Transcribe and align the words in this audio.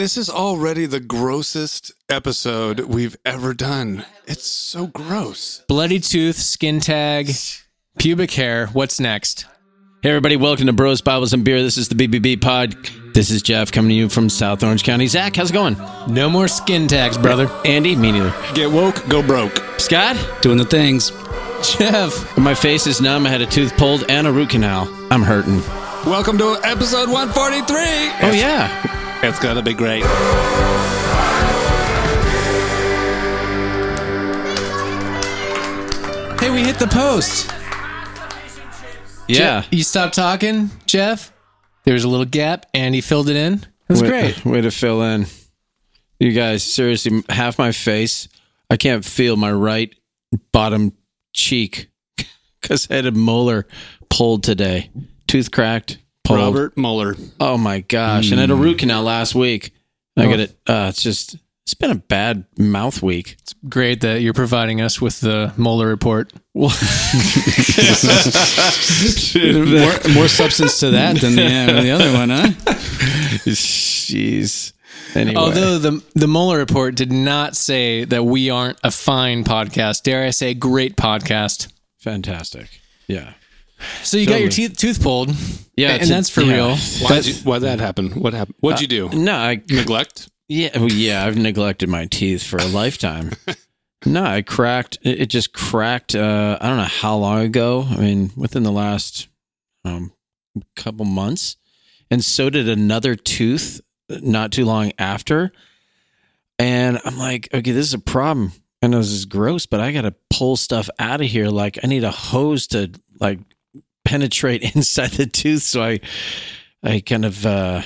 This 0.00 0.16
is 0.16 0.30
already 0.30 0.86
the 0.86 0.98
grossest 0.98 1.92
episode 2.08 2.80
we've 2.80 3.18
ever 3.26 3.52
done. 3.52 4.06
It's 4.26 4.46
so 4.46 4.86
gross. 4.86 5.62
Bloody 5.68 6.00
tooth, 6.00 6.36
skin 6.36 6.80
tag, 6.80 7.30
pubic 7.98 8.30
hair. 8.30 8.68
What's 8.68 8.98
next? 8.98 9.44
Hey, 10.02 10.08
everybody, 10.08 10.36
welcome 10.36 10.64
to 10.68 10.72
Bros, 10.72 11.02
Bibles, 11.02 11.34
and 11.34 11.44
Beer. 11.44 11.60
This 11.60 11.76
is 11.76 11.90
the 11.90 11.96
BBB 11.96 12.40
Pod. 12.40 12.74
This 13.12 13.30
is 13.30 13.42
Jeff 13.42 13.70
coming 13.70 13.90
to 13.90 13.94
you 13.94 14.08
from 14.08 14.30
South 14.30 14.64
Orange 14.64 14.84
County. 14.84 15.06
Zach, 15.06 15.36
how's 15.36 15.50
it 15.50 15.52
going? 15.52 15.76
No 16.08 16.30
more 16.30 16.48
skin 16.48 16.88
tags, 16.88 17.18
brother. 17.18 17.50
Andy, 17.66 17.94
me 17.94 18.10
neither. 18.10 18.32
Get 18.54 18.70
woke, 18.70 19.06
go 19.10 19.22
broke. 19.22 19.62
Scott, 19.78 20.16
doing 20.40 20.56
the 20.56 20.64
things. 20.64 21.10
Jeff. 21.76 22.38
my 22.38 22.54
face 22.54 22.86
is 22.86 23.02
numb. 23.02 23.26
I 23.26 23.28
had 23.28 23.42
a 23.42 23.46
tooth 23.46 23.76
pulled 23.76 24.10
and 24.10 24.26
a 24.26 24.32
root 24.32 24.48
canal. 24.48 24.88
I'm 25.10 25.20
hurting. 25.20 25.60
Welcome 26.06 26.38
to 26.38 26.56
episode 26.64 27.10
143. 27.10 27.76
Oh, 27.78 28.32
yeah. 28.32 29.20
It's 29.22 29.38
gonna 29.38 29.62
be 29.62 29.74
great. 29.74 30.02
Hey, 36.40 36.50
we 36.50 36.62
hit 36.62 36.78
the 36.78 36.86
post. 36.86 37.50
Yeah. 39.28 39.60
Je- 39.60 39.76
you 39.76 39.84
stopped 39.84 40.14
talking, 40.14 40.70
Jeff. 40.86 41.32
There 41.84 41.92
was 41.92 42.04
a 42.04 42.08
little 42.08 42.24
gap, 42.24 42.64
and 42.72 42.94
he 42.94 43.02
filled 43.02 43.28
it 43.28 43.36
in. 43.36 43.54
It 43.54 43.66
was 43.90 44.02
way, 44.02 44.08
great. 44.08 44.44
Way 44.46 44.60
to 44.62 44.70
fill 44.70 45.02
in. 45.02 45.26
You 46.18 46.32
guys, 46.32 46.62
seriously, 46.62 47.22
half 47.28 47.58
my 47.58 47.72
face, 47.72 48.26
I 48.70 48.78
can't 48.78 49.04
feel 49.04 49.36
my 49.36 49.52
right 49.52 49.94
bottom 50.52 50.92
cheek 51.34 51.90
because 52.60 52.90
I 52.90 52.94
had 52.96 53.06
a 53.06 53.12
molar 53.12 53.66
pulled 54.08 54.42
today. 54.42 54.90
Tooth 55.30 55.52
cracked, 55.52 55.98
pulled. 56.24 56.40
Robert 56.40 56.76
Mueller. 56.76 57.14
Oh 57.38 57.56
my 57.56 57.80
gosh. 57.80 58.32
And 58.32 58.40
I 58.40 58.42
had 58.42 58.50
a 58.50 58.56
root 58.56 58.78
canal 58.78 59.04
last 59.04 59.32
week. 59.34 59.72
I 60.16 60.26
got 60.26 60.40
it. 60.40 60.50
Uh, 60.66 60.86
it's 60.88 61.04
just, 61.04 61.36
it's 61.62 61.74
been 61.74 61.92
a 61.92 61.94
bad 61.94 62.46
mouth 62.58 63.00
week. 63.00 63.36
It's 63.40 63.54
great 63.68 64.00
that 64.00 64.22
you're 64.22 64.34
providing 64.34 64.80
us 64.80 65.00
with 65.00 65.20
the 65.20 65.52
molar 65.56 65.86
report. 65.86 66.32
More, 66.54 66.68
more 70.14 70.28
substance 70.28 70.80
to 70.80 70.90
that 70.90 71.18
than 71.20 71.36
the, 71.36 71.46
uh, 71.46 71.80
the 71.80 71.90
other 71.92 72.12
one, 72.12 72.30
huh? 72.30 72.48
Jeez. 73.46 74.72
Anyway. 75.14 75.36
Although 75.36 75.78
the 75.78 76.02
the 76.14 76.26
molar 76.26 76.58
report 76.58 76.96
did 76.96 77.12
not 77.12 77.54
say 77.56 78.04
that 78.04 78.24
we 78.24 78.50
aren't 78.50 78.78
a 78.82 78.90
fine 78.90 79.44
podcast, 79.44 80.02
dare 80.02 80.24
I 80.24 80.30
say, 80.30 80.54
great 80.54 80.96
podcast. 80.96 81.72
fantastic. 81.98 82.80
Yeah. 83.06 83.34
So 84.02 84.16
you 84.16 84.26
got 84.26 84.40
your 84.40 84.50
teeth 84.50 84.76
tooth 84.76 85.02
pulled, 85.02 85.34
Yeah. 85.76 85.90
and 85.92 86.08
that's 86.08 86.28
for 86.30 86.42
yeah. 86.42 86.54
real. 86.54 86.76
Why'd, 86.76 87.26
you, 87.26 87.34
why'd 87.42 87.62
that 87.62 87.80
happen? 87.80 88.10
What 88.20 88.34
happened? 88.34 88.56
What'd 88.60 88.80
you 88.80 88.86
do? 88.86 89.08
No, 89.16 89.34
I, 89.34 89.62
Neglect? 89.68 90.28
yeah, 90.48 90.76
well, 90.78 90.90
yeah, 90.90 91.24
I've 91.24 91.36
neglected 91.36 91.88
my 91.88 92.06
teeth 92.06 92.42
for 92.42 92.58
a 92.58 92.66
lifetime. 92.66 93.32
no, 94.06 94.24
I 94.24 94.42
cracked, 94.42 94.98
it, 95.02 95.22
it 95.22 95.26
just 95.26 95.52
cracked, 95.52 96.14
uh, 96.14 96.58
I 96.60 96.68
don't 96.68 96.76
know 96.78 96.82
how 96.84 97.16
long 97.16 97.40
ago. 97.42 97.86
I 97.88 97.96
mean, 97.96 98.30
within 98.36 98.62
the 98.62 98.72
last 98.72 99.28
um, 99.84 100.12
couple 100.76 101.04
months. 101.04 101.56
And 102.10 102.24
so 102.24 102.50
did 102.50 102.68
another 102.68 103.14
tooth 103.14 103.80
not 104.08 104.50
too 104.52 104.64
long 104.64 104.92
after. 104.98 105.52
And 106.58 107.00
I'm 107.04 107.16
like, 107.16 107.48
okay, 107.54 107.70
this 107.70 107.86
is 107.86 107.94
a 107.94 107.98
problem. 107.98 108.52
I 108.82 108.86
know 108.88 108.98
this 108.98 109.10
is 109.12 109.26
gross, 109.26 109.66
but 109.66 109.80
I 109.80 109.92
got 109.92 110.02
to 110.02 110.14
pull 110.30 110.56
stuff 110.56 110.90
out 110.98 111.20
of 111.20 111.26
here. 111.26 111.48
Like, 111.48 111.78
I 111.82 111.86
need 111.86 112.02
a 112.04 112.10
hose 112.10 112.66
to 112.68 112.90
like 113.20 113.38
penetrate 114.10 114.62
inside 114.74 115.12
the 115.12 115.26
tooth. 115.26 115.62
So 115.62 115.82
I, 115.82 116.00
I 116.82 117.00
kind 117.00 117.24
of 117.24 117.46
uh, 117.46 117.82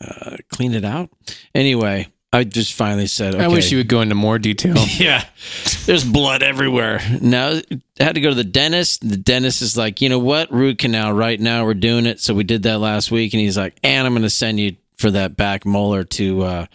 uh, 0.00 0.36
clean 0.48 0.72
it 0.72 0.84
out. 0.84 1.10
Anyway, 1.54 2.06
I 2.32 2.44
just 2.44 2.74
finally 2.74 3.08
said, 3.08 3.34
okay. 3.34 3.44
I 3.44 3.48
wish 3.48 3.72
you 3.72 3.78
would 3.78 3.88
go 3.88 4.00
into 4.00 4.14
more 4.14 4.38
detail. 4.38 4.76
Yeah. 4.98 5.24
There's 5.86 6.04
blood 6.04 6.42
everywhere. 6.42 7.00
Now 7.20 7.60
I 8.00 8.02
had 8.02 8.14
to 8.14 8.20
go 8.20 8.30
to 8.30 8.34
the 8.34 8.44
dentist. 8.44 9.08
The 9.08 9.16
dentist 9.16 9.60
is 9.62 9.76
like, 9.76 10.00
you 10.00 10.08
know 10.08 10.18
what? 10.18 10.52
Root 10.52 10.78
canal 10.78 11.12
right 11.12 11.38
now. 11.38 11.64
We're 11.64 11.74
doing 11.74 12.06
it. 12.06 12.20
So 12.20 12.32
we 12.32 12.44
did 12.44 12.62
that 12.62 12.78
last 12.78 13.10
week. 13.10 13.34
And 13.34 13.40
he's 13.40 13.58
like, 13.58 13.76
and 13.82 14.06
I'm 14.06 14.12
going 14.12 14.22
to 14.22 14.30
send 14.30 14.58
you 14.60 14.76
for 14.96 15.10
that 15.10 15.36
back 15.36 15.66
molar 15.66 16.04
to, 16.04 16.42
uh, 16.42 16.66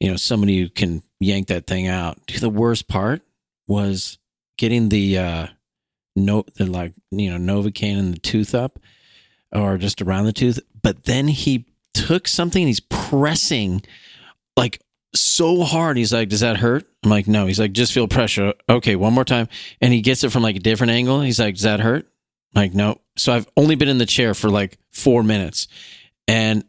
you 0.00 0.10
know, 0.10 0.16
somebody 0.16 0.58
who 0.58 0.68
can 0.68 1.02
yank 1.20 1.48
that 1.48 1.66
thing 1.66 1.86
out. 1.86 2.18
The 2.40 2.50
worst 2.50 2.88
part 2.88 3.22
was 3.66 4.18
getting 4.58 4.88
the, 4.88 5.18
uh, 5.18 5.46
no, 6.16 6.44
the 6.56 6.66
like, 6.66 6.94
you 7.10 7.36
know, 7.36 7.52
Novocaine 7.52 7.98
in 7.98 8.10
the 8.12 8.18
tooth 8.18 8.54
up 8.54 8.78
or 9.52 9.78
just 9.78 10.02
around 10.02 10.26
the 10.26 10.32
tooth. 10.32 10.60
But 10.82 11.04
then 11.04 11.28
he 11.28 11.66
took 11.94 12.28
something 12.28 12.62
and 12.62 12.68
he's 12.68 12.80
pressing 12.80 13.82
like 14.56 14.80
so 15.14 15.62
hard. 15.62 15.96
He's 15.96 16.12
like, 16.12 16.28
Does 16.28 16.40
that 16.40 16.58
hurt? 16.58 16.86
I'm 17.02 17.10
like, 17.10 17.26
No. 17.26 17.46
He's 17.46 17.60
like, 17.60 17.72
Just 17.72 17.92
feel 17.92 18.08
pressure. 18.08 18.54
Okay, 18.68 18.96
one 18.96 19.12
more 19.12 19.24
time. 19.24 19.48
And 19.80 19.92
he 19.92 20.00
gets 20.00 20.24
it 20.24 20.30
from 20.30 20.42
like 20.42 20.56
a 20.56 20.60
different 20.60 20.92
angle. 20.92 21.20
He's 21.20 21.38
like, 21.40 21.54
Does 21.54 21.64
that 21.64 21.80
hurt? 21.80 22.06
I'm 22.54 22.62
like, 22.62 22.74
no. 22.74 23.00
So 23.16 23.32
I've 23.32 23.48
only 23.56 23.76
been 23.76 23.88
in 23.88 23.98
the 23.98 24.06
chair 24.06 24.34
for 24.34 24.50
like 24.50 24.78
four 24.92 25.22
minutes. 25.22 25.68
And 26.26 26.64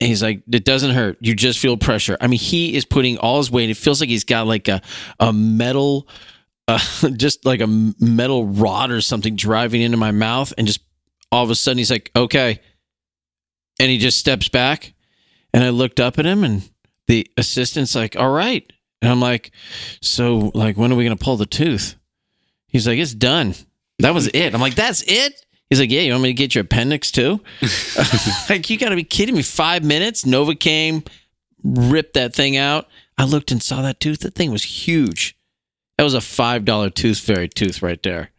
he's 0.00 0.22
like, 0.22 0.42
It 0.50 0.64
doesn't 0.64 0.92
hurt. 0.92 1.18
You 1.20 1.34
just 1.34 1.58
feel 1.58 1.76
pressure. 1.76 2.16
I 2.20 2.26
mean, 2.26 2.38
he 2.38 2.76
is 2.76 2.84
putting 2.84 3.18
all 3.18 3.38
his 3.38 3.50
weight. 3.50 3.70
It 3.70 3.76
feels 3.76 4.00
like 4.00 4.10
he's 4.10 4.24
got 4.24 4.46
like 4.46 4.68
a, 4.68 4.82
a 5.20 5.32
metal, 5.32 6.08
uh, 6.68 6.78
just 7.16 7.44
like 7.44 7.60
a 7.60 7.66
metal 7.66 8.46
rod 8.46 8.90
or 8.90 9.00
something 9.00 9.36
driving 9.36 9.82
into 9.82 9.96
my 9.96 10.10
mouth. 10.10 10.52
And 10.56 10.66
just 10.66 10.80
all 11.30 11.44
of 11.44 11.50
a 11.50 11.54
sudden, 11.54 11.78
he's 11.78 11.90
like, 11.90 12.10
Okay. 12.16 12.60
And 13.78 13.90
he 13.90 13.98
just 13.98 14.18
steps 14.18 14.48
back. 14.48 14.94
And 15.52 15.64
I 15.64 15.70
looked 15.70 16.00
up 16.00 16.18
at 16.18 16.26
him 16.26 16.44
and 16.44 16.68
the 17.06 17.30
assistant's 17.36 17.94
like, 17.94 18.16
all 18.16 18.30
right. 18.30 18.70
And 19.00 19.10
I'm 19.10 19.20
like, 19.20 19.52
so 20.00 20.50
like, 20.54 20.76
when 20.76 20.92
are 20.92 20.96
we 20.96 21.04
going 21.04 21.16
to 21.16 21.24
pull 21.24 21.36
the 21.36 21.46
tooth? 21.46 21.94
He's 22.68 22.86
like, 22.86 22.98
it's 22.98 23.14
done. 23.14 23.54
That 24.00 24.14
was 24.14 24.28
it. 24.28 24.54
I'm 24.54 24.60
like, 24.60 24.74
that's 24.74 25.02
it. 25.06 25.46
He's 25.70 25.80
like, 25.80 25.90
yeah, 25.90 26.02
you 26.02 26.12
want 26.12 26.22
me 26.24 26.28
to 26.30 26.34
get 26.34 26.54
your 26.54 26.62
appendix 26.62 27.10
too? 27.10 27.40
like, 28.50 28.68
you 28.70 28.78
got 28.78 28.90
to 28.90 28.96
be 28.96 29.04
kidding 29.04 29.34
me. 29.34 29.42
Five 29.42 29.82
minutes, 29.84 30.24
Novocaine, 30.24 31.06
ripped 31.64 32.14
that 32.14 32.34
thing 32.34 32.56
out. 32.56 32.86
I 33.18 33.24
looked 33.24 33.50
and 33.50 33.62
saw 33.62 33.82
that 33.82 33.98
tooth. 33.98 34.20
That 34.20 34.34
thing 34.34 34.52
was 34.52 34.62
huge. 34.62 35.35
That 35.96 36.04
was 36.04 36.14
a 36.14 36.18
$5 36.18 36.94
tooth 36.94 37.18
fairy 37.18 37.48
tooth 37.48 37.82
right 37.82 38.02
there. 38.02 38.30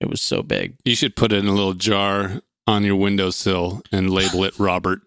It 0.00 0.08
was 0.08 0.20
so 0.20 0.42
big. 0.42 0.76
You 0.84 0.96
should 0.96 1.14
put 1.14 1.32
it 1.32 1.38
in 1.38 1.46
a 1.46 1.52
little 1.54 1.74
jar 1.74 2.40
on 2.66 2.84
your 2.84 2.96
windowsill 2.96 3.82
and 3.92 4.10
label 4.10 4.44
it 4.44 4.58
Robert. 4.58 5.02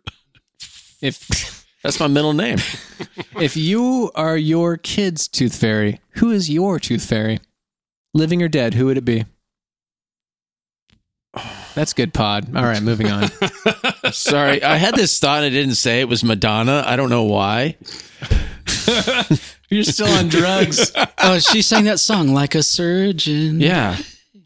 If 1.01 1.65
That's 1.81 1.99
my 1.99 2.07
middle 2.07 2.33
name. 2.33 2.59
if 3.39 3.57
you 3.57 4.11
are 4.13 4.37
your 4.37 4.77
kid's 4.77 5.27
tooth 5.27 5.55
fairy, 5.55 5.99
who 6.11 6.31
is 6.31 6.49
your 6.49 6.79
tooth 6.79 7.05
fairy? 7.05 7.39
Living 8.13 8.43
or 8.43 8.47
dead, 8.47 8.75
who 8.75 8.85
would 8.85 8.97
it 8.97 9.05
be? 9.05 9.25
That's 11.73 11.93
good 11.93 12.13
pod. 12.13 12.55
All 12.55 12.63
right, 12.63 12.81
moving 12.83 13.09
on. 13.09 13.29
Sorry. 14.11 14.61
I 14.63 14.75
had 14.75 14.93
this 14.93 15.19
thought. 15.19 15.43
I 15.43 15.49
didn't 15.49 15.75
say 15.75 16.01
it 16.01 16.07
was 16.07 16.23
Madonna. 16.23 16.83
I 16.85 16.95
don't 16.95 17.09
know 17.09 17.23
why. 17.23 17.77
You're 19.73 19.83
still 19.83 20.07
on 20.07 20.29
drugs. 20.29 20.91
Oh, 21.25 21.39
she 21.39 21.61
sang 21.61 21.85
that 21.85 22.01
song 22.01 22.33
like 22.33 22.53
a 22.53 22.61
surgeon. 22.61 23.61
Yeah. 23.61 23.95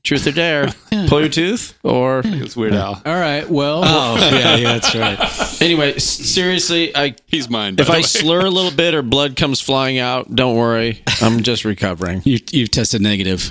Truth 0.03 0.27
or 0.27 0.31
dare. 0.31 0.67
Pull 1.07 1.21
your 1.21 1.29
tooth 1.29 1.77
or 1.83 2.21
It's 2.23 2.55
Weird 2.55 2.73
Al. 2.73 3.01
All 3.03 3.15
right. 3.15 3.49
Well, 3.49 3.81
Oh, 3.83 4.15
yeah, 4.31 4.55
yeah, 4.57 4.77
that's 4.77 4.93
right. 4.95 5.61
anyway, 5.61 5.93
s- 5.95 6.03
seriously, 6.05 6.95
I 6.95 7.15
He's 7.25 7.49
mine. 7.49 7.75
by 7.75 7.81
if 7.81 7.87
the 7.87 7.93
I 7.93 7.97
way. 7.97 8.01
slur 8.03 8.41
a 8.45 8.49
little 8.49 8.69
bit 8.71 8.93
or 8.93 9.01
blood 9.01 9.35
comes 9.35 9.59
flying 9.59 9.97
out, 9.97 10.33
don't 10.33 10.55
worry. 10.55 11.01
I'm 11.19 11.41
just 11.41 11.65
recovering. 11.65 12.21
You, 12.25 12.37
you've 12.51 12.69
tested 12.71 13.01
negative 13.01 13.41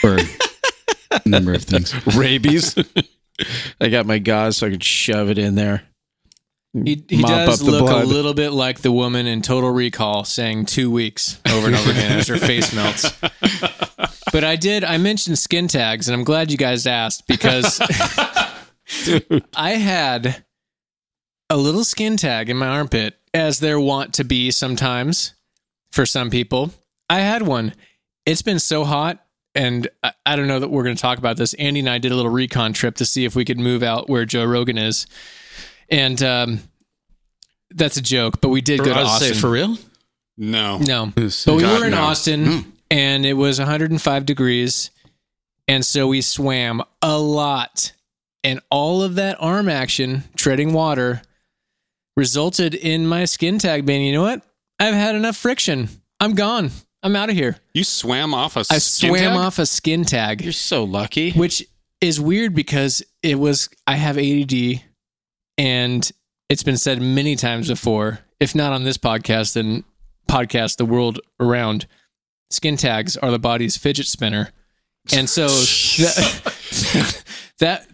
for 0.00 0.16
a 1.10 1.20
number 1.28 1.52
of 1.52 1.62
things. 1.62 1.94
Rabies. 2.16 2.74
I 3.80 3.88
got 3.90 4.06
my 4.06 4.18
gauze 4.18 4.56
so 4.56 4.66
I 4.66 4.70
could 4.70 4.82
shove 4.84 5.28
it 5.28 5.36
in 5.38 5.56
there. 5.56 5.82
Hmm. 6.72 6.84
he, 6.86 7.04
he 7.08 7.22
Mop 7.22 7.30
does 7.30 7.62
look 7.62 7.80
blood. 7.86 8.04
a 8.04 8.06
little 8.06 8.34
bit 8.34 8.50
like 8.50 8.80
the 8.80 8.92
woman 8.92 9.26
in 9.26 9.42
Total 9.42 9.70
Recall 9.70 10.24
saying 10.24 10.66
two 10.66 10.90
weeks 10.90 11.40
over 11.50 11.66
and 11.66 11.74
over 11.76 11.90
again 11.90 12.18
as 12.18 12.28
her 12.28 12.36
face 12.38 12.72
melts. 12.74 13.12
But 14.32 14.44
I 14.44 14.54
did, 14.54 14.84
I 14.84 14.96
mentioned 14.96 15.40
skin 15.40 15.66
tags, 15.66 16.06
and 16.08 16.14
I'm 16.14 16.22
glad 16.22 16.52
you 16.52 16.56
guys 16.56 16.86
asked 16.86 17.26
because 17.26 17.80
I 19.56 19.70
had 19.72 20.44
a 21.48 21.56
little 21.56 21.82
skin 21.82 22.16
tag 22.16 22.48
in 22.48 22.56
my 22.56 22.68
armpit, 22.68 23.18
as 23.34 23.58
there 23.58 23.80
want 23.80 24.14
to 24.14 24.24
be 24.24 24.52
sometimes 24.52 25.34
for 25.90 26.06
some 26.06 26.30
people. 26.30 26.70
I 27.08 27.20
had 27.20 27.42
one. 27.42 27.74
It's 28.24 28.42
been 28.42 28.60
so 28.60 28.84
hot, 28.84 29.24
and 29.54 29.88
I, 30.04 30.12
I 30.24 30.36
don't 30.36 30.46
know 30.46 30.60
that 30.60 30.70
we're 30.70 30.84
going 30.84 30.94
to 30.96 31.02
talk 31.02 31.18
about 31.18 31.36
this. 31.36 31.54
Andy 31.54 31.80
and 31.80 31.88
I 31.88 31.98
did 31.98 32.12
a 32.12 32.16
little 32.16 32.30
recon 32.30 32.72
trip 32.72 32.94
to 32.96 33.04
see 33.04 33.24
if 33.24 33.34
we 33.34 33.44
could 33.44 33.58
move 33.58 33.82
out 33.82 34.08
where 34.08 34.24
Joe 34.24 34.44
Rogan 34.44 34.78
is, 34.78 35.08
and 35.90 36.22
um, 36.22 36.60
that's 37.70 37.96
a 37.96 38.02
joke. 38.02 38.40
But 38.40 38.48
we 38.48 38.60
did 38.60 38.78
go 38.80 38.86
to 38.86 38.92
I 38.92 39.02
was 39.02 39.08
Austin. 39.10 39.34
say, 39.34 39.40
for 39.40 39.50
real? 39.50 39.76
no. 40.36 40.78
no, 40.78 41.12
but 41.14 41.46
we 41.54 41.60
God, 41.62 41.80
were 41.80 41.86
in 41.86 41.92
no. 41.92 42.02
Austin, 42.02 42.72
and 42.90 43.26
it 43.26 43.34
was 43.34 43.58
105 43.58 44.26
degrees, 44.26 44.90
and 45.68 45.84
so 45.84 46.08
we 46.08 46.20
swam 46.22 46.82
a 47.02 47.18
lot, 47.18 47.92
and 48.42 48.60
all 48.70 49.02
of 49.02 49.16
that 49.16 49.36
arm 49.40 49.68
action, 49.68 50.24
treading 50.36 50.72
water, 50.72 51.22
resulted 52.16 52.74
in 52.74 53.06
my 53.06 53.24
skin 53.24 53.58
tag 53.58 53.86
being, 53.86 54.04
you 54.04 54.12
know 54.12 54.22
what? 54.22 54.42
I've 54.78 54.94
had 54.94 55.14
enough 55.14 55.36
friction. 55.36 55.88
I'm 56.18 56.34
gone. 56.34 56.70
I'm 57.02 57.16
out 57.16 57.30
of 57.30 57.36
here. 57.36 57.56
You 57.72 57.84
swam 57.84 58.34
off 58.34 58.56
a 58.56 58.60
I 58.70 58.78
skin 58.78 59.10
swam 59.10 59.20
tag? 59.32 59.36
off 59.38 59.58
a 59.58 59.66
skin 59.66 60.04
tag, 60.04 60.42
You're 60.42 60.52
so 60.52 60.84
lucky. 60.84 61.32
which 61.32 61.64
is 62.00 62.20
weird 62.20 62.54
because 62.54 63.02
it 63.22 63.38
was, 63.38 63.68
I 63.86 63.96
have 63.96 64.18
ADD 64.18 64.82
and 65.60 66.10
it's 66.48 66.62
been 66.62 66.78
said 66.78 67.02
many 67.02 67.36
times 67.36 67.68
before, 67.68 68.20
if 68.40 68.54
not 68.54 68.72
on 68.72 68.84
this 68.84 68.96
podcast, 68.96 69.52
then 69.52 69.84
podcast 70.26 70.78
the 70.78 70.86
world 70.86 71.20
around. 71.38 71.86
Skin 72.48 72.78
tags 72.78 73.14
are 73.18 73.30
the 73.30 73.38
body's 73.38 73.76
fidget 73.76 74.06
spinner. 74.06 74.52
And 75.12 75.28
so 75.28 75.48
that, 75.48 77.24
that 77.58 77.86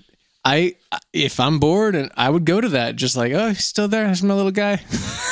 I 0.44 0.76
if 1.12 1.40
I'm 1.40 1.58
bored 1.58 1.96
and 1.96 2.12
I 2.16 2.30
would 2.30 2.44
go 2.44 2.60
to 2.60 2.68
that 2.68 2.94
just 2.94 3.16
like, 3.16 3.32
oh, 3.32 3.48
he's 3.48 3.64
still 3.64 3.88
there. 3.88 4.04
There's 4.06 4.22
my 4.22 4.34
little 4.34 4.52
guy. 4.52 4.80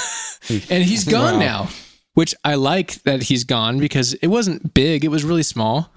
and 0.69 0.83
he's 0.83 1.05
gone 1.05 1.39
now. 1.39 1.69
Which 2.15 2.35
I 2.45 2.57
like 2.57 3.03
that 3.05 3.25
he's 3.25 3.45
gone 3.45 3.79
because 3.79 4.15
it 4.15 4.27
wasn't 4.27 4.75
big, 4.75 5.05
it 5.05 5.09
was 5.09 5.23
really 5.23 5.43
small. 5.45 5.93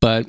But 0.00 0.26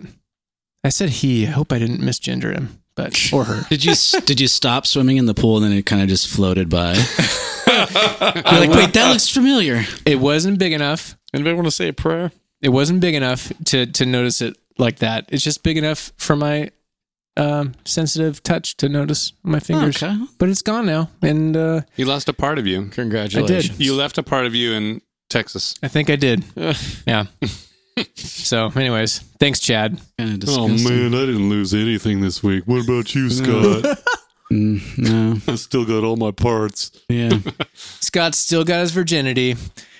I 0.84 0.90
said 0.90 1.10
he. 1.10 1.48
I 1.48 1.52
hope 1.52 1.72
I 1.72 1.80
didn't 1.80 2.02
misgender 2.02 2.54
him, 2.54 2.84
but 3.04 3.34
or 3.34 3.44
her. 3.46 3.66
Did 3.70 3.86
you 3.86 3.94
did 4.26 4.40
you 4.40 4.48
stop 4.48 4.86
swimming 4.86 5.18
in 5.18 5.26
the 5.26 5.34
pool 5.34 5.58
and 5.58 5.66
then 5.66 5.74
it 5.74 5.86
kind 5.86 6.02
of 6.02 6.10
just 6.10 6.28
floated 6.28 6.70
by? 6.70 6.94
You're 6.96 8.60
like, 8.60 8.72
wait, 8.72 8.94
that 8.94 9.10
looks 9.12 9.30
familiar. 9.30 9.84
It 10.06 10.20
wasn't 10.20 10.60
big 10.60 10.74
enough. 10.74 11.18
Anybody 11.34 11.56
want 11.56 11.68
to 11.68 11.72
say 11.72 11.90
a 11.90 11.94
prayer? 11.94 12.32
It 12.62 12.70
wasn't 12.70 13.00
big 13.00 13.16
enough 13.16 13.52
to 13.66 13.86
to 13.86 14.06
notice 14.06 14.42
it 14.42 14.58
like 14.78 15.00
that. 15.00 15.26
It's 15.30 15.44
just 15.44 15.64
big 15.64 15.78
enough 15.78 16.12
for 16.18 16.36
my 16.36 16.72
um, 17.38 17.74
sensitive 17.86 18.44
touch 18.44 18.76
to 18.78 18.90
notice 18.90 19.34
my 19.44 19.60
fingers. 19.60 20.04
Okay. 20.04 20.18
But 20.38 20.50
it's 20.50 20.62
gone 20.62 20.86
now, 20.86 21.10
and 21.22 21.56
uh, 21.56 21.82
You 21.96 22.06
lost 22.06 22.28
a 22.28 22.34
part 22.34 22.60
of 22.60 22.68
you. 22.68 22.86
Congratulations. 22.88 23.70
I 23.70 23.74
did. 23.74 23.80
You 23.80 23.96
left 23.96 24.18
a 24.18 24.24
part 24.24 24.46
of 24.46 24.54
you 24.56 24.74
in 24.74 25.02
Texas. 25.30 25.76
I 25.82 25.88
think 25.88 26.10
I 26.10 26.18
did. 26.18 26.44
yeah. 27.08 27.26
So, 28.16 28.72
anyways, 28.76 29.20
thanks, 29.40 29.60
Chad. 29.60 30.00
Oh 30.20 30.68
man. 30.68 31.14
I 31.14 31.26
didn't 31.26 31.50
lose 31.50 31.74
anything 31.74 32.22
this 32.22 32.44
week. 32.44 32.64
What 32.66 32.84
about 32.84 33.14
you, 33.16 33.30
Scott? 33.40 33.98
Mm, 34.52 34.98
no. 34.98 35.42
I 35.52 35.56
still 35.56 35.86
got 35.86 36.04
all 36.04 36.16
my 36.16 36.32
parts. 36.32 36.92
Yeah. 37.08 37.38
Scott 37.74 38.36
still 38.36 38.64
got 38.64 38.82
his 38.82 38.92
virginity. 38.92 39.56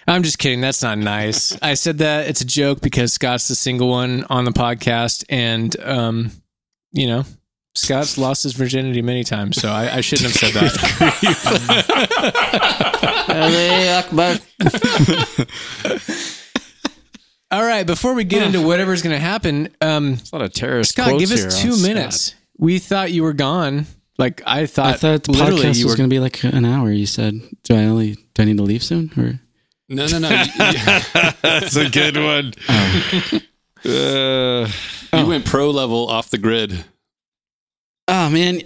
I'm 0.08 0.24
just 0.24 0.40
kidding. 0.40 0.62
That's 0.62 0.82
not 0.82 0.98
nice. 0.98 1.56
I 1.62 1.76
said 1.76 2.00
that 2.00 2.28
it's 2.28 2.42
a 2.42 2.46
joke 2.46 2.82
because 2.82 3.14
Scott's 3.14 3.48
the 3.48 3.56
single 3.56 3.90
one 3.90 4.26
on 4.30 4.46
the 4.46 4.52
podcast, 4.52 5.24
and 5.30 5.80
um, 5.82 6.32
you 6.92 7.06
know, 7.06 7.26
Scott's 7.76 8.18
lost 8.18 8.42
his 8.44 8.54
virginity 8.54 9.04
many 9.04 9.24
times, 9.24 9.62
so 9.62 9.70
I, 9.70 9.98
I 9.98 10.02
shouldn't 10.02 10.34
have 10.34 10.52
said 10.52 10.54
that. 10.54 10.80
All 17.52 17.64
right, 17.64 17.86
before 17.86 18.14
we 18.14 18.24
get 18.26 18.44
into 18.44 18.62
whatever's 18.62 19.02
going 19.02 19.16
to 19.16 19.20
happen, 19.20 19.70
um, 19.82 20.18
a 20.32 20.36
lot 20.36 20.44
of 20.46 20.54
terrorist 20.54 20.92
Scott, 20.92 21.10
quotes 21.10 21.22
give 21.30 21.38
here 21.38 21.48
us 21.48 21.56
on 21.56 21.62
two 21.64 21.72
Scott. 21.74 21.88
minutes. 21.88 22.36
We 22.58 22.78
thought 22.80 23.12
you 23.12 23.24
were 23.24 23.34
gone. 23.34 23.88
Like 24.20 24.42
I 24.46 24.66
thought, 24.68 24.94
I 24.96 24.98
thought 24.98 25.24
the 25.24 25.32
literally 25.32 25.64
podcast 25.64 25.78
you 25.80 25.86
was 25.86 25.94
were. 25.94 25.98
going 25.98 26.10
to 26.10 26.14
be 26.14 26.20
like 26.20 26.44
an 26.44 26.66
hour. 26.66 26.92
You 26.92 27.06
said, 27.08 27.34
do 27.64 27.74
I 27.76 27.86
only 27.86 28.16
do 28.34 28.42
I 28.44 28.46
need 28.46 28.58
to 28.58 28.64
leave 28.64 28.84
soon? 28.84 29.10
Or 29.18 29.40
No, 29.88 30.06
no, 30.08 30.20
no. 30.20 30.30
You, 30.30 30.46
That's 31.42 31.76
a 31.78 31.90
good 31.90 32.18
one. 32.18 32.54
Uh, 33.86 34.68
you 35.18 35.26
went 35.26 35.46
pro 35.46 35.72
level 35.72 36.08
off 36.10 36.30
the 36.30 36.38
grid. 36.38 36.84
oh 38.10 38.30
man, 38.30 38.60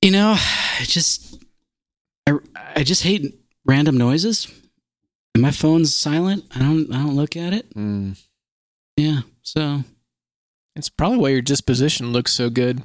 you 0.00 0.10
know, 0.10 0.34
I 0.38 0.84
just 0.84 1.38
I, 2.26 2.32
I 2.74 2.82
just 2.82 3.02
hate 3.02 3.38
random 3.66 3.98
noises. 3.98 4.48
And 5.34 5.42
my 5.42 5.50
phone's 5.50 5.94
silent. 5.94 6.44
I 6.54 6.58
don't 6.58 6.92
I 6.92 6.98
don't 6.98 7.16
look 7.16 7.36
at 7.36 7.52
it. 7.52 7.74
mm. 7.74 8.18
Yeah. 8.96 9.20
So 9.42 9.84
It's 10.76 10.88
probably 10.90 11.18
why 11.18 11.28
your 11.30 11.42
disposition 11.42 12.12
looks 12.12 12.32
so 12.32 12.50
good. 12.50 12.82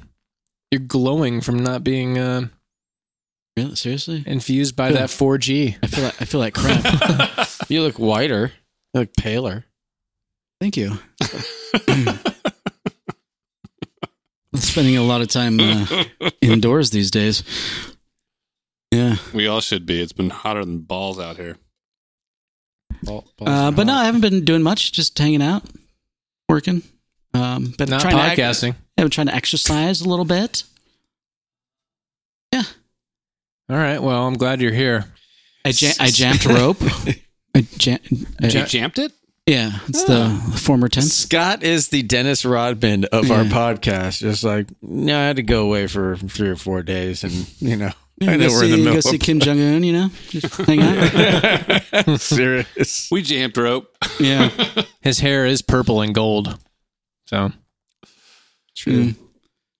You're 0.70 0.80
glowing 0.80 1.40
from 1.40 1.58
not 1.62 1.82
being 1.84 2.18
uh, 2.18 2.48
really 3.56 3.74
seriously, 3.76 4.22
infused 4.26 4.76
by 4.76 4.88
Yeah. 4.88 5.00
that 5.00 5.08
4G. 5.10 5.76
I 5.82 5.86
feel 5.86 6.04
like 6.04 6.22
I 6.22 6.24
feel 6.24 6.40
like 6.40 6.54
crap. 6.54 7.48
You 7.70 7.82
look 7.82 7.98
whiter. 7.98 8.52
You 8.94 9.00
look 9.00 9.14
paler. 9.16 9.64
Thank 10.60 10.76
you. 10.78 10.98
I'm 14.54 14.60
spending 14.60 14.96
a 14.96 15.02
lot 15.02 15.20
of 15.20 15.28
time 15.28 15.60
uh, 15.60 16.04
indoors 16.40 16.90
these 16.90 17.10
days. 17.10 17.42
Yeah. 18.90 19.16
We 19.34 19.46
all 19.46 19.60
should 19.60 19.84
be. 19.84 20.00
It's 20.00 20.12
been 20.14 20.30
hotter 20.30 20.64
than 20.64 20.78
balls 20.80 21.18
out 21.18 21.36
here. 21.36 21.56
Ball- 23.02 23.24
Uh, 23.40 23.70
but 23.70 23.86
no. 23.86 23.94
I 23.94 24.04
haven't 24.04 24.20
been 24.20 24.44
doing 24.44 24.62
much. 24.62 24.92
Just 24.92 25.18
hanging 25.18 25.42
out, 25.42 25.64
working. 26.48 26.82
Um, 27.34 27.74
but 27.78 27.88
Not 27.88 28.00
trying 28.00 28.16
to 28.16 28.42
podcasting. 28.42 28.74
yeah, 28.96 29.04
I'm 29.04 29.10
trying 29.10 29.26
to 29.28 29.34
exercise 29.34 30.00
a 30.00 30.08
little 30.08 30.24
bit. 30.24 30.64
Yeah. 32.52 32.62
All 33.70 33.76
right. 33.76 34.02
Well, 34.02 34.26
I'm 34.26 34.34
glad 34.34 34.60
you're 34.60 34.72
here. 34.72 35.04
I 35.64 35.72
jam- 35.72 35.94
I 36.00 36.10
jammed 36.10 36.44
rope. 36.46 36.78
I 37.54 37.60
jam- 37.76 38.00
I- 38.42 38.46
You 38.48 38.64
jammed 38.64 38.98
it? 38.98 39.12
yeah, 39.46 39.78
it's 39.88 40.04
the 40.04 40.30
former 40.56 40.88
tense. 40.88 41.12
Scott 41.14 41.62
is 41.62 41.88
the 41.88 42.02
Dennis 42.02 42.44
Rodman 42.44 43.04
of 43.06 43.30
our 43.30 43.44
podcast. 43.44 44.18
Just 44.20 44.44
like, 44.44 44.68
no, 44.82 45.18
I 45.18 45.26
had 45.26 45.36
to 45.36 45.42
go 45.42 45.64
away 45.66 45.86
for 45.86 46.16
three 46.16 46.48
or 46.48 46.56
four 46.56 46.82
days, 46.82 47.24
and 47.24 47.32
you 47.60 47.76
know, 47.76 47.92
Yeah, 48.20 48.32
I 48.32 48.36
know 48.36 48.48
we're 48.48 48.64
in 48.64 48.70
the 48.70 48.76
see- 48.76 48.82
middle. 48.84 48.94
Go 48.94 49.00
see 49.00 49.18
Kim 49.18 49.38
Jong 49.40 49.60
Un. 49.60 49.82
You 49.84 49.92
know, 49.92 50.10
just 50.30 50.54
hang 50.56 50.80
out. 50.82 52.18
Serious. 52.20 53.08
We 53.10 53.22
jammed 53.22 53.56
rope. 53.56 53.96
Yeah, 54.18 54.50
His 55.02 55.20
hair 55.20 55.46
is 55.46 55.62
purple 55.62 56.00
and 56.00 56.14
gold. 56.14 56.58
So 57.26 57.52
True. 58.76 59.04
Mm. 59.04 59.16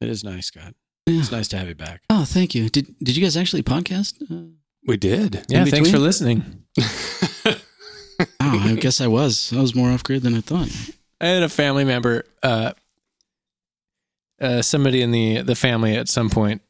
It 0.00 0.08
is 0.08 0.22
nice, 0.24 0.46
Scott. 0.46 0.74
Yeah. 1.06 1.18
It's 1.20 1.32
nice 1.32 1.48
to 1.48 1.58
have 1.58 1.68
you 1.68 1.74
back. 1.74 2.02
Oh, 2.10 2.24
thank 2.24 2.54
you. 2.54 2.68
Did 2.68 2.94
Did 3.02 3.16
you 3.16 3.22
guys 3.22 3.36
actually 3.36 3.62
podcast? 3.62 4.14
Uh, 4.30 4.50
We 4.86 4.96
did. 4.96 5.44
yeah, 5.48 5.62
In 5.62 5.68
thanks 5.70 5.90
for 5.90 5.98
listening. 5.98 6.64
oh, 6.78 7.54
I 8.40 8.76
guess 8.80 9.00
I 9.00 9.06
was. 9.06 9.52
I 9.52 9.60
was 9.60 9.74
more 9.74 9.90
off 9.90 10.04
grid 10.04 10.22
than 10.22 10.34
I 10.34 10.40
thought. 10.40 10.68
I 11.20 11.26
had 11.26 11.42
a 11.42 11.48
family 11.48 11.84
member, 11.84 12.24
uh, 12.42 12.72
uh, 14.40 14.62
somebody 14.62 15.02
in 15.02 15.10
the 15.10 15.42
the 15.42 15.54
family 15.56 15.96
at 15.96 16.08
some 16.08 16.30
point 16.30 16.62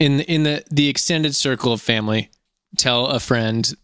in 0.00 0.20
in 0.20 0.42
the 0.42 0.64
the 0.70 0.88
extended 0.88 1.36
circle 1.36 1.72
of 1.72 1.80
family 1.80 2.30
tell 2.76 3.06
a 3.06 3.20
friend 3.20 3.74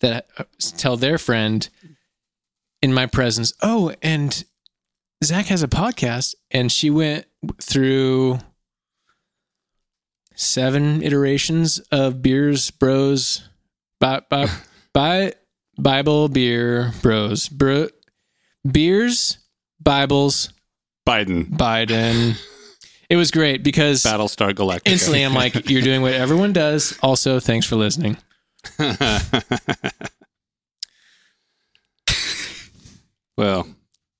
that 0.00 0.28
tell 0.76 0.96
their 0.96 1.18
friend 1.18 1.68
in 2.80 2.92
my 2.92 3.06
presence. 3.06 3.52
Oh, 3.62 3.92
and 4.02 4.44
Zach 5.24 5.46
has 5.46 5.62
a 5.62 5.68
podcast, 5.68 6.34
and 6.50 6.70
she 6.70 6.90
went 6.90 7.26
through 7.60 8.38
seven 10.34 11.02
iterations 11.02 11.78
of 11.90 12.22
beers, 12.22 12.70
bros, 12.70 13.48
bi, 13.98 14.20
bi, 14.92 15.32
Bible, 15.78 16.28
beer, 16.28 16.92
bros, 17.00 17.48
bro, 17.48 17.88
beers, 18.70 19.38
Bibles, 19.80 20.52
Biden. 21.08 21.48
Biden. 21.48 22.36
It 23.12 23.16
was 23.16 23.30
great 23.30 23.62
because 23.62 24.02
Battlestar 24.02 24.54
Galactica. 24.54 24.86
instantly 24.86 25.22
I'm 25.22 25.34
like, 25.34 25.68
you're 25.70 25.82
doing 25.82 26.00
what 26.00 26.14
everyone 26.14 26.54
does. 26.54 26.98
Also, 27.02 27.40
thanks 27.40 27.66
for 27.66 27.76
listening. 27.76 28.16
well, 33.36 33.68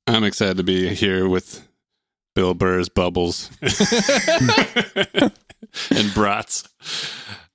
I'm 0.07 0.25
excited 0.25 0.59
to 0.59 0.63
be 0.63 0.91
here 0.95 1.27
with 1.27 1.67
Bill 2.35 2.53
Burr's 2.53 2.91
bubbles 2.91 3.51
and 5.91 6.13
brats. 6.13 6.65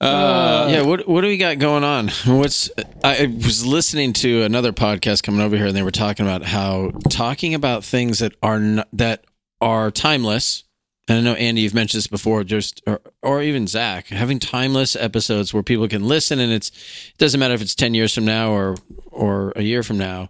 Uh, 0.02 0.70
yeah, 0.72 0.82
what 0.82 1.08
what 1.08 1.22
do 1.22 1.28
we 1.28 1.38
got 1.38 1.60
going 1.60 1.84
on? 1.84 2.10
What's 2.26 2.72
I 3.04 3.26
I 3.26 3.26
was 3.28 3.64
listening 3.64 4.14
to 4.14 4.42
another 4.42 4.74
podcast 4.74 5.22
coming 5.22 5.42
over 5.42 5.56
here, 5.56 5.68
and 5.68 5.76
they 5.76 5.84
were 5.84 5.92
talking 5.92 6.26
about 6.26 6.46
how 6.46 6.94
talking 7.12 7.54
about 7.54 7.84
things 7.84 8.18
that 8.18 8.34
are 8.42 8.56
n- 8.56 8.84
that 8.92 9.24
are 9.62 9.92
timeless. 9.92 10.64
And 11.08 11.20
I 11.20 11.22
know 11.22 11.36
Andy, 11.36 11.62
you've 11.62 11.74
mentioned 11.74 12.00
this 12.00 12.08
before, 12.08 12.44
just 12.44 12.82
or, 12.86 13.00
or 13.22 13.42
even 13.42 13.66
Zach, 13.68 14.08
having 14.08 14.40
timeless 14.40 14.96
episodes 14.96 15.54
where 15.54 15.64
people 15.64 15.88
can 15.88 16.06
listen, 16.06 16.40
and 16.40 16.52
it's 16.52 16.70
it 16.70 17.18
doesn't 17.18 17.40
matter 17.40 17.54
if 17.54 17.62
it's 17.62 17.76
ten 17.76 17.94
years 17.94 18.14
from 18.14 18.26
now 18.26 18.52
or 18.52 18.76
or 19.08 19.54
a 19.56 19.62
year 19.62 19.84
from 19.84 19.98
now. 19.98 20.30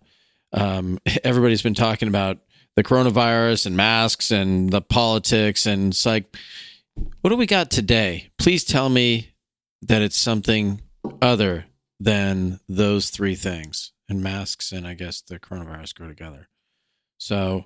Um, 0.53 0.99
everybody's 1.23 1.63
been 1.63 1.73
talking 1.73 2.07
about 2.07 2.37
the 2.75 2.83
coronavirus 2.83 3.65
and 3.65 3.75
masks 3.75 4.29
and 4.29 4.69
the 4.69 4.81
politics, 4.81 5.65
and 5.65 5.93
it's 5.93 6.05
like, 6.05 6.35
what 7.21 7.31
do 7.31 7.37
we 7.37 7.47
got 7.47 7.71
today? 7.71 8.31
Please 8.37 8.63
tell 8.63 8.89
me 8.89 9.31
that 9.81 10.01
it's 10.01 10.17
something 10.17 10.81
other 11.21 11.65
than 11.99 12.59
those 12.67 13.09
three 13.09 13.35
things 13.35 13.91
and 14.09 14.21
masks 14.21 14.71
and 14.71 14.87
I 14.87 14.93
guess 14.93 15.21
the 15.21 15.39
coronavirus 15.39 15.95
go 15.95 16.07
together. 16.07 16.47
So, 17.17 17.65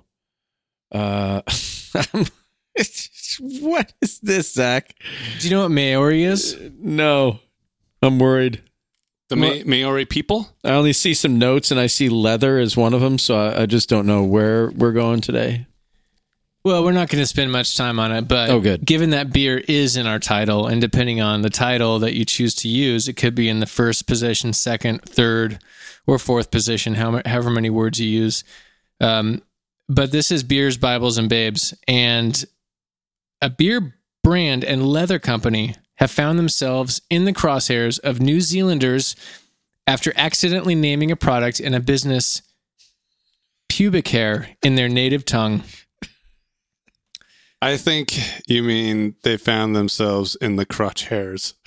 uh, 0.90 1.42
what 3.60 3.92
is 4.00 4.18
this, 4.20 4.52
Zach? 4.52 4.94
Do 5.40 5.48
you 5.48 5.54
know 5.54 5.62
what 5.62 5.70
Maori 5.70 6.24
is? 6.24 6.56
No. 6.78 7.40
I'm 8.02 8.18
worried. 8.18 8.62
The 9.28 9.36
Ma- 9.36 9.62
Maori 9.64 10.04
people? 10.04 10.48
I 10.64 10.70
only 10.70 10.92
see 10.92 11.14
some 11.14 11.38
notes 11.38 11.70
and 11.70 11.78
I 11.80 11.86
see 11.86 12.08
leather 12.08 12.58
as 12.58 12.76
one 12.76 12.92
of 12.94 13.00
them, 13.00 13.18
so 13.18 13.36
I, 13.36 13.62
I 13.62 13.66
just 13.66 13.88
don't 13.88 14.06
know 14.06 14.22
where 14.24 14.70
we're 14.70 14.92
going 14.92 15.20
today. 15.20 15.66
Well, 16.64 16.84
we're 16.84 16.92
not 16.92 17.08
going 17.08 17.22
to 17.22 17.26
spend 17.26 17.50
much 17.50 17.76
time 17.76 17.98
on 17.98 18.12
it, 18.12 18.28
but 18.28 18.50
Oh, 18.50 18.60
good. 18.60 18.84
given 18.84 19.10
that 19.10 19.32
beer 19.32 19.58
is 19.66 19.96
in 19.96 20.06
our 20.06 20.18
title, 20.20 20.66
and 20.66 20.80
depending 20.80 21.20
on 21.20 21.42
the 21.42 21.50
title 21.50 21.98
that 22.00 22.14
you 22.14 22.24
choose 22.24 22.54
to 22.56 22.68
use, 22.68 23.08
it 23.08 23.14
could 23.14 23.34
be 23.34 23.48
in 23.48 23.58
the 23.60 23.66
first 23.66 24.06
position, 24.06 24.52
second, 24.52 25.02
third, 25.02 25.58
or 26.06 26.18
fourth 26.18 26.50
position, 26.52 26.94
how- 26.94 27.20
however 27.26 27.50
many 27.50 27.70
words 27.70 27.98
you 28.00 28.08
use. 28.08 28.44
Um, 29.00 29.42
but 29.88 30.12
this 30.12 30.30
is 30.30 30.44
Beers, 30.44 30.76
Bibles, 30.76 31.18
and 31.18 31.28
Babes, 31.28 31.74
and 31.88 32.44
a 33.42 33.50
beer 33.50 33.96
brand 34.22 34.64
and 34.64 34.86
leather 34.86 35.18
company 35.18 35.74
have 35.96 36.10
found 36.10 36.38
themselves 36.38 37.02
in 37.10 37.24
the 37.26 37.32
crosshairs 37.32 37.98
of 38.00 38.20
New 38.20 38.40
Zealanders 38.40 39.14
after 39.86 40.12
accidentally 40.16 40.76
naming 40.76 41.10
a 41.10 41.16
product 41.16 41.60
and 41.60 41.74
a 41.74 41.80
business 41.80 42.40
pubic 43.68 44.08
hair 44.08 44.48
in 44.62 44.76
their 44.76 44.88
native 44.88 45.24
tongue. 45.24 45.64
I 47.60 47.76
think 47.76 48.14
you 48.48 48.62
mean 48.62 49.16
they 49.22 49.36
found 49.36 49.74
themselves 49.76 50.36
in 50.36 50.56
the 50.56 50.66
crotch 50.66 51.06
hairs. 51.06 51.54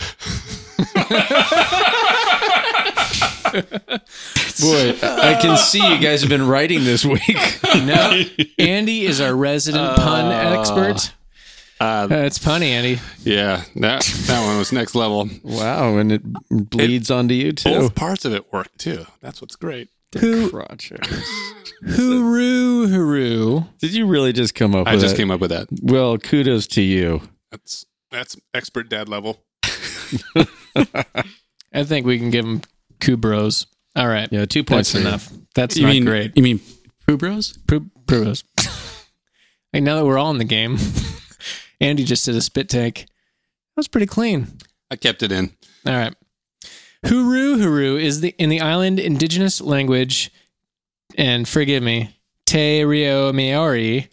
Boy, 4.61 4.97
I 5.01 5.37
can 5.41 5.57
see 5.57 5.79
you 5.79 5.99
guys 5.99 6.21
have 6.21 6.29
been 6.29 6.47
writing 6.47 6.83
this 6.83 7.05
week. 7.05 7.21
No, 7.75 8.21
Andy 8.57 9.05
is 9.05 9.19
our 9.19 9.35
resident 9.35 9.97
pun 9.97 10.31
expert. 10.31 11.11
Uh, 11.11 11.24
Uh, 11.79 12.07
Uh, 12.09 12.15
it's 12.17 12.39
punny, 12.39 12.69
Andy. 12.69 12.99
yeah, 13.23 13.63
that 13.75 14.03
that 14.27 14.45
one 14.45 14.57
was 14.57 14.71
next 14.71 14.95
level. 14.95 15.29
wow, 15.43 15.97
and 15.97 16.11
it 16.11 16.21
bleeds 16.49 17.11
onto 17.11 17.33
you 17.33 17.51
too. 17.51 17.69
Both 17.69 17.95
parts 17.95 18.23
of 18.25 18.33
it 18.33 18.51
work 18.53 18.69
too. 18.77 19.05
That's 19.21 19.41
what's 19.41 19.55
great. 19.57 19.89
Who, 20.19 20.49
Crotch. 20.49 20.93
huru, 21.85 22.87
huru. 22.87 23.65
Did 23.79 23.93
you 23.93 24.05
really 24.07 24.31
just 24.31 24.55
come 24.55 24.73
up 24.73 24.87
I 24.87 24.93
with 24.93 25.01
just 25.01 25.15
that? 25.15 25.21
came 25.21 25.31
up 25.31 25.41
with 25.41 25.49
that. 25.51 25.67
Well, 25.81 26.17
kudos 26.17 26.67
to 26.67 26.81
you. 26.81 27.21
That's 27.51 27.85
that's 28.11 28.37
expert 28.53 28.87
dad 28.89 29.09
level. 29.09 29.43
I 31.73 31.83
think 31.83 32.05
we 32.05 32.17
can 32.17 32.29
give 32.31 32.45
him 32.45 32.61
Kubros. 32.99 33.65
All 33.95 34.07
right. 34.07 34.29
Yeah, 34.31 34.45
two 34.45 34.63
points 34.63 34.91
That's 34.93 35.03
for 35.03 35.07
you. 35.07 35.07
enough. 35.07 35.29
That's 35.55 35.75
You 35.77 35.83
not 35.83 35.89
mean 35.91 36.05
great. 36.05 36.31
You 36.35 36.43
mean 36.43 36.59
Pooh 37.07 37.17
Bros? 37.17 37.57
Pru- 37.67 37.89
Kubros. 38.05 38.43
hey, 39.73 39.81
now 39.81 39.95
that 39.97 40.05
we're 40.05 40.17
all 40.17 40.31
in 40.31 40.37
the 40.37 40.43
game, 40.45 40.77
Andy 41.85 42.03
just 42.03 42.25
did 42.25 42.35
a 42.35 42.41
spit 42.41 42.67
take. 42.67 43.01
That 43.05 43.77
was 43.77 43.87
pretty 43.87 44.07
clean. 44.07 44.47
I 44.89 44.95
kept 44.95 45.21
it 45.21 45.31
in. 45.31 45.51
All 45.85 45.93
right. 45.93 46.15
Huru 47.05 47.57
Huru 47.59 48.01
is 48.01 48.21
the 48.21 48.33
in 48.39 48.49
the 48.49 48.61
island 48.61 48.99
indigenous 48.99 49.61
language, 49.61 50.31
and 51.15 51.47
forgive 51.47 51.83
me, 51.83 52.17
Te 52.47 52.83
Reo 52.83 53.31
Maori. 53.31 54.09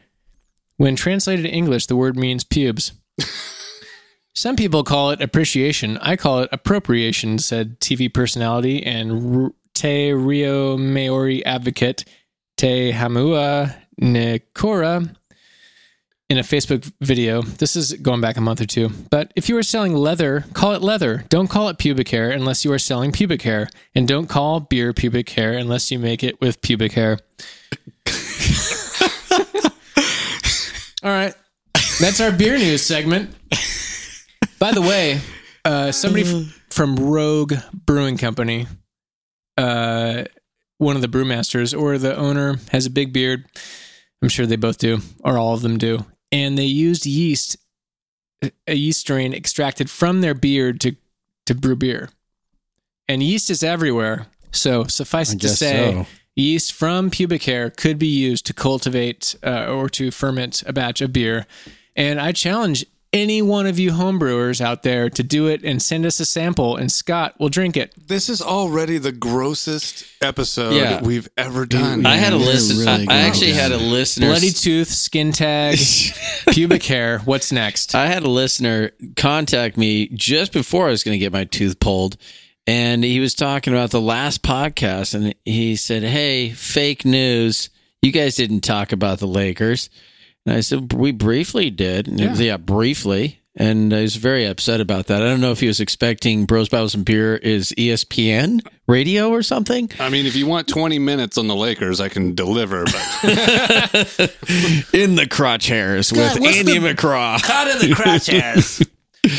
When 0.76 0.96
translated 0.96 1.46
to 1.46 1.50
English, 1.50 1.86
the 1.86 1.96
word 1.96 2.16
means 2.16 2.44
pubes. 2.44 2.92
Some 4.34 4.56
people 4.56 4.84
call 4.84 5.10
it 5.10 5.22
appreciation. 5.22 5.96
I 5.98 6.16
call 6.16 6.40
it 6.40 6.48
appropriation, 6.52 7.38
said 7.38 7.80
TV 7.80 8.12
personality 8.12 8.84
and 8.84 9.44
R- 9.44 9.52
Te 9.74 10.12
Reo 10.12 10.76
Maori 10.76 11.44
advocate 11.46 12.04
Te 12.58 12.92
Hamua 12.92 13.74
Nikora 14.00 15.14
in 16.32 16.38
a 16.38 16.42
Facebook 16.42 16.90
video. 17.02 17.42
This 17.42 17.76
is 17.76 17.92
going 17.92 18.22
back 18.22 18.38
a 18.38 18.40
month 18.40 18.62
or 18.62 18.64
two. 18.64 18.88
But 19.10 19.30
if 19.36 19.50
you 19.50 19.56
are 19.58 19.62
selling 19.62 19.94
leather, 19.94 20.46
call 20.54 20.72
it 20.72 20.80
leather. 20.80 21.26
Don't 21.28 21.48
call 21.48 21.68
it 21.68 21.76
pubic 21.76 22.08
hair 22.08 22.30
unless 22.30 22.64
you 22.64 22.72
are 22.72 22.78
selling 22.78 23.12
pubic 23.12 23.42
hair. 23.42 23.68
And 23.94 24.08
don't 24.08 24.28
call 24.28 24.60
beer 24.60 24.94
pubic 24.94 25.28
hair 25.28 25.52
unless 25.52 25.90
you 25.90 25.98
make 25.98 26.24
it 26.24 26.40
with 26.40 26.62
pubic 26.62 26.92
hair. 26.92 27.18
All 31.02 31.10
right. 31.10 31.34
That's 32.00 32.18
our 32.22 32.32
beer 32.32 32.56
news 32.56 32.80
segment. 32.80 33.28
By 34.58 34.72
the 34.72 34.80
way, 34.80 35.20
uh, 35.66 35.92
somebody 35.92 36.46
f- 36.46 36.62
from 36.70 36.96
Rogue 36.96 37.52
Brewing 37.74 38.16
Company, 38.16 38.68
uh, 39.58 40.24
one 40.78 40.96
of 40.96 41.02
the 41.02 41.08
brewmasters 41.08 41.78
or 41.78 41.98
the 41.98 42.16
owner 42.16 42.56
has 42.70 42.86
a 42.86 42.90
big 42.90 43.12
beard. 43.12 43.44
I'm 44.22 44.30
sure 44.30 44.46
they 44.46 44.56
both 44.56 44.78
do, 44.78 45.00
or 45.22 45.36
all 45.36 45.52
of 45.52 45.60
them 45.60 45.76
do. 45.76 46.06
And 46.32 46.58
they 46.58 46.64
used 46.64 47.06
yeast, 47.06 47.56
a 48.66 48.74
yeast 48.74 49.00
strain 49.00 49.32
extracted 49.32 49.88
from 49.88 50.22
their 50.22 50.34
beard 50.34 50.80
to, 50.80 50.96
to 51.46 51.54
brew 51.54 51.76
beer. 51.76 52.08
And 53.06 53.22
yeast 53.22 53.50
is 53.50 53.62
everywhere. 53.62 54.26
So 54.50 54.84
suffice 54.84 55.32
it 55.32 55.40
to 55.42 55.48
say, 55.48 55.92
so. 55.92 56.06
yeast 56.34 56.72
from 56.72 57.10
pubic 57.10 57.44
hair 57.44 57.70
could 57.70 57.98
be 57.98 58.06
used 58.06 58.46
to 58.46 58.54
cultivate 58.54 59.36
uh, 59.44 59.66
or 59.66 59.88
to 59.90 60.10
ferment 60.10 60.62
a 60.66 60.72
batch 60.72 61.00
of 61.00 61.12
beer. 61.12 61.46
And 61.94 62.18
I 62.20 62.32
challenge 62.32 62.86
any 63.12 63.42
one 63.42 63.66
of 63.66 63.78
you 63.78 63.90
homebrewers 63.92 64.60
out 64.60 64.82
there 64.82 65.10
to 65.10 65.22
do 65.22 65.46
it 65.46 65.62
and 65.64 65.82
send 65.82 66.06
us 66.06 66.18
a 66.20 66.24
sample, 66.24 66.76
and 66.76 66.90
Scott 66.90 67.34
will 67.38 67.50
drink 67.50 67.76
it. 67.76 67.92
This 68.08 68.28
is 68.30 68.40
already 68.40 68.96
the 68.98 69.12
grossest 69.12 70.04
episode 70.22 70.74
Yeah. 70.74 71.02
we've 71.02 71.28
ever 71.36 71.66
done. 71.66 72.06
I 72.06 72.16
had 72.16 72.32
a 72.32 72.36
You're 72.38 72.46
really 72.46 73.06
I, 73.08 73.14
I 73.14 73.18
actually 73.26 73.52
had 73.52 73.70
a 73.72 73.76
listener. 73.76 74.28
Bloody 74.28 74.50
tooth, 74.50 74.88
skin 74.88 75.32
tag, 75.32 75.78
pubic 76.48 76.82
hair. 76.84 77.18
What's 77.20 77.52
next? 77.52 77.94
I 77.94 78.06
had 78.06 78.22
a 78.22 78.30
listener 78.30 78.92
contact 79.16 79.76
me 79.76 80.08
just 80.08 80.52
before 80.52 80.86
I 80.86 80.90
was 80.90 81.04
going 81.04 81.14
to 81.14 81.18
get 81.18 81.32
my 81.32 81.44
tooth 81.44 81.80
pulled. 81.80 82.16
And 82.66 83.02
he 83.04 83.18
was 83.20 83.34
talking 83.34 83.72
about 83.74 83.90
the 83.90 84.00
last 84.00 84.42
podcast. 84.42 85.14
And 85.14 85.34
he 85.44 85.74
said, 85.76 86.02
Hey, 86.04 86.50
fake 86.50 87.04
news. 87.04 87.68
You 88.00 88.10
guys 88.12 88.36
didn't 88.36 88.60
talk 88.62 88.92
about 88.92 89.18
the 89.18 89.26
Lakers. 89.26 89.90
And 90.46 90.54
I 90.56 90.60
said, 90.60 90.92
We 90.92 91.12
briefly 91.12 91.70
did. 91.70 92.08
And 92.08 92.18
Yeah. 92.20 92.34
yeah, 92.34 92.56
briefly. 92.56 93.38
And 93.54 93.92
I 93.92 94.00
was 94.00 94.16
very 94.16 94.46
upset 94.46 94.80
about 94.80 95.08
that. 95.08 95.22
I 95.22 95.26
don't 95.26 95.42
know 95.42 95.50
if 95.52 95.60
he 95.60 95.66
was 95.66 95.78
expecting 95.78 96.46
Bros, 96.46 96.70
Bibles, 96.70 96.94
and 96.94 97.04
Beer 97.04 97.36
is 97.36 97.74
ESPN 97.76 98.60
radio 98.88 99.28
or 99.28 99.42
something. 99.42 99.90
I 100.00 100.08
mean, 100.08 100.24
if 100.24 100.34
you 100.34 100.46
want 100.46 100.68
20 100.68 100.98
minutes 100.98 101.36
on 101.36 101.48
the 101.48 101.54
Lakers, 101.54 102.00
I 102.00 102.08
can 102.08 102.34
deliver. 102.34 102.84
But 102.84 102.94
In 104.94 105.16
the 105.16 105.26
crotch 105.30 105.66
hairs 105.68 106.10
with 106.12 106.40
what's 106.40 106.56
Andy 106.56 106.78
the- 106.78 106.94
McCraw. 106.94 107.34
Out 107.50 107.74
of 107.74 107.80
the 107.82 107.94
crotch 107.94 108.26
hairs. 108.28 108.82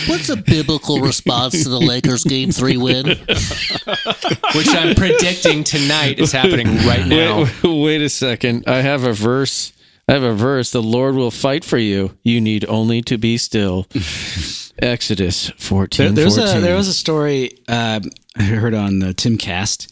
What's 0.08 0.30
a 0.30 0.38
biblical 0.38 1.02
response 1.02 1.64
to 1.64 1.70
the 1.70 1.80
Lakers 1.80 2.24
game 2.24 2.52
three 2.52 2.78
win? 2.78 3.06
Which 4.56 4.70
I'm 4.70 4.96
predicting 4.96 5.64
tonight 5.64 6.20
is 6.20 6.32
happening 6.32 6.68
right 6.88 7.06
now. 7.06 7.46
Wait, 7.64 7.82
wait 7.82 8.02
a 8.02 8.10
second. 8.10 8.66
I 8.68 8.78
have 8.82 9.04
a 9.04 9.12
verse. 9.14 9.74
I 10.08 10.14
have 10.14 10.24
a 10.24 10.34
verse. 10.34 10.72
The 10.72 10.82
Lord 10.82 11.16
will 11.16 11.32
fight 11.32 11.64
for 11.64 11.78
you. 11.78 12.18
You 12.24 12.42
need 12.42 12.66
only 12.68 13.02
to 13.04 13.18
be 13.18 13.38
still. 13.38 13.88
Exodus 14.80 15.50
14. 15.58 16.14
There, 16.16 16.24
there's 16.24 16.36
14. 16.38 16.58
a 16.58 16.62
there 16.62 16.76
was 16.76 16.88
a 16.88 16.94
story 16.94 17.52
uh, 17.68 18.00
I 18.38 18.44
heard 18.44 18.74
on 18.74 19.00
the 19.00 19.14
Timcast, 19.14 19.92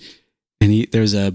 and 0.60 0.72
he 0.72 0.86
there's 0.88 1.14
a 1.14 1.34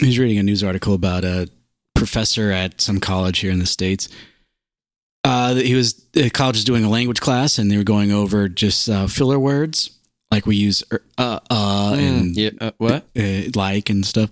he 0.00 0.06
was 0.06 0.18
reading 0.18 0.38
a 0.38 0.42
news 0.42 0.62
article 0.62 0.94
about 0.94 1.24
a 1.24 1.48
professor 1.94 2.50
at 2.50 2.80
some 2.80 3.00
college 3.00 3.38
here 3.38 3.50
in 3.50 3.58
the 3.58 3.66
states. 3.66 4.08
Uh, 5.24 5.54
he 5.54 5.74
was 5.74 5.94
the 6.12 6.28
college 6.30 6.56
was 6.56 6.64
doing 6.64 6.84
a 6.84 6.90
language 6.90 7.20
class, 7.20 7.58
and 7.58 7.70
they 7.70 7.78
were 7.78 7.84
going 7.84 8.12
over 8.12 8.48
just 8.48 8.88
uh, 8.88 9.06
filler 9.06 9.38
words 9.38 9.90
like 10.30 10.46
we 10.46 10.56
use 10.56 10.82
er, 10.92 11.02
uh 11.16 11.38
uh 11.50 11.94
and 11.98 12.36
yeah, 12.36 12.50
uh, 12.60 12.72
what? 12.78 13.04
uh, 13.18 13.42
like 13.56 13.88
and 13.88 14.04
stuff. 14.04 14.30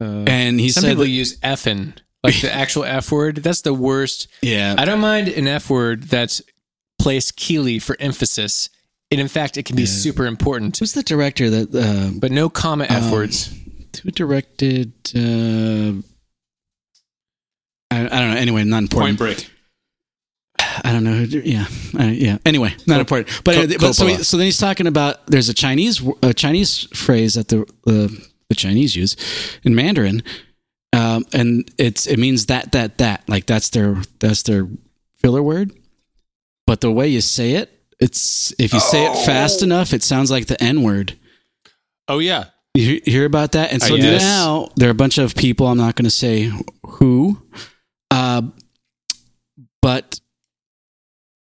Uh, 0.00 0.24
And 0.26 0.58
he 0.58 0.70
Some 0.70 0.82
said, 0.82 0.88
people 0.90 1.04
that- 1.04 1.10
use 1.10 1.38
effing, 1.40 1.92
like 2.22 2.40
the 2.40 2.52
actual 2.52 2.84
F 2.84 3.10
word. 3.12 3.36
That's 3.36 3.62
the 3.62 3.74
worst. 3.74 4.28
yeah, 4.42 4.74
I 4.78 4.84
don't 4.84 5.00
mind 5.00 5.28
an 5.28 5.46
F 5.48 5.70
word 5.70 6.04
that's 6.04 6.42
placed 6.98 7.36
keely 7.36 7.78
for 7.78 7.96
emphasis. 8.00 8.68
And 9.12 9.20
in 9.20 9.26
fact, 9.28 9.56
it 9.56 9.64
can 9.64 9.74
be 9.74 9.82
Yeah. 9.82 9.88
super 9.88 10.26
important, 10.26 10.76
who's 10.78 10.92
the 10.92 11.02
director 11.02 11.50
that 11.50 11.74
uh, 11.74 12.10
but 12.18 12.30
no 12.30 12.48
comma 12.48 12.84
F 12.88 13.04
Um, 13.04 13.10
words. 13.10 13.50
who 14.02 14.10
directed? 14.12 14.92
Uh, 15.14 16.00
I, 17.90 18.06
I 18.06 18.20
don't 18.20 18.30
know. 18.30 18.36
Anyway, 18.36 18.62
not 18.64 18.82
important. 18.82 19.18
point 19.18 19.36
break. 19.36 19.50
I 20.84 20.92
don't 20.92 21.02
know. 21.04 21.12
who 21.24 21.38
Yeah, 21.40 21.66
uh, 21.98 22.04
yeah. 22.04 22.38
Anyway, 22.46 22.74
not 22.86 23.00
important. 23.00 23.28
But, 23.44 23.54
Co- 23.54 23.78
but 23.80 23.92
so, 23.94 24.06
he- 24.06 24.22
so 24.22 24.36
then 24.36 24.46
he's 24.46 24.58
talking 24.58 24.86
about 24.86 25.26
there's 25.26 25.48
a 25.48 25.54
Chinese 25.54 26.00
a 26.22 26.32
Chinese 26.32 26.86
phrase 26.94 27.34
that 27.34 27.48
the 27.48 27.62
uh, 27.86 28.08
the 28.48 28.54
Chinese 28.54 28.94
use 28.94 29.16
in 29.64 29.74
Mandarin, 29.74 30.22
um, 31.00 31.24
and 31.32 31.70
it's 31.78 32.06
it 32.06 32.18
means 32.18 32.46
that 32.46 32.72
that 32.72 32.98
that 32.98 33.26
like 33.28 33.46
that's 33.46 33.70
their 33.70 33.96
that's 34.18 34.42
their 34.42 34.68
filler 35.18 35.42
word. 35.42 35.72
But 36.66 36.82
the 36.82 36.90
way 36.90 37.08
you 37.08 37.20
say 37.20 37.52
it, 37.52 37.70
it's 37.98 38.52
if 38.58 38.74
you 38.74 38.80
say 38.80 39.06
it 39.06 39.24
fast 39.24 39.62
enough, 39.62 39.92
it 39.92 40.02
sounds 40.02 40.30
like 40.30 40.46
the 40.46 40.62
N 40.62 40.82
word. 40.82 41.18
Oh, 42.06 42.18
yeah. 42.18 42.46
You 42.74 43.00
hear- 43.04 43.24
about 43.24 43.52
that? 43.52 43.72
And 43.72 43.82
so 43.82 43.94
yes. 43.94 44.22
now 44.22 44.68
there 44.76 44.88
are 44.88 44.92
a 44.92 44.94
bunch 44.94 45.18
of 45.18 45.34
people. 45.34 45.66
I'm 45.66 45.78
not 45.78 45.96
going 45.96 46.04
to 46.04 46.10
say 46.10 46.52
who, 46.84 47.42
uh, 48.10 48.42
but 49.82 50.20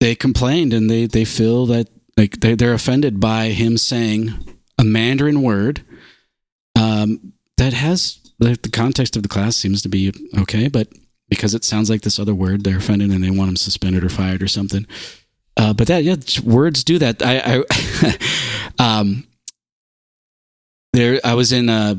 they 0.00 0.14
complained 0.14 0.72
and 0.72 0.88
they 0.90 1.06
they 1.06 1.25
feel 1.25 1.66
that 1.66 1.88
like 2.16 2.40
they 2.40 2.54
they're 2.54 2.75
offended 2.75 3.18
by 3.18 3.48
him 3.48 3.76
saying 3.76 4.56
a 4.78 4.84
Mandarin 4.84 5.42
word 5.42 5.84
um, 6.76 7.32
that 7.56 7.72
has 7.72 8.25
the, 8.38 8.59
the 8.62 8.71
context 8.71 9.16
of 9.16 9.23
the 9.23 9.28
class 9.28 9.57
seems 9.57 9.83
to 9.83 9.88
be 9.88 10.12
okay, 10.38 10.69
but 10.69 10.88
because 11.28 11.55
it 11.55 11.64
sounds 11.64 11.90
like 11.90 12.02
this 12.02 12.19
other 12.19 12.35
word, 12.35 12.64
they're 12.64 12.78
offended 12.78 13.11
and 13.11 13.23
they 13.23 13.31
want 13.31 13.49
them 13.49 13.57
suspended 13.57 14.05
or 14.05 14.09
fired 14.09 14.43
or 14.43 14.49
something. 14.49 14.87
Uh, 15.57 15.73
but 15.73 15.87
that 15.88 16.05
yeah, 16.05 16.16
words 16.45 16.85
do 16.85 16.99
that. 16.99 17.23
I, 17.25 17.64
I 17.64 18.19
um, 19.00 19.26
there 20.93 21.19
I 21.25 21.35
was 21.35 21.52
in 21.52 21.69
uh, 21.69 21.97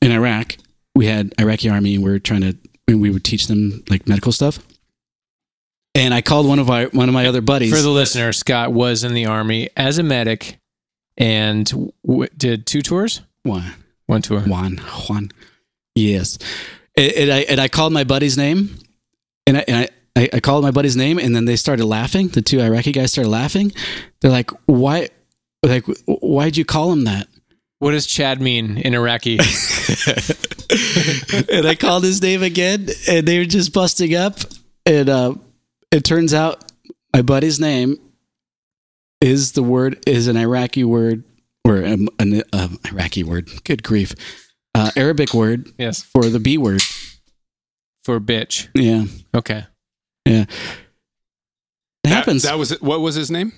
in 0.00 0.12
Iraq. 0.12 0.56
We 0.94 1.06
had 1.06 1.34
Iraqi 1.38 1.68
army. 1.68 1.94
and 1.94 2.04
We 2.04 2.10
were 2.10 2.18
trying 2.18 2.40
to 2.42 2.56
and 2.88 3.00
we 3.00 3.10
would 3.10 3.24
teach 3.24 3.46
them 3.46 3.82
like 3.88 4.08
medical 4.08 4.32
stuff. 4.32 4.58
And 5.94 6.12
I 6.12 6.22
called 6.22 6.46
one 6.46 6.58
of 6.58 6.70
our 6.70 6.86
one 6.86 7.08
of 7.08 7.14
my 7.14 7.26
other 7.26 7.40
buddies. 7.40 7.74
For 7.74 7.82
the 7.82 7.90
listener, 7.90 8.32
Scott 8.32 8.72
was 8.72 9.04
in 9.04 9.14
the 9.14 9.26
army 9.26 9.68
as 9.76 9.98
a 9.98 10.02
medic 10.02 10.58
and 11.16 11.92
w- 12.04 12.28
did 12.36 12.66
two 12.66 12.82
tours, 12.82 13.20
one. 13.42 13.72
One 14.06 14.22
tour. 14.22 14.40
Juan. 14.40 14.78
Juan. 15.08 15.30
Yes. 15.94 16.38
And, 16.96 17.12
and 17.12 17.32
I 17.32 17.38
and 17.40 17.60
I 17.60 17.68
called 17.68 17.92
my 17.92 18.04
buddy's 18.04 18.36
name, 18.36 18.78
and 19.46 19.58
I, 19.58 19.64
and 19.66 19.76
I 19.76 19.88
I 20.16 20.28
I 20.34 20.40
called 20.40 20.62
my 20.62 20.70
buddy's 20.70 20.96
name, 20.96 21.18
and 21.18 21.34
then 21.34 21.44
they 21.44 21.56
started 21.56 21.86
laughing. 21.86 22.28
The 22.28 22.42
two 22.42 22.60
Iraqi 22.60 22.92
guys 22.92 23.12
started 23.12 23.30
laughing. 23.30 23.72
They're 24.20 24.30
like, 24.30 24.50
"Why? 24.66 25.08
Like, 25.62 25.84
why'd 26.06 26.56
you 26.56 26.64
call 26.64 26.92
him 26.92 27.04
that?" 27.04 27.28
What 27.78 27.90
does 27.92 28.06
Chad 28.06 28.40
mean 28.40 28.78
in 28.78 28.94
Iraqi? 28.94 29.38
and 31.50 31.66
I 31.66 31.76
called 31.78 32.04
his 32.04 32.22
name 32.22 32.42
again, 32.42 32.88
and 33.08 33.26
they 33.26 33.38
were 33.38 33.44
just 33.44 33.72
busting 33.72 34.14
up. 34.14 34.38
And 34.86 35.08
uh, 35.08 35.34
it 35.90 36.04
turns 36.04 36.34
out 36.34 36.72
my 37.12 37.22
buddy's 37.22 37.60
name 37.60 37.98
is 39.20 39.52
the 39.52 39.62
word 39.62 40.02
is 40.06 40.28
an 40.28 40.36
Iraqi 40.36 40.84
word 40.84 41.24
or 41.64 41.84
um, 41.84 42.08
an 42.18 42.42
um, 42.52 42.78
Iraqi 42.90 43.24
word. 43.24 43.48
Good 43.64 43.82
grief, 43.82 44.14
uh, 44.74 44.90
Arabic 44.96 45.34
word 45.34 45.70
yes, 45.78 46.02
for 46.02 46.28
the 46.28 46.40
B 46.40 46.58
word. 46.58 46.82
for 48.04 48.20
bitch. 48.20 48.68
Yeah, 48.74 49.04
Okay. 49.34 49.64
yeah. 50.26 50.42
It 50.42 50.48
That- 52.04 52.10
happens. 52.10 52.42
That, 52.42 52.58
was 52.58 52.72
it. 52.72 52.82
What 52.82 53.00
was 53.00 53.14
his 53.14 53.30
name? 53.30 53.52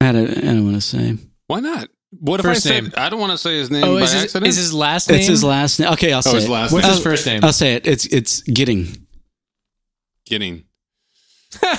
I 0.00 0.12
don't, 0.12 0.30
I 0.30 0.40
don't 0.40 0.64
want 0.64 0.76
to 0.76 0.80
say. 0.80 1.16
Why 1.48 1.60
not? 1.60 1.88
What 2.18 2.40
if 2.40 2.46
First 2.46 2.66
I 2.66 2.80
said? 2.80 2.94
I 2.96 3.08
don't 3.08 3.20
want 3.20 3.32
to 3.32 3.38
say 3.38 3.58
his 3.58 3.70
name 3.70 3.84
Oh, 3.84 3.96
by 3.96 4.02
is 4.02 4.12
his, 4.12 4.22
accident. 4.24 4.48
is 4.48 4.56
his 4.56 4.74
last 4.74 5.08
name? 5.10 5.18
It's 5.18 5.28
his 5.28 5.44
last 5.44 5.78
name. 5.78 5.92
Okay, 5.92 6.12
I'll 6.12 6.22
say 6.22 6.34
his 6.34 6.44
it. 6.46 6.50
last 6.50 6.72
What's 6.72 6.84
name. 6.86 6.94
his 6.94 7.02
first 7.02 7.26
name? 7.26 7.44
I'll 7.44 7.52
say 7.52 7.74
it. 7.74 7.86
It's 7.86 8.06
it's 8.06 8.42
Getting. 8.42 9.06
Getting. 10.26 10.64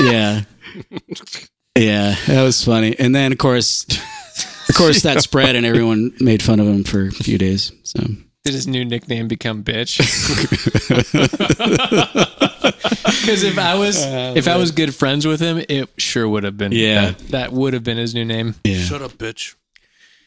Yeah. 0.00 0.42
yeah, 1.78 2.16
that 2.26 2.42
was 2.42 2.62
funny. 2.64 2.98
And 2.98 3.14
then 3.14 3.32
of 3.32 3.38
course 3.38 3.86
of 4.68 4.74
course 4.74 5.02
that 5.02 5.22
spread 5.22 5.56
and 5.56 5.64
everyone 5.64 6.12
made 6.20 6.42
fun 6.42 6.60
of 6.60 6.66
him 6.66 6.84
for 6.84 7.06
a 7.06 7.10
few 7.12 7.38
days. 7.38 7.72
So 7.84 8.00
Did 8.44 8.54
his 8.54 8.66
new 8.66 8.84
nickname 8.84 9.28
become 9.28 9.62
bitch? 9.64 9.98
Because 13.20 13.42
if 13.42 13.58
I 13.58 13.74
was 13.74 13.96
if 14.36 14.48
I 14.48 14.56
was 14.56 14.70
good 14.70 14.94
friends 14.94 15.26
with 15.26 15.40
him, 15.40 15.62
it 15.68 15.88
sure 15.98 16.28
would 16.28 16.44
have 16.44 16.56
been. 16.56 16.72
Yeah. 16.72 17.10
that, 17.10 17.18
that 17.28 17.52
would 17.52 17.74
have 17.74 17.84
been 17.84 17.98
his 17.98 18.14
new 18.14 18.24
name. 18.24 18.54
yeah. 18.64 18.78
Shut 18.80 19.02
up, 19.02 19.12
bitch. 19.12 19.54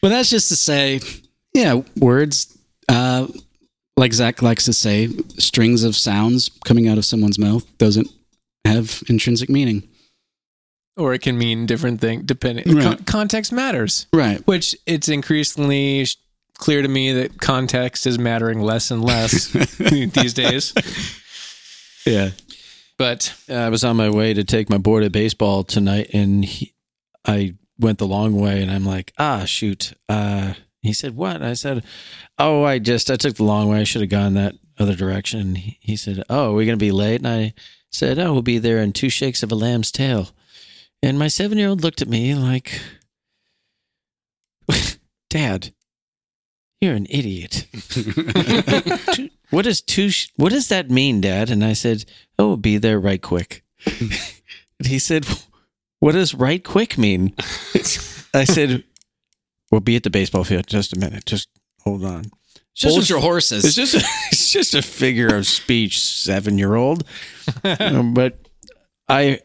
But 0.00 0.10
that's 0.10 0.30
just 0.30 0.48
to 0.48 0.56
say, 0.56 1.00
yeah, 1.54 1.82
words 1.96 2.56
uh 2.88 3.26
like 3.96 4.12
Zach 4.12 4.42
likes 4.42 4.64
to 4.66 4.72
say, 4.72 5.08
strings 5.38 5.84
of 5.84 5.96
sounds 5.96 6.50
coming 6.64 6.88
out 6.88 6.98
of 6.98 7.04
someone's 7.04 7.38
mouth 7.38 7.64
doesn't 7.78 8.08
have 8.64 9.02
intrinsic 9.08 9.50
meaning. 9.50 9.82
Or 10.96 11.14
it 11.14 11.22
can 11.22 11.38
mean 11.38 11.64
different 11.66 12.00
thing 12.00 12.22
depending. 12.22 12.74
Right. 12.74 12.84
Con- 12.84 13.04
context 13.04 13.50
matters, 13.52 14.06
Right. 14.12 14.46
which 14.46 14.76
it's 14.86 15.08
increasingly 15.08 16.04
sh- 16.04 16.16
clear 16.58 16.82
to 16.82 16.88
me 16.88 17.12
that 17.12 17.40
context 17.40 18.06
is 18.06 18.18
mattering 18.18 18.60
less 18.60 18.90
and 18.90 19.02
less 19.02 19.46
these 19.78 20.34
days. 20.34 20.74
Yeah. 22.06 22.30
But 22.98 23.32
I 23.48 23.68
was 23.70 23.84
on 23.84 23.96
my 23.96 24.10
way 24.10 24.34
to 24.34 24.44
take 24.44 24.68
my 24.68 24.78
board 24.78 25.02
at 25.02 25.12
baseball 25.12 25.64
tonight, 25.64 26.10
and 26.12 26.44
he, 26.44 26.74
I 27.26 27.54
went 27.78 27.98
the 27.98 28.06
long 28.06 28.38
way, 28.38 28.62
and 28.62 28.70
I'm 28.70 28.84
like, 28.84 29.12
ah, 29.18 29.44
shoot. 29.44 29.92
Uh, 30.08 30.54
he 30.82 30.92
said, 30.92 31.16
what? 31.16 31.42
I 31.42 31.54
said, 31.54 31.84
oh, 32.38 32.64
I 32.64 32.78
just 32.78 33.10
I 33.10 33.16
took 33.16 33.36
the 33.36 33.44
long 33.44 33.68
way. 33.68 33.80
I 33.80 33.84
should 33.84 34.02
have 34.02 34.10
gone 34.10 34.34
that 34.34 34.54
other 34.78 34.94
direction. 34.94 35.54
He, 35.54 35.78
he 35.80 35.96
said, 35.96 36.22
oh, 36.28 36.50
are 36.52 36.54
we 36.54 36.66
gonna 36.66 36.76
be 36.76 36.92
late? 36.92 37.20
And 37.22 37.28
I 37.28 37.54
said, 37.90 38.18
oh, 38.18 38.32
we'll 38.34 38.42
be 38.42 38.58
there 38.58 38.78
in 38.78 38.92
two 38.92 39.08
shakes 39.08 39.42
of 39.42 39.50
a 39.50 39.54
lamb's 39.56 39.90
tail. 39.90 40.28
And 41.02 41.18
my 41.18 41.28
seven 41.28 41.58
year 41.58 41.68
old 41.68 41.82
looked 41.82 42.00
at 42.02 42.08
me 42.08 42.34
like, 42.34 42.80
Dad, 45.30 45.72
you're 46.80 46.94
an 46.94 47.06
idiot. 47.10 47.66
What 49.50 49.66
does 49.66 49.82
two? 49.82 50.08
sh- 50.08 50.28
What 50.36 50.50
does 50.50 50.68
that 50.68 50.88
mean, 50.90 51.20
Dad? 51.20 51.50
And 51.50 51.62
I 51.62 51.74
said, 51.74 52.06
"Oh, 52.38 52.56
be 52.56 52.78
there 52.78 52.98
right 52.98 53.20
quick." 53.20 53.62
and 53.84 54.86
he 54.86 54.98
said, 54.98 55.26
"What 55.98 56.12
does 56.12 56.32
right 56.32 56.64
quick 56.64 56.96
mean?" 56.96 57.34
I 58.32 58.44
said, 58.44 58.82
"We'll 59.70 59.82
be 59.82 59.94
at 59.96 60.04
the 60.04 60.10
baseball 60.10 60.44
field. 60.44 60.66
Just 60.68 60.96
a 60.96 60.98
minute. 60.98 61.26
Just 61.26 61.50
hold 61.82 62.02
on." 62.02 62.30
It's 62.54 62.80
just 62.80 62.94
Hold 62.94 63.04
a- 63.04 63.08
your 63.08 63.20
horses. 63.20 63.66
It's 63.66 63.74
just 63.74 63.92
a, 63.94 63.98
it's 64.32 64.50
just 64.50 64.74
a 64.74 64.80
figure 64.80 65.36
of 65.36 65.46
speech, 65.46 66.00
seven 66.00 66.56
year 66.56 66.74
old. 66.74 67.04
Um, 67.78 68.14
but 68.14 68.48
I 69.06 69.40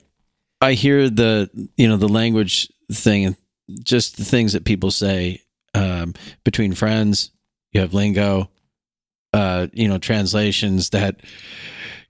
I 0.62 0.74
hear 0.74 1.10
the 1.10 1.50
you 1.78 1.88
know 1.88 1.98
the 1.98 2.08
language 2.10 2.70
thing 2.91 3.26
and 3.26 3.36
just 3.84 4.17
the 4.17 4.24
things 4.26 4.54
that 4.54 4.63
people 4.65 4.91
say 4.91 5.41
um, 5.74 6.13
between 6.43 6.74
friends. 6.74 7.32
You 7.74 7.82
have 7.82 7.93
lingo, 7.93 8.50
uh, 9.34 9.67
you 9.74 9.88
know, 9.88 9.98
translations 9.98 10.89
that 10.91 11.20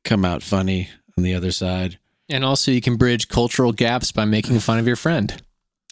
come 0.05 0.23
out 0.23 0.43
funny 0.43 0.89
on 1.17 1.23
the 1.23 1.33
other 1.33 1.51
side. 1.51 1.97
and 2.29 2.45
also 2.45 2.71
you 2.71 2.79
can 2.81 2.95
bridge 2.95 3.27
cultural 3.27 3.71
gaps 3.73 4.11
by 4.11 4.23
making 4.25 4.59
fun 4.59 4.77
of 4.79 4.85
your 4.87 4.95
friend. 4.95 5.41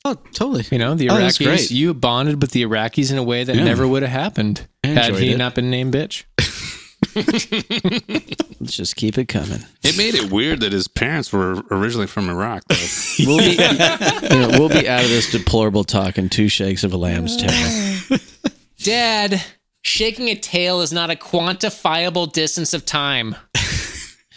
oh, 0.05 0.15
totally. 0.33 0.63
You 0.71 0.77
know, 0.77 0.93
the 0.95 1.09
Oh, 1.09 1.17
that's 1.17 1.39
Iraqis. 1.39 1.43
great. 1.45 1.71
You 1.71 1.93
bonded 1.95 2.41
with 2.41 2.51
the 2.51 2.63
Iraqis 2.63 3.11
in 3.11 3.17
a 3.17 3.23
way 3.23 3.43
that 3.43 3.55
Yeah. 3.55 3.63
never 3.63 3.87
would 3.87 4.03
have 4.03 4.11
happened 4.11 4.67
had 4.83 5.15
he 5.15 5.31
it. 5.31 5.37
not 5.37 5.55
been 5.55 5.69
named 5.71 5.93
bitch. 5.93 6.23
Let's 7.15 8.75
just 8.75 8.95
keep 8.95 9.17
it 9.17 9.28
coming. 9.28 9.60
It 9.84 9.97
made 9.97 10.15
it 10.15 10.32
weird 10.32 10.62
that 10.62 10.73
his 10.73 10.88
parents 10.88 11.32
were 11.32 11.63
originally 11.71 12.08
from 12.08 12.30
Iraq. 12.30 12.63
Though. 12.67 12.75
We'll 13.25 13.38
be, 13.39 13.51
you 13.51 14.39
know, 14.39 14.60
we'll 14.60 14.69
be 14.69 14.89
out 14.89 15.04
of 15.04 15.10
this 15.10 15.32
deplorable 15.32 15.86
talk 15.86 16.17
in 16.17 16.28
two 16.30 16.49
shakes 16.49 16.84
of 16.84 16.91
a 16.91 16.97
lamb's 16.97 17.38
tail. 17.38 18.19
Dad, 18.84 19.41
shaking 19.82 20.28
a 20.28 20.36
tail 20.36 20.82
is 20.82 20.91
not 20.91 21.10
a 21.10 21.15
quantifiable 21.15 22.32
distance 22.32 22.73
of 22.73 22.86
time. 22.86 23.36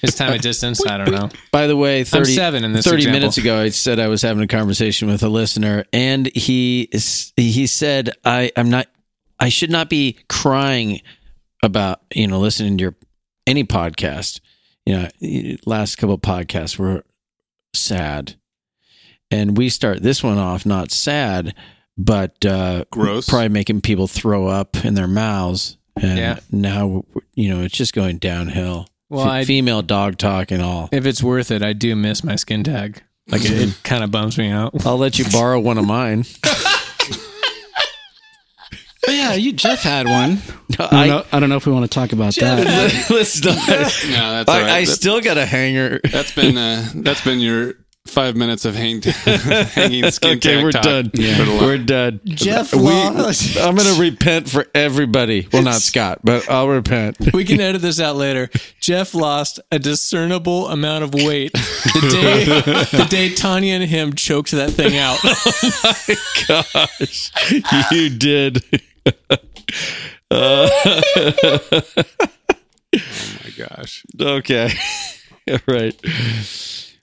His 0.01 0.15
time 0.15 0.33
of 0.33 0.41
distance, 0.41 0.87
I 0.87 0.97
don't 0.97 1.11
know. 1.11 1.29
By 1.51 1.67
the 1.67 1.77
way, 1.77 2.05
30, 2.05 2.35
seven 2.35 2.65
in 2.65 2.73
this 2.73 2.85
30 2.85 2.99
example. 2.99 3.21
minutes 3.21 3.39
ago, 3.39 3.59
I 3.61 3.71
said 3.71 3.99
I 3.99 4.07
was 4.07 4.23
having 4.23 4.45
a 4.45 4.47
conversation 4.47 5.09
with 5.09 5.25
a 5.25 5.29
listener, 5.29 5.85
and 5.93 6.27
he 6.37 6.89
he 7.37 7.67
said 7.67 8.13
I 8.25 8.53
I'm 8.57 8.71
not 8.71 8.87
I 9.41 9.49
should 9.49 9.71
not 9.71 9.89
be 9.89 10.17
crying 10.29 11.01
about 11.63 12.01
you 12.15 12.27
know 12.27 12.39
listening 12.41 12.79
to 12.79 12.83
your 12.83 12.95
any 13.47 13.65
podcast. 13.65 14.41
You 14.87 14.95
know, 15.23 15.57
last 15.67 15.97
couple 15.97 16.15
of 16.15 16.23
podcasts 16.23 16.79
were 16.79 17.05
sad, 17.75 18.37
and 19.31 19.57
we 19.57 19.69
start 19.69 20.03
this 20.03 20.23
one 20.23 20.39
off 20.39 20.65
not 20.65 20.91
sad, 20.91 21.55
but 21.99 22.45
uh, 22.47 22.85
Gross. 22.91 23.29
probably 23.29 23.51
making 23.51 23.83
people 23.83 24.07
throw 24.07 24.47
up 24.47 24.85
in 24.85 24.95
their 24.95 25.09
mouths. 25.09 25.77
And 26.01 26.17
Yeah. 26.19 26.39
now 26.53 27.05
you 27.35 27.49
know 27.51 27.63
it's 27.63 27.77
just 27.77 27.93
going 27.93 28.19
downhill. 28.19 28.87
Well, 29.11 29.25
F- 29.25 29.31
I- 29.31 29.45
female 29.45 29.83
dog 29.83 30.17
talk 30.19 30.51
and 30.51 30.63
all. 30.63 30.89
If 30.93 31.07
it's 31.07 31.23
worth 31.23 31.51
it, 31.51 31.63
I 31.63 31.73
do 31.73 31.97
miss 31.97 32.23
my 32.23 32.37
skin 32.37 32.63
tag. 32.65 33.03
Like 33.31 33.45
it, 33.45 33.51
it 33.51 33.81
kind 33.85 34.05
of 34.05 34.11
bums 34.11 34.39
me 34.39 34.49
out. 34.49 34.87
I'll 34.87 34.97
let 34.97 35.19
you 35.19 35.25
borrow 35.31 35.59
one 35.61 35.77
of 35.77 35.85
mine. 35.87 36.25
But 39.09 39.15
yeah, 39.15 39.33
you 39.33 39.55
Jeff 39.55 39.81
had 39.83 40.07
one. 40.07 40.39
I 40.79 40.85
I- 40.85 41.07
don't, 41.07 41.09
know, 41.09 41.25
I 41.33 41.41
don't 41.41 41.49
know 41.49 41.57
if 41.57 41.65
we 41.67 41.73
want 41.73 41.91
to 41.91 41.95
talk 41.99 42.13
about 42.13 42.35
that. 42.35 43.07
Let's 43.09 43.43
not. 43.45 43.57
no, 43.57 44.33
that's 44.35 44.51
all 44.51 44.55
I, 44.57 44.61
right. 44.61 44.71
I 44.71 44.85
That- 44.85 44.91
still 44.93 45.23
got 45.23 45.39
a 45.39 45.47
hanger. 45.47 45.99
that's 46.13 46.33
been 46.35 46.59
uh, 46.59 46.91
that's 46.95 47.25
been 47.25 47.41
your 47.41 47.77
five 48.07 48.37
minutes 48.37 48.65
of 48.67 48.75
hang, 48.75 49.01
hanging 49.03 50.11
skin 50.11 50.37
Okay, 50.39 50.55
tag 50.57 50.65
we're 50.65 50.73
talk 50.73 50.83
done. 50.83 51.11
for 51.11 51.17
the 51.17 51.57
la- 51.59 51.63
We're 51.67 51.79
done. 51.79 52.21
Jeff 52.25 52.75
We, 52.75 52.81
lost. 52.83 53.57
I'm 53.59 53.77
going 53.77 53.95
to 53.95 54.01
repent 54.01 54.49
for 54.49 54.67
everybody. 54.75 55.47
Well, 55.53 55.63
not 55.63 55.75
Scott, 55.83 56.21
but 56.25 56.49
I'll 56.51 56.69
repent. 56.69 57.17
We 57.35 57.45
can 57.45 57.61
edit 57.61 57.81
this 57.83 58.01
out 58.01 58.17
later. 58.17 58.49
Jeff 58.81 59.15
lost 59.15 59.61
a 59.71 59.79
discernible 59.79 60.69
amount 60.69 61.05
of 61.05 61.13
weight 61.15 61.53
the 61.53 62.09
day 62.11 62.45
the 62.99 63.07
day 63.11 63.35
Tanya 63.35 63.75
and 63.75 63.85
him 63.85 64.15
choked 64.15 64.51
that 64.53 64.71
thing 64.73 64.97
out. 64.99 65.19
Gosh, 66.49 67.31
you 67.93 68.09
did. 68.11 68.63
Uh, 70.31 70.69
my 72.93 73.51
gosh. 73.57 74.05
okay. 74.21 74.71
right. 75.67 75.99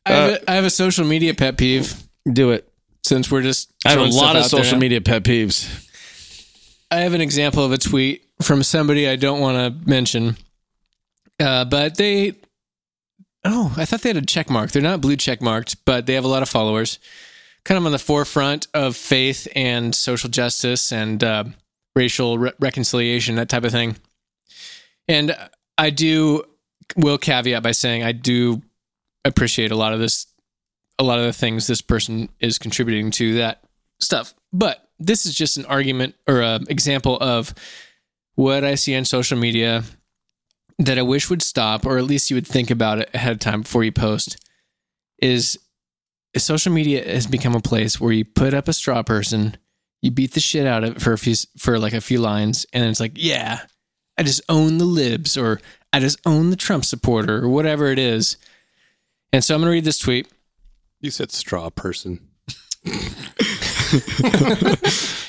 I 0.05 0.11
have, 0.11 0.31
a, 0.31 0.51
I 0.51 0.55
have 0.55 0.65
a 0.65 0.69
social 0.69 1.05
media 1.05 1.33
pet 1.33 1.57
peeve. 1.57 2.03
Do 2.31 2.51
it. 2.51 2.71
since 3.03 3.31
we're 3.31 3.41
just 3.41 3.71
I 3.85 3.91
have 3.91 3.99
a 3.99 4.05
lot 4.05 4.35
of 4.35 4.45
social 4.45 4.77
media 4.77 5.01
pet 5.01 5.23
peeves. 5.23 5.87
I 6.91 6.97
have 6.97 7.13
an 7.13 7.21
example 7.21 7.63
of 7.63 7.71
a 7.71 7.77
tweet 7.77 8.23
from 8.41 8.63
somebody 8.63 9.07
I 9.09 9.15
don't 9.15 9.39
want 9.39 9.57
to 9.57 9.89
mention, 9.89 10.37
uh, 11.39 11.65
but 11.65 11.97
they. 11.97 12.35
Oh, 13.43 13.73
I 13.77 13.85
thought 13.85 14.01
they 14.01 14.09
had 14.09 14.17
a 14.17 14.25
check 14.25 14.49
mark. 14.49 14.71
They're 14.71 14.81
not 14.81 15.01
blue 15.01 15.15
check 15.15 15.39
marked, 15.41 15.83
but 15.85 16.05
they 16.07 16.13
have 16.15 16.25
a 16.25 16.27
lot 16.27 16.41
of 16.41 16.49
followers. 16.49 16.99
Kind 17.63 17.77
of 17.77 17.85
on 17.85 17.91
the 17.91 17.99
forefront 17.99 18.67
of 18.73 18.95
faith 18.95 19.47
and 19.55 19.93
social 19.93 20.29
justice 20.29 20.91
and 20.91 21.23
uh, 21.23 21.43
racial 21.95 22.37
re- 22.37 22.51
reconciliation, 22.59 23.35
that 23.35 23.49
type 23.49 23.63
of 23.63 23.71
thing. 23.71 23.95
And 25.07 25.35
I 25.77 25.89
do 25.89 26.43
will 26.95 27.17
caveat 27.17 27.63
by 27.63 27.71
saying 27.71 28.03
I 28.03 28.11
do 28.11 28.61
appreciate 29.23 29.71
a 29.71 29.75
lot 29.75 29.93
of 29.93 29.99
this, 29.99 30.27
a 30.99 31.03
lot 31.03 31.19
of 31.19 31.25
the 31.25 31.33
things 31.33 31.67
this 31.67 31.81
person 31.81 32.29
is 32.39 32.57
contributing 32.57 33.11
to 33.11 33.35
that 33.35 33.63
stuff. 33.99 34.33
But 34.53 34.87
this 34.99 35.25
is 35.25 35.35
just 35.35 35.57
an 35.57 35.65
argument 35.65 36.15
or 36.27 36.41
an 36.41 36.65
example 36.69 37.17
of 37.19 37.53
what 38.35 38.63
I 38.63 38.75
see 38.75 38.95
on 38.95 39.05
social 39.05 39.37
media 39.37 39.83
that 40.79 40.97
I 40.97 41.03
wish 41.03 41.29
would 41.29 41.41
stop, 41.41 41.85
or 41.85 41.97
at 41.97 42.03
least 42.03 42.29
you 42.29 42.35
would 42.35 42.47
think 42.47 42.69
about 42.69 42.99
it 42.99 43.09
ahead 43.13 43.31
of 43.31 43.39
time 43.39 43.61
before 43.61 43.83
you 43.83 43.91
post. 43.91 44.37
Is 45.19 45.57
social 46.37 46.73
media 46.73 47.03
has 47.07 47.27
become 47.27 47.55
a 47.55 47.61
place 47.61 47.99
where 47.99 48.11
you 48.11 48.25
put 48.25 48.53
up 48.53 48.67
a 48.67 48.73
straw 48.73 49.01
person, 49.03 49.57
you 50.05 50.11
beat 50.11 50.33
the 50.35 50.39
shit 50.39 50.67
out 50.67 50.83
of 50.83 50.97
it 50.97 51.01
for 51.01 51.13
a 51.13 51.17
few 51.17 51.33
for 51.57 51.79
like 51.79 51.93
a 51.93 51.99
few 51.99 52.19
lines, 52.19 52.65
and 52.71 52.83
then 52.83 52.91
it's 52.91 52.99
like, 52.99 53.13
yeah, 53.15 53.61
I 54.17 54.23
just 54.23 54.41
own 54.47 54.77
the 54.77 54.85
libs, 54.85 55.35
or 55.35 55.59
I 55.91 55.99
just 55.99 56.19
own 56.27 56.51
the 56.51 56.55
Trump 56.55 56.85
supporter, 56.85 57.43
or 57.43 57.49
whatever 57.49 57.87
it 57.87 57.97
is. 57.97 58.37
And 59.33 59.43
so 59.43 59.55
I'm 59.55 59.61
gonna 59.61 59.71
read 59.71 59.83
this 59.83 59.97
tweet. 59.97 60.27
You 61.01 61.09
said 61.09 61.31
straw 61.31 61.69
person. 61.71 62.19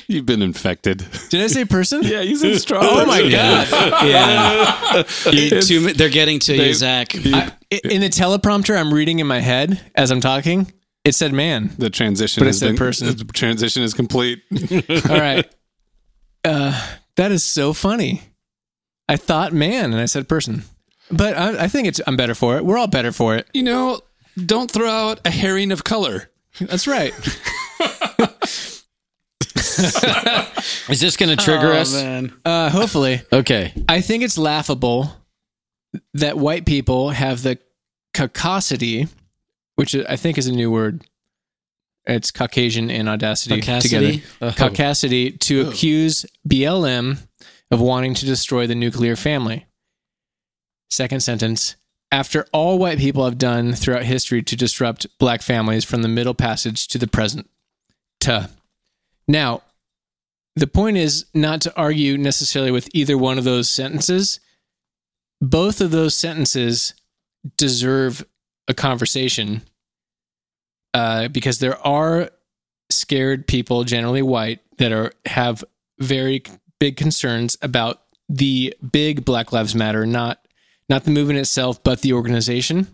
You've 0.09 0.27
been 0.27 0.43
infected. 0.43 1.05
Did 1.31 1.43
I 1.43 1.47
say 1.49 1.65
person? 1.65 2.03
Yeah, 2.05 2.21
you 2.21 2.37
said 2.37 2.61
straw. 2.61 2.81
Oh 2.83 3.07
my 3.07 3.23
god! 3.29 3.69
Yeah. 4.07 5.03
You- 5.33 5.61
two- 5.63 5.93
they're 5.95 6.09
getting 6.09 6.39
to 6.41 6.57
They- 6.57 6.69
you, 6.69 6.75
Zach. 6.75 7.15
I, 7.17 7.51
in 7.71 8.01
the 8.03 8.09
teleprompter 8.09 8.79
I'm 8.79 8.93
reading 8.95 9.19
in 9.19 9.27
my 9.27 9.41
head 9.41 9.81
as 9.95 10.11
I'm 10.13 10.21
talking, 10.21 10.71
it 11.07 11.15
said 11.15 11.33
man. 11.33 11.71
The 11.79 11.89
transition 11.89 12.41
But 12.43 12.47
it 12.47 12.49
has 12.49 12.59
said 12.59 12.67
been, 12.69 12.77
person. 12.77 13.17
The 13.17 13.25
transition 13.25 13.83
is 13.83 13.95
complete. 13.95 14.43
All 15.09 15.19
right. 15.19 15.47
Uh, 16.45 16.97
that 17.17 17.33
is 17.33 17.43
so 17.45 17.73
funny. 17.73 18.23
I 19.09 19.17
thought 19.17 19.53
man 19.53 19.93
and 19.93 20.01
I 20.01 20.07
said 20.07 20.29
person. 20.29 20.65
But 21.11 21.37
I, 21.37 21.65
I 21.65 21.69
think 21.69 21.87
it's 21.89 22.01
I'm 22.07 22.17
better 22.17 22.35
for 22.35 22.57
it. 22.57 22.65
We're 22.65 22.77
all 22.79 22.89
better 22.89 23.13
for 23.13 23.37
it. 23.37 23.47
You 23.55 23.63
know, 23.63 24.01
don't 24.45 24.69
throw 24.71 24.91
out 24.91 25.21
a 25.25 25.31
herring 25.31 25.71
of 25.73 25.85
color. 25.85 26.29
That's 26.61 26.87
right. 26.89 27.15
Is 30.89 31.01
this 31.01 31.17
going 31.17 31.37
to 31.37 31.43
trigger 31.43 31.69
Oh, 31.69 31.77
us? 31.77 31.93
man. 31.95 32.33
Uh, 32.45 32.71
hopefully. 32.71 33.23
Okay. 33.33 33.73
I 33.89 34.01
think 34.01 34.23
it's 34.23 34.39
laughable 34.39 35.11
that 36.15 36.37
white 36.39 36.65
people 36.67 37.11
have 37.11 37.43
the 37.43 37.59
caucasity, 38.15 39.09
which 39.77 39.95
I 39.95 40.17
think 40.17 40.37
is 40.37 40.47
a 40.47 40.53
new 40.53 40.71
word. 40.71 41.05
It's 42.07 42.31
Caucasian 42.31 42.91
and 42.91 43.09
audacity 43.09 43.61
Caucasity? 43.61 43.83
together. 43.83 44.23
Oh. 44.43 44.51
Caucasity 44.51 45.39
to 45.41 45.67
oh. 45.67 45.71
accuse 45.71 46.27
BLM 46.49 47.19
of 47.71 47.81
wanting 47.81 48.15
to 48.15 48.27
destroy 48.27 48.67
the 48.67 48.75
nuclear 48.75 49.17
family. 49.17 49.67
Second 50.91 51.21
sentence. 51.21 51.77
After 52.13 52.47
all 52.53 52.79
white 52.79 52.99
people 52.99 53.25
have 53.25 53.39
done 53.39 53.73
throughout 53.73 54.05
history 54.05 54.43
to 54.43 54.57
disrupt 54.57 55.07
black 55.19 55.43
families 55.43 55.85
from 55.85 56.03
the 56.03 56.09
Middle 56.09 56.35
Passage 56.35 56.87
to 56.89 56.99
the 56.99 57.09
present. 57.09 57.51
Tuh. 58.21 58.47
Now, 59.27 59.63
the 60.55 60.69
point 60.69 60.97
is 60.97 61.27
not 61.35 61.61
to 61.63 61.77
argue 61.77 62.17
necessarily 62.17 62.71
with 62.71 62.89
either 62.95 63.19
one 63.19 63.39
of 63.39 63.45
those 63.45 63.69
sentences. 63.69 64.39
Both 65.41 65.81
of 65.81 65.91
those 65.91 66.15
sentences 66.15 66.95
deserve 67.57 68.25
a 68.69 68.75
conversation 68.75 69.63
uh, 70.95 71.29
because 71.29 71.59
there 71.59 71.79
are 71.87 72.31
scared 72.91 73.47
people, 73.47 73.85
generally 73.85 74.23
white, 74.23 74.61
that 74.79 74.93
are 74.93 75.13
have 75.27 75.65
very 75.99 76.43
big 76.79 76.97
concerns 76.97 77.57
about 77.63 78.03
the 78.29 78.75
big 78.93 79.25
Black 79.25 79.53
Lives 79.53 79.75
Matter, 79.75 80.07
not 80.07 80.47
not 80.89 81.05
the 81.05 81.11
movement 81.11 81.39
itself, 81.39 81.83
but 81.83 82.01
the 82.03 82.13
organization 82.13 82.87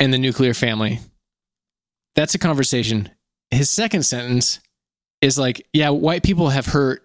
and 0.00 0.12
the 0.12 0.18
nuclear 0.18 0.54
family. 0.54 1.00
That's 2.14 2.34
a 2.34 2.38
conversation. 2.38 3.10
His 3.50 3.70
second 3.70 4.04
sentence 4.04 4.60
is 5.20 5.38
like, 5.38 5.66
yeah, 5.72 5.90
white 5.90 6.22
people 6.22 6.50
have 6.50 6.66
hurt 6.66 7.02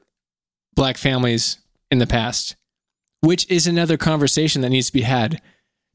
black 0.75 0.97
families 0.97 1.57
in 1.91 1.99
the 1.99 2.07
past, 2.07 2.55
which 3.21 3.49
is 3.49 3.67
another 3.67 3.97
conversation 3.97 4.61
that 4.61 4.69
needs 4.69 4.87
to 4.87 4.93
be 4.93 5.01
had. 5.01 5.41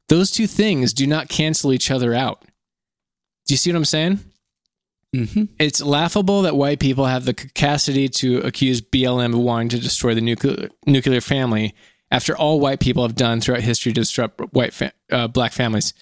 Those 0.09 0.31
two 0.31 0.47
things 0.47 0.93
do 0.93 1.07
not 1.07 1.29
cancel 1.29 1.73
each 1.73 1.89
other 1.89 2.13
out. 2.13 2.43
Do 3.47 3.53
you 3.53 3.57
see 3.57 3.71
what 3.71 3.77
I'm 3.77 3.85
saying? 3.85 4.19
Mm-hmm. 5.15 5.43
It's 5.59 5.81
laughable 5.81 6.41
that 6.43 6.55
white 6.55 6.79
people 6.79 7.05
have 7.05 7.25
the 7.25 7.33
capacity 7.33 8.09
to 8.09 8.39
accuse 8.39 8.81
BLM 8.81 9.33
of 9.33 9.39
wanting 9.39 9.69
to 9.69 9.79
destroy 9.79 10.13
the 10.13 10.21
nuclear 10.21 10.69
nuclear 10.85 11.21
family 11.21 11.73
after 12.11 12.37
all 12.37 12.59
white 12.59 12.79
people 12.79 13.03
have 13.03 13.15
done 13.15 13.39
throughout 13.39 13.61
history 13.61 13.93
to 13.93 14.01
disrupt 14.01 14.41
white 14.53 14.73
fa- 14.73 14.93
uh, 15.11 15.27
black 15.27 15.53
families. 15.53 15.93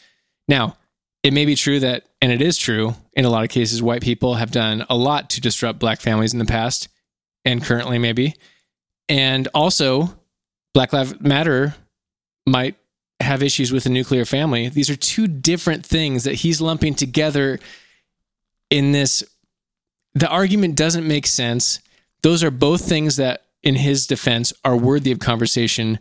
Now, 0.47 0.77
it 1.21 1.33
may 1.33 1.45
be 1.45 1.55
true 1.55 1.79
that, 1.79 2.05
and 2.21 2.31
it 2.31 2.41
is 2.41 2.57
true 2.57 2.95
in 3.13 3.25
a 3.25 3.29
lot 3.29 3.43
of 3.43 3.49
cases, 3.49 3.81
white 3.81 4.01
people 4.01 4.35
have 4.35 4.51
done 4.51 4.85
a 4.89 4.95
lot 4.95 5.29
to 5.31 5.41
disrupt 5.41 5.79
black 5.79 6.01
families 6.01 6.33
in 6.33 6.39
the 6.39 6.45
past 6.45 6.89
and 7.45 7.63
currently 7.63 7.99
maybe. 7.99 8.35
And 9.07 9.47
also, 9.53 10.17
Black 10.73 10.91
Lives 10.91 11.19
Matter 11.21 11.75
might 12.47 12.75
have 13.23 13.41
issues 13.43 13.71
with 13.71 13.83
the 13.83 13.89
nuclear 13.89 14.25
family. 14.25 14.69
These 14.69 14.89
are 14.89 14.95
two 14.95 15.27
different 15.27 15.85
things 15.85 16.23
that 16.23 16.35
he's 16.35 16.61
lumping 16.61 16.95
together 16.95 17.59
in 18.69 18.91
this. 18.91 19.23
The 20.13 20.29
argument 20.29 20.75
doesn't 20.75 21.07
make 21.07 21.25
sense. 21.27 21.79
Those 22.21 22.43
are 22.43 22.51
both 22.51 22.87
things 22.87 23.15
that, 23.17 23.45
in 23.63 23.75
his 23.75 24.07
defense, 24.07 24.53
are 24.63 24.77
worthy 24.77 25.11
of 25.11 25.19
conversation, 25.19 25.99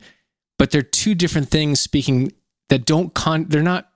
but 0.59 0.71
they're 0.71 0.83
two 0.83 1.15
different 1.15 1.49
things 1.49 1.81
speaking 1.81 2.33
that 2.69 2.85
don't 2.85 3.15
con. 3.15 3.47
They're 3.49 3.63
not. 3.63 3.89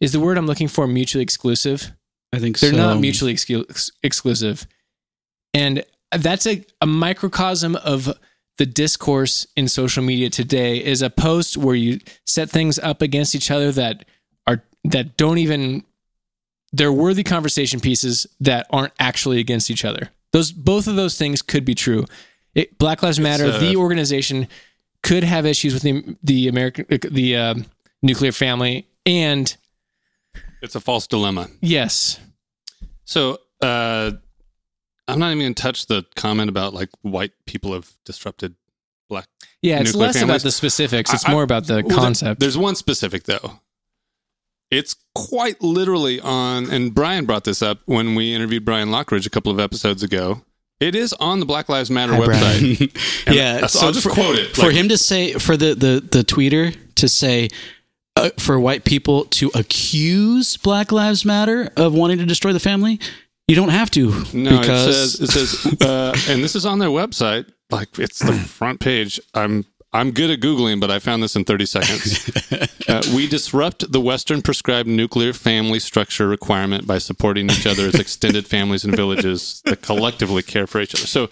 Is 0.00 0.12
the 0.12 0.20
word 0.20 0.38
I'm 0.38 0.46
looking 0.46 0.68
for 0.68 0.86
mutually 0.86 1.22
exclusive? 1.22 1.92
I 2.32 2.38
think 2.38 2.58
They're 2.58 2.70
so. 2.70 2.76
not 2.76 3.00
mutually 3.00 3.34
excu- 3.34 3.68
ex- 3.68 3.90
exclusive. 4.02 4.66
And 5.52 5.84
that's 6.16 6.46
a, 6.46 6.64
a 6.80 6.86
microcosm 6.86 7.76
of 7.76 8.08
the 8.60 8.66
discourse 8.66 9.46
in 9.56 9.66
social 9.68 10.02
media 10.02 10.28
today 10.28 10.84
is 10.84 11.00
a 11.00 11.08
post 11.08 11.56
where 11.56 11.74
you 11.74 11.98
set 12.26 12.50
things 12.50 12.78
up 12.80 13.00
against 13.00 13.34
each 13.34 13.50
other 13.50 13.72
that 13.72 14.04
are 14.46 14.62
that 14.84 15.16
don't 15.16 15.38
even 15.38 15.82
they're 16.70 16.92
worthy 16.92 17.22
conversation 17.22 17.80
pieces 17.80 18.26
that 18.38 18.66
aren't 18.68 18.92
actually 18.98 19.40
against 19.40 19.70
each 19.70 19.82
other. 19.82 20.10
Those 20.32 20.52
both 20.52 20.86
of 20.86 20.96
those 20.96 21.16
things 21.16 21.40
could 21.40 21.64
be 21.64 21.74
true. 21.74 22.04
It, 22.54 22.76
Black 22.76 23.02
Lives 23.02 23.18
Matter, 23.18 23.46
uh, 23.46 23.58
the 23.60 23.76
organization, 23.76 24.46
could 25.02 25.24
have 25.24 25.46
issues 25.46 25.72
with 25.72 25.82
the 25.82 26.18
the 26.22 26.46
American 26.46 26.84
the 27.10 27.36
uh, 27.36 27.54
nuclear 28.02 28.30
family, 28.30 28.86
and 29.06 29.56
It's 30.60 30.74
a 30.74 30.80
false 30.80 31.06
dilemma. 31.06 31.48
yes, 31.62 32.20
So, 33.04 33.38
uh, 33.62 34.10
I'm 35.12 35.18
not 35.18 35.28
even 35.32 35.38
going 35.40 35.54
to 35.54 35.62
touch 35.62 35.86
the 35.86 36.04
comment 36.16 36.48
about 36.48 36.74
like 36.74 36.88
white 37.02 37.32
people 37.46 37.72
have 37.74 37.90
disrupted 38.04 38.54
black. 39.08 39.26
Yeah, 39.62 39.80
it's 39.80 39.94
less 39.94 40.14
families. 40.16 40.30
about 40.30 40.42
the 40.44 40.52
specifics. 40.52 41.12
It's 41.12 41.24
I- 41.24 41.30
I- 41.30 41.32
more 41.32 41.42
about 41.42 41.66
the 41.66 41.82
Well, 41.86 41.96
concept. 41.98 42.40
There's 42.40 42.56
one 42.58 42.76
specific 42.76 43.24
though. 43.24 43.60
It's 44.70 44.94
quite 45.16 45.60
literally 45.62 46.20
on, 46.20 46.70
and 46.70 46.94
Brian 46.94 47.24
brought 47.26 47.42
this 47.44 47.60
up 47.60 47.80
when 47.86 48.14
we 48.14 48.32
interviewed 48.34 48.64
Brian 48.64 48.88
Lockridge 48.90 49.26
a 49.26 49.30
couple 49.30 49.50
of 49.50 49.58
episodes 49.58 50.02
ago. 50.04 50.42
It 50.78 50.94
is 50.94 51.12
on 51.14 51.40
the 51.40 51.44
Black 51.46 51.68
Lives 51.68 51.90
Matter 51.90 52.14
Hi, 52.14 52.20
website. 52.20 52.78
Brian. 52.78 52.90
And 53.26 53.34
yeah, 53.36 53.66
so 53.66 53.86
I'll 53.86 53.92
just 53.92 54.06
for, 54.06 54.12
quote 54.12 54.36
it. 54.38 54.54
for 54.54 54.66
Like, 54.66 54.76
him 54.76 54.88
to 54.88 54.96
say 54.96 55.32
for 55.34 55.56
the 55.56 55.74
the 55.74 56.00
the 56.10 56.24
tweeter 56.24 56.74
to 56.94 57.08
say 57.08 57.48
uh, 58.16 58.30
for 58.38 58.58
white 58.60 58.84
people 58.84 59.24
to 59.26 59.50
accuse 59.54 60.56
Black 60.56 60.90
Lives 60.92 61.24
Matter 61.24 61.70
of 61.76 61.92
wanting 61.92 62.18
to 62.18 62.24
destroy 62.26 62.52
the 62.52 62.60
family, 62.60 62.98
you 63.50 63.56
don't 63.56 63.70
have 63.70 63.90
to 63.90 64.10
No, 64.32 64.60
because 64.60 64.86
it 64.86 64.92
says 64.92 65.20
it 65.20 65.30
says, 65.32 65.80
uh, 65.82 66.16
and 66.28 66.42
this 66.42 66.54
is 66.54 66.64
on 66.64 66.78
their 66.78 66.88
website. 66.88 67.50
Like 67.70 67.98
it's 67.98 68.20
the 68.20 68.32
front 68.58 68.78
page. 68.78 69.20
I'm 69.34 69.64
I'm 69.92 70.12
good 70.12 70.30
at 70.30 70.38
googling, 70.38 70.80
but 70.80 70.88
I 70.88 71.00
found 71.00 71.20
this 71.20 71.34
in 71.34 71.44
30 71.44 71.66
seconds. 71.66 72.30
Uh, 72.88 73.02
we 73.14 73.28
disrupt 73.28 73.92
the 73.92 74.00
Western 74.00 74.42
prescribed 74.42 74.88
nuclear 74.88 75.32
family 75.32 75.78
structure 75.78 76.26
requirement 76.26 76.88
by 76.88 76.98
supporting 76.98 77.48
each 77.48 77.64
other 77.64 77.86
as 77.86 77.94
extended 77.94 78.48
families 78.48 78.82
and 78.84 78.96
villages 78.96 79.62
that 79.64 79.80
collectively 79.80 80.42
care 80.42 80.66
for 80.66 80.80
each 80.80 80.92
other. 80.96 81.06
So 81.06 81.24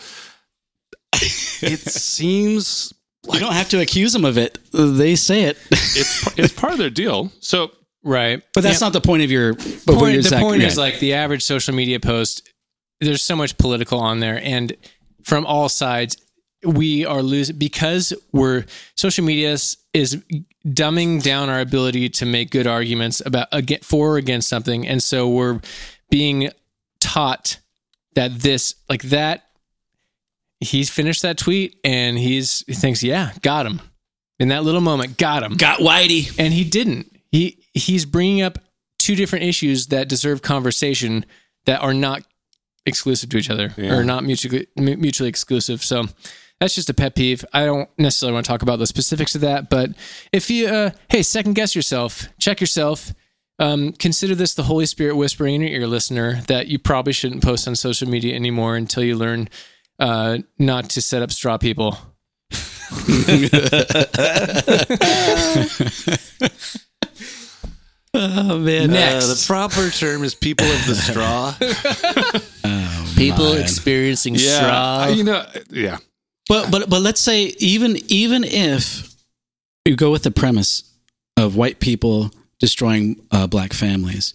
it 1.61 1.81
seems 1.90 2.94
you 3.33 3.40
don't 3.40 3.54
have 3.54 3.68
to 3.70 3.81
accuse 3.81 4.12
them 4.12 4.24
of 4.24 4.38
it. 4.38 4.59
They 4.72 5.16
say 5.16 5.44
it. 5.44 5.59
it's 5.72 6.38
it's 6.38 6.52
part 6.52 6.72
of 6.74 6.78
their 6.78 6.90
deal. 6.90 7.33
So 7.40 7.72
right. 8.05 8.43
But 8.55 8.63
that's 8.63 8.81
Yeah. 8.81 8.87
not 8.87 8.93
the 8.93 9.01
point 9.01 9.23
of 9.23 9.31
your. 9.31 9.55
But 9.55 9.87
point, 9.87 10.13
the 10.13 10.19
exact- 10.19 10.43
point 10.43 10.61
yeah. 10.63 10.69
is 10.69 10.77
like 10.79 10.99
the 11.01 11.15
average 11.15 11.43
social 11.43 11.75
media 11.75 12.01
post 12.01 12.49
there's 13.01 13.23
so 13.23 13.37
much 13.37 13.57
political 13.59 14.01
on 14.01 14.19
there 14.19 14.41
and 14.43 14.73
from 15.23 15.47
all 15.47 15.69
sides 15.69 16.17
we 16.67 17.05
are 17.07 17.23
losing 17.23 17.57
because 17.57 18.13
we're 18.33 18.65
social 18.97 19.25
media 19.25 19.53
is, 19.53 19.77
is 19.95 20.17
dumbing 20.67 21.23
down 21.23 21.49
our 21.49 21.61
ability 21.61 22.09
to 22.09 22.27
make 22.27 22.51
good 22.51 22.67
arguments 22.67 23.23
about 23.25 23.47
against, 23.53 23.85
for 23.85 24.15
or 24.15 24.17
against 24.17 24.49
something 24.49 24.85
and 24.85 25.01
so 25.01 25.29
we're 25.29 25.61
being 26.11 26.51
taught 26.99 27.59
that 28.17 28.41
this 28.41 28.75
like 28.89 29.03
that 29.05 29.45
he's 30.59 30.91
finished 30.91 31.23
that 31.23 31.39
tweet 31.39 31.79
and 31.85 32.19
he's 32.19 32.65
he 32.67 32.75
thinks 32.75 33.01
yeah 33.05 33.31
got 33.43 33.65
him 33.65 33.81
in 34.41 34.49
that 34.49 34.65
little 34.65 34.81
moment 34.81 35.17
got 35.19 35.45
him 35.45 35.55
got 35.57 35.79
Whitey. 35.79 36.35
and 36.37 36.53
he 36.53 36.65
didn't. 36.65 37.13
He 37.31 37.58
he's 37.79 38.05
bringing 38.05 38.43
up 38.43 38.59
two 38.99 39.14
different 39.17 39.45
issues 39.45 39.87
that 39.88 40.09
deserve 40.09 40.43
conversation 40.43 41.25
that 41.67 41.81
are 41.81 41.95
not 41.95 42.23
exclusive 42.87 43.31
to 43.31 43.37
each 43.38 43.51
other 43.51 43.75
Yeah. 43.77 43.95
or 43.95 44.05
not 44.05 44.25
mutually 44.25 44.67
mutually 44.77 45.29
exclusive. 45.29 45.83
So 45.85 46.07
that's 46.61 46.75
just 46.75 46.91
a 46.91 46.95
pet 46.95 47.14
peeve. 47.14 47.45
I 47.53 47.64
don't 47.64 47.88
necessarily 47.99 48.35
want 48.35 48.47
to 48.47 48.51
talk 48.51 48.62
about 48.62 48.79
the 48.79 48.87
specifics 48.87 49.35
of 49.35 49.41
that, 49.43 49.69
but 49.71 49.91
if 50.33 50.51
you 50.51 50.67
uh, 50.69 50.91
hey, 51.09 51.23
second 51.23 51.55
guess 51.55 51.75
yourself, 51.77 52.29
check 52.38 52.61
yourself. 52.61 53.12
Um, 53.61 53.93
consider 53.93 54.35
this 54.37 54.55
the 54.55 54.62
Holy 54.64 54.87
Spirit 54.87 55.17
whispering 55.17 55.57
in 55.57 55.61
your 55.62 55.71
ear, 55.81 55.87
listener, 55.88 56.43
that 56.47 56.69
you 56.69 56.79
probably 56.79 57.12
shouldn't 57.12 57.43
post 57.43 57.67
on 57.67 57.75
social 57.77 58.09
media 58.09 58.35
anymore 58.35 58.77
until 58.77 59.03
you 59.03 59.17
learn 59.17 59.49
uh, 59.99 60.38
not 60.59 60.88
to 60.91 61.03
set 61.03 61.23
up 61.23 61.33
straw 61.33 61.59
people. 61.59 61.99
Oh 68.14 68.59
man. 68.59 68.90
Next. 68.90 69.25
Uh, 69.25 69.35
the 69.35 69.44
proper 69.47 69.90
term 69.90 70.25
is 70.25 70.35
people 70.35 70.66
of 70.66 70.87
the 70.87 70.94
straw. 70.94 71.55
People 73.16 73.55
my. 73.55 73.61
experiencing 73.61 74.37
yeah, 74.37 74.57
straw. 74.57 75.09
you 75.09 75.25
know, 75.25 75.44
yeah. 75.71 75.99
But 76.49 76.71
but 76.71 76.88
but 76.88 77.03
let's 77.03 77.21
say 77.21 77.55
even 77.59 77.99
even 78.07 78.44
if 78.44 79.12
you 79.85 79.97
go 79.97 80.12
with 80.12 80.23
the 80.23 80.31
premise 80.31 80.85
of 81.37 81.57
white 81.57 81.81
people 81.81 82.31
destroying 82.61 83.21
uh, 83.33 83.47
black 83.49 83.73
families, 83.73 84.35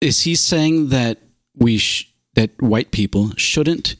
is 0.00 0.22
he 0.22 0.34
saying 0.34 0.90
that 0.90 1.18
we 1.56 1.78
sh- 1.78 2.12
that 2.34 2.50
white 2.60 2.90
people 2.90 3.32
shouldn't 3.36 3.96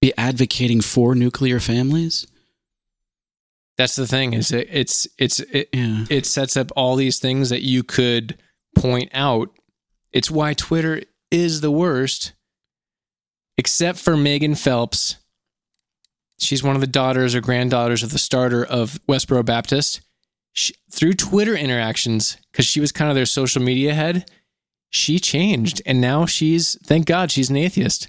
be 0.00 0.12
advocating 0.16 0.80
for 0.80 1.14
nuclear 1.14 1.60
families? 1.60 2.26
That's 3.82 3.96
the 3.96 4.06
thing 4.06 4.32
is 4.32 4.52
it, 4.52 4.68
it's 4.70 5.08
it's 5.18 5.40
it, 5.40 5.68
Yeah. 5.72 6.04
it 6.08 6.24
sets 6.24 6.56
up 6.56 6.70
all 6.76 6.94
these 6.94 7.18
things 7.18 7.50
that 7.50 7.62
you 7.62 7.82
could 7.82 8.38
point 8.76 9.10
out. 9.12 9.48
It's 10.12 10.30
why 10.30 10.54
Twitter 10.54 11.02
is 11.32 11.62
the 11.62 11.70
worst, 11.72 12.32
except 13.58 13.98
for 13.98 14.16
Megan 14.16 14.54
Phelps. 14.54 15.16
She's 16.38 16.62
one 16.62 16.76
of 16.76 16.80
the 16.80 16.86
daughters 16.86 17.34
or 17.34 17.40
granddaughters 17.40 18.04
of 18.04 18.12
the 18.12 18.20
starter 18.20 18.64
of 18.64 19.00
Westboro 19.08 19.44
Baptist. 19.44 20.00
She, 20.52 20.74
through 20.92 21.14
Twitter 21.14 21.56
interactions, 21.56 22.36
because 22.52 22.66
she 22.66 22.78
was 22.78 22.92
kind 22.92 23.10
of 23.10 23.16
their 23.16 23.26
social 23.26 23.62
media 23.62 23.94
head, 23.94 24.30
she 24.90 25.18
changed. 25.18 25.82
And 25.84 26.00
now 26.00 26.24
she's, 26.24 26.78
thank 26.84 27.06
God, 27.06 27.32
she's 27.32 27.50
an 27.50 27.56
atheist. 27.56 28.06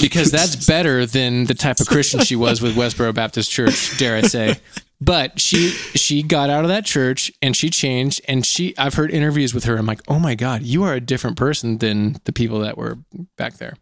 Because 0.00 0.30
that's 0.32 0.66
better 0.66 1.06
than 1.06 1.44
the 1.44 1.54
type 1.54 1.80
of 1.80 1.86
Christian 1.86 2.20
she 2.20 2.36
was 2.36 2.60
with 2.60 2.74
Westboro 2.76 3.14
Baptist 3.14 3.50
Church, 3.50 3.96
dare 3.98 4.16
I 4.16 4.22
say. 4.22 4.56
But 5.00 5.40
she 5.40 5.70
she 5.70 6.22
got 6.22 6.50
out 6.50 6.64
of 6.64 6.68
that 6.68 6.84
church 6.84 7.32
and 7.40 7.56
she 7.56 7.70
changed 7.70 8.20
and 8.28 8.44
she 8.44 8.76
I've 8.76 8.94
heard 8.94 9.10
interviews 9.10 9.54
with 9.54 9.64
her. 9.64 9.76
I'm 9.76 9.86
like, 9.86 10.02
oh 10.08 10.18
my 10.18 10.34
God, 10.34 10.62
you 10.62 10.82
are 10.84 10.92
a 10.92 11.00
different 11.00 11.38
person 11.38 11.78
than 11.78 12.16
the 12.24 12.32
people 12.32 12.60
that 12.60 12.76
were 12.76 12.98
back 13.38 13.54
there. 13.54 13.74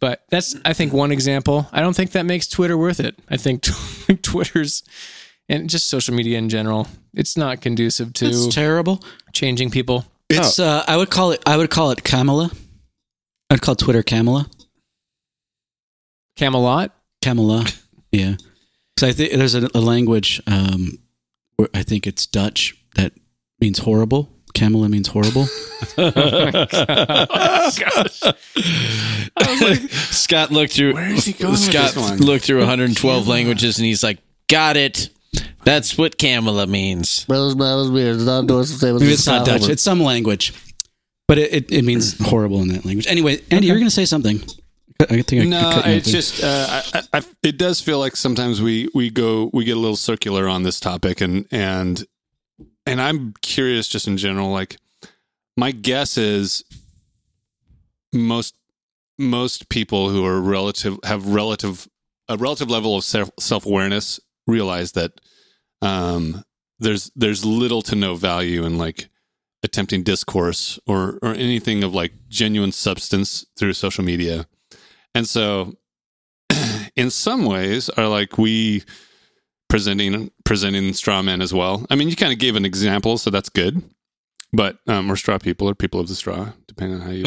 But 0.00 0.22
that's 0.28 0.54
I 0.64 0.74
think 0.74 0.92
one 0.92 1.12
example. 1.12 1.66
I 1.72 1.80
don't 1.80 1.96
think 1.96 2.10
that 2.10 2.26
makes 2.26 2.46
Twitter 2.46 2.76
worth 2.76 3.00
it. 3.00 3.18
I 3.30 3.38
think 3.38 3.62
Twitter's 4.22 4.82
and 5.48 5.70
just 5.70 5.88
social 5.88 6.14
media 6.14 6.36
in 6.36 6.50
general, 6.50 6.86
it's 7.14 7.36
not 7.38 7.62
conducive 7.62 8.12
to 8.14 8.26
It's 8.26 8.54
terrible. 8.54 9.02
changing 9.32 9.70
people. 9.70 10.04
It's 10.28 10.58
uh, 10.58 10.84
I 10.86 10.98
would 10.98 11.08
call 11.10 11.30
it 11.32 11.42
I 11.46 11.56
would 11.56 11.70
call 11.70 11.90
it 11.90 12.04
Kamala. 12.04 12.50
I'd 13.48 13.62
call 13.62 13.76
Twitter 13.76 14.02
Kamala. 14.02 14.46
Camelot. 16.40 16.90
Camelot. 17.20 17.76
Yeah. 18.12 18.36
So 18.98 19.06
I 19.06 19.12
think 19.12 19.34
there's 19.34 19.54
a, 19.54 19.68
a 19.74 19.80
language, 19.80 20.40
um, 20.46 20.98
where 21.56 21.68
I 21.74 21.82
think 21.82 22.06
it's 22.06 22.24
Dutch 22.26 22.74
that 22.96 23.12
means 23.60 23.80
horrible. 23.80 24.30
Kamala 24.54 24.88
means 24.88 25.08
horrible. 25.08 25.44
Scott 30.10 30.50
looked 30.50 30.72
through. 30.72 30.94
Where 30.94 31.10
is 31.10 31.26
he 31.26 31.34
going 31.34 31.52
with 31.52 31.60
Scott 31.60 31.94
this 31.94 31.96
one? 31.96 32.18
looked 32.18 32.46
through 32.46 32.58
112 32.60 33.28
languages, 33.28 33.78
and 33.78 33.84
he's 33.84 34.02
like, 34.02 34.18
"Got 34.48 34.78
it. 34.78 35.10
That's 35.64 35.98
what 35.98 36.16
Kamala 36.18 36.66
means." 36.66 37.26
That 37.26 37.38
was, 37.38 37.54
that 37.54 37.74
was 37.74 37.90
weird. 37.90 38.16
It's 38.16 38.24
not 38.24 38.46
doing 38.46 38.60
the 38.60 38.66
same 38.66 38.96
as 38.96 39.02
Maybe 39.02 39.08
the 39.08 39.12
it's 39.12 39.26
not 39.26 39.46
Scott 39.46 39.60
Dutch. 39.60 39.70
It's 39.70 39.82
some 39.82 40.00
language, 40.00 40.54
but 41.28 41.36
it, 41.38 41.52
it, 41.52 41.70
it 41.70 41.84
means 41.84 42.18
horrible 42.18 42.62
in 42.62 42.68
that 42.68 42.86
language. 42.86 43.06
Anyway, 43.06 43.40
Andy, 43.50 43.66
you're 43.66 43.76
going 43.76 43.86
to 43.86 43.90
say 43.90 44.06
something. 44.06 44.42
I 45.00 45.22
think 45.22 45.42
I 45.42 45.44
No, 45.46 45.82
it's 45.84 46.10
just 46.10 46.42
uh, 46.42 46.82
I, 46.94 47.02
I, 47.12 47.22
it 47.42 47.58
does 47.58 47.80
feel 47.80 47.98
like 47.98 48.16
sometimes 48.16 48.60
we 48.60 48.88
we 48.94 49.10
go 49.10 49.50
we 49.52 49.64
get 49.64 49.76
a 49.76 49.80
little 49.80 49.96
circular 49.96 50.48
on 50.48 50.62
this 50.62 50.80
topic, 50.80 51.20
and 51.20 51.46
and 51.50 52.04
and 52.86 53.00
I'm 53.00 53.34
curious 53.42 53.88
just 53.88 54.06
in 54.06 54.16
general. 54.16 54.50
Like 54.50 54.76
my 55.56 55.70
guess 55.70 56.18
is 56.18 56.64
most 58.12 58.54
most 59.18 59.68
people 59.68 60.08
who 60.10 60.24
are 60.24 60.40
relative 60.40 60.98
have 61.04 61.26
relative 61.26 61.88
a 62.28 62.36
relative 62.36 62.70
level 62.70 62.96
of 62.96 63.04
self 63.04 63.66
awareness 63.66 64.20
realize 64.46 64.92
that 64.92 65.12
um, 65.82 66.44
there's 66.78 67.10
there's 67.14 67.44
little 67.44 67.82
to 67.82 67.94
no 67.94 68.14
value 68.14 68.64
in 68.64 68.78
like 68.78 69.08
attempting 69.62 70.02
discourse 70.02 70.78
or 70.86 71.18
or 71.22 71.34
anything 71.34 71.84
of 71.84 71.94
like 71.94 72.12
genuine 72.28 72.72
substance 72.72 73.44
through 73.58 73.72
social 73.74 74.04
media. 74.04 74.46
And 75.14 75.28
so 75.28 75.74
in 76.96 77.10
some 77.10 77.44
ways 77.44 77.88
are 77.90 78.08
like 78.08 78.38
we 78.38 78.84
presenting 79.68 80.30
presenting 80.44 80.92
straw 80.92 81.22
men 81.22 81.40
as 81.40 81.54
well. 81.54 81.86
I 81.90 81.94
mean, 81.94 82.08
you 82.08 82.16
kind 82.16 82.32
of 82.32 82.38
gave 82.38 82.56
an 82.56 82.64
example, 82.64 83.18
so 83.18 83.30
that's 83.30 83.48
good. 83.48 83.82
But 84.52 84.78
um, 84.88 85.08
we're 85.08 85.16
straw 85.16 85.38
people 85.38 85.68
or 85.68 85.74
people 85.74 86.00
of 86.00 86.08
the 86.08 86.16
straw, 86.16 86.48
depending 86.66 87.00
on 87.00 87.06
how 87.06 87.12
you 87.12 87.24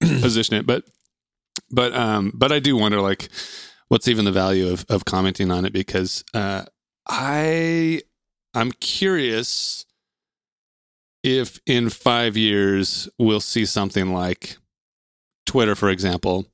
position 0.20 0.56
it. 0.56 0.66
But 0.66 0.84
but 1.70 1.94
um, 1.94 2.30
but 2.34 2.52
I 2.52 2.58
do 2.58 2.76
wonder 2.76 3.00
like 3.00 3.28
what's 3.88 4.06
even 4.06 4.24
the 4.24 4.32
value 4.32 4.68
of 4.68 4.84
of 4.88 5.04
commenting 5.04 5.50
on 5.50 5.64
it 5.64 5.72
because 5.72 6.24
uh, 6.34 6.64
I 7.08 8.02
I'm 8.52 8.72
curious 8.72 9.86
if 11.22 11.58
in 11.64 11.88
five 11.88 12.36
years 12.36 13.08
we'll 13.18 13.40
see 13.40 13.64
something 13.64 14.12
like 14.12 14.58
Twitter, 15.46 15.74
for 15.74 15.88
example, 15.88 16.46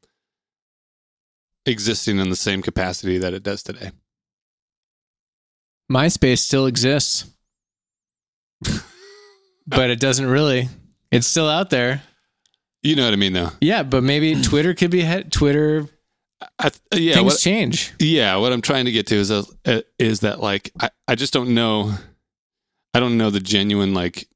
existing 1.67 2.19
in 2.19 2.31
the 2.31 2.37
same 2.37 2.63
capacity 2.63 3.19
that 3.19 3.35
it 3.35 3.43
does 3.43 3.63
today. 3.63 3.91
MySpace 5.91 6.39
still 6.39 6.67
exists, 6.67 7.27
but 9.67 9.91
it 9.91 9.99
doesn't 10.01 10.27
really. 10.27 10.69
It's 11.11 11.27
still 11.27 11.49
out 11.49 11.71
there. 11.71 12.03
You 12.83 12.97
know 12.97 13.05
what 13.05 13.13
I 13.13 13.17
mean, 13.17 13.33
though. 13.33 13.51
Yeah, 13.61 13.83
but 13.83 14.03
maybe 14.03 14.41
Twitter 14.41 14.73
could 14.75 14.91
be 14.91 15.03
he- 15.05 15.25
Twitter. 15.25 15.87
I, 16.59 16.71
yeah, 16.95 17.15
things 17.15 17.25
what, 17.35 17.39
change. 17.39 17.93
yeah. 17.99 18.37
What 18.37 18.53
I'm 18.53 18.63
trying 18.63 18.87
to 18.87 18.93
get 18.93 19.07
to 19.09 19.17
is 19.17 19.31
uh, 19.31 19.45
is 19.99 20.21
that 20.21 20.41
like 20.41 20.71
I, 20.81 20.89
I 21.07 21.15
just 21.15 21.33
don't 21.35 21.51
know. 21.55 21.93
I 22.95 23.01
don't 23.01 23.19
know 23.19 23.29
the 23.31 23.41
genuine 23.41 23.93
like 23.93 24.27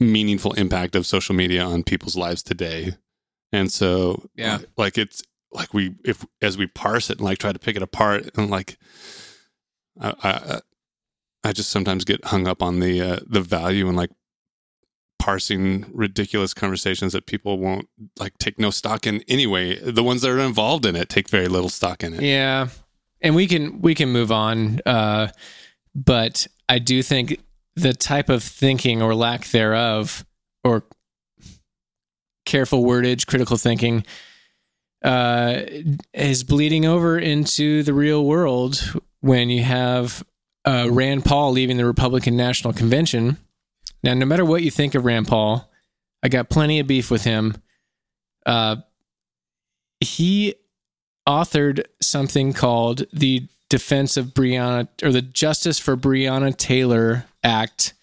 meaningful 0.00 0.52
impact 0.54 0.94
of 0.96 1.06
social 1.06 1.34
media 1.34 1.64
on 1.64 1.82
people's 1.82 2.16
lives 2.16 2.42
today, 2.42 2.94
and 3.52 3.72
so 3.72 4.28
Yeah. 4.34 4.58
like 4.76 4.98
it's 4.98 5.22
like 5.54 5.72
we 5.72 5.94
if 6.04 6.24
as 6.42 6.58
we 6.58 6.66
parse 6.66 7.10
it 7.10 7.18
and 7.18 7.24
like 7.24 7.38
try 7.38 7.52
to 7.52 7.58
pick 7.58 7.76
it 7.76 7.82
apart 7.82 8.28
and 8.36 8.50
like 8.50 8.76
I 10.00 10.14
I, 10.22 10.60
I 11.44 11.52
just 11.52 11.70
sometimes 11.70 12.04
get 12.04 12.24
hung 12.26 12.46
up 12.48 12.62
on 12.62 12.80
the 12.80 13.00
uh, 13.00 13.20
the 13.26 13.40
value 13.40 13.86
and 13.88 13.96
like 13.96 14.10
parsing 15.18 15.86
ridiculous 15.94 16.52
conversations 16.52 17.12
that 17.12 17.26
people 17.26 17.58
won't 17.58 17.88
like 18.18 18.36
take 18.38 18.58
no 18.58 18.70
stock 18.70 19.06
in 19.06 19.22
anyway. 19.28 19.78
The 19.78 20.02
ones 20.02 20.22
that 20.22 20.30
are 20.30 20.38
involved 20.38 20.84
in 20.84 20.96
it 20.96 21.08
take 21.08 21.28
very 21.28 21.48
little 21.48 21.70
stock 21.70 22.02
in 22.02 22.14
it. 22.14 22.22
Yeah, 22.22 22.68
and 23.20 23.34
we 23.34 23.46
can 23.46 23.80
we 23.80 23.94
can 23.94 24.10
move 24.10 24.32
on. 24.32 24.80
Uh, 24.84 25.28
but 25.94 26.46
I 26.68 26.78
do 26.78 27.02
think 27.02 27.40
the 27.76 27.92
type 27.92 28.28
of 28.28 28.42
thinking 28.42 29.02
or 29.02 29.14
lack 29.14 29.46
thereof, 29.48 30.24
or 30.62 30.84
careful 32.44 32.84
wordage, 32.84 33.26
critical 33.26 33.56
thinking, 33.56 34.04
uh, 35.04 35.60
is 36.12 36.42
bleeding 36.44 36.84
over 36.86 37.18
into 37.18 37.82
the 37.82 37.92
real 37.92 38.24
world 38.24 38.94
when 39.20 39.50
you 39.50 39.62
have 39.62 40.24
uh, 40.64 40.88
Rand 40.90 41.24
Paul 41.24 41.52
leaving 41.52 41.76
the 41.76 41.84
Republican 41.84 42.36
National 42.36 42.72
Convention. 42.72 43.36
Now, 44.02 44.14
no 44.14 44.26
matter 44.26 44.44
what 44.44 44.62
you 44.62 44.70
think 44.70 44.94
of 44.94 45.04
Rand 45.04 45.28
Paul, 45.28 45.70
I 46.22 46.28
got 46.28 46.48
plenty 46.48 46.80
of 46.80 46.86
beef 46.86 47.10
with 47.10 47.24
him. 47.24 47.56
Uh, 48.46 48.76
he 50.00 50.54
authored 51.28 51.84
something 52.00 52.52
called 52.52 53.04
the 53.12 53.46
Defense 53.70 54.16
of 54.16 54.28
Breonna 54.28 54.88
or 55.02 55.10
the 55.12 55.22
Justice 55.22 55.78
for 55.78 55.96
Breonna 55.96 56.54
Taylor 56.56 57.26
Act. 57.42 57.94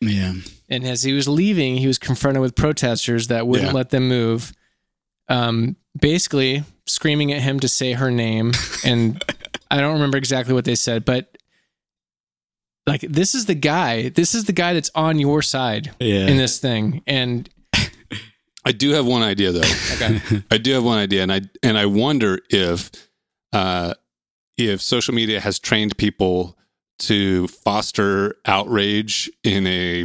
Yeah. 0.00 0.34
And 0.68 0.84
as 0.84 1.02
he 1.02 1.12
was 1.12 1.28
leaving, 1.28 1.76
he 1.76 1.86
was 1.86 1.98
confronted 1.98 2.40
with 2.40 2.54
protesters 2.54 3.28
that 3.28 3.46
wouldn't 3.46 3.68
Yeah. 3.68 3.74
let 3.74 3.90
them 3.90 4.08
move, 4.08 4.52
um, 5.28 5.76
basically 5.98 6.64
screaming 6.86 7.32
at 7.32 7.40
him 7.42 7.60
to 7.60 7.68
say 7.68 7.92
her 7.92 8.10
name. 8.10 8.52
And 8.84 9.22
I 9.70 9.80
don't 9.80 9.94
remember 9.94 10.18
exactly 10.18 10.54
what 10.54 10.64
they 10.64 10.74
said, 10.74 11.04
but 11.04 11.36
like, 12.86 13.02
this 13.02 13.34
is 13.34 13.46
the 13.46 13.54
guy, 13.54 14.08
this 14.08 14.34
is 14.34 14.44
the 14.44 14.52
guy 14.52 14.74
that's 14.74 14.90
on 14.94 15.18
your 15.18 15.42
side 15.42 15.94
Yeah. 16.00 16.26
in 16.26 16.36
this 16.36 16.58
thing. 16.58 17.02
And 17.06 17.48
I 18.64 18.72
do 18.72 18.90
have 18.90 19.06
one 19.06 19.22
idea 19.22 19.52
though. 19.52 19.60
okay, 19.94 20.20
I 20.50 20.58
do 20.58 20.72
have 20.72 20.84
one 20.84 20.98
idea, 20.98 21.22
and 21.22 21.32
I 21.32 21.40
and 21.62 21.78
I 21.78 21.86
wonder 21.86 22.40
if 22.50 22.90
uh, 23.52 23.94
if 24.58 24.80
social 24.82 25.14
media 25.14 25.40
has 25.40 25.58
trained 25.58 25.96
people 25.96 26.56
to 27.00 27.48
foster 27.48 28.36
outrage 28.44 29.30
in 29.44 29.66
a 29.66 30.04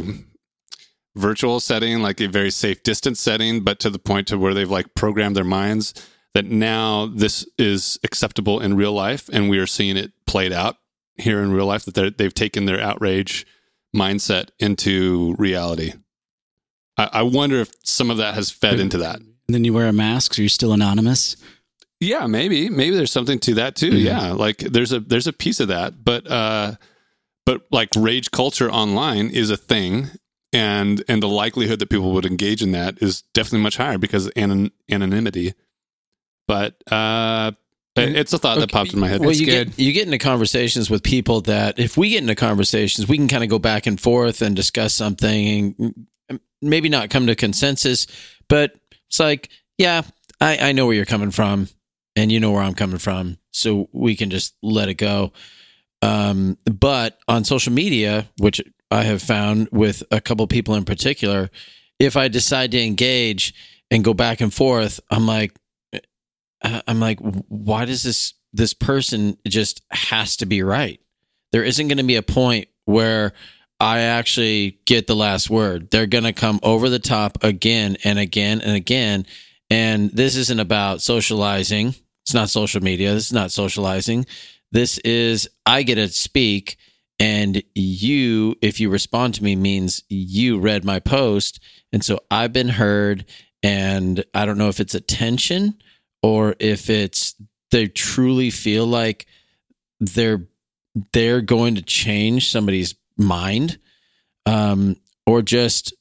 virtual 1.16 1.58
setting, 1.60 2.00
like 2.02 2.20
a 2.20 2.28
very 2.28 2.50
safe 2.50 2.82
distance 2.82 3.18
setting, 3.20 3.60
but 3.60 3.80
to 3.80 3.90
the 3.90 3.98
point 3.98 4.28
to 4.28 4.38
where 4.38 4.54
they've 4.54 4.70
like 4.70 4.94
programmed 4.94 5.34
their 5.36 5.44
minds 5.44 5.94
that 6.34 6.44
now 6.44 7.06
this 7.06 7.46
is 7.58 7.98
acceptable 8.04 8.60
in 8.60 8.76
real 8.76 8.92
life, 8.92 9.28
and 9.32 9.48
we 9.48 9.58
are 9.58 9.66
seeing 9.66 9.96
it 9.96 10.12
played 10.26 10.52
out 10.52 10.76
here 11.16 11.42
in 11.42 11.50
real 11.50 11.64
life. 11.66 11.84
That 11.86 11.94
they're, 11.94 12.10
they've 12.10 12.34
taken 12.34 12.66
their 12.66 12.80
outrage 12.80 13.46
mindset 13.94 14.50
into 14.58 15.34
reality. 15.38 15.94
I, 16.98 17.08
I 17.14 17.22
wonder 17.22 17.56
if 17.60 17.70
some 17.82 18.10
of 18.10 18.18
that 18.18 18.34
has 18.34 18.50
fed 18.50 18.78
into 18.80 18.98
that. 18.98 19.16
And 19.16 19.54
then 19.54 19.64
you 19.64 19.72
wear 19.72 19.86
a 19.88 19.92
mask, 19.92 20.34
so 20.34 20.42
you're 20.42 20.48
still 20.50 20.72
anonymous. 20.72 21.36
Yeah, 22.00 22.26
maybe 22.26 22.68
maybe 22.68 22.94
there's 22.94 23.12
something 23.12 23.38
to 23.40 23.54
that 23.54 23.74
too. 23.74 23.92
Mhm. 23.92 24.04
Yeah, 24.04 24.32
like 24.32 24.58
there's 24.58 24.92
a 24.92 25.00
there's 25.00 25.26
a 25.26 25.32
piece 25.32 25.60
of 25.60 25.68
that, 25.68 26.04
but 26.04 26.30
uh, 26.30 26.74
but 27.46 27.62
like 27.70 27.88
rage 27.96 28.30
culture 28.30 28.70
online 28.70 29.30
is 29.30 29.48
a 29.48 29.56
thing, 29.56 30.10
and 30.56 31.04
and 31.08 31.22
the 31.22 31.28
likelihood 31.28 31.78
that 31.80 31.88
people 31.90 32.12
would 32.12 32.24
engage 32.26 32.62
in 32.62 32.72
that 32.72 33.02
is 33.02 33.22
definitely 33.34 33.60
much 33.60 33.76
higher 33.76 33.98
because 33.98 34.26
of 34.26 34.32
anon- 34.36 34.70
anonymity. 34.90 35.54
But 36.48 36.82
uh, 36.92 37.52
it's 37.96 38.32
a 38.32 38.38
thought 38.38 38.56
that 38.56 38.64
Okay. 38.64 38.72
popped 38.72 38.94
in 38.94 39.00
my 39.00 39.08
head. 39.08 39.20
Well, 39.20 39.30
That's 39.30 39.40
you 39.40 39.46
good. 39.46 39.68
get 39.76 39.78
you 39.78 39.92
get 39.92 40.06
into 40.06 40.18
conversations 40.18 40.88
with 40.90 41.02
people 41.02 41.40
that 41.42 41.78
if 41.78 41.96
we 41.96 42.10
get 42.10 42.22
into 42.22 42.34
conversations, 42.34 43.08
we 43.08 43.16
can 43.16 43.28
kind 43.28 43.42
of 43.44 43.50
go 43.50 43.58
back 43.58 43.86
and 43.86 44.00
forth 44.00 44.42
and 44.42 44.54
discuss 44.56 44.94
something 44.94 45.74
and 45.78 46.40
maybe 46.62 46.88
not 46.88 47.10
come 47.10 47.26
to 47.26 47.34
consensus, 47.34 48.06
but 48.48 48.74
it's 49.08 49.20
like, 49.20 49.50
yeah, 49.78 50.02
I, 50.40 50.68
I 50.68 50.72
know 50.72 50.86
where 50.86 50.94
you're 50.94 51.04
coming 51.04 51.30
from, 51.30 51.68
and 52.16 52.30
you 52.32 52.40
know 52.40 52.50
where 52.52 52.62
I'm 52.62 52.74
coming 52.74 52.98
from, 52.98 53.38
so 53.50 53.88
we 53.92 54.16
can 54.16 54.30
just 54.30 54.54
let 54.62 54.88
it 54.88 54.94
go. 54.94 55.32
Um, 56.02 56.58
but 56.64 57.18
on 57.28 57.44
social 57.44 57.72
media, 57.72 58.28
which 58.38 58.60
I 58.90 59.02
have 59.02 59.22
found 59.22 59.68
with 59.72 60.02
a 60.10 60.20
couple 60.20 60.46
people 60.46 60.74
in 60.74 60.84
particular, 60.84 61.50
if 61.98 62.16
I 62.16 62.28
decide 62.28 62.70
to 62.72 62.82
engage 62.82 63.54
and 63.90 64.04
go 64.04 64.14
back 64.14 64.40
and 64.40 64.52
forth, 64.52 65.00
I'm 65.10 65.26
like, 65.26 65.56
uh, 66.62 66.82
I'm 66.86 67.00
like, 67.00 67.20
why 67.20 67.84
does 67.84 68.02
this 68.02 68.34
this 68.52 68.72
person 68.72 69.36
just 69.46 69.82
has 69.90 70.36
to 70.38 70.46
be 70.46 70.62
right? 70.62 71.00
There 71.52 71.64
isn't 71.64 71.88
going 71.88 71.98
to 71.98 72.04
be 72.04 72.16
a 72.16 72.22
point 72.22 72.68
where 72.84 73.32
I 73.78 74.00
actually 74.00 74.78
get 74.86 75.06
the 75.06 75.16
last 75.16 75.50
word. 75.50 75.90
They're 75.90 76.06
going 76.06 76.24
to 76.24 76.32
come 76.32 76.60
over 76.62 76.88
the 76.88 76.98
top 76.98 77.42
again 77.44 77.96
and 78.04 78.18
again 78.18 78.60
and 78.62 78.74
again. 78.74 79.26
And 79.68 80.10
this 80.10 80.36
isn't 80.36 80.60
about 80.60 81.02
socializing. 81.02 81.94
It's 82.22 82.34
not 82.34 82.48
social 82.48 82.82
media. 82.82 83.12
This 83.12 83.26
is 83.26 83.32
not 83.32 83.52
socializing. 83.52 84.26
This 84.72 84.98
is 84.98 85.48
I 85.64 85.82
get 85.82 85.96
to 85.96 86.08
speak, 86.08 86.76
and 87.18 87.62
you, 87.74 88.56
if 88.60 88.80
you 88.80 88.90
respond 88.90 89.34
to 89.34 89.44
me, 89.44 89.56
means 89.56 90.02
you 90.08 90.58
read 90.58 90.84
my 90.84 91.00
post, 91.00 91.60
and 91.92 92.04
so 92.04 92.20
I've 92.30 92.52
been 92.52 92.70
heard. 92.70 93.24
And 93.62 94.24
I 94.32 94.46
don't 94.46 94.58
know 94.58 94.68
if 94.68 94.78
it's 94.78 94.94
attention 94.94 95.78
or 96.22 96.54
if 96.60 96.90
it's 96.90 97.34
they 97.70 97.86
truly 97.86 98.50
feel 98.50 98.86
like 98.86 99.26
they're 100.00 100.46
they're 101.12 101.40
going 101.40 101.74
to 101.74 101.82
change 101.82 102.50
somebody's 102.50 102.94
mind 103.16 103.78
um 104.44 104.96
or 105.26 105.42
just 105.42 105.94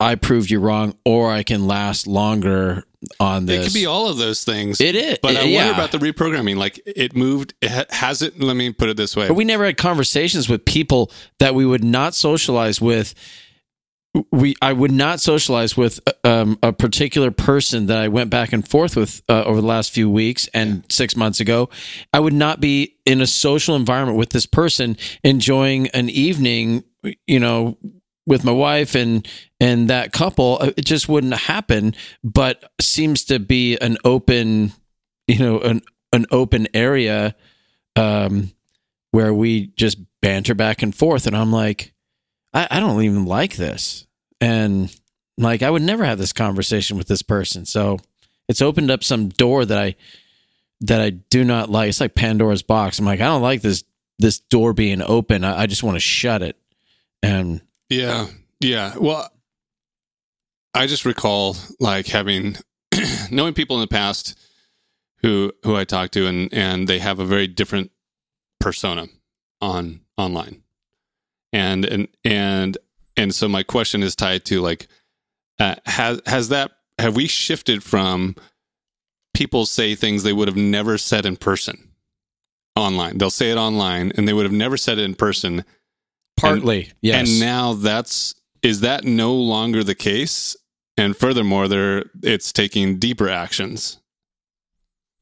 i 0.00 0.14
proved 0.14 0.50
you 0.50 0.60
wrong 0.60 0.96
or 1.04 1.30
i 1.30 1.42
can 1.42 1.66
last 1.66 2.06
longer 2.06 2.84
on 3.20 3.46
this 3.46 3.60
It 3.60 3.68
could 3.68 3.74
be 3.74 3.86
all 3.86 4.08
of 4.08 4.18
those 4.18 4.42
things. 4.44 4.80
it 4.80 4.94
is 4.96 5.18
but 5.22 5.36
I 5.36 5.42
yeah. 5.42 5.58
wonder 5.58 5.72
about 5.74 5.92
the 5.92 5.98
reprogramming. 5.98 6.56
Like 6.56 6.80
it 6.84 7.14
moved. 7.14 7.54
It 7.62 7.70
ha- 7.70 7.84
has 7.90 8.22
it. 8.22 8.40
Let 8.40 8.56
me 8.56 8.72
put 8.72 8.88
it 8.88 8.96
this 8.96 9.14
way. 9.16 9.28
But 9.28 9.34
we 9.34 9.44
never 9.44 9.64
had 9.64 9.76
conversations 9.76 10.48
with 10.48 10.64
people 10.64 11.12
that 11.38 11.54
we 11.54 11.64
would 11.64 11.84
not 11.84 12.14
socialize 12.14 12.80
with. 12.80 13.14
We 14.32 14.56
I 14.60 14.72
would 14.72 14.90
not 14.90 15.20
socialize 15.20 15.76
with 15.76 16.00
um, 16.24 16.58
a 16.62 16.72
particular 16.72 17.30
person 17.30 17.86
that 17.86 17.98
I 17.98 18.08
went 18.08 18.30
back 18.30 18.52
and 18.52 18.66
forth 18.66 18.96
with 18.96 19.22
uh, 19.28 19.44
over 19.44 19.60
the 19.60 19.66
last 19.66 19.92
few 19.92 20.10
weeks 20.10 20.48
and 20.52 20.82
six 20.90 21.14
months 21.14 21.38
ago. 21.40 21.68
I 22.12 22.18
would 22.18 22.32
not 22.32 22.58
be 22.58 22.96
in 23.06 23.20
a 23.20 23.26
social 23.26 23.76
environment 23.76 24.18
with 24.18 24.30
this 24.30 24.46
person 24.46 24.96
enjoying 25.22 25.88
an 25.88 26.08
evening, 26.08 26.84
you 27.26 27.38
know, 27.38 27.76
with 28.28 28.44
my 28.44 28.52
wife 28.52 28.94
and 28.94 29.26
and 29.58 29.90
that 29.90 30.12
couple. 30.12 30.58
Uh, 30.60 30.70
It 30.76 30.84
just 30.84 31.08
wouldn't 31.08 31.34
happen. 31.34 31.96
But 32.22 32.70
seems 32.80 33.24
to 33.24 33.40
be 33.40 33.76
an 33.78 33.98
open, 34.04 34.72
you 35.26 35.40
know, 35.40 35.58
an 35.58 35.82
an 36.12 36.26
open 36.30 36.68
area. 36.74 37.34
Um, 37.96 38.52
where 39.10 39.32
we 39.32 39.68
just 39.68 39.98
banter 40.20 40.54
back 40.54 40.82
and 40.82 40.94
forth 40.94 41.26
and 41.26 41.36
i'm 41.36 41.52
like 41.52 41.94
I, 42.52 42.68
I 42.70 42.80
don't 42.80 43.02
even 43.02 43.24
like 43.24 43.56
this 43.56 44.06
and 44.40 44.94
like 45.36 45.62
i 45.62 45.70
would 45.70 45.82
never 45.82 46.04
have 46.04 46.18
this 46.18 46.32
conversation 46.32 46.96
with 46.96 47.08
this 47.08 47.22
person 47.22 47.64
so 47.64 47.98
it's 48.48 48.62
opened 48.62 48.90
up 48.90 49.02
some 49.04 49.28
door 49.30 49.64
that 49.64 49.78
i 49.78 49.96
that 50.82 51.00
i 51.00 51.10
do 51.10 51.44
not 51.44 51.70
like 51.70 51.88
it's 51.88 52.00
like 52.00 52.14
pandora's 52.14 52.62
box 52.62 52.98
i'm 52.98 53.06
like 53.06 53.20
i 53.20 53.24
don't 53.26 53.42
like 53.42 53.62
this 53.62 53.84
this 54.18 54.40
door 54.40 54.72
being 54.72 55.02
open 55.02 55.44
i, 55.44 55.62
I 55.62 55.66
just 55.66 55.82
want 55.82 55.96
to 55.96 56.00
shut 56.00 56.42
it 56.42 56.56
and 57.22 57.62
Yeah. 57.88 58.26
Yeah. 58.60 58.94
Well, 58.98 59.30
I 60.74 60.86
just 60.86 61.04
recall 61.04 61.56
like 61.80 62.06
having 62.06 62.56
knowing 63.30 63.54
people 63.54 63.76
in 63.76 63.80
the 63.80 63.88
past 63.88 64.38
who 65.22 65.52
who 65.64 65.74
I 65.76 65.84
talked 65.84 66.12
to 66.14 66.26
and 66.26 66.52
and 66.52 66.88
they 66.88 66.98
have 66.98 67.18
a 67.18 67.24
very 67.24 67.46
different 67.46 67.90
persona 68.60 69.06
on 69.60 70.00
online. 70.16 70.62
And 71.52 71.84
and 71.84 72.08
and 72.24 72.78
and 73.16 73.34
so 73.34 73.48
my 73.48 73.62
question 73.62 74.02
is 74.02 74.14
tied 74.14 74.44
to 74.46 74.60
like 74.60 74.86
uh, 75.58 75.76
has 75.86 76.20
has 76.26 76.50
that 76.50 76.72
have 76.98 77.16
we 77.16 77.26
shifted 77.26 77.82
from 77.82 78.36
people 79.34 79.66
say 79.66 79.94
things 79.94 80.22
they 80.22 80.32
would 80.32 80.48
have 80.48 80.56
never 80.56 80.98
said 80.98 81.24
in 81.24 81.36
person 81.36 81.90
online. 82.76 83.18
They'll 83.18 83.30
say 83.30 83.50
it 83.50 83.56
online 83.56 84.12
and 84.16 84.28
they 84.28 84.32
would 84.32 84.44
have 84.44 84.52
never 84.52 84.76
said 84.76 84.98
it 84.98 85.04
in 85.04 85.14
person 85.14 85.64
partly 86.40 86.92
yes 87.00 87.28
and 87.28 87.40
now 87.40 87.74
that's 87.74 88.34
is 88.62 88.80
that 88.80 89.04
no 89.04 89.34
longer 89.34 89.84
the 89.84 89.94
case? 89.94 90.56
And 90.96 91.16
furthermore, 91.16 91.68
there 91.68 92.06
it's 92.22 92.52
taking 92.52 92.98
deeper 92.98 93.28
actions. 93.28 93.98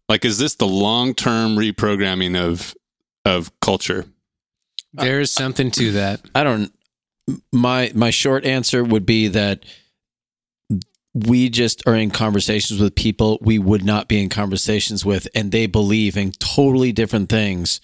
Like, 0.09 0.25
is 0.25 0.39
this 0.39 0.55
the 0.55 0.67
long 0.67 1.15
term 1.15 1.57
reprogramming 1.57 2.39
of 2.39 2.75
of 3.25 3.59
culture? 3.61 4.07
there's 4.93 5.31
something 5.31 5.71
to 5.73 5.93
that. 5.93 6.23
I 6.35 6.43
don't. 6.43 6.73
My 7.53 7.93
my 7.95 8.11
short 8.11 8.45
answer 8.45 8.83
would 8.83 9.05
be 9.05 9.29
that 9.29 9.65
we 11.13 11.49
just 11.49 11.87
are 11.87 11.95
in 11.95 12.11
conversations 12.11 12.81
with 12.81 12.95
people 12.95 13.39
we 13.41 13.59
would 13.59 13.85
not 13.85 14.09
be 14.09 14.23
in 14.23 14.29
conversations 14.29 15.05
with, 15.05 15.29
and 15.35 15.53
they 15.53 15.67
believe 15.67 16.17
in 16.17 16.33
totally 16.33 16.93
different 16.93 17.29
things. 17.29 17.81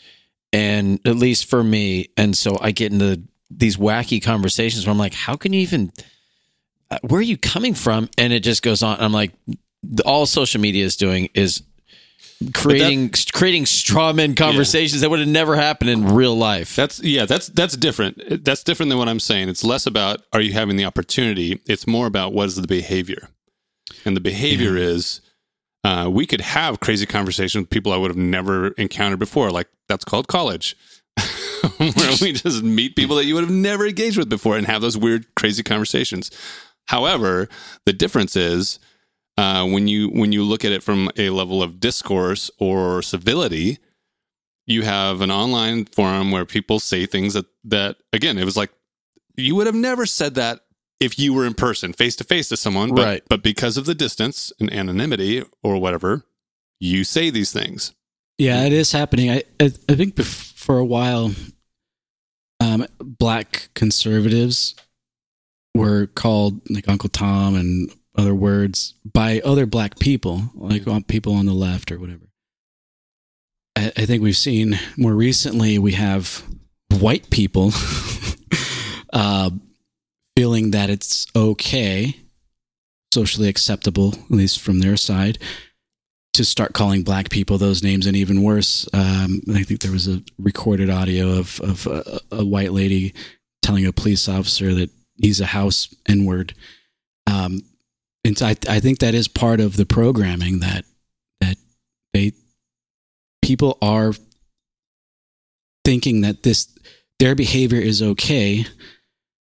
And 0.52 1.00
at 1.06 1.16
least 1.16 1.46
for 1.48 1.62
me, 1.64 2.10
and 2.16 2.36
so 2.36 2.58
I 2.60 2.72
get 2.72 2.92
into 2.92 3.22
these 3.50 3.76
wacky 3.76 4.22
conversations 4.22 4.86
where 4.86 4.92
I'm 4.92 4.98
like, 4.98 5.14
how 5.14 5.36
can 5.36 5.52
you 5.52 5.60
even? 5.60 5.92
uh, 6.90 6.98
Where 7.02 7.18
are 7.20 7.22
you 7.22 7.38
coming 7.38 7.74
from? 7.74 8.10
And 8.18 8.32
it 8.32 8.40
just 8.40 8.62
goes 8.62 8.82
on. 8.82 9.00
I'm 9.00 9.12
like, 9.12 9.32
all 10.04 10.26
social 10.26 10.60
media 10.60 10.84
is 10.84 10.96
doing 10.96 11.28
is 11.34 11.62
creating 12.54 13.10
creating 13.32 13.66
straw 13.66 14.12
man 14.12 14.34
conversations 14.34 15.00
that 15.00 15.10
would 15.10 15.20
have 15.20 15.28
never 15.28 15.56
happened 15.56 15.90
in 15.90 16.14
real 16.14 16.36
life. 16.36 16.76
That's 16.76 17.00
yeah, 17.02 17.24
that's 17.24 17.48
that's 17.48 17.76
different. 17.76 18.44
That's 18.44 18.62
different 18.62 18.90
than 18.90 18.98
what 18.98 19.08
I'm 19.08 19.20
saying. 19.20 19.48
It's 19.48 19.64
less 19.64 19.86
about 19.86 20.22
are 20.32 20.40
you 20.40 20.52
having 20.52 20.76
the 20.76 20.84
opportunity. 20.84 21.60
It's 21.66 21.86
more 21.86 22.06
about 22.06 22.32
what 22.32 22.46
is 22.46 22.56
the 22.56 22.66
behavior, 22.66 23.28
and 24.04 24.16
the 24.16 24.20
behavior 24.20 24.76
is 24.76 25.20
uh, 25.84 26.08
we 26.10 26.26
could 26.26 26.40
have 26.40 26.80
crazy 26.80 27.06
conversations 27.06 27.62
with 27.62 27.70
people 27.70 27.92
I 27.92 27.96
would 27.96 28.10
have 28.10 28.16
never 28.16 28.68
encountered 28.72 29.18
before. 29.18 29.50
Like 29.50 29.68
that's 29.88 30.04
called 30.04 30.28
college. 30.28 30.76
where 31.76 32.16
we 32.20 32.32
just 32.32 32.62
meet 32.62 32.96
people 32.96 33.16
that 33.16 33.26
you 33.26 33.34
would 33.34 33.44
have 33.44 33.52
never 33.52 33.86
engaged 33.86 34.16
with 34.16 34.28
before 34.28 34.56
and 34.56 34.66
have 34.66 34.80
those 34.80 34.96
weird, 34.96 35.26
crazy 35.34 35.62
conversations. 35.62 36.30
However, 36.86 37.48
the 37.84 37.92
difference 37.92 38.34
is 38.34 38.78
uh, 39.38 39.66
when 39.66 39.88
you 39.88 40.08
when 40.08 40.32
you 40.32 40.44
look 40.44 40.64
at 40.64 40.72
it 40.72 40.82
from 40.82 41.10
a 41.16 41.30
level 41.30 41.62
of 41.62 41.80
discourse 41.80 42.50
or 42.58 43.02
civility, 43.02 43.78
you 44.66 44.82
have 44.82 45.20
an 45.20 45.30
online 45.30 45.84
forum 45.86 46.30
where 46.30 46.44
people 46.44 46.80
say 46.80 47.06
things 47.06 47.34
that 47.34 47.46
that 47.64 47.96
again, 48.12 48.38
it 48.38 48.44
was 48.44 48.56
like 48.56 48.70
you 49.36 49.54
would 49.54 49.66
have 49.66 49.76
never 49.76 50.06
said 50.06 50.34
that 50.34 50.60
if 51.02 51.18
you 51.18 51.34
were 51.34 51.44
in 51.44 51.54
person, 51.54 51.92
face 51.92 52.14
to 52.16 52.24
face 52.24 52.48
to 52.48 52.56
someone, 52.56 52.94
but, 52.94 53.04
Right. 53.04 53.22
But 53.28 53.42
because 53.42 53.76
of 53.76 53.86
the 53.86 53.94
distance 53.94 54.52
and 54.60 54.72
anonymity 54.72 55.42
or 55.62 55.76
whatever, 55.78 56.24
you 56.78 57.04
say 57.04 57.30
these 57.30 57.52
things. 57.52 57.92
Yeah, 58.38 58.64
it 58.64 58.72
is 58.72 58.92
happening. 58.92 59.30
I 59.30 59.42
I, 59.60 59.72
I 59.88 59.94
think 59.94 60.14
bef- 60.14 60.52
for 60.54 60.78
a 60.78 60.84
while, 60.84 61.32
um, 62.60 62.86
black 63.00 63.68
conservatives 63.74 64.74
were 65.74 66.06
called 66.06 66.60
like 66.70 66.88
Uncle 66.88 67.08
Tom 67.08 67.54
and 67.56 67.90
other 68.16 68.34
words 68.34 68.94
by 69.04 69.40
other 69.44 69.66
black 69.66 69.98
people, 69.98 70.50
like 70.54 70.86
on 70.86 71.02
people 71.02 71.34
on 71.34 71.46
the 71.46 71.52
left 71.52 71.90
or 71.90 71.98
whatever. 71.98 72.28
I, 73.76 73.92
I 73.96 74.06
think 74.06 74.22
we've 74.22 74.36
seen 74.36 74.78
more 74.96 75.14
recently 75.14 75.78
we 75.78 75.92
have 75.92 76.44
white 76.90 77.30
people 77.30 77.72
uh, 79.12 79.50
feeling 80.36 80.70
that 80.70 80.90
it's 80.90 81.26
okay, 81.36 82.16
socially 83.12 83.48
acceptable, 83.48 84.14
at 84.14 84.30
least 84.30 84.60
from 84.60 84.80
their 84.80 84.96
side, 84.96 85.38
to 86.34 86.44
start 86.44 86.72
calling 86.72 87.02
black 87.02 87.28
people 87.28 87.58
those 87.58 87.82
names 87.82 88.06
and 88.06 88.16
even 88.16 88.42
worse 88.42 88.88
um, 88.94 89.42
i 89.54 89.62
think 89.62 89.80
there 89.80 89.92
was 89.92 90.08
a 90.08 90.22
recorded 90.38 90.88
audio 90.88 91.28
of, 91.28 91.60
of 91.60 91.86
a, 91.86 92.20
a 92.30 92.42
white 92.42 92.72
lady 92.72 93.12
telling 93.62 93.86
a 93.86 93.92
police 93.92 94.28
officer 94.30 94.74
that 94.74 94.90
he's 95.16 95.40
a 95.40 95.46
house 95.46 95.94
n-word. 96.06 96.54
Um, 97.26 97.62
and 98.24 98.36
so 98.36 98.46
I, 98.46 98.56
I 98.68 98.80
think 98.80 98.98
that 98.98 99.14
is 99.14 99.28
part 99.28 99.60
of 99.60 99.76
the 99.76 99.86
programming 99.86 100.60
that 100.60 100.84
that 101.40 101.56
they 102.12 102.32
people 103.40 103.78
are 103.80 104.12
thinking 105.84 106.20
that 106.20 106.42
this 106.42 106.68
their 107.18 107.34
behavior 107.34 107.80
is 107.80 108.02
okay 108.02 108.66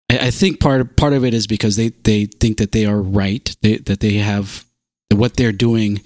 I, 0.09 0.31
think 0.31 0.59
part 0.59 0.81
of, 0.81 0.95
part 0.95 1.13
of 1.13 1.23
it 1.23 1.33
is 1.33 1.45
because 1.45 1.75
they, 1.75 1.89
they 1.89 2.25
think 2.25 2.57
that 2.57 2.71
they 2.71 2.85
are 2.85 3.01
right 3.01 3.55
they, 3.61 3.77
that 3.77 3.99
they 3.99 4.15
have 4.15 4.65
what 5.11 5.35
they're 5.35 5.51
doing 5.51 6.01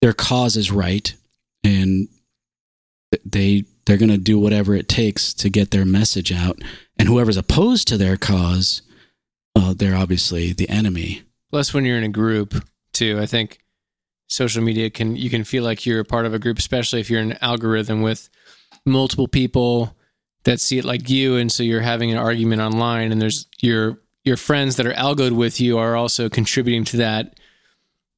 their 0.00 0.12
cause 0.12 0.56
is 0.56 0.70
right 0.70 1.14
and 1.64 2.08
they 3.24 3.64
they're 3.86 3.96
going 3.96 4.10
to 4.10 4.18
do 4.18 4.38
whatever 4.38 4.74
it 4.74 4.88
takes 4.88 5.32
to 5.32 5.48
get 5.48 5.70
their 5.70 5.84
message 5.84 6.32
out. 6.32 6.58
And 6.98 7.08
whoever's 7.08 7.36
opposed 7.36 7.88
to 7.88 7.96
their 7.96 8.16
cause 8.16 8.82
well 9.54 9.74
they're 9.74 9.96
obviously 9.96 10.52
the 10.52 10.68
enemy. 10.68 11.22
Plus, 11.50 11.72
when 11.72 11.84
you're 11.84 11.98
in 11.98 12.04
a 12.04 12.08
group, 12.08 12.54
too, 12.92 13.18
I 13.20 13.26
think 13.26 13.60
social 14.26 14.62
media 14.62 14.90
can 14.90 15.16
you 15.16 15.30
can 15.30 15.44
feel 15.44 15.62
like 15.62 15.86
you're 15.86 16.00
a 16.00 16.04
part 16.04 16.26
of 16.26 16.34
a 16.34 16.38
group, 16.38 16.58
especially 16.58 17.00
if 17.00 17.10
you're 17.10 17.20
an 17.20 17.38
algorithm 17.40 18.02
with 18.02 18.28
multiple 18.84 19.28
people 19.28 19.96
that 20.46 20.60
see 20.60 20.78
it 20.78 20.84
like 20.84 21.10
you, 21.10 21.36
and 21.36 21.50
so 21.50 21.64
you're 21.64 21.80
having 21.80 22.10
an 22.12 22.16
argument 22.16 22.62
online, 22.62 23.12
and 23.12 23.20
there's 23.20 23.46
your 23.60 24.00
your 24.24 24.36
friends 24.36 24.76
that 24.76 24.86
are 24.86 24.94
algoed 24.94 25.36
with 25.36 25.60
you 25.60 25.76
are 25.76 25.94
also 25.94 26.28
contributing 26.28 26.84
to 26.84 26.96
that. 26.96 27.38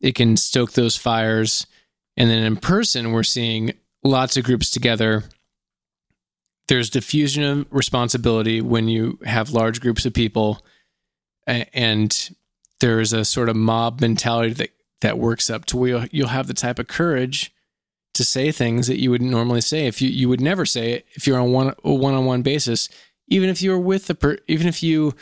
It 0.00 0.14
can 0.14 0.36
stoke 0.36 0.72
those 0.72 0.96
fires, 0.96 1.66
and 2.16 2.30
then 2.30 2.44
in 2.44 2.56
person, 2.56 3.12
we're 3.12 3.22
seeing 3.24 3.72
lots 4.04 4.36
of 4.36 4.44
groups 4.44 4.70
together. 4.70 5.24
There's 6.68 6.90
diffusion 6.90 7.42
of 7.44 7.66
responsibility 7.70 8.60
when 8.60 8.88
you 8.88 9.18
have 9.24 9.50
large 9.50 9.80
groups 9.80 10.04
of 10.04 10.12
people, 10.12 10.64
and 11.46 12.30
there's 12.80 13.14
a 13.14 13.24
sort 13.24 13.48
of 13.48 13.56
mob 13.56 14.02
mentality 14.02 14.52
that 14.52 14.70
that 15.00 15.18
works 15.18 15.48
up 15.48 15.64
to 15.64 15.76
where 15.76 15.88
you'll, 15.88 16.06
you'll 16.10 16.28
have 16.28 16.46
the 16.46 16.54
type 16.54 16.78
of 16.78 16.88
courage 16.88 17.52
to 18.18 18.24
say 18.24 18.52
things 18.52 18.86
that 18.86 19.00
you 19.00 19.10
would 19.10 19.22
normally 19.22 19.62
say. 19.62 19.86
If 19.86 20.02
you 20.02 20.10
you 20.10 20.28
would 20.28 20.40
never 20.40 20.66
say 20.66 20.92
it 20.92 21.06
if 21.12 21.26
you're 21.26 21.40
on 21.40 21.50
one 21.50 21.74
a 21.84 21.92
one-on-one 21.94 22.42
basis 22.42 22.88
even 23.30 23.50
if 23.50 23.60
you're 23.60 23.78
with 23.78 24.06
the 24.06 24.14
per, 24.14 24.38
even 24.46 24.66
if 24.66 24.82
you 24.82 25.14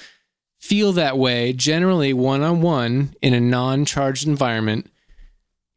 feel 0.61 0.93
that 0.93 1.17
way 1.19 1.53
generally 1.53 2.13
one-on-one 2.13 3.15
in 3.23 3.35
a 3.35 3.41
non-charged 3.41 4.27
environment 4.27 4.91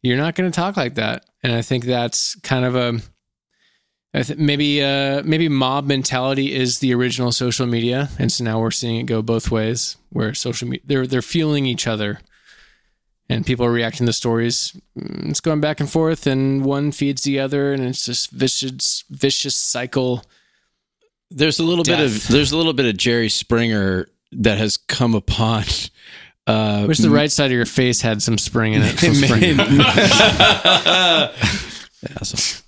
you're 0.01 0.17
not 0.17 0.36
going 0.36 0.49
to 0.49 0.55
talk 0.55 0.78
like 0.78 0.95
that. 0.95 1.26
And 1.43 1.53
i 1.53 1.61
think 1.61 1.86
that's 1.86 2.36
kind 2.41 2.65
of 2.65 2.76
a 2.76 2.99
th- 4.13 4.38
maybe 4.38 4.84
uh, 4.84 5.22
maybe 5.24 5.49
mob 5.49 5.86
mentality 5.86 6.53
is 6.53 6.80
the 6.80 6.93
original 6.93 7.32
social 7.32 7.67
media, 7.67 8.09
and 8.17 8.32
so 8.32 8.43
now 8.43 8.59
we're 8.59 8.72
seeing 8.72 8.95
it 8.97 9.03
go 9.03 9.22
both 9.22 9.51
ways, 9.51 9.97
where 10.09 10.34
social 10.34 10.67
media 10.67 10.84
they're 10.86 11.07
they're 11.07 11.22
fueling 11.22 11.65
each 11.65 11.88
other, 11.88 12.20
and 13.30 13.45
people 13.45 13.65
are 13.65 13.71
reacting 13.71 14.05
to 14.07 14.13
stories. 14.13 14.75
Mm, 14.97 15.30
It's 15.30 15.39
going 15.41 15.61
back 15.61 15.80
and 15.80 15.89
forth, 15.89 16.27
and 16.27 16.63
one 16.65 16.91
feeds 16.91 17.21
the 17.23 17.39
other, 17.39 17.73
and 17.73 17.84
it's 17.84 18.05
this 18.05 18.27
vicious 18.27 19.03
vicious 19.09 19.55
cycle. 19.55 20.23
There's 21.32 21.59
a 21.59 21.63
little 21.63 21.84
bit 21.84 21.99
of 21.99 22.27
there's 22.27 22.51
a 22.51 22.57
little 22.57 22.73
bit 22.73 22.86
of 22.88 22.97
Jerry 22.97 23.30
Springer 23.30 24.07
that 24.32 24.57
has 24.57 24.77
come 24.77 25.13
upon. 25.15 25.63
Uh, 26.47 26.86
Wish 26.88 26.97
the 26.97 27.11
right 27.11 27.32
side 27.32 27.45
of 27.47 27.51
your 27.51 27.65
face 27.67 28.01
had 28.01 28.23
some 28.23 28.39
spring 28.39 28.73
in 28.73 28.82
it. 28.84 28.97
Some 28.97 29.13
spring. 29.13 29.59
Asshole. 32.19 32.63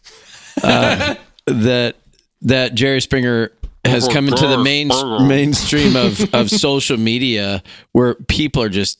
Uh, 0.64 1.16
that 1.48 1.96
that 2.42 2.76
Jerry 2.76 3.02
Springer 3.02 3.52
has 3.86 4.08
come 4.08 4.28
into 4.28 4.46
the 4.48 4.58
main 4.64 4.90
mainstream 5.28 5.96
of 5.96 6.34
of 6.34 6.50
social 6.52 6.98
media 6.98 7.64
where 7.94 8.14
people 8.16 8.62
are 8.62 8.70
just 8.70 9.00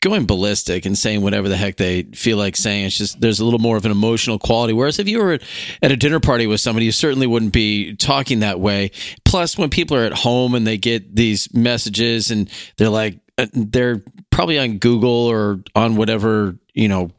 going 0.00 0.26
ballistic 0.26 0.86
and 0.86 0.96
saying 0.96 1.20
whatever 1.20 1.48
the 1.48 1.56
heck 1.56 1.76
they 1.76 2.04
feel 2.04 2.38
like 2.38 2.56
saying. 2.56 2.86
It's 2.86 2.96
just 2.96 3.20
there's 3.20 3.40
a 3.40 3.44
little 3.44 3.58
more 3.58 3.76
of 3.76 3.84
an 3.84 3.90
emotional 3.90 4.38
quality. 4.38 4.72
Whereas 4.72 4.98
if 4.98 5.08
you 5.08 5.22
were 5.22 5.38
at 5.82 5.92
a 5.92 5.96
dinner 5.96 6.20
party 6.20 6.46
with 6.46 6.60
somebody, 6.60 6.86
you 6.86 6.92
certainly 6.92 7.26
wouldn't 7.26 7.52
be 7.52 7.94
talking 7.96 8.40
that 8.40 8.58
way. 8.58 8.90
Plus, 9.24 9.58
when 9.58 9.68
people 9.68 9.96
are 9.96 10.04
at 10.04 10.14
home 10.14 10.54
and 10.54 10.66
they 10.66 10.78
get 10.78 11.14
these 11.14 11.52
messages 11.52 12.30
and 12.30 12.50
they're 12.78 12.88
like 12.88 13.20
uh, 13.38 13.46
they're 13.52 14.02
probably 14.30 14.58
on 14.58 14.78
Google 14.78 15.10
or 15.10 15.62
on 15.74 15.96
whatever 15.96 16.56
you 16.72 16.88
know 16.88 17.10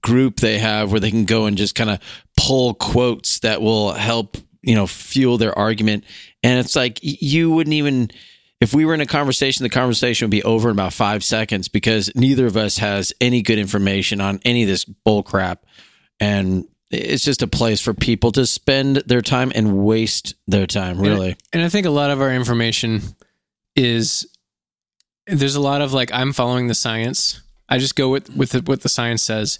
group 0.00 0.40
they 0.40 0.58
have 0.58 0.90
where 0.90 1.00
they 1.00 1.10
can 1.10 1.24
go 1.24 1.46
and 1.46 1.56
just 1.56 1.74
kind 1.74 1.90
of 1.90 1.98
pull 2.36 2.74
quotes 2.74 3.40
that 3.40 3.62
will 3.62 3.92
help 3.92 4.36
you 4.62 4.74
know 4.74 4.86
fuel 4.86 5.38
their 5.38 5.58
argument 5.58 6.04
and 6.44 6.60
it's 6.60 6.76
like 6.76 7.00
you 7.02 7.50
wouldn't 7.50 7.74
even 7.74 8.08
if 8.62 8.74
we 8.74 8.84
were 8.84 8.94
in 8.94 9.00
a 9.00 9.06
conversation 9.06 9.62
the 9.62 9.70
conversation 9.70 10.26
would 10.26 10.30
be 10.30 10.42
over 10.42 10.68
in 10.68 10.76
about 10.76 10.92
five 10.92 11.24
seconds 11.24 11.68
because 11.68 12.10
neither 12.14 12.46
of 12.46 12.56
us 12.56 12.78
has 12.78 13.12
any 13.20 13.42
good 13.42 13.58
information 13.58 14.20
on 14.20 14.40
any 14.44 14.62
of 14.62 14.68
this 14.68 14.84
bull 14.84 15.22
crap 15.22 15.64
and 16.20 16.66
it's 16.90 17.24
just 17.24 17.42
a 17.42 17.46
place 17.46 17.80
for 17.80 17.94
people 17.94 18.32
to 18.32 18.44
spend 18.44 18.96
their 19.06 19.22
time 19.22 19.50
and 19.54 19.84
waste 19.84 20.34
their 20.46 20.66
time 20.66 20.98
really 20.98 21.36
And 21.52 21.62
I 21.62 21.68
think 21.68 21.86
a 21.86 21.90
lot 21.90 22.10
of 22.10 22.20
our 22.20 22.32
information 22.32 23.02
is 23.74 24.26
there's 25.26 25.54
a 25.54 25.60
lot 25.60 25.82
of 25.82 25.92
like 25.92 26.12
I'm 26.12 26.32
following 26.32 26.68
the 26.68 26.74
science. 26.74 27.40
I 27.68 27.78
just 27.78 27.96
go 27.96 28.08
with 28.08 28.34
with 28.36 28.50
the, 28.50 28.60
what 28.60 28.82
the 28.82 28.88
science 28.88 29.22
says. 29.22 29.58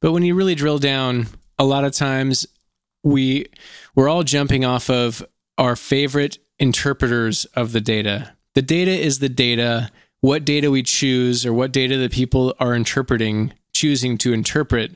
But 0.00 0.12
when 0.12 0.22
you 0.22 0.34
really 0.34 0.54
drill 0.54 0.78
down, 0.78 1.26
a 1.58 1.64
lot 1.64 1.84
of 1.84 1.92
times 1.92 2.46
we 3.02 3.46
we're 3.94 4.08
all 4.08 4.22
jumping 4.22 4.64
off 4.64 4.88
of 4.88 5.24
our 5.58 5.76
favorite 5.76 6.38
interpreters 6.58 7.44
of 7.46 7.72
the 7.72 7.80
data. 7.80 8.32
The 8.54 8.62
data 8.62 8.90
is 8.90 9.18
the 9.18 9.28
data. 9.28 9.90
What 10.20 10.44
data 10.44 10.70
we 10.70 10.82
choose 10.82 11.46
or 11.46 11.52
what 11.52 11.72
data 11.72 11.96
the 11.96 12.08
people 12.08 12.54
are 12.58 12.74
interpreting, 12.74 13.54
choosing 13.72 14.18
to 14.18 14.32
interpret 14.32 14.92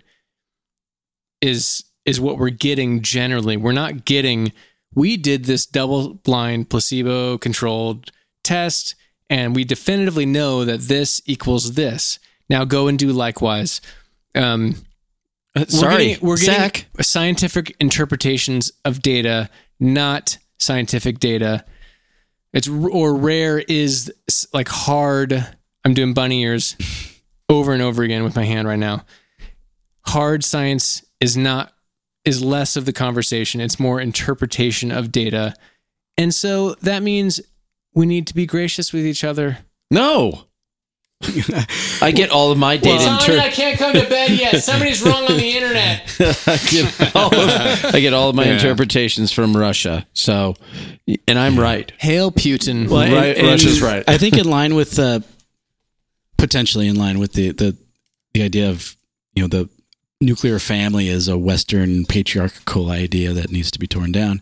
is 1.40 1.84
is 2.04 2.20
what 2.20 2.38
we're 2.38 2.50
getting 2.50 3.00
generally. 3.00 3.56
We're 3.56 3.72
not 3.72 4.04
getting 4.04 4.52
we 4.94 5.16
did 5.16 5.44
this 5.44 5.66
double 5.66 6.14
blind 6.14 6.70
placebo 6.70 7.38
controlled 7.38 8.10
test 8.42 8.94
and 9.30 9.54
we 9.54 9.64
definitively 9.64 10.26
know 10.26 10.64
that 10.64 10.80
this 10.80 11.20
equals 11.26 11.72
this. 11.72 12.18
Now 12.48 12.64
go 12.64 12.88
and 12.88 12.98
do 12.98 13.12
likewise. 13.12 13.80
Um, 14.34 14.76
sorry 15.68 16.08
getting, 16.08 16.26
we're 16.26 16.36
getting 16.36 16.84
scientific 17.00 17.74
interpretations 17.80 18.72
of 18.84 19.00
data, 19.00 19.48
not 19.80 20.38
scientific 20.58 21.18
data. 21.18 21.64
It's 22.54 22.68
or 22.68 23.14
rare 23.14 23.58
is 23.58 24.12
like 24.52 24.68
hard. 24.68 25.46
I'm 25.84 25.92
doing 25.92 26.14
bunny 26.14 26.42
ears 26.42 26.76
over 27.48 27.72
and 27.72 27.82
over 27.82 28.02
again 28.02 28.24
with 28.24 28.36
my 28.36 28.44
hand 28.44 28.66
right 28.66 28.78
now. 28.78 29.04
Hard 30.06 30.44
science 30.44 31.04
is 31.20 31.36
not 31.36 31.72
is 32.24 32.42
less 32.42 32.76
of 32.76 32.86
the 32.86 32.92
conversation. 32.92 33.60
It's 33.60 33.80
more 33.80 34.00
interpretation 34.00 34.90
of 34.90 35.12
data, 35.12 35.54
and 36.16 36.32
so 36.32 36.74
that 36.74 37.02
means 37.02 37.40
we 37.92 38.06
need 38.06 38.26
to 38.28 38.34
be 38.34 38.46
gracious 38.46 38.92
with 38.92 39.04
each 39.04 39.24
other. 39.24 39.58
no 39.90 40.44
I 41.22 42.12
get 42.14 42.30
all 42.30 42.50
of 42.52 42.58
my 42.58 42.76
data. 42.76 43.02
Somebody, 43.02 43.38
I 43.38 43.48
can't 43.50 43.78
come 43.78 43.92
to 43.94 44.06
bed 44.08 44.30
yet. 44.32 44.62
Somebody's 44.62 45.02
wrong 45.02 45.24
on 45.24 45.36
the 45.36 45.50
internet. 45.56 46.02
I, 46.46 46.58
get 46.70 47.16
all 47.16 47.34
of, 47.34 47.94
I 47.94 48.00
get 48.00 48.12
all 48.12 48.28
of 48.28 48.36
my 48.36 48.44
Yeah. 48.44 48.54
interpretations 48.54 49.32
from 49.32 49.56
Russia. 49.56 50.06
So, 50.12 50.54
and 51.26 51.38
I'm 51.38 51.58
right. 51.58 51.90
Hail 51.98 52.30
Putin. 52.30 52.88
Well, 52.88 53.00
and- 53.00 53.12
Right, 53.14 53.36
and 53.38 53.46
Russia's 53.46 53.80
right. 53.80 54.04
I 54.08 54.18
think 54.18 54.36
in 54.36 54.48
line 54.48 54.74
with 54.74 54.98
uh, 54.98 55.20
potentially 56.36 56.88
in 56.88 56.96
line 56.96 57.18
with 57.18 57.32
the, 57.32 57.52
the 57.52 57.76
the 58.34 58.42
idea 58.42 58.68
of 58.68 58.96
you 59.34 59.42
know 59.42 59.48
the 59.48 59.68
nuclear 60.20 60.58
family 60.58 61.08
is 61.08 61.28
a 61.28 61.38
Western 61.38 62.04
patriarchal 62.04 62.90
idea 62.90 63.32
that 63.32 63.50
needs 63.50 63.70
to 63.70 63.78
be 63.78 63.86
torn 63.86 64.12
down. 64.12 64.40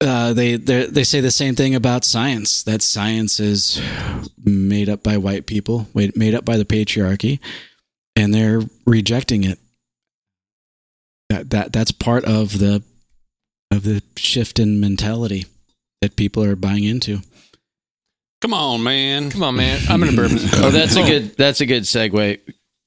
Uh, 0.00 0.32
they 0.32 0.56
they 0.56 0.86
they 0.86 1.04
say 1.04 1.20
the 1.20 1.30
same 1.30 1.54
thing 1.54 1.74
about 1.74 2.04
science. 2.04 2.62
That 2.64 2.82
science 2.82 3.40
is 3.40 3.80
made 4.44 4.88
up 4.88 5.02
by 5.02 5.16
white 5.16 5.46
people, 5.46 5.88
made 5.94 6.34
up 6.34 6.44
by 6.44 6.56
the 6.56 6.64
patriarchy, 6.64 7.38
and 8.16 8.34
they're 8.34 8.62
rejecting 8.86 9.44
it. 9.44 9.58
That 11.30 11.50
that 11.50 11.72
that's 11.72 11.92
part 11.92 12.24
of 12.24 12.58
the 12.58 12.82
of 13.70 13.84
the 13.84 14.02
shift 14.16 14.58
in 14.58 14.80
mentality 14.80 15.46
that 16.00 16.16
people 16.16 16.44
are 16.44 16.56
buying 16.56 16.84
into. 16.84 17.20
Come 18.42 18.52
on, 18.52 18.82
man. 18.82 19.30
Come 19.30 19.42
on, 19.42 19.56
man. 19.56 19.80
I'm 19.88 20.00
going 20.00 20.10
to 20.10 20.16
burp. 20.16 20.32
Oh, 20.56 20.70
that's 20.70 20.96
a 20.96 21.02
good. 21.02 21.34
That's 21.36 21.62
a 21.62 21.66
good 21.66 21.84
segue. 21.84 22.40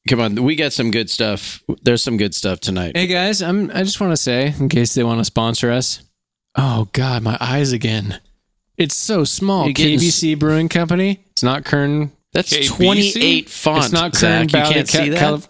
Come 0.08 0.22
on, 0.22 0.36
we 0.43 0.55
got 0.55 0.72
some 0.72 0.91
good 0.91 1.10
stuff. 1.10 1.62
There's 1.82 2.03
some 2.03 2.16
good 2.16 2.36
stuff 2.36 2.60
tonight. 2.60 2.95
Hey 2.95 3.08
guys, 3.08 3.41
I'm. 3.41 3.72
I 3.72 3.84
just 3.84 3.99
want 3.99 4.12
to 4.12 4.18
say, 4.18 4.53
in 4.60 4.70
case 4.70 4.93
they 4.93 5.03
want 5.03 5.20
to 5.20 5.26
sponsor 5.26 5.72
us. 5.72 6.07
Oh 6.58 6.88
God, 6.93 7.22
my 7.24 7.38
eyes 7.39 7.72
again. 7.72 8.20
It's 8.78 8.95
so 8.97 9.24
small. 9.24 9.68
KBC 9.70 10.38
Brewing 10.39 10.70
Company. 10.70 11.20
It's 11.32 11.43
not 11.43 11.66
Kern. 11.66 12.12
That's 12.34 12.51
KBC? 12.51 12.68
28 12.76 13.49
font. 13.49 13.84
It's 13.86 13.93
not 13.93 14.16
Zach. 14.16 14.51
Kern. 14.51 14.62
You 14.68 14.74
can't 14.74 14.89
Ca- 14.89 14.97
see 15.03 15.10
that. 15.10 15.20
Calif- 15.20 15.47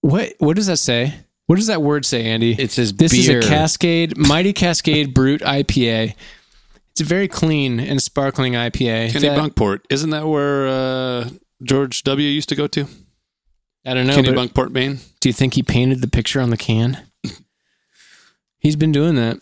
what? 0.00 0.32
What 0.38 0.56
does 0.56 0.66
that 0.66 0.76
say? 0.78 1.14
What 1.46 1.56
does 1.56 1.66
that 1.68 1.80
word 1.82 2.04
say, 2.04 2.24
Andy? 2.26 2.52
it 2.52 2.70
says 2.70 2.92
this 2.92 3.12
beer. 3.12 3.38
is 3.38 3.44
a 3.46 3.48
Cascade 3.48 4.16
Mighty 4.18 4.52
Cascade 4.52 5.14
Brut 5.14 5.40
IPA. 5.40 6.14
It's 6.92 7.00
a 7.00 7.04
very 7.04 7.26
clean 7.28 7.80
and 7.80 8.02
sparkling 8.02 8.52
IPA. 8.54 9.12
Kenny 9.12 9.28
That- 9.28 9.38
Bunkport. 9.38 9.80
Isn't 9.88 10.10
that 10.10 10.26
where 10.26 10.66
uh, 10.68 11.28
George 11.62 12.02
W. 12.04 12.28
used 12.28 12.48
to 12.50 12.54
go 12.56 12.66
to? 12.68 12.86
I 13.86 13.94
don't 13.94 14.06
know. 14.06 14.16
Kennebunkport, 14.16 14.70
Maine. 14.70 14.98
do 15.20 15.28
you 15.28 15.32
think 15.32 15.54
he 15.54 15.62
painted 15.62 16.00
the 16.02 16.08
picture 16.08 16.40
on 16.40 16.50
the 16.50 16.56
can? 16.58 16.98
He's 18.58 18.76
been 18.76 18.92
doing 18.92 19.14
that. 19.14 19.40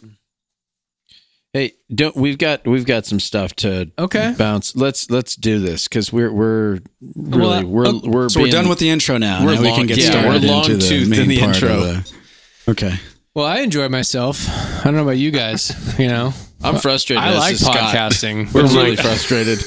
Hey, 1.57 1.73
don't 1.95 2.15
we've 2.15 2.37
got 2.37 2.67
we've 2.67 2.85
got 2.85 3.07
some 3.07 3.19
stuff 3.19 3.57
to 3.57 3.91
Okay. 3.99 4.35
bounce. 4.37 4.77
Let's 4.77 5.11
let's 5.11 5.37
do 5.37 5.59
this 5.59 5.89
because 5.89 6.13
we're 6.13 6.31
we're 6.31 6.81
really 7.15 7.65
Well, 7.65 7.67
we're 7.67 7.87
uh, 7.87 8.01
we're 8.05 8.29
So 8.29 8.43
we're 8.43 8.51
done 8.51 8.69
with 8.69 8.79
the 8.79 8.91
intro 8.91 9.17
now. 9.17 9.43
we're 9.43 9.55
now 9.55 9.63
we 9.63 9.73
can 9.73 9.87
get 9.87 9.97
yeah, 9.97 10.11
started 10.11 10.43
we're 10.43 10.49
long 10.51 10.65
into 10.71 10.77
the 10.77 10.87
toothed 10.87 11.09
main 11.09 11.21
in 11.23 11.29
the 11.29 11.41
part 11.41 11.55
intro. 11.55 11.73
Of 11.73 11.81
the, 11.81 12.71
okay. 12.73 13.01
Well, 13.33 13.47
I 13.47 13.61
enjoy 13.61 13.89
myself. 13.89 14.47
I 14.51 14.83
don't 14.85 14.97
know 14.97 15.03
about 15.03 15.17
you 15.17 15.31
guys. 15.31 15.73
You 15.99 16.09
know, 16.09 16.35
I'm 16.63 16.77
frustrated. 16.79 17.25
I 17.25 17.39
like 17.39 17.55
is 17.55 17.65
Scott. 17.65 17.79
podcasting. 17.95 18.53
We're 18.53 18.65
really 18.65 18.97
frustrated. 18.97 19.65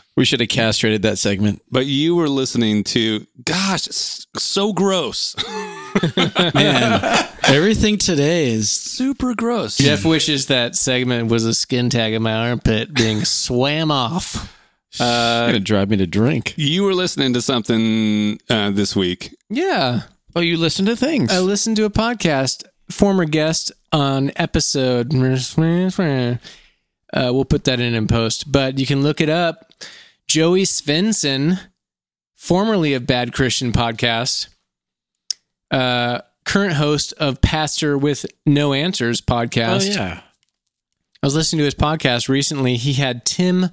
we 0.16 0.24
should 0.24 0.40
have 0.40 0.48
castrated 0.48 1.02
that 1.02 1.18
segment. 1.18 1.60
But 1.70 1.84
you 1.84 2.16
were 2.16 2.30
listening 2.30 2.82
to, 2.84 3.26
gosh, 3.44 3.88
so 4.38 4.72
gross. 4.72 5.36
Man, 6.54 7.28
everything 7.44 7.98
today 7.98 8.50
is 8.50 8.70
Super 8.70 9.34
gross. 9.34 9.76
Jeff 9.76 10.04
wishes 10.04 10.46
that 10.46 10.76
segment 10.76 11.30
was 11.30 11.44
a 11.44 11.54
skin 11.54 11.90
tag 11.90 12.12
in 12.12 12.22
my 12.22 12.48
armpit 12.48 12.94
being 12.94 13.24
swam 13.24 13.90
off. 13.90 14.56
It's 14.92 14.98
gonna 14.98 15.60
drive 15.60 15.90
me 15.90 15.96
to 15.98 16.06
drink. 16.06 16.54
You 16.56 16.84
were 16.84 16.94
listening 16.94 17.34
to 17.34 17.42
something 17.42 18.38
uh, 18.48 18.70
this 18.70 18.96
week. 18.96 19.34
Yeah, 19.48 20.02
Oh, 20.34 20.40
you 20.40 20.56
listen 20.56 20.86
to 20.86 20.94
things. 20.94 21.32
I 21.32 21.40
listened 21.40 21.76
to 21.76 21.84
a 21.84 21.90
podcast. 21.90 22.64
Former 22.88 23.24
guest 23.24 23.72
on 23.92 24.30
episode. 24.36 25.12
Uh, 25.12 26.38
we'll 27.32 27.44
put 27.44 27.64
that 27.64 27.80
in 27.80 27.94
in 27.94 28.06
post, 28.06 28.50
but 28.50 28.78
you 28.78 28.86
can 28.86 29.02
look 29.02 29.20
it 29.20 29.28
up. 29.28 29.72
Joey 30.28 30.62
Svendsen, 30.62 31.58
formerly 32.36 32.94
of 32.94 33.06
Bad 33.06 33.32
Christian 33.32 33.72
Podcast, 33.72 34.48
uh, 35.70 36.20
current 36.44 36.74
host 36.74 37.12
of 37.14 37.40
Pastor 37.40 37.96
with 37.96 38.26
No 38.46 38.72
Answers 38.72 39.20
podcast. 39.20 39.90
oh 39.90 39.92
yeah. 39.92 40.20
I 41.22 41.26
was 41.26 41.34
listening 41.34 41.58
to 41.58 41.64
his 41.64 41.74
podcast 41.74 42.28
recently. 42.28 42.76
He 42.76 42.94
had 42.94 43.26
Tim 43.26 43.66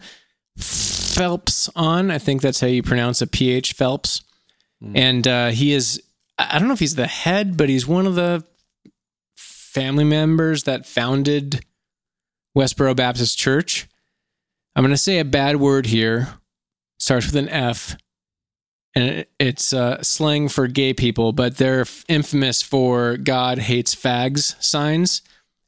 Phelps 0.58 1.70
on. 1.76 2.12
I 2.12 2.18
think 2.18 2.41
that's 2.41 2.60
how 2.60 2.68
you 2.68 2.84
pronounce 2.84 3.22
a 3.22 3.28
PH 3.28 3.74
Phelps. 3.74 4.22
And 4.93 5.26
uh, 5.28 5.50
he 5.50 5.72
is, 5.74 6.02
I 6.38 6.56
I 6.56 6.60
don't 6.60 6.68
know 6.68 6.74
if 6.74 6.80
he's 6.80 6.95
the 6.95 7.08
head, 7.08 7.58
but 7.58 7.70
he's 7.70 7.88
one 7.88 8.06
of 8.06 8.16
the 8.16 8.43
family 9.36 10.04
members 10.04 10.64
that 10.64 10.86
founded 10.86 11.64
Westboro 12.56 12.95
Baptist 12.95 13.38
Church. 13.39 13.88
I'm 14.76 14.84
going 14.84 14.91
to 14.91 14.98
say 14.98 15.18
a 15.20 15.26
bad 15.26 15.56
word 15.56 15.88
here. 15.88 16.28
Starts 17.00 17.28
with 17.28 17.36
an 17.36 17.50
F. 17.50 17.95
And 18.96 19.26
it's 19.40 19.74
uh, 19.74 20.02
slang 20.02 20.50
for 20.50 20.68
gay 20.68 20.94
people, 20.94 21.32
but 21.32 21.58
they're 21.58 21.86
infamous 22.08 22.62
for 22.62 23.18
God 23.18 23.60
hates 23.60 23.94
fags 23.94 24.62
signs 24.64 25.22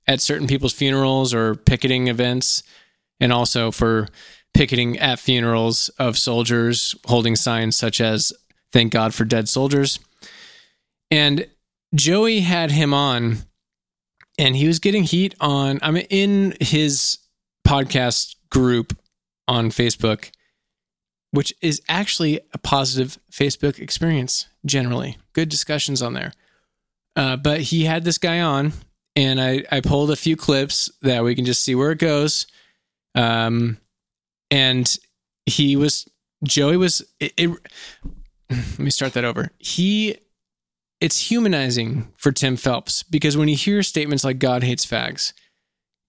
at 0.07 0.21
certain 0.21 0.47
people's 0.47 0.73
funerals 0.73 1.33
or 1.33 1.53
picketing 1.53 2.07
events, 2.07 2.63
and 3.19 3.31
also 3.31 3.69
for 3.69 4.07
picketing 4.55 4.97
at 4.97 5.19
funerals 5.19 5.89
of 5.99 6.17
soldiers 6.17 6.95
holding 7.05 7.35
signs 7.35 7.75
such 7.75 8.01
as 8.01 8.33
"Thank 8.71 8.91
God 8.91 9.13
for 9.13 9.25
dead 9.25 9.47
soldiers." 9.47 9.99
And 11.11 11.47
Joey 11.93 12.39
had 12.39 12.71
him 12.71 12.93
on, 12.93 13.39
and 14.39 14.55
he 14.55 14.65
was 14.65 14.79
getting 14.79 15.03
heat 15.03 15.35
on. 15.39 15.79
I'm 15.83 15.97
in 15.97 16.55
his 16.59 17.19
podcast 17.67 18.35
group 18.49 18.97
on 19.47 19.69
Facebook, 19.69 20.31
which 21.31 21.53
is 21.61 21.81
actually 21.87 22.39
a 22.53 22.57
positive 22.57 23.17
Facebook 23.31 23.79
experience 23.79 24.47
generally. 24.65 25.17
Good 25.33 25.49
discussions 25.49 26.01
on 26.01 26.13
there. 26.13 26.33
Uh, 27.15 27.35
but 27.35 27.61
he 27.61 27.85
had 27.85 28.03
this 28.03 28.17
guy 28.17 28.41
on, 28.41 28.73
and 29.15 29.41
I, 29.41 29.63
I 29.71 29.81
pulled 29.81 30.11
a 30.11 30.15
few 30.15 30.35
clips 30.35 30.89
that 31.01 31.23
we 31.23 31.35
can 31.35 31.45
just 31.45 31.63
see 31.63 31.75
where 31.75 31.91
it 31.91 31.99
goes. 31.99 32.47
Um, 33.15 33.77
and 34.51 34.97
he 35.45 35.75
was 35.75 36.07
Joey 36.43 36.77
was 36.77 37.01
it, 37.19 37.33
it 37.37 37.49
let 38.49 38.79
me 38.79 38.89
start 38.89 39.13
that 39.13 39.25
over. 39.25 39.51
He 39.57 40.17
it's 41.01 41.29
humanizing 41.29 42.11
for 42.17 42.31
Tim 42.31 42.57
Phelps 42.57 43.03
because 43.03 43.37
when 43.37 43.47
you 43.47 43.55
hear 43.55 43.83
statements 43.83 44.23
like 44.23 44.39
God 44.39 44.63
hates 44.63 44.85
fags 44.85 45.33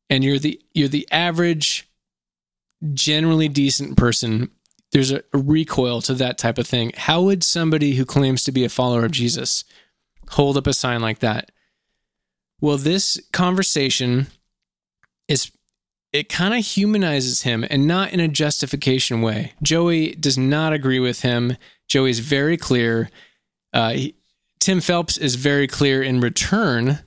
and 0.08 0.24
you're 0.24 0.38
the 0.38 0.60
you're 0.72 0.88
the 0.88 1.08
average 1.10 1.88
generally 2.94 3.48
decent 3.48 3.96
person 3.96 4.50
there's 4.92 5.12
a, 5.12 5.22
recoil 5.32 6.00
to 6.02 6.14
that 6.14 6.38
type 6.38 6.58
of 6.58 6.66
thing. 6.66 6.92
How 6.96 7.22
would 7.22 7.44
somebody 7.44 7.94
who 7.94 8.04
claims 8.04 8.44
to 8.44 8.52
be 8.52 8.64
a 8.64 8.68
follower 8.68 9.04
of 9.04 9.12
Jesus 9.12 9.64
hold 10.30 10.56
up 10.56 10.66
a 10.66 10.72
sign 10.72 11.00
like 11.00 11.20
that? 11.20 11.50
Well, 12.60 12.76
this 12.76 13.20
conversation 13.32 14.26
is 15.28 15.50
it 16.12 16.28
kind 16.28 16.54
of 16.54 16.64
humanizes 16.64 17.42
him 17.42 17.64
and 17.70 17.86
not 17.86 18.12
in 18.12 18.20
a 18.20 18.28
justification 18.28 19.22
way. 19.22 19.52
Joey 19.62 20.14
does 20.16 20.36
not 20.36 20.72
agree 20.72 20.98
with 20.98 21.22
him. 21.22 21.56
Joey's 21.86 22.18
very 22.18 22.56
clear. 22.56 23.10
Uh, 23.72 23.90
he- 23.92 24.14
Tim 24.58 24.80
Phelps 24.80 25.16
is 25.16 25.36
very 25.36 25.66
clear 25.66 26.02
in 26.02 26.20
return. 26.20 26.98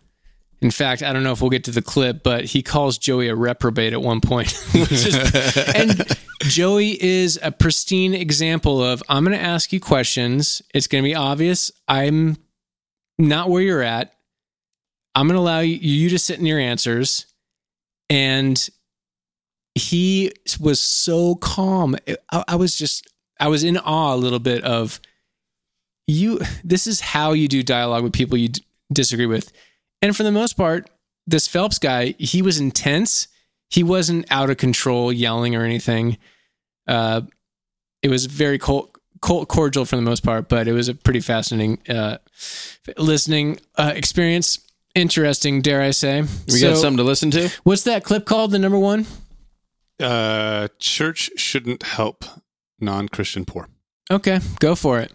In 0.63 0.71
fact, 0.71 1.03
I 1.03 1.11
don't 1.11 1.23
know 1.23 1.33
if 1.33 1.41
we'll 1.41 1.49
get 1.49 1.65
to 1.65 1.71
the 1.71 1.81
clip, 1.81 2.23
but 2.23 2.45
he 2.45 2.63
calls 2.63 2.97
Joey 2.97 3.27
a 3.27 3.35
reprobate 3.35 3.91
at 3.91 4.01
one 4.01 4.21
point. 4.21 4.47
is- 4.73 5.57
and 5.75 6.17
Joey 6.43 7.01
is 7.03 7.37
a 7.43 7.51
pristine 7.51 8.13
example 8.13 8.81
of 8.81 9.03
I'm 9.09 9.25
going 9.25 9.37
to 9.37 9.43
ask 9.43 9.73
you 9.73 9.81
questions. 9.81 10.61
It's 10.73 10.87
going 10.87 11.03
to 11.03 11.07
be 11.07 11.15
obvious 11.15 11.69
I'm 11.87 12.37
not 13.17 13.49
where 13.49 13.61
you're 13.61 13.81
at. 13.81 14.13
I'm 15.15 15.27
going 15.27 15.35
to 15.35 15.41
allow 15.41 15.59
you, 15.59 16.09
to 16.09 16.17
sit 16.17 16.39
in 16.39 16.45
your 16.45 16.59
answers. 16.59 17.27
And 18.09 18.69
he 19.75 20.31
was 20.59 20.79
so 20.79 21.35
calm. 21.35 21.95
I, 22.31 22.43
I 22.47 22.55
was 22.55 22.77
just, 22.77 23.07
I 23.39 23.49
was 23.49 23.63
in 23.63 23.77
awe 23.77 24.13
a 24.13 24.17
little 24.17 24.39
bit 24.39 24.63
of 24.63 24.99
you. 26.07 26.39
This 26.63 26.87
is 26.87 27.01
how 27.01 27.33
you 27.33 27.47
do 27.47 27.63
dialogue 27.63 28.03
with 28.03 28.13
people 28.13 28.37
you 28.37 28.49
d- 28.49 28.63
disagree 28.91 29.25
with. 29.25 29.51
And 30.03 30.15
for 30.15 30.23
the 30.23 30.33
most 30.33 30.57
part, 30.57 30.89
this 31.25 31.47
Phelps 31.47 31.79
guy, 31.79 32.13
he 32.19 32.41
was 32.41 32.59
intense. 32.59 33.29
He 33.69 33.83
wasn't 33.83 34.29
out 34.29 34.49
of 34.49 34.57
control, 34.57 35.13
yelling 35.13 35.55
or 35.55 35.63
anything. 35.63 36.17
Uh, 36.85 37.21
it 38.01 38.09
was 38.09 38.25
very 38.25 38.59
cold, 38.59 38.97
cold, 39.21 39.47
cordial 39.47 39.85
for 39.85 39.95
the 39.95 40.01
most 40.01 40.21
part, 40.21 40.49
but 40.49 40.67
it 40.67 40.73
was 40.73 40.89
a 40.89 40.93
pretty 40.93 41.21
fascinating 41.21 41.79
uh, 41.87 42.17
listening 42.97 43.61
uh, 43.77 43.93
experience. 43.95 44.59
Interesting, 44.93 45.61
dare 45.61 45.81
I 45.81 45.91
say? 45.91 46.25
We 46.49 46.59
got 46.59 46.75
something 46.75 46.97
to 46.97 47.03
listen 47.03 47.31
to. 47.31 47.49
What's 47.63 47.83
that 47.83 48.03
clip 48.03 48.25
called? 48.25 48.51
The 48.51 48.59
number 48.59 48.77
one? 48.77 49.05
Uh, 50.01 50.67
church 50.79 51.31
shouldn't 51.37 51.81
help 51.81 52.25
non-Christian 52.81 53.45
poor. 53.45 53.69
Okay, 54.11 54.41
go 54.59 54.75
for 54.75 54.99
it. 54.99 55.13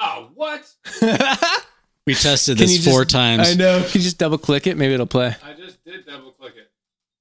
Oh, 0.00 0.30
what? 0.34 0.68
We 2.06 2.14
tested 2.14 2.58
Can 2.58 2.66
this 2.66 2.72
you 2.76 2.82
just- 2.82 2.90
four 2.90 3.04
times. 3.04 3.48
I 3.50 3.54
know. 3.54 3.78
Can 3.78 4.00
you 4.00 4.00
just 4.02 4.18
double 4.18 4.36
click 4.38 4.66
it? 4.66 4.76
Maybe 4.76 4.92
it'll 4.92 5.06
play. 5.06 5.34
I 5.42 5.54
just 5.54 5.82
did 5.84 6.04
double 6.04 6.32
click 6.32 6.52
it. 6.56 6.70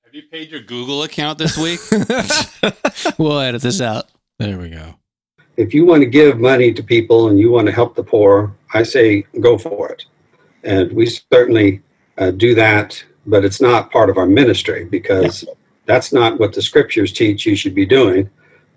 Have 0.04 0.14
you 0.14 0.24
paid 0.24 0.52
your 0.52 0.60
Google 0.62 1.04
account 1.04 1.40
this 1.40 1.58
week? 1.58 1.80
we'll 3.18 3.40
edit 3.40 3.62
this 3.62 3.80
out. 3.80 4.08
There 4.40 4.58
we 4.58 4.70
go. 4.70 4.96
if 5.56 5.74
you 5.74 5.86
want 5.86 6.02
to 6.02 6.10
give 6.10 6.38
money 6.40 6.74
to 6.74 6.84
people 6.84 7.30
and 7.30 7.40
you 7.40 7.50
want 7.50 7.68
to 7.68 7.72
help 7.72 7.96
the 7.96 8.04
poor, 8.04 8.54
I 8.74 8.84
say 8.84 9.22
go 9.40 9.58
for 9.58 9.90
it. 9.90 10.04
And 10.64 10.92
we 10.92 11.06
certainly 11.06 11.82
uh, 12.18 12.32
do 12.32 12.54
that, 12.56 13.02
but 13.26 13.46
it's 13.46 13.62
not 13.62 13.92
part 13.92 14.10
of 14.10 14.18
our 14.18 14.26
ministry 14.26 14.84
because 14.86 15.46
that's 15.86 16.12
not 16.12 16.40
what 16.40 16.54
the 16.54 16.62
scriptures 16.62 17.14
teach 17.14 17.46
you 17.46 17.56
should 17.56 17.76
be 17.76 17.86
doing. 17.86 18.30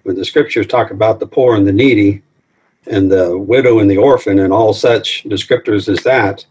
When 0.05 0.15
the 0.15 0.25
scriptures 0.25 0.69
talk 0.69 0.93
about 0.93 1.19
the 1.19 1.27
poor 1.27 1.57
and 1.57 1.67
the 1.67 1.73
needy 1.73 2.23
and 2.87 3.11
the 3.11 3.37
widow 3.37 3.81
and 3.81 3.91
the 3.91 3.97
orphan 3.97 4.41
and 4.41 4.53
all 4.53 4.73
such 4.73 5.25
descriptors 5.25 5.89
as 5.89 6.03
that, 6.05 6.45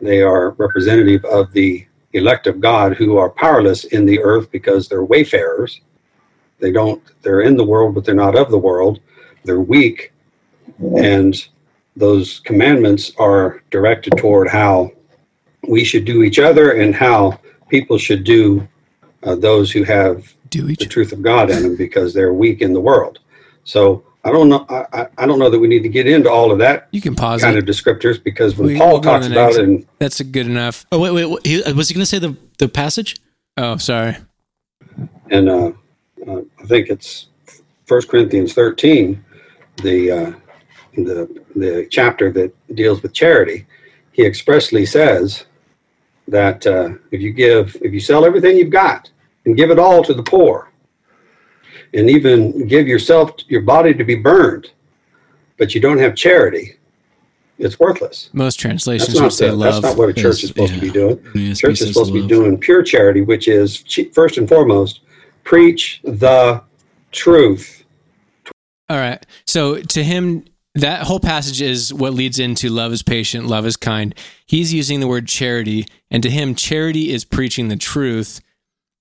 they 0.00 0.22
are 0.22 0.50
representative 0.50 1.24
of 1.24 1.52
the 1.52 1.86
elect 2.12 2.46
of 2.46 2.60
God 2.60 2.94
who 2.94 3.16
are 3.16 3.30
powerless 3.30 3.84
in 3.84 4.06
the 4.06 4.20
earth 4.20 4.50
because 4.50 4.88
they're 4.88 5.04
wayfarers. 5.04 5.80
They 6.60 6.72
don't, 6.72 7.02
they're 7.22 7.42
in 7.42 7.56
the 7.56 7.64
world, 7.64 7.94
but 7.94 8.04
they're 8.04 8.14
not 8.14 8.36
of 8.36 8.50
the 8.50 8.58
world 8.58 9.00
they're 9.48 9.60
weak 9.60 10.12
and 10.98 11.48
those 11.96 12.40
commandments 12.40 13.12
are 13.18 13.62
directed 13.70 14.16
toward 14.16 14.48
how 14.48 14.92
we 15.66 15.82
should 15.82 16.04
do 16.04 16.22
each 16.22 16.38
other 16.38 16.72
and 16.72 16.94
how 16.94 17.40
people 17.68 17.98
should 17.98 18.24
do 18.24 18.66
uh, 19.24 19.34
those 19.34 19.72
who 19.72 19.82
have 19.82 20.32
Do 20.50 20.66
the 20.66 20.76
truth 20.86 21.12
of 21.12 21.22
God 21.22 21.50
in 21.50 21.62
them 21.62 21.76
because 21.76 22.14
they're 22.14 22.34
weak 22.34 22.60
in 22.60 22.72
the 22.72 22.80
world. 22.80 23.18
So 23.64 24.04
I 24.28 24.32
don't 24.32 24.48
know. 24.50 24.66
I, 24.68 24.86
I- 24.92 25.06
I 25.18 25.26
don't 25.26 25.38
know 25.38 25.48
that 25.48 25.58
we 25.58 25.68
need 25.68 25.82
to 25.82 25.88
get 25.88 26.06
into 26.06 26.30
all 26.30 26.52
of 26.52 26.58
that 26.58 26.88
You 26.92 27.00
can 27.00 27.14
pause 27.14 27.42
kind 27.42 27.56
it. 27.56 27.60
of 27.60 27.64
descriptors 27.74 28.22
because 28.22 28.56
when 28.56 28.68
We- 28.68 28.76
Paul 28.78 28.92
we'll 28.92 29.00
talks 29.00 29.26
about 29.26 29.54
it, 29.54 29.60
in, 29.64 29.86
That's 29.98 30.20
a 30.20 30.24
good 30.24 30.46
enough. 30.46 30.84
oh 30.92 30.98
wait, 31.00 31.12
wait. 31.12 31.24
wait 31.30 31.46
he, 31.46 31.72
was 31.72 31.88
he 31.88 31.94
going 31.94 32.02
to 32.02 32.06
say 32.06 32.18
the 32.18 32.36
the 32.58 32.68
passage? 32.68 33.16
Oh, 33.56 33.76
sorry. 33.78 34.16
and 35.30 35.48
uh, 35.48 35.72
uh, 36.26 36.40
I 36.62 36.66
think 36.66 36.88
it's 36.90 37.26
First 37.86 38.08
Corinthians 38.08 38.52
thirteen, 38.52 39.24
the 39.82 40.10
uh, 40.10 40.32
the 40.94 41.42
the 41.56 41.86
chapter 41.90 42.30
that 42.32 42.52
deals 42.74 43.02
with 43.02 43.14
charity. 43.14 43.66
He 44.12 44.24
expressly 44.26 44.84
says 44.84 45.46
that 46.28 46.66
uh, 46.66 46.90
if 47.12 47.20
you 47.20 47.32
give, 47.32 47.76
if 47.80 47.92
you 47.92 48.00
sell 48.00 48.24
everything 48.26 48.56
you've 48.58 48.70
got 48.70 49.10
and 49.46 49.56
give 49.56 49.70
it 49.70 49.78
all 49.78 50.02
to 50.04 50.12
the 50.12 50.22
poor, 50.22 50.67
and 51.94 52.10
even 52.10 52.66
give 52.66 52.86
yourself 52.86 53.32
your 53.48 53.62
body 53.62 53.94
to 53.94 54.04
be 54.04 54.14
burned, 54.14 54.70
but 55.56 55.74
you 55.74 55.80
don't 55.80 55.98
have 55.98 56.14
charity, 56.14 56.76
it's 57.58 57.78
worthless. 57.80 58.30
Most 58.32 58.60
translations 58.60 59.08
That's 59.08 59.18
would 59.18 59.22
not, 59.24 59.32
say 59.32 59.46
the, 59.48 59.52
love. 59.56 59.72
that's 59.82 59.82
not 59.82 59.98
what 59.98 60.08
a 60.08 60.12
church 60.12 60.42
Yes, 60.42 60.44
is 60.44 60.48
supposed 60.50 60.74
to 60.74 60.80
be 60.80 60.90
doing 60.90 61.20
Yeah, 61.34 61.54
church 61.54 61.80
is 61.80 61.88
supposed 61.88 62.08
to 62.08 62.14
be 62.14 62.20
love. 62.20 62.28
doing 62.28 62.58
pure 62.58 62.82
charity, 62.82 63.22
which 63.22 63.48
is 63.48 63.84
first 64.12 64.38
and 64.38 64.48
foremost 64.48 65.00
preach 65.44 66.00
the 66.04 66.62
truth. 67.10 67.84
All 68.88 68.96
right. 68.96 69.24
So 69.46 69.80
to 69.80 70.04
him, 70.04 70.44
that 70.74 71.02
whole 71.02 71.20
passage 71.20 71.60
is 71.60 71.92
what 71.92 72.14
leads 72.14 72.38
into 72.38 72.68
love 72.68 72.92
is 72.92 73.02
patient, 73.02 73.46
love 73.46 73.66
is 73.66 73.76
kind. 73.76 74.14
He's 74.46 74.72
using 74.72 75.00
the 75.00 75.08
word 75.08 75.26
charity, 75.26 75.86
and 76.10 76.22
to 76.22 76.30
him, 76.30 76.54
charity 76.54 77.10
is 77.10 77.24
preaching 77.24 77.68
the 77.68 77.76
truth 77.76 78.40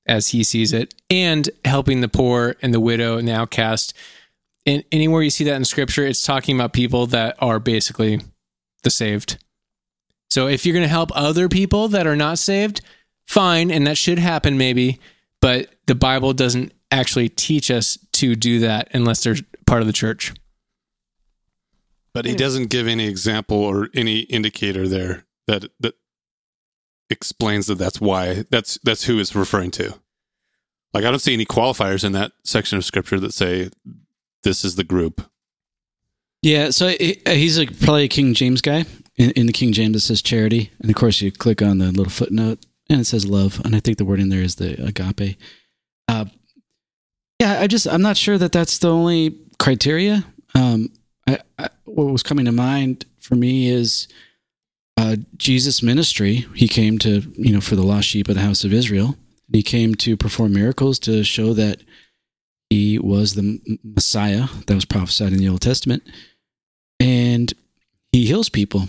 as 0.07 0.29
he 0.29 0.43
sees 0.43 0.73
it 0.73 0.93
and 1.09 1.49
helping 1.65 2.01
the 2.01 2.07
poor 2.07 2.55
and 2.61 2.73
the 2.73 2.79
widow 2.79 3.17
and 3.17 3.27
the 3.27 3.33
outcast. 3.33 3.93
And 4.65 4.83
anywhere 4.91 5.21
you 5.21 5.29
see 5.29 5.43
that 5.45 5.55
in 5.55 5.65
scripture, 5.65 6.05
it's 6.05 6.25
talking 6.25 6.55
about 6.55 6.73
people 6.73 7.07
that 7.07 7.35
are 7.39 7.59
basically 7.59 8.21
the 8.83 8.89
saved. 8.89 9.37
So 10.29 10.47
if 10.47 10.65
you're 10.65 10.73
going 10.73 10.83
to 10.83 10.89
help 10.89 11.11
other 11.15 11.47
people 11.47 11.87
that 11.89 12.05
are 12.05 12.15
not 12.15 12.37
saved, 12.39 12.81
fine, 13.27 13.71
and 13.71 13.87
that 13.87 13.97
should 13.97 14.19
happen 14.19 14.57
maybe, 14.57 14.99
but 15.41 15.73
the 15.85 15.95
Bible 15.95 16.33
doesn't 16.33 16.73
actually 16.91 17.29
teach 17.29 17.71
us 17.71 17.97
to 18.13 18.35
do 18.35 18.59
that 18.59 18.89
unless 18.93 19.23
they're 19.23 19.35
part 19.65 19.81
of 19.81 19.87
the 19.87 19.93
church. 19.93 20.33
But 22.13 22.25
he 22.25 22.35
doesn't 22.35 22.67
give 22.67 22.87
any 22.87 23.07
example 23.07 23.57
or 23.57 23.89
any 23.93 24.21
indicator 24.21 24.87
there 24.87 25.25
that 25.45 25.65
that 25.79 25.93
explains 27.09 27.67
that 27.67 27.77
that's 27.77 28.01
why 28.01 28.45
that's 28.49 28.77
that's 28.83 29.05
who 29.05 29.19
it's 29.19 29.35
referring 29.35 29.71
to. 29.71 29.95
Like 30.93 31.03
I 31.03 31.09
don't 31.09 31.19
see 31.19 31.33
any 31.33 31.45
qualifiers 31.45 32.03
in 32.03 32.13
that 32.13 32.31
section 32.43 32.77
of 32.77 32.85
scripture 32.85 33.19
that 33.19 33.33
say 33.33 33.69
this 34.43 34.63
is 34.63 34.75
the 34.75 34.83
group. 34.83 35.21
Yeah, 36.41 36.69
so 36.69 36.89
he's 36.89 37.57
like 37.57 37.79
probably 37.79 38.05
a 38.05 38.07
King 38.07 38.33
James 38.33 38.61
guy. 38.61 38.85
In, 39.17 39.31
in 39.31 39.45
the 39.47 39.53
King 39.53 39.73
James, 39.73 39.95
it 39.95 40.01
says 40.01 40.21
charity, 40.21 40.71
and 40.79 40.91
of 40.91 40.95
course, 40.95 41.21
you 41.21 41.31
click 41.31 41.63
on 41.63 41.79
the 41.79 41.87
little 41.87 42.11
footnote, 42.11 42.59
and 42.87 43.01
it 43.01 43.05
says 43.05 43.27
love, 43.27 43.59
and 43.65 43.75
I 43.75 43.79
think 43.79 43.97
the 43.97 44.05
word 44.05 44.19
in 44.19 44.29
there 44.29 44.43
is 44.43 44.55
the 44.55 44.73
agape. 44.85 45.37
Uh, 46.07 46.25
yeah, 47.39 47.59
I 47.59 47.67
just 47.67 47.87
I'm 47.87 48.03
not 48.03 48.15
sure 48.15 48.37
that 48.37 48.51
that's 48.51 48.77
the 48.77 48.91
only 48.91 49.35
criteria. 49.59 50.23
Um, 50.53 50.89
I, 51.27 51.39
I, 51.57 51.69
what 51.85 52.05
was 52.05 52.23
coming 52.23 52.45
to 52.45 52.51
mind 52.51 53.05
for 53.19 53.35
me 53.35 53.69
is 53.69 54.07
uh, 54.97 55.17
Jesus' 55.37 55.83
ministry. 55.83 56.47
He 56.55 56.67
came 56.67 56.97
to 56.99 57.21
you 57.35 57.53
know 57.53 57.61
for 57.61 57.75
the 57.75 57.83
lost 57.83 58.07
sheep 58.07 58.27
of 58.27 58.35
the 58.35 58.41
house 58.41 58.63
of 58.63 58.73
Israel. 58.73 59.15
He 59.51 59.63
came 59.63 59.95
to 59.95 60.17
perform 60.17 60.53
miracles 60.53 60.99
to 60.99 61.23
show 61.23 61.53
that 61.53 61.81
he 62.69 62.99
was 62.99 63.35
the 63.35 63.79
Messiah 63.83 64.47
that 64.65 64.75
was 64.75 64.85
prophesied 64.85 65.31
in 65.31 65.37
the 65.37 65.47
Old 65.47 65.61
Testament, 65.61 66.03
and 66.99 67.53
he 68.11 68.25
heals 68.25 68.49
people. 68.49 68.87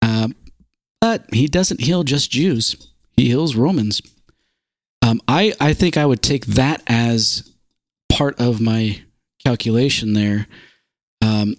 Um, 0.00 0.34
but 1.00 1.26
he 1.32 1.46
doesn't 1.46 1.82
heal 1.82 2.02
just 2.02 2.30
Jews; 2.30 2.88
he 3.16 3.28
heals 3.28 3.54
Romans. 3.54 4.02
Um, 5.02 5.20
I 5.28 5.52
I 5.60 5.74
think 5.74 5.96
I 5.96 6.06
would 6.06 6.22
take 6.22 6.46
that 6.46 6.82
as 6.86 7.50
part 8.08 8.40
of 8.40 8.60
my 8.60 9.02
calculation 9.44 10.14
there. 10.14 10.46
Um, 11.20 11.56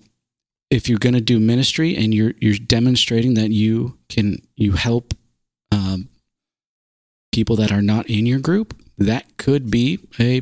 if 0.73 0.89
you're 0.89 0.97
going 0.99 1.13
to 1.13 1.21
do 1.21 1.39
ministry 1.39 1.95
and 1.95 2.13
you're 2.13 2.33
you're 2.39 2.55
demonstrating 2.77 3.35
that 3.35 3.51
you 3.51 3.97
can 4.09 4.37
you 4.55 4.71
help 4.73 5.13
um, 5.71 6.09
people 7.31 7.55
that 7.57 7.71
are 7.71 7.81
not 7.81 8.09
in 8.09 8.25
your 8.25 8.39
group, 8.39 8.75
that 8.97 9.37
could 9.37 9.69
be 9.69 9.99
a 10.19 10.41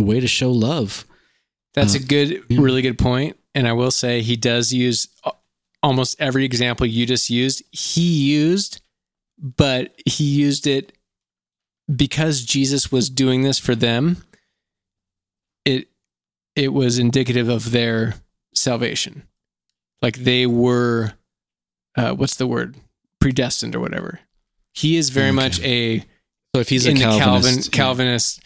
way 0.00 0.18
to 0.20 0.26
show 0.26 0.50
love. 0.50 1.06
That's 1.74 1.94
Uh, 1.94 1.98
a 1.98 2.02
good, 2.02 2.28
yeah. 2.48 2.60
really 2.60 2.82
good 2.82 2.98
point. 2.98 3.36
And 3.54 3.66
I 3.68 3.72
will 3.72 3.90
say 3.90 4.22
he 4.22 4.36
does 4.36 4.72
use 4.72 5.08
almost 5.82 6.16
every 6.20 6.44
example 6.44 6.86
you 6.86 7.06
just 7.06 7.30
used. 7.30 7.62
He 7.70 8.32
used, 8.32 8.80
but 9.38 9.94
he 10.06 10.24
used 10.24 10.66
it 10.66 10.92
because 11.94 12.42
Jesus 12.44 12.90
was 12.90 13.10
doing 13.10 13.42
this 13.42 13.58
for 13.58 13.74
them. 13.76 14.24
It 15.64 15.88
it 16.56 16.72
was 16.72 16.98
indicative 16.98 17.48
of 17.48 17.70
their 17.72 18.14
salvation, 18.54 19.22
like 20.04 20.18
they 20.18 20.46
were. 20.46 21.14
Uh, 21.96 22.12
what's 22.12 22.36
the 22.36 22.46
word? 22.46 22.74
Predestined 23.20 23.74
or 23.74 23.80
whatever. 23.80 24.20
He 24.72 24.96
is 24.96 25.10
very 25.10 25.28
Okay. 25.28 25.34
much 25.36 25.60
a 25.62 26.00
So 26.54 26.60
if 26.60 26.68
he's 26.68 26.86
in 26.86 26.96
a 26.96 27.00
the 27.00 27.04
Calvin 27.04 27.20
Calvinist, 27.22 27.66
yeah. 27.72 27.76
Calvinist. 27.76 28.40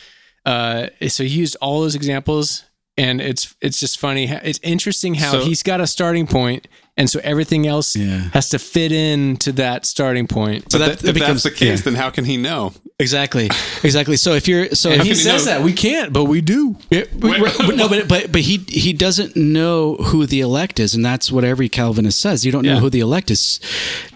Uh, 0.46 0.86
so 1.08 1.24
he 1.24 1.30
used 1.30 1.56
all 1.60 1.80
those 1.80 1.94
examples, 1.94 2.62
and 2.96 3.20
it's 3.20 3.54
it's 3.60 3.78
just 3.80 3.98
funny. 3.98 4.24
It's 4.28 4.60
interesting 4.62 5.14
how 5.16 5.32
So- 5.32 5.44
he's 5.44 5.62
got 5.62 5.80
a 5.80 5.86
starting 5.86 6.26
point, 6.26 6.68
and 6.96 7.10
so 7.10 7.20
everything 7.22 7.66
else 7.66 7.96
Yeah. 7.96 8.30
has 8.32 8.48
to 8.50 8.58
fit 8.58 8.92
in 8.92 9.36
to 9.38 9.52
that 9.52 9.84
starting 9.84 10.26
point. 10.26 10.70
So 10.72 10.78
But 10.78 10.86
that- 10.86 10.98
that, 11.00 11.08
if 11.08 11.14
becomes- 11.14 11.42
that's 11.42 11.54
the 11.54 11.58
case, 11.66 11.78
yeah. 11.80 11.84
then 11.84 11.94
how 11.96 12.10
can 12.10 12.24
he 12.24 12.36
know? 12.36 12.72
Exactly, 13.00 13.48
exactly. 13.84 14.16
So 14.16 14.32
if 14.32 14.48
you're 14.48 14.70
so 14.74 14.90
if 14.90 15.02
he 15.02 15.14
says 15.14 15.46
know? 15.46 15.52
that 15.52 15.62
we 15.62 15.72
can't, 15.72 16.12
but 16.12 16.24
we 16.24 16.40
do. 16.40 16.74
Yeah, 16.90 17.04
but- 17.16 17.38
but- 17.58 17.76
no, 17.76 17.88
but 17.88 18.08
but 18.08 18.32
but 18.32 18.40
he 18.40 18.56
he 18.66 18.92
doesn't 18.92 19.36
know 19.36 19.94
who 19.94 20.26
the 20.26 20.40
elect 20.40 20.80
is, 20.80 20.96
and 20.96 21.04
that's 21.04 21.30
what 21.30 21.44
every 21.44 21.68
Calvinist 21.68 22.20
says. 22.20 22.44
You 22.44 22.50
don't 22.50 22.64
know 22.64 22.80
who 22.80 22.90
the 22.90 22.98
elect 22.98 23.30
is, 23.30 23.60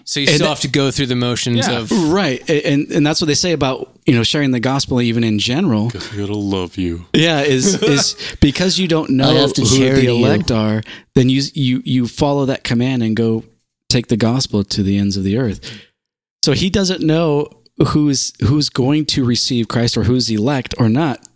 So 0.03 0.19
you 0.19 0.25
And 0.25 0.35
still 0.35 0.47
that- 0.47 0.49
have 0.49 0.59
to 0.61 0.67
go 0.67 0.91
through 0.91 1.05
the 1.05 1.15
motions 1.15 1.65
Yeah. 1.65 1.79
of 1.79 1.91
right? 2.11 2.41
And 2.49 2.91
and 2.91 3.07
that's 3.07 3.21
what 3.21 3.27
they 3.27 3.35
say 3.35 3.53
about 3.53 3.89
you 4.05 4.13
know 4.15 4.23
sharing 4.23 4.51
the 4.51 4.59
gospel, 4.59 5.01
even 5.01 5.23
in 5.23 5.39
general. 5.39 5.89
It'll 6.17 6.43
love 6.43 6.77
you. 6.77 7.05
Yeah, 7.13 7.39
is 7.39 7.81
is 7.95 8.17
because 8.41 8.79
you 8.79 8.89
don't 8.89 9.11
know 9.11 9.47
who 9.47 9.53
charity 9.77 10.07
the 10.07 10.13
you. 10.13 10.25
elect 10.25 10.51
are, 10.51 10.83
then 11.15 11.29
you 11.29 11.41
you 11.53 11.81
you 11.85 12.05
follow 12.05 12.45
that 12.47 12.65
command 12.65 13.01
and 13.01 13.15
go 13.15 13.45
take 13.87 14.07
the 14.07 14.17
gospel 14.17 14.65
to 14.65 14.83
the 14.83 14.97
ends 14.97 15.15
of 15.15 15.23
the 15.23 15.37
earth. 15.37 15.61
So 16.43 16.51
he 16.51 16.69
doesn't 16.69 17.01
know 17.01 17.47
who's 17.89 18.33
who's 18.41 18.69
going 18.69 19.05
to 19.07 19.25
receive 19.25 19.67
Christ 19.67 19.97
or 19.97 20.03
who's 20.03 20.29
elect 20.29 20.75
or 20.77 20.89
not. 20.89 21.27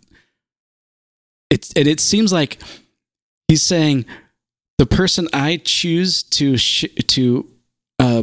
It's 1.50 1.72
and 1.74 1.88
it 1.88 2.00
seems 2.00 2.32
like 2.32 2.58
he's 3.48 3.62
saying 3.62 4.04
the 4.78 4.86
person 4.86 5.28
I 5.32 5.56
choose 5.64 6.22
to 6.24 6.56
sh- 6.56 6.84
to 7.08 7.48
uh, 7.98 8.22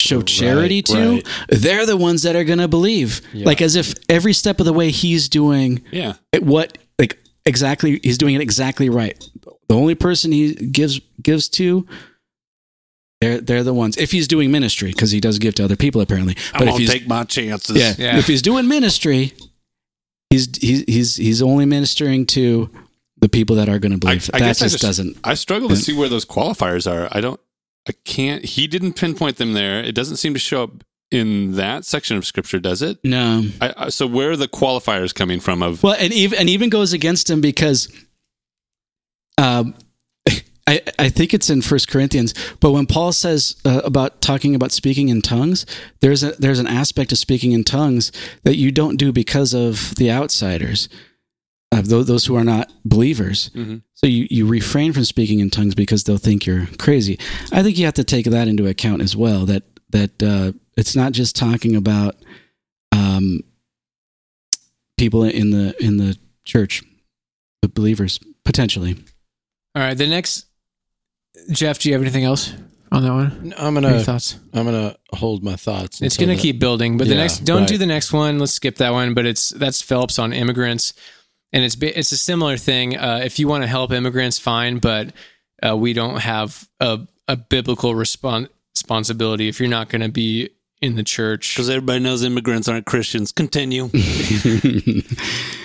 show 0.00 0.18
Right, 0.18 0.26
charity 0.26 0.82
to, 0.82 1.10
right. 1.14 1.28
they're 1.48 1.86
the 1.86 1.96
ones 1.96 2.22
that 2.22 2.36
are 2.36 2.44
going 2.44 2.58
to 2.60 2.68
believe. 2.68 3.20
Yeah. 3.32 3.46
Like 3.46 3.60
as 3.62 3.76
if 3.76 3.94
every 4.08 4.32
step 4.32 4.60
of 4.60 4.66
the 4.66 4.72
way 4.72 4.90
he's 4.90 5.28
doing 5.28 5.82
Yeah. 5.90 6.14
what 6.40 6.78
like 6.98 7.18
exactly 7.46 7.98
he's 8.02 8.18
doing 8.18 8.34
it 8.34 8.40
exactly 8.42 8.88
right. 8.90 9.18
The 9.68 9.74
only 9.74 9.94
person 9.94 10.32
he 10.32 10.54
gives 10.54 11.00
gives 11.22 11.48
to 11.50 11.86
they're 13.20 13.40
they're 13.40 13.62
the 13.62 13.74
ones. 13.74 13.96
If 13.96 14.12
he's 14.12 14.26
doing 14.26 14.50
ministry, 14.50 14.90
because 14.92 15.10
he 15.10 15.20
does 15.20 15.38
give 15.38 15.54
to 15.56 15.64
other 15.64 15.76
people 15.76 16.00
apparently. 16.00 16.36
But 16.58 16.68
if 16.68 16.76
he's 16.76 16.90
take 16.90 17.06
my 17.06 17.24
chances. 17.24 17.76
yeah, 17.76 17.94
Yeah. 17.98 18.18
if 18.18 18.26
he's 18.26 18.42
doing 18.42 18.66
ministry, 18.68 19.32
he's 20.30 20.48
he's 20.60 20.84
he's 20.86 21.16
he's 21.16 21.42
only 21.42 21.66
ministering 21.66 22.26
to 22.26 22.70
the 23.18 23.28
people 23.28 23.56
that 23.56 23.68
are 23.68 23.78
going 23.78 23.92
to 23.92 23.98
believe. 23.98 24.30
I 24.32 24.38
that 24.38 24.46
guess 24.46 24.62
I 24.62 24.64
just, 24.66 24.74
just 24.74 24.82
doesn't. 24.82 25.18
I 25.22 25.34
struggle 25.34 25.68
to 25.68 25.76
see 25.76 25.92
where 25.96 26.08
those 26.08 26.24
qualifiers 26.24 26.90
are. 26.90 27.08
I 27.12 27.20
don't. 27.20 27.40
I 27.88 27.92
can't. 28.04 28.44
He 28.44 28.66
didn't 28.66 28.94
pinpoint 28.94 29.36
them 29.36 29.52
there. 29.52 29.82
It 29.82 29.94
doesn't 29.94 30.16
seem 30.16 30.32
to 30.34 30.40
show 30.40 30.62
up 30.64 30.84
in 31.10 31.56
that 31.56 31.84
section 31.84 32.16
of 32.16 32.24
scripture, 32.24 32.60
does 32.60 32.82
it? 32.82 32.98
No. 33.02 33.44
I, 33.60 33.74
I, 33.76 33.88
so 33.88 34.06
where 34.06 34.30
are 34.30 34.36
the 34.36 34.48
qualifiers 34.48 35.14
coming 35.14 35.40
from? 35.40 35.62
Of 35.62 35.82
Well, 35.82 35.96
and 35.98 36.12
even 36.12 36.38
and 36.38 36.48
even 36.48 36.70
goes 36.70 36.92
against 36.92 37.28
him 37.28 37.40
because, 37.40 37.88
um, 39.38 39.74
I 40.66 40.80
I 40.98 41.08
think 41.08 41.34
it's 41.34 41.50
in 41.50 41.62
First 41.62 41.88
Corinthians. 41.88 42.34
But 42.60 42.72
when 42.72 42.86
Paul 42.86 43.12
says 43.12 43.56
uh, 43.64 43.80
about 43.84 44.20
talking 44.20 44.54
about 44.54 44.72
speaking 44.72 45.08
in 45.08 45.22
tongues, 45.22 45.66
there's 46.00 46.22
a 46.22 46.32
there's 46.32 46.58
an 46.58 46.66
aspect 46.66 47.12
of 47.12 47.18
speaking 47.18 47.52
in 47.52 47.64
tongues 47.64 48.12
that 48.44 48.56
you 48.56 48.70
don't 48.72 48.96
do 48.96 49.12
because 49.12 49.54
of 49.54 49.94
the 49.96 50.10
outsiders, 50.10 50.88
uh, 51.72 51.82
those, 51.82 52.06
those 52.06 52.26
who 52.26 52.36
are 52.36 52.44
not 52.44 52.72
believers. 52.84 53.50
Mhm. 53.54 53.82
So 53.94 54.06
you 54.06 54.26
you 54.30 54.46
refrain 54.46 54.92
from 54.92 55.04
speaking 55.04 55.40
in 55.40 55.50
tongues 55.50 55.74
because 55.74 56.04
they'll 56.04 56.18
think 56.18 56.46
you're 56.46 56.66
crazy. 56.78 57.18
I 57.52 57.62
think 57.62 57.78
you 57.78 57.84
have 57.84 57.94
to 57.94 58.04
take 58.04 58.26
that 58.26 58.48
into 58.48 58.66
account 58.66 59.02
as 59.02 59.16
well. 59.16 59.46
That 59.46 59.62
that 59.90 60.22
uh, 60.22 60.52
it's 60.76 60.94
not 60.94 61.12
just 61.12 61.36
talking 61.36 61.76
about. 61.76 62.16
Um, 62.92 63.40
people 64.98 65.24
in 65.24 65.50
the 65.50 65.74
in 65.82 65.96
the 65.96 66.16
church, 66.44 66.82
the 67.62 67.68
believers 67.68 68.20
potentially. 68.44 68.96
All 69.74 69.82
right, 69.82 69.96
the 69.96 70.06
next 70.06 70.46
Jeff, 71.50 71.78
do 71.78 71.88
you 71.88 71.94
have 71.94 72.02
anything 72.02 72.24
else 72.24 72.52
on 72.92 73.02
that 73.02 73.12
one? 73.12 73.54
I'm 73.56 73.74
gonna 73.74 74.02
thoughts? 74.02 74.38
I'm 74.52 74.64
gonna 74.64 74.96
hold 75.12 75.42
my 75.42 75.56
thoughts. 75.56 76.00
It's 76.00 76.16
going 76.16 76.28
to 76.28 76.36
the- 76.36 76.40
keep 76.42 76.58
building, 76.60 76.96
but 76.96 77.06
the 77.08 77.14
Yeah, 77.14 77.20
next 77.22 77.44
don't 77.44 77.66
do 77.68 77.78
the 77.78 77.86
next 77.86 78.12
one. 78.12 78.38
Let's 78.38 78.52
skip 78.52 78.76
that 78.76 78.90
one, 78.92 79.14
but 79.14 79.26
it's 79.26 79.50
that's 79.50 79.82
Phelps 79.82 80.18
on 80.18 80.32
immigrants. 80.32 80.92
And 81.52 81.64
it's 81.64 81.76
it's 81.80 82.12
a 82.12 82.16
similar 82.18 82.56
thing. 82.56 82.96
Uh, 82.96 83.20
if 83.24 83.38
you 83.38 83.48
want 83.48 83.64
to 83.64 83.68
help 83.68 83.90
immigrants, 83.92 84.38
fine, 84.38 84.78
but 84.78 85.12
uh, 85.66 85.76
we 85.76 85.92
don't 85.92 86.20
have 86.20 86.68
a, 86.78 87.00
a 87.26 87.36
biblical 87.36 87.94
respon- 87.94 88.48
responsibility 88.74 89.48
if 89.48 89.58
you're 89.58 89.68
not 89.68 89.88
going 89.88 90.02
to 90.02 90.08
be 90.08 90.50
in 90.82 90.94
the 90.94 91.02
church. 91.02 91.54
because 91.54 91.68
everybody 91.68 92.00
knows 92.00 92.24
immigrants 92.24 92.68
aren't 92.68 92.86
Christians. 92.86 93.32
Continue. 93.32 93.90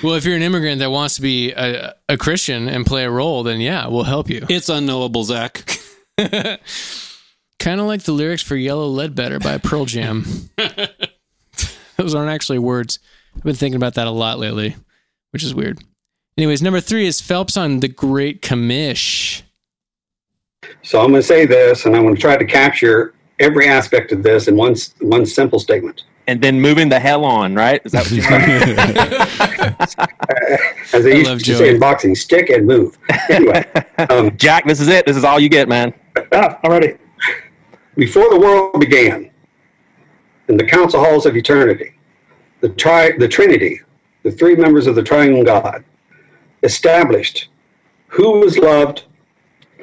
Well, 0.03 0.13
if 0.13 0.23
you're 0.23 0.35
an 0.35 0.43
immigrant 0.43 0.79
that 0.81 0.91
wants 0.91 1.15
to 1.15 1.21
be 1.23 1.51
a, 1.53 1.95
a 2.07 2.15
Christian 2.15 2.67
and 2.67 2.85
play 2.85 3.05
a 3.05 3.09
role, 3.09 3.41
then 3.41 3.59
yeah, 3.59 3.87
we'll 3.87 4.03
help 4.03 4.29
you. 4.29 4.45
it's 4.49 4.69
unknowable, 4.69 5.23
Zach. 5.23 5.79
kind 6.17 7.81
of 7.81 7.87
like 7.87 8.03
the 8.03 8.11
lyrics 8.11 8.43
for 8.43 8.55
Yellow 8.55 8.85
Ledbetter 8.87 9.39
by 9.39 9.57
Pearl 9.57 9.85
Jam. 9.85 10.25
Those 11.97 12.13
aren't 12.13 12.29
actually 12.29 12.59
words. 12.59 12.99
I've 13.35 13.41
been 13.41 13.55
thinking 13.55 13.77
about 13.77 13.95
that 13.95 14.05
a 14.05 14.11
lot 14.11 14.37
lately, 14.37 14.75
which 15.31 15.43
is 15.43 15.55
weird. 15.55 15.79
Anyways, 16.37 16.61
number 16.61 16.81
three 16.81 17.07
is 17.07 17.19
Phelps 17.19 17.57
on 17.57 17.79
the 17.79 17.87
Great 17.87 18.43
Commish. 18.43 19.41
So 20.83 20.99
I'm 20.99 21.09
going 21.09 21.21
to 21.21 21.27
say 21.27 21.47
this, 21.47 21.87
and 21.87 21.95
I'm 21.95 22.03
going 22.03 22.13
to 22.13 22.21
try 22.21 22.37
to 22.37 22.45
capture 22.45 23.14
every 23.39 23.67
aspect 23.67 24.11
of 24.11 24.23
this 24.23 24.47
in 24.47 24.55
one 24.55 24.75
one 24.99 25.25
simple 25.25 25.59
statement. 25.59 26.03
and 26.27 26.41
then 26.41 26.59
moving 26.59 26.89
the 26.89 26.99
hell 26.99 27.23
on, 27.25 27.53
right? 27.55 27.81
Is 27.85 27.91
that 27.91 28.03
what 28.03 28.11
you're 28.11 28.23
saying? 28.23 29.75
As 30.93 31.03
they 31.03 31.13
I 31.13 31.17
used 31.17 31.31
to 31.31 31.37
Joey. 31.45 31.57
say 31.57 31.69
in 31.75 31.79
boxing, 31.79 32.15
stick 32.15 32.49
and 32.49 32.65
move. 32.65 32.97
Anyway, 33.29 33.63
um, 34.09 34.35
Jack, 34.37 34.65
this 34.65 34.79
is 34.79 34.87
it. 34.87 35.05
This 35.05 35.17
is 35.17 35.23
all 35.23 35.39
you 35.39 35.49
get, 35.49 35.67
man. 35.67 35.93
ah, 36.31 36.59
already. 36.63 36.95
Before 37.95 38.29
the 38.29 38.39
world 38.39 38.79
began, 38.79 39.29
in 40.47 40.57
the 40.57 40.63
council 40.65 40.99
halls 41.03 41.25
of 41.25 41.35
eternity, 41.35 41.93
the 42.61 42.69
tri- 42.69 43.17
the 43.17 43.27
Trinity, 43.27 43.81
the 44.23 44.31
three 44.31 44.55
members 44.55 44.87
of 44.87 44.95
the 44.95 45.03
Triune 45.03 45.43
God, 45.43 45.83
established 46.63 47.49
who 48.07 48.39
was 48.39 48.57
loved, 48.57 49.03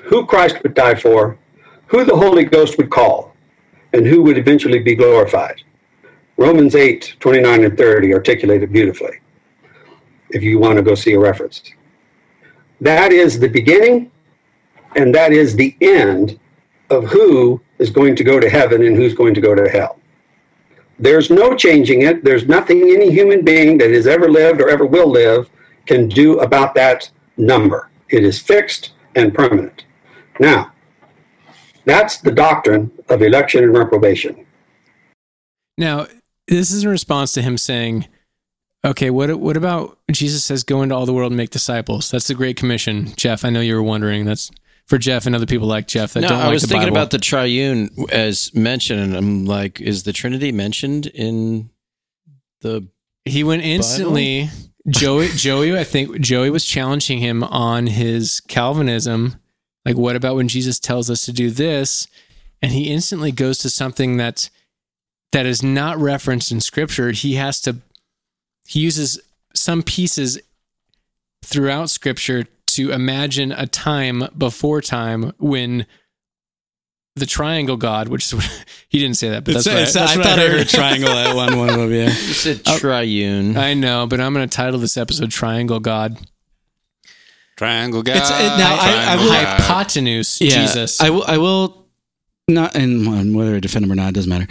who 0.05 0.25
Christ 0.27 0.63
would 0.63 0.75
die 0.75 0.95
for, 0.95 1.39
who 1.87 2.05
the 2.05 2.17
Holy 2.17 2.45
Ghost 2.45 2.79
would 2.79 2.91
call, 2.91 3.32
and 3.93 4.07
who 4.07 4.23
would 4.23 4.39
eventually 4.39 4.79
be 4.79 4.95
glorified. 4.95 5.63
Romans 6.37 6.75
8, 6.75 7.17
29 7.21 7.65
and 7.65 7.77
30 7.77 8.15
articulate 8.15 8.63
it 8.63 8.73
beautifully, 8.73 9.21
if 10.31 10.43
you 10.43 10.59
want 10.59 10.77
to 10.77 10.83
go 10.83 10.95
see 10.95 11.13
a 11.13 11.19
reference. 11.19 11.63
That 12.81 13.13
is 13.13 13.39
the 13.39 13.49
beginning 13.49 14.11
and 14.97 15.15
that 15.15 15.33
is 15.33 15.55
the 15.55 15.77
end 15.81 16.39
of 16.91 17.05
who 17.05 17.61
is 17.79 17.91
going 17.91 18.17
to 18.17 18.25
go 18.25 18.39
to 18.39 18.49
heaven 18.49 18.83
and 18.85 18.97
who's 18.97 19.15
going 19.15 19.35
to 19.35 19.41
go 19.41 19.55
to 19.55 19.69
hell. 19.69 19.99
There's 20.99 21.31
no 21.31 21.57
changing 21.57 22.03
it. 22.03 22.23
There's 22.23 22.47
nothing 22.47 22.83
any 22.83 23.11
human 23.11 23.45
being 23.45 23.79
that 23.79 23.91
has 23.91 24.07
ever 24.07 24.31
lived 24.31 24.61
or 24.61 24.69
ever 24.69 24.87
will 24.87 25.09
live 25.09 25.49
can 25.87 26.09
do 26.09 26.39
about 26.41 26.75
that 26.75 27.11
number. 27.37 27.91
It 28.11 28.25
is 28.25 28.39
fixed 28.39 28.93
and 29.15 29.35
permanent. 29.35 29.85
Now, 30.39 30.73
that's 31.85 32.19
the 32.19 32.31
doctrine 32.31 32.91
of 33.13 33.23
election 33.23 33.65
and 33.65 33.77
reprobation. 33.77 34.47
Now, 35.79 36.07
this 36.49 36.71
is 36.71 36.85
in 36.85 36.91
response 36.91 37.33
to 37.33 37.43
him 37.43 37.57
saying, 37.57 38.07
"Okay, 38.85 39.11
what 39.11 39.35
what 39.39 39.57
about 39.57 39.99
Jesus 40.11 40.45
says 40.45 40.65
go 40.65 40.83
into 40.83 40.95
all 40.95 41.07
the 41.07 41.13
world 41.15 41.33
and 41.33 41.37
make 41.37 41.51
disciples? 41.51 42.11
That's 42.11 42.27
the 42.27 42.35
Great 42.35 42.57
Commission." 42.57 43.13
Jeff, 43.17 43.45
I 43.45 43.51
know 43.51 43.61
you 43.61 43.75
were 43.75 43.83
wondering. 43.83 44.25
That's 44.25 44.51
for 44.87 44.99
Jeff 44.99 45.27
and 45.27 45.35
other 45.35 45.47
people 45.47 45.69
like 45.69 45.87
Jeff 45.87 46.13
that 46.13 46.21
No, 46.23 46.29
don't 46.29 46.41
I 46.41 46.45
like 46.45 46.53
was 46.55 46.63
thinking 46.65 46.89
Bible. 46.89 46.97
about 46.97 47.11
the 47.13 47.19
triune 47.19 47.91
as 48.11 48.53
mentioned, 48.55 49.01
and 49.01 49.15
I'm 49.17 49.45
like, 49.47 49.81
is 49.81 50.03
the 50.03 50.13
Trinity 50.13 50.53
mentioned 50.53 51.07
in 51.07 51.71
the? 52.61 52.87
He 53.25 53.45
went 53.45 53.63
instantly. 53.63 54.51
Joey, 54.89 55.29
Joey, 55.29 55.79
I 55.79 55.85
think 55.85 56.21
Joey 56.21 56.51
was 56.51 56.65
challenging 56.65 57.19
him 57.19 57.45
on 57.45 57.87
his 57.87 58.41
Calvinism. 58.49 59.37
Like, 59.85 59.97
what 59.97 60.17
about 60.17 60.35
when 60.35 60.49
Jesus 60.49 60.81
tells 60.81 61.09
us 61.09 61.25
to 61.27 61.33
do 61.33 61.51
this? 61.51 62.09
And 62.63 62.73
he 62.73 62.91
instantly 62.93 63.33
goes 63.33 63.59
to 63.59 63.71
something 63.71 64.17
that's 64.17 64.51
that 65.33 65.47
is 65.47 65.63
not 65.63 65.99
referenced 65.99 66.53
in 66.53 66.61
Scripture. 66.61 67.11
He 67.11 67.35
has 67.35 67.61
to. 67.63 67.77
He 68.67 68.81
uses 68.81 69.19
some 69.55 69.83
pieces 69.83 70.39
throughout 71.45 71.91
Scripture 71.91 72.47
to 72.69 72.93
imagine 72.93 73.53
a 73.53 73.67
time 73.67 74.25
before 74.39 74.81
time 74.81 75.33
when 75.39 75.87
the 77.17 77.27
triangle 77.27 77.77
God, 77.77 78.09
which 78.09 78.25
is 78.25 78.35
what, 78.35 78.65
he 78.89 78.99
didn't 78.99 79.17
say 79.17 79.31
that, 79.31 79.45
but 79.45 79.55
that's, 79.55 79.67
what, 79.67 79.77
I, 79.77 79.81
that's 79.81 79.97
I 79.97 80.17
what 80.17 80.27
thought 80.27 80.39
I 80.39 80.43
heard. 80.43 80.59
heard 80.59 80.69
triangle 80.69 81.11
at 81.11 81.35
one 81.35 81.59
one 81.59 81.69
of 81.69 81.77
them. 81.77 81.91
Yeah. 81.91 82.05
You 82.07 82.11
said 82.11 82.63
oh. 82.67 82.79
triune. 82.79 83.57
I 83.57 83.75
know, 83.75 84.07
but 84.07 84.21
I'm 84.21 84.33
going 84.33 84.49
to 84.49 84.57
title 84.57 84.79
this 84.79 84.97
episode 84.97 85.31
"Triangle 85.31 85.81
God." 85.81 86.17
Triangle 87.57 88.03
God. 88.03 88.17
It's- 88.17 88.31
it- 88.31 88.59
now, 88.59 88.77
I- 88.81 89.13
I 89.13 89.17
will- 89.17 89.33
Hypotenuse 89.33 90.39
Jesus. 90.39 91.01
I 91.01 91.11
will. 91.11 91.25
I 91.25 91.39
will 91.39 91.82
not, 92.53 92.75
and 92.75 93.35
whether 93.35 93.57
I 93.57 93.61
defend 93.61 93.85
him 93.85 93.93
or 93.93 93.95
not, 93.95 94.11
it 94.11 94.15
doesn't 94.15 94.31
matter. 94.31 94.47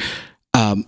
Um, 0.54 0.86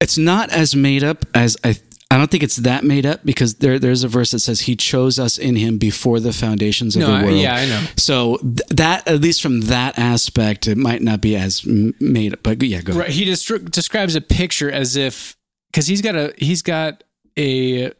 it's 0.00 0.18
not 0.18 0.50
as 0.50 0.74
made 0.74 1.04
up 1.04 1.24
as 1.34 1.56
I. 1.64 1.76
I 2.10 2.18
don't 2.18 2.30
think 2.30 2.44
it's 2.44 2.56
that 2.56 2.84
made 2.84 3.06
up 3.06 3.24
because 3.24 3.56
there, 3.56 3.76
there's 3.78 4.04
a 4.04 4.08
verse 4.08 4.30
that 4.30 4.38
says 4.38 4.60
he 4.60 4.76
chose 4.76 5.18
us 5.18 5.36
in 5.36 5.56
him 5.56 5.78
before 5.78 6.20
the 6.20 6.32
foundations 6.32 6.94
of 6.94 7.00
no, 7.00 7.06
the 7.08 7.12
I, 7.12 7.24
world. 7.24 7.36
yeah, 7.38 7.54
I 7.56 7.66
know. 7.66 7.84
So 7.96 8.36
th- 8.36 8.58
that, 8.68 9.08
at 9.08 9.20
least 9.20 9.42
from 9.42 9.62
that 9.62 9.98
aspect, 9.98 10.68
it 10.68 10.78
might 10.78 11.02
not 11.02 11.20
be 11.20 11.34
as 11.34 11.66
m- 11.66 11.92
made 11.98 12.34
up. 12.34 12.44
But 12.44 12.62
yeah, 12.62 12.82
go. 12.82 12.92
ahead. 12.92 13.00
Right, 13.00 13.10
he 13.10 13.26
destri- 13.26 13.68
describes 13.68 14.14
a 14.14 14.20
picture 14.20 14.70
as 14.70 14.94
if 14.94 15.36
because 15.72 15.88
he's 15.88 16.02
got 16.02 16.14
a 16.14 16.32
he's 16.38 16.62
got 16.62 17.02
a 17.36 17.90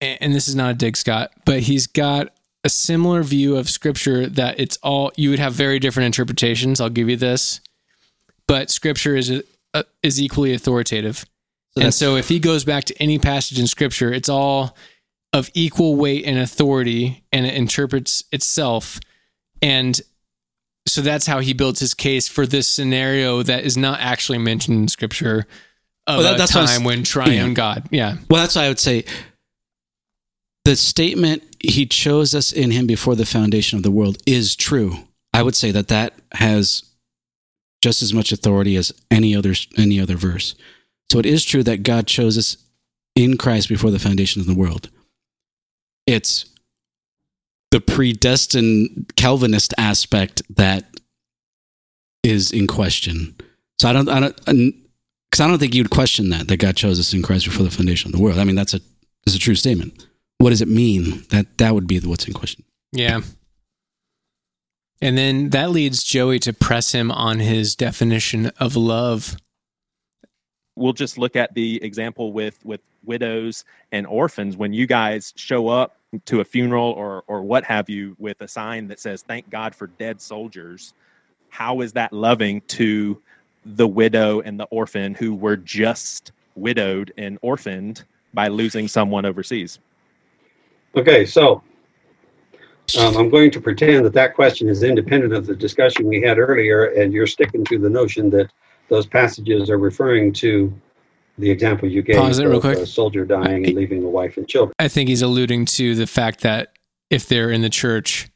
and 0.00 0.34
this 0.34 0.48
is 0.48 0.54
not 0.54 0.70
a 0.70 0.74
dig 0.74 0.96
Scott, 0.96 1.32
but 1.44 1.60
he's 1.60 1.86
got 1.86 2.28
a 2.66 2.68
similar 2.68 3.22
view 3.22 3.56
of 3.56 3.70
scripture 3.70 4.26
that 4.26 4.58
it's 4.58 4.76
all 4.82 5.12
you 5.16 5.30
would 5.30 5.38
have 5.38 5.54
very 5.54 5.78
different 5.78 6.06
interpretations. 6.06 6.80
I'll 6.80 6.88
give 6.90 7.08
you 7.08 7.16
this, 7.16 7.60
but 8.48 8.70
scripture 8.70 9.14
is 9.16 9.30
uh, 9.72 9.82
is 10.02 10.20
equally 10.20 10.52
authoritative. 10.52 11.24
and 11.80 11.94
so 11.94 12.16
if 12.16 12.28
he 12.28 12.38
goes 12.40 12.64
back 12.64 12.84
to 12.84 13.02
any 13.02 13.18
passage 13.18 13.58
in 13.60 13.66
scripture, 13.66 14.12
it's 14.12 14.28
all 14.28 14.76
of 15.32 15.48
equal 15.54 15.94
weight 15.96 16.24
and 16.26 16.38
authority 16.38 17.22
and 17.32 17.46
it 17.46 17.54
interprets 17.54 18.24
itself. 18.32 18.98
And 19.62 20.00
so 20.88 21.00
that's 21.02 21.26
how 21.26 21.40
he 21.40 21.52
builds 21.52 21.80
his 21.80 21.94
case 21.94 22.26
for 22.28 22.46
this 22.46 22.66
scenario 22.66 23.42
that 23.42 23.64
is 23.64 23.76
not 23.76 24.00
actually 24.00 24.38
mentioned 24.38 24.78
in 24.78 24.88
scripture 24.88 25.46
of 26.06 26.18
Well, 26.18 26.22
that- 26.22 26.34
a 26.36 26.38
that's 26.38 26.54
what 26.54 26.60
I 26.60 26.62
was- 26.62 26.70
time 26.72 26.84
when 26.84 27.02
triune. 27.04 27.54
God. 27.54 27.88
Yeah. 27.90 28.16
Well, 28.30 28.40
that's 28.42 28.56
why 28.56 28.64
I 28.64 28.68
would 28.68 28.78
say 28.80 29.04
the 30.66 30.76
statement 30.76 31.42
"He 31.60 31.86
chose 31.86 32.34
us 32.34 32.52
in 32.52 32.70
Him 32.72 32.86
before 32.86 33.14
the 33.14 33.24
foundation 33.24 33.76
of 33.78 33.82
the 33.84 33.90
world" 33.90 34.18
is 34.26 34.56
true. 34.56 35.08
I 35.32 35.42
would 35.42 35.54
say 35.54 35.70
that 35.70 35.88
that 35.88 36.14
has 36.32 36.82
just 37.82 38.02
as 38.02 38.12
much 38.12 38.32
authority 38.32 38.74
as 38.76 38.92
any 39.10 39.34
other 39.36 39.54
any 39.76 40.00
other 40.00 40.16
verse. 40.16 40.54
So 41.10 41.18
it 41.20 41.26
is 41.26 41.44
true 41.44 41.62
that 41.62 41.84
God 41.84 42.06
chose 42.06 42.36
us 42.36 42.56
in 43.14 43.36
Christ 43.36 43.68
before 43.68 43.92
the 43.92 43.98
foundation 44.00 44.40
of 44.40 44.46
the 44.46 44.54
world. 44.54 44.90
it's 46.06 46.46
the 47.70 47.80
predestined 47.80 49.12
Calvinist 49.16 49.74
aspect 49.76 50.42
that 50.56 50.84
is 52.22 52.52
in 52.52 52.66
question. 52.66 53.34
So 53.80 53.88
I 53.88 53.92
don't, 53.92 54.08
I 54.08 54.20
don't, 54.20 54.36
because 54.44 55.40
I 55.40 55.48
don't 55.48 55.58
think 55.58 55.74
you'd 55.74 55.90
question 55.90 56.30
that 56.30 56.48
that 56.48 56.58
God 56.58 56.76
chose 56.76 56.98
us 56.98 57.12
in 57.12 57.22
Christ 57.22 57.44
before 57.44 57.64
the 57.64 57.70
foundation 57.70 58.08
of 58.08 58.12
the 58.16 58.22
world. 58.22 58.38
I 58.38 58.44
mean, 58.44 58.56
that's 58.56 58.74
a 58.74 58.80
that's 59.24 59.36
a 59.36 59.40
true 59.40 59.54
statement. 59.56 60.06
What 60.38 60.50
does 60.50 60.60
it 60.62 60.68
mean? 60.68 61.24
That 61.30 61.58
that 61.58 61.74
would 61.74 61.86
be 61.86 61.98
the, 61.98 62.08
what's 62.08 62.26
in 62.26 62.34
question. 62.34 62.64
Yeah. 62.92 63.20
And 65.02 65.16
then 65.18 65.50
that 65.50 65.70
leads 65.70 66.02
Joey 66.02 66.38
to 66.40 66.52
press 66.52 66.92
him 66.92 67.10
on 67.10 67.38
his 67.38 67.74
definition 67.76 68.46
of 68.58 68.76
love. 68.76 69.36
we'll 70.76 70.92
just 70.92 71.18
look 71.18 71.36
at 71.36 71.54
the 71.54 71.82
example 71.82 72.32
with 72.32 72.64
with 72.64 72.80
widows 73.04 73.64
and 73.92 74.06
orphans 74.06 74.56
when 74.56 74.72
you 74.72 74.86
guys 74.86 75.32
show 75.36 75.68
up 75.68 75.96
to 76.24 76.40
a 76.40 76.44
funeral 76.44 76.90
or 76.92 77.22
or 77.28 77.42
what 77.42 77.64
have 77.64 77.88
you 77.88 78.14
with 78.18 78.40
a 78.40 78.48
sign 78.48 78.88
that 78.88 78.98
says 79.00 79.22
thank 79.22 79.48
god 79.50 79.74
for 79.74 79.86
dead 79.98 80.20
soldiers 80.20 80.92
how 81.50 81.80
is 81.80 81.92
that 81.92 82.12
loving 82.12 82.60
to 82.62 83.20
the 83.64 83.86
widow 83.86 84.40
and 84.40 84.58
the 84.58 84.64
orphan 84.66 85.14
who 85.14 85.34
were 85.34 85.56
just 85.56 86.32
widowed 86.56 87.12
and 87.16 87.38
orphaned 87.42 88.04
by 88.34 88.48
losing 88.48 88.88
someone 88.88 89.24
overseas 89.24 89.78
Okay, 90.96 91.26
so 91.26 91.62
um, 92.98 93.16
I'm 93.16 93.28
going 93.28 93.50
to 93.50 93.60
pretend 93.60 94.04
that 94.06 94.12
that 94.14 94.34
question 94.34 94.68
is 94.68 94.82
independent 94.82 95.32
of 95.32 95.46
the 95.46 95.54
discussion 95.54 96.06
we 96.06 96.22
had 96.22 96.38
earlier, 96.38 96.86
and 96.86 97.12
you're 97.12 97.26
sticking 97.26 97.64
to 97.66 97.78
the 97.78 97.90
notion 97.90 98.30
that 98.30 98.50
those 98.88 99.06
passages 99.06 99.68
are 99.68 99.78
referring 99.78 100.32
to 100.34 100.72
the 101.38 101.50
example 101.50 101.88
you 101.88 102.02
gave 102.02 102.16
Pause 102.16 102.38
it 102.38 102.46
real 102.46 102.60
quick. 102.60 102.78
a 102.78 102.86
soldier 102.86 103.24
dying 103.24 103.66
and 103.66 103.74
leaving 103.74 104.02
a 104.02 104.08
wife 104.08 104.36
and 104.36 104.48
children. 104.48 104.72
I 104.78 104.88
think 104.88 105.08
he's 105.08 105.22
alluding 105.22 105.66
to 105.66 105.94
the 105.94 106.06
fact 106.06 106.40
that 106.40 106.72
if 107.10 107.28
they're 107.28 107.50
in 107.50 107.62
the 107.62 107.68
church, 107.68 108.30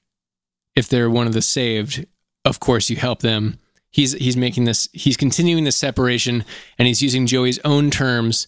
if 0.76 0.88
they're 0.88 1.08
one 1.08 1.26
of 1.26 1.32
the 1.32 1.42
saved, 1.42 2.06
of 2.44 2.60
course 2.60 2.90
you 2.90 2.96
help 2.96 3.20
them. 3.20 3.58
He's 3.90 4.12
he's 4.12 4.36
making 4.36 4.64
this 4.64 4.88
he's 4.92 5.16
continuing 5.16 5.64
the 5.64 5.72
separation 5.72 6.44
and 6.78 6.86
he's 6.86 7.02
using 7.02 7.26
Joey's 7.26 7.58
own 7.64 7.90
terms. 7.90 8.46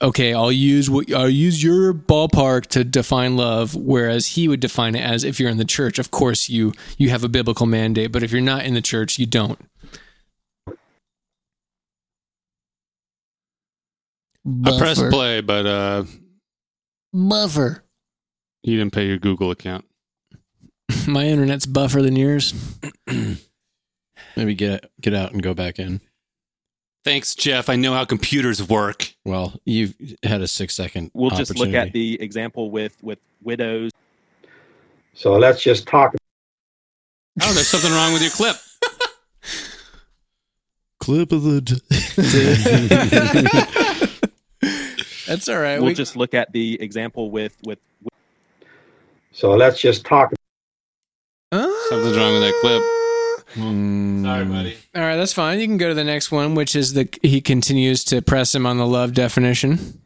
Okay, 0.00 0.32
I'll 0.32 0.52
use 0.52 0.88
what 0.88 1.12
I'll 1.12 1.28
use 1.28 1.62
your 1.62 1.92
ballpark 1.92 2.66
to 2.68 2.84
define 2.84 3.36
love, 3.36 3.74
whereas 3.74 4.28
he 4.28 4.46
would 4.46 4.60
define 4.60 4.94
it 4.94 5.00
as 5.00 5.24
if 5.24 5.40
you're 5.40 5.50
in 5.50 5.56
the 5.56 5.64
church, 5.64 5.98
of 5.98 6.12
course 6.12 6.48
you 6.48 6.72
you 6.98 7.10
have 7.10 7.24
a 7.24 7.28
biblical 7.28 7.66
mandate, 7.66 8.12
but 8.12 8.22
if 8.22 8.30
you're 8.30 8.40
not 8.40 8.64
in 8.64 8.74
the 8.74 8.80
church, 8.80 9.18
you 9.18 9.26
don't. 9.26 9.58
I 14.64 14.78
pressed 14.78 15.10
play, 15.10 15.40
but 15.40 15.66
uh, 15.66 16.04
Buffer. 17.12 17.82
you 18.62 18.78
didn't 18.78 18.92
pay 18.92 19.06
your 19.06 19.18
Google 19.18 19.50
account. 19.50 19.84
My 21.08 21.26
internet's 21.26 21.66
buffer 21.66 22.02
than 22.02 22.16
yours. 22.16 22.54
Maybe 24.36 24.54
get 24.54 24.90
get 25.00 25.12
out 25.12 25.32
and 25.32 25.42
go 25.42 25.54
back 25.54 25.78
in. 25.78 26.00
Thanks, 27.08 27.34
Jeff. 27.34 27.70
I 27.70 27.76
know 27.76 27.94
how 27.94 28.04
computers 28.04 28.62
work. 28.68 29.14
Well, 29.24 29.58
you've 29.64 29.94
had 30.22 30.42
a 30.42 30.46
six 30.46 30.74
second. 30.74 31.10
we'll 31.14 31.30
just 31.30 31.56
look 31.56 31.72
at 31.72 31.94
the 31.94 32.20
example 32.20 32.70
with 32.70 33.02
with 33.02 33.18
widows 33.42 33.92
So 35.14 35.38
let's 35.38 35.62
just 35.62 35.88
talk. 35.88 36.14
Oh, 37.40 37.52
there's 37.54 37.66
something 37.66 37.90
wrong 37.92 38.12
with 38.12 38.20
your 38.20 38.30
clip. 38.32 38.56
clip 41.00 41.32
of 41.32 41.44
the. 41.44 41.80
That's 45.26 45.48
all 45.48 45.58
right. 45.58 45.78
we'll 45.78 45.86
We- 45.86 45.94
just 45.94 46.14
look 46.14 46.34
at 46.34 46.52
the 46.52 46.78
example 46.78 47.30
with 47.30 47.56
with 47.64 47.78
So 49.32 49.54
let's 49.54 49.80
just 49.80 50.04
talk. 50.04 50.34
Ah. 51.52 51.86
Something's 51.88 52.18
wrong 52.18 52.34
with 52.34 52.42
that 52.42 52.54
clip. 52.60 52.82
Hmm. 53.58 54.24
Sorry, 54.24 54.44
buddy. 54.44 54.76
All 54.94 55.02
right, 55.02 55.16
that's 55.16 55.32
fine. 55.32 55.58
You 55.60 55.66
can 55.66 55.78
go 55.78 55.88
to 55.88 55.94
the 55.94 56.04
next 56.04 56.30
one, 56.30 56.54
which 56.54 56.76
is 56.76 56.94
the 56.94 57.08
he 57.22 57.40
continues 57.40 58.04
to 58.04 58.22
press 58.22 58.54
him 58.54 58.66
on 58.66 58.78
the 58.78 58.86
love 58.86 59.14
definition. 59.14 60.00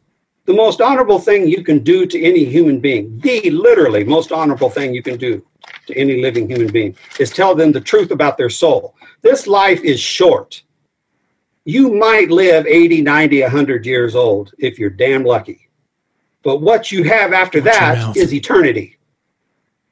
The 0.45 0.53
most 0.53 0.81
honorable 0.81 1.19
thing 1.19 1.47
you 1.47 1.63
can 1.63 1.79
do 1.79 2.05
to 2.05 2.21
any 2.21 2.43
human 2.43 2.79
being, 2.79 3.19
the 3.19 3.49
literally 3.51 4.03
most 4.03 4.31
honorable 4.31 4.69
thing 4.69 4.93
you 4.93 5.01
can 5.01 5.17
do 5.17 5.45
to 5.87 5.95
any 5.97 6.21
living 6.21 6.49
human 6.49 6.71
being, 6.71 6.95
is 7.19 7.29
tell 7.29 7.55
them 7.55 7.71
the 7.71 7.79
truth 7.79 8.11
about 8.11 8.37
their 8.37 8.49
soul. 8.49 8.95
This 9.21 9.47
life 9.47 9.81
is 9.83 10.01
short. 10.01 10.61
You 11.65 11.93
might 11.93 12.29
live 12.29 12.67
80, 12.67 13.01
90, 13.01 13.41
100 13.41 13.85
years 13.85 14.15
old 14.15 14.51
if 14.57 14.77
you're 14.77 14.89
damn 14.89 15.23
lucky. 15.23 15.69
But 16.43 16.57
what 16.57 16.91
you 16.91 17.03
have 17.03 17.31
after 17.31 17.59
Watch 17.59 17.65
your 17.65 17.73
that 17.73 17.97
mouth. 17.97 18.17
is 18.17 18.33
eternity. 18.33 18.97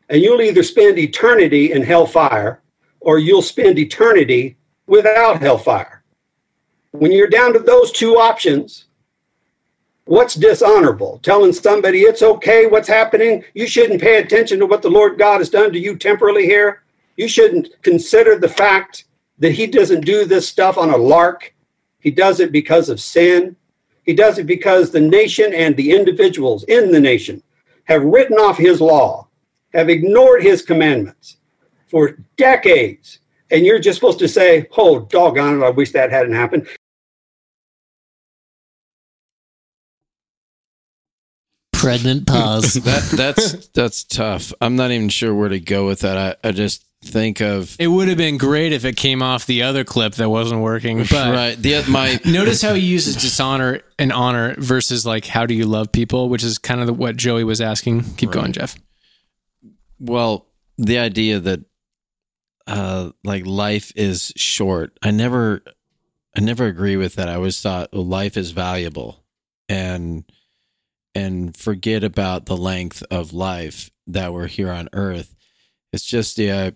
And 0.09 0.21
you'll 0.21 0.41
either 0.41 0.63
spend 0.63 0.99
eternity 0.99 1.71
in 1.71 1.81
hellfire 1.81 2.60
or 3.01 3.19
you'll 3.19 3.41
spend 3.41 3.77
eternity 3.77 4.55
without 4.87 5.41
hellfire. 5.41 6.03
When 6.91 7.11
you're 7.11 7.27
down 7.27 7.53
to 7.53 7.59
those 7.59 7.91
two 7.91 8.17
options, 8.17 8.85
What's 10.05 10.35
dishonorable? 10.35 11.19
Telling 11.23 11.53
somebody 11.53 12.01
it's 12.01 12.23
okay 12.23 12.65
what's 12.65 12.87
happening? 12.87 13.43
You 13.53 13.67
shouldn't 13.67 14.01
pay 14.01 14.17
attention 14.17 14.59
to 14.59 14.65
what 14.65 14.81
the 14.81 14.89
Lord 14.89 15.17
God 15.17 15.37
has 15.37 15.49
done 15.49 15.71
to 15.71 15.79
you 15.79 15.95
temporally 15.95 16.45
here. 16.45 16.83
You 17.17 17.27
shouldn't 17.27 17.69
consider 17.81 18.37
the 18.37 18.49
fact 18.49 19.05
that 19.37 19.53
He 19.53 19.67
doesn't 19.67 20.03
do 20.03 20.25
this 20.25 20.47
stuff 20.47 20.77
on 20.77 20.89
a 20.89 20.97
lark. 20.97 21.53
He 21.99 22.09
does 22.09 22.39
it 22.39 22.51
because 22.51 22.89
of 22.89 22.99
sin. 22.99 23.55
He 24.03 24.13
does 24.13 24.39
it 24.39 24.47
because 24.47 24.89
the 24.89 24.99
nation 24.99 25.53
and 25.53 25.77
the 25.77 25.91
individuals 25.91 26.63
in 26.63 26.91
the 26.91 26.99
nation 26.99 27.41
have 27.83 28.03
written 28.03 28.37
off 28.37 28.57
His 28.57 28.81
law, 28.81 29.27
have 29.73 29.87
ignored 29.87 30.41
His 30.41 30.63
commandments 30.63 31.37
for 31.91 32.17
decades. 32.37 33.19
And 33.51 33.65
you're 33.65 33.79
just 33.79 33.99
supposed 33.99 34.19
to 34.19 34.29
say, 34.29 34.67
oh, 34.77 35.01
doggone 35.01 35.61
it, 35.61 35.65
I 35.65 35.69
wish 35.69 35.91
that 35.91 36.09
hadn't 36.09 36.33
happened. 36.33 36.67
Pregnant 41.73 42.25
pause. 42.27 42.75
that 42.75 43.03
that's 43.15 43.67
that's 43.69 44.03
tough. 44.03 44.53
I'm 44.61 44.75
not 44.75 44.91
even 44.91 45.09
sure 45.09 45.35
where 45.35 45.49
to 45.49 45.59
go 45.59 45.85
with 45.85 45.99
that. 46.01 46.17
I, 46.43 46.47
I 46.47 46.51
just 46.51 46.85
think 47.03 47.41
of 47.41 47.75
It 47.79 47.87
would 47.87 48.07
have 48.07 48.17
been 48.17 48.37
great 48.37 48.71
if 48.71 48.85
it 48.85 48.95
came 48.95 49.23
off 49.23 49.47
the 49.47 49.63
other 49.63 49.83
clip 49.83 50.13
that 50.15 50.29
wasn't 50.29 50.61
working. 50.61 50.99
But 50.99 51.33
right. 51.33 51.57
The 51.57 51.83
my 51.89 52.19
notice 52.25 52.61
how 52.61 52.73
he 52.75 52.81
uses 52.81 53.15
dishonor 53.15 53.81
and 53.97 54.13
honor 54.13 54.55
versus 54.59 55.05
like 55.05 55.25
how 55.25 55.45
do 55.45 55.53
you 55.53 55.65
love 55.65 55.91
people, 55.91 56.29
which 56.29 56.43
is 56.43 56.57
kind 56.57 56.79
of 56.79 56.87
the, 56.87 56.93
what 56.93 57.17
Joey 57.17 57.43
was 57.43 57.59
asking. 57.59 58.03
Keep 58.15 58.31
going, 58.31 58.53
Jeff. 58.53 58.75
well, 59.99 60.45
the 60.77 60.99
idea 60.99 61.39
that 61.39 61.61
uh 62.67 63.11
like 63.23 63.45
life 63.45 63.91
is 63.95 64.33
short. 64.35 64.97
I 65.01 65.11
never 65.11 65.63
I 66.35 66.41
never 66.41 66.65
agree 66.65 66.97
with 66.97 67.15
that. 67.15 67.29
I 67.29 67.35
always 67.35 67.61
thought 67.61 67.89
oh, 67.93 68.01
life 68.01 68.37
is 68.37 68.51
valuable 68.51 69.23
and 69.67 70.23
and 71.13 71.55
forget 71.55 72.03
about 72.03 72.45
the 72.45 72.57
length 72.57 73.03
of 73.11 73.33
life 73.33 73.91
that 74.07 74.33
we're 74.33 74.47
here 74.47 74.71
on 74.71 74.89
earth. 74.93 75.35
It's 75.91 76.05
just 76.05 76.37
the 76.37 76.51
uh, 76.51 76.71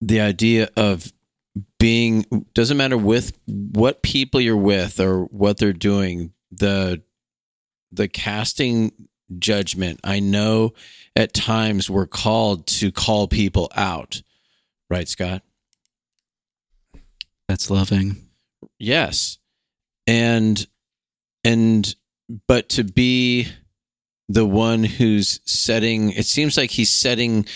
the 0.00 0.20
idea 0.20 0.68
of 0.76 1.12
being 1.78 2.24
doesn't 2.54 2.76
matter 2.76 2.96
with 2.98 3.36
what 3.46 4.02
people 4.02 4.40
you're 4.40 4.56
with 4.56 5.00
or 5.00 5.24
what 5.24 5.58
they're 5.58 5.72
doing 5.72 6.32
the 6.52 7.02
the 7.90 8.08
casting 8.08 8.92
judgment 9.38 10.00
i 10.04 10.20
know 10.20 10.72
at 11.16 11.34
times 11.34 11.90
we're 11.90 12.06
called 12.06 12.66
to 12.66 12.92
call 12.92 13.26
people 13.26 13.70
out 13.74 14.22
right 14.90 15.08
scott? 15.08 15.42
That's 17.48 17.70
loving. 17.70 18.16
yes. 18.78 19.38
And 20.06 20.66
and 21.44 21.94
but 22.46 22.68
to 22.70 22.84
be 22.84 23.48
the 24.28 24.46
one 24.46 24.84
who's 24.84 25.40
setting 25.44 26.10
it 26.10 26.26
seems 26.26 26.56
like 26.56 26.70
he's 26.70 26.90
setting 26.90 27.46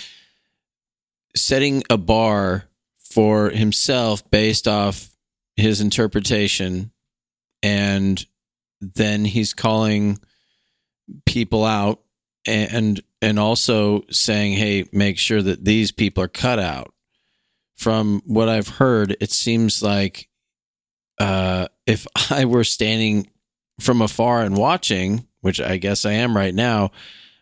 setting 1.37 1.83
a 1.91 1.99
bar 1.99 2.65
for 2.99 3.51
himself 3.51 4.29
based 4.31 4.67
off 4.67 5.11
his 5.57 5.81
interpretation 5.83 6.91
and 7.63 8.25
then 8.81 9.25
he's 9.25 9.53
calling 9.53 10.19
people 11.27 11.65
out 11.65 12.01
and 12.47 13.03
and 13.21 13.39
also 13.39 14.03
saying 14.11 14.55
hey 14.55 14.87
make 14.93 15.19
sure 15.19 15.43
that 15.43 15.65
these 15.65 15.93
people 15.93 16.25
are 16.25 16.29
cut 16.29 16.59
out 16.59 16.95
from 17.83 18.23
what 18.27 18.49
i've 18.49 18.69
heard 18.69 19.17
it 19.21 19.31
seems 19.31 19.83
like 19.83 20.29
uh 21.19 21.67
if 21.87 22.07
i 22.31 22.45
were 22.45 22.65
standing 22.65 23.29
from 23.81 24.01
afar 24.01 24.43
and 24.43 24.57
watching 24.57 25.27
which 25.41 25.61
i 25.61 25.77
guess 25.77 26.05
i 26.05 26.13
am 26.13 26.37
right 26.37 26.55
now 26.55 26.91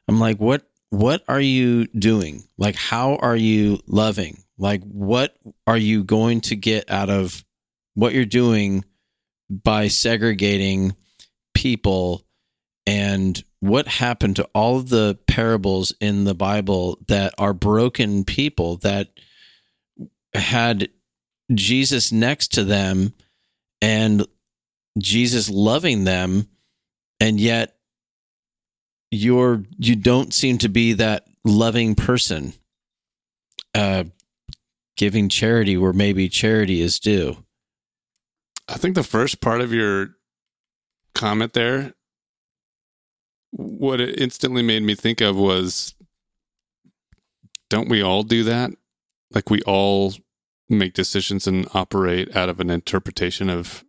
i'm 0.08 0.18
like 0.18 0.38
what 0.38 0.64
what 0.90 1.22
are 1.28 1.40
you 1.40 1.86
doing? 1.86 2.44
Like 2.58 2.74
how 2.74 3.16
are 3.16 3.36
you 3.36 3.80
loving? 3.86 4.42
Like 4.58 4.82
what 4.82 5.36
are 5.66 5.76
you 5.76 6.04
going 6.04 6.42
to 6.42 6.56
get 6.56 6.90
out 6.90 7.08
of 7.08 7.44
what 7.94 8.12
you're 8.12 8.24
doing 8.24 8.84
by 9.48 9.88
segregating 9.88 10.94
people? 11.54 12.26
And 12.86 13.42
what 13.60 13.86
happened 13.86 14.36
to 14.36 14.48
all 14.54 14.78
of 14.78 14.88
the 14.88 15.18
parables 15.28 15.94
in 16.00 16.24
the 16.24 16.34
Bible 16.34 16.98
that 17.06 17.34
are 17.38 17.54
broken 17.54 18.24
people 18.24 18.78
that 18.78 19.08
had 20.34 20.88
Jesus 21.52 22.12
next 22.12 22.54
to 22.54 22.64
them 22.64 23.12
and 23.82 24.26
Jesus 24.98 25.50
loving 25.50 26.04
them 26.04 26.48
and 27.18 27.40
yet 27.40 27.76
you're 29.10 29.64
you 29.78 29.96
don't 29.96 30.32
seem 30.32 30.58
to 30.58 30.68
be 30.68 30.92
that 30.92 31.26
loving 31.44 31.94
person 31.94 32.52
uh 33.74 34.04
giving 35.00 35.30
charity 35.30 35.78
where 35.78 35.94
maybe 35.94 36.28
charity 36.28 36.82
is 36.82 37.00
due. 37.00 37.34
I 38.68 38.74
think 38.74 38.94
the 38.94 39.02
first 39.02 39.40
part 39.40 39.62
of 39.62 39.72
your 39.72 40.10
comment 41.14 41.54
there, 41.54 41.94
what 43.50 43.98
it 43.98 44.20
instantly 44.20 44.60
made 44.60 44.82
me 44.82 44.94
think 44.94 45.22
of 45.22 45.36
was 45.36 45.94
don't 47.70 47.88
we 47.88 48.02
all 48.02 48.22
do 48.22 48.44
that? 48.44 48.72
Like 49.32 49.50
we 49.50 49.60
all 49.62 50.14
make 50.68 50.94
decisions 50.94 51.46
and 51.46 51.66
operate 51.74 52.34
out 52.36 52.48
of 52.48 52.60
an 52.60 52.70
interpretation 52.70 53.50
of 53.50 53.84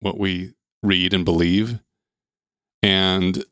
what 0.00 0.18
we 0.18 0.52
read 0.82 1.12
and 1.14 1.24
believe. 1.24 1.80
And 2.82 3.44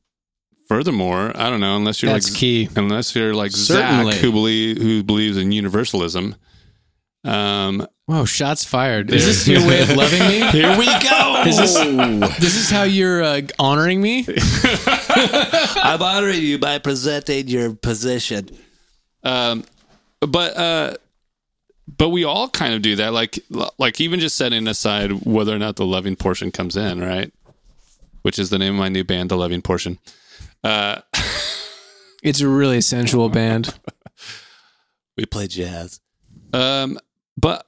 furthermore, 0.69 1.33
I 1.35 1.51
don't 1.51 1.61
know, 1.61 1.77
unless 1.77 2.03
you're 2.03 2.13
That's 2.13 2.31
like 2.31 2.39
key. 2.39 2.69
unless 2.77 3.15
you're 3.15 3.35
like 3.35 3.51
Certainly. 3.53 4.13
Zach 4.13 4.21
who 4.21 4.33
believe 4.33 4.79
who 4.79 5.03
believes 5.03 5.37
in 5.37 5.53
universalism. 5.53 6.37
Um 7.25 7.87
Whoa, 8.07 8.27
shots 8.27 8.65
fired. 8.65 9.11
Is 9.11 9.25
this 9.25 9.49
your 9.49 9.67
way 9.67 9.81
of 9.83 9.97
loving 9.97 10.21
me? 10.29 10.47
Here 10.51 10.77
we 10.77 10.85
go. 10.85 11.43
Is 11.47 11.57
this, 11.57 11.75
this 12.39 12.55
is 12.55 12.69
how 12.69 12.83
you're 12.83 13.23
uh, 13.23 13.41
honoring 13.59 14.03
me? 14.03 14.27
I'm 14.77 16.03
honoring 16.03 16.43
you 16.43 16.59
by 16.59 16.79
presenting 16.81 17.49
your 17.49 17.75
position. 17.75 18.51
Um, 19.23 19.65
but 20.21 20.55
uh, 20.55 20.97
but 21.97 22.09
we 22.11 22.25
all 22.25 22.49
kind 22.49 22.75
of 22.75 22.83
do 22.83 22.97
that. 22.97 23.13
Like 23.13 23.39
like 23.79 24.01
even 24.01 24.21
just 24.21 24.37
setting 24.37 24.67
aside 24.69 25.13
whether 25.25 25.55
or 25.55 25.59
not 25.59 25.77
the 25.77 25.87
loving 25.87 26.17
portion 26.17 26.51
comes 26.51 26.77
in, 26.77 27.01
right? 27.01 27.33
Which 28.23 28.39
is 28.39 28.51
the 28.51 28.59
name 28.59 28.75
of 28.75 28.79
my 28.79 28.89
new 28.89 29.05
band, 29.05 29.31
the 29.31 29.37
loving 29.37 29.63
portion. 29.63 29.99
Uh, 30.63 31.01
It's 32.23 32.41
a 32.41 32.49
really 32.49 32.81
sensual 32.81 33.29
band. 33.29 33.75
We 35.17 35.27
play 35.27 35.47
jazz. 35.47 36.01
um, 36.53 36.99
but 37.37 37.67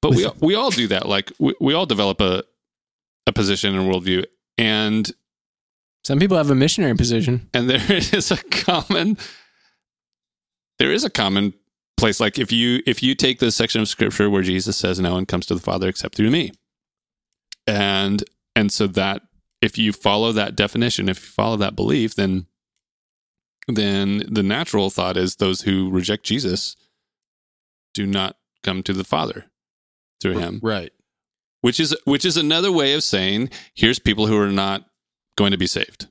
but 0.00 0.14
we 0.14 0.26
we 0.40 0.54
all 0.54 0.70
do 0.70 0.86
that. 0.88 1.06
Like 1.06 1.32
we, 1.38 1.54
we 1.60 1.74
all 1.74 1.84
develop 1.84 2.20
a 2.22 2.44
a 3.26 3.32
position 3.32 3.74
and 3.76 3.92
worldview, 3.92 4.24
and 4.56 5.10
Some 6.04 6.18
people 6.18 6.36
have 6.38 6.48
a 6.48 6.54
missionary 6.54 6.94
position. 6.96 7.50
and 7.52 7.68
there 7.68 7.82
is 7.92 8.30
a 8.30 8.38
common 8.38 9.18
there 10.78 10.92
is 10.92 11.04
a 11.04 11.10
common 11.10 11.52
place 11.98 12.20
like 12.20 12.38
if 12.38 12.50
you 12.52 12.80
if 12.86 13.02
you 13.02 13.14
take 13.14 13.38
the 13.40 13.50
section 13.50 13.80
of 13.80 13.88
scripture 13.88 14.30
where 14.30 14.42
jesus 14.42 14.76
says 14.76 14.98
no 15.00 15.12
one 15.12 15.26
comes 15.26 15.46
to 15.46 15.54
the 15.54 15.60
father 15.60 15.88
except 15.88 16.14
through 16.14 16.30
me. 16.30 16.52
And 17.66 18.24
and 18.56 18.72
so 18.72 18.86
that 18.86 19.22
if 19.60 19.76
you 19.76 19.92
follow 19.92 20.32
that 20.32 20.56
definition 20.56 21.08
if 21.08 21.20
you 21.20 21.28
follow 21.28 21.56
that 21.56 21.76
belief 21.76 22.14
then 22.14 22.46
then 23.66 24.22
the 24.28 24.42
natural 24.42 24.88
thought 24.88 25.16
is 25.18 25.36
those 25.36 25.62
who 25.62 25.90
reject 25.90 26.24
jesus 26.24 26.76
do 27.92 28.06
not 28.06 28.36
come 28.62 28.82
to 28.82 28.92
the 28.92 29.04
father 29.04 29.46
through 30.22 30.38
him. 30.38 30.60
Right. 30.62 30.92
which 31.60 31.78
is 31.78 31.94
which 32.04 32.24
is 32.24 32.36
another 32.36 32.72
way 32.72 32.94
of 32.94 33.02
saying 33.02 33.50
here's 33.74 33.98
people 33.98 34.26
who 34.26 34.38
are 34.38 34.50
not 34.52 34.86
going 35.36 35.52
to 35.52 35.58
be 35.58 35.66
saved 35.66 36.08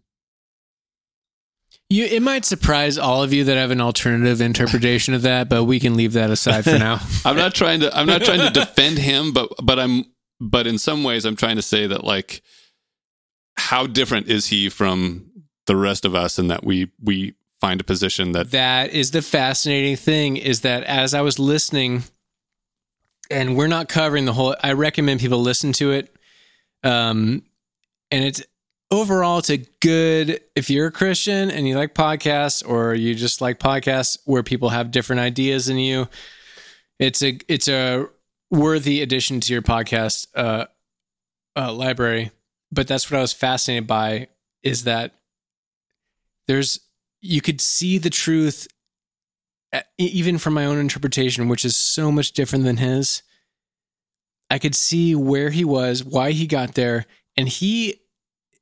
You, 1.89 2.03
it 2.03 2.21
might 2.21 2.43
surprise 2.43 2.97
all 2.97 3.23
of 3.23 3.31
you 3.31 3.45
that 3.45 3.57
I 3.57 3.61
have 3.61 3.71
an 3.71 3.79
alternative 3.79 4.41
interpretation 4.41 5.13
of 5.13 5.21
that, 5.21 5.47
but 5.47 5.63
we 5.63 5.79
can 5.79 5.95
leave 5.95 6.13
that 6.13 6.29
aside 6.29 6.65
for 6.65 6.77
now. 6.77 6.99
I'm 7.25 7.37
not 7.37 7.55
trying 7.55 7.79
to 7.79 7.97
I'm 7.97 8.07
not 8.07 8.23
trying 8.23 8.41
to 8.41 8.49
defend 8.49 8.97
him, 8.97 9.31
but 9.31 9.49
but 9.63 9.79
I'm 9.79 10.05
but 10.41 10.67
in 10.67 10.77
some 10.77 11.03
ways 11.03 11.23
I'm 11.23 11.37
trying 11.37 11.55
to 11.55 11.61
say 11.61 11.87
that 11.87 12.03
like 12.03 12.41
how 13.55 13.87
different 13.87 14.27
is 14.27 14.47
he 14.47 14.67
from 14.69 15.31
the 15.65 15.77
rest 15.77 16.03
of 16.03 16.13
us 16.13 16.37
in 16.37 16.47
that 16.49 16.63
we 16.63 16.91
we 17.01 17.35
find 17.61 17.79
a 17.79 17.85
position 17.85 18.33
that 18.33 18.51
that 18.51 18.91
is 18.91 19.11
the 19.11 19.21
fascinating 19.21 19.95
thing 19.95 20.37
is 20.37 20.61
that 20.61 20.83
as 20.83 21.13
I 21.13 21.21
was 21.21 21.39
listening, 21.39 22.03
and 23.31 23.55
we're 23.55 23.67
not 23.67 23.89
covering 23.89 24.25
the 24.25 24.33
whole, 24.33 24.55
I 24.61 24.73
recommend 24.73 25.19
people 25.19 25.39
listen 25.39 25.73
to 25.73 25.91
it. 25.91 26.13
Um, 26.83 27.43
and 28.11 28.23
it's 28.23 28.43
overall, 28.91 29.39
it's 29.39 29.49
a 29.49 29.57
good, 29.81 30.41
if 30.55 30.69
you're 30.69 30.87
a 30.87 30.91
Christian 30.91 31.51
and 31.51 31.67
you 31.67 31.75
like 31.75 31.93
podcasts 31.93 32.67
or 32.67 32.93
you 32.93 33.15
just 33.15 33.41
like 33.41 33.59
podcasts 33.59 34.17
where 34.25 34.43
people 34.43 34.69
have 34.69 34.91
different 34.91 35.19
ideas 35.19 35.65
than 35.65 35.77
you, 35.77 36.07
it's 36.99 37.21
a, 37.21 37.39
it's 37.47 37.67
a 37.67 38.05
worthy 38.49 39.01
addition 39.01 39.39
to 39.41 39.53
your 39.53 39.61
podcast, 39.61 40.27
uh, 40.35 40.65
uh, 41.55 41.73
library. 41.73 42.31
But 42.71 42.87
that's 42.87 43.09
what 43.09 43.17
I 43.17 43.21
was 43.21 43.33
fascinated 43.33 43.87
by 43.87 44.27
is 44.63 44.83
that 44.85 45.13
there's, 46.47 46.79
you 47.21 47.41
could 47.41 47.61
see 47.61 47.97
the 47.97 48.09
truth 48.09 48.67
uh, 49.73 49.81
even 49.97 50.37
from 50.37 50.53
my 50.53 50.65
own 50.65 50.77
interpretation, 50.77 51.49
which 51.49 51.65
is 51.65 51.75
so 51.75 52.11
much 52.11 52.31
different 52.31 52.63
than 52.63 52.77
his. 52.77 53.21
I 54.49 54.59
could 54.59 54.75
see 54.75 55.13
where 55.13 55.49
he 55.49 55.65
was, 55.65 56.05
why 56.05 56.31
he 56.31 56.47
got 56.47 56.75
there, 56.75 57.05
and 57.35 57.49
he 57.49 57.99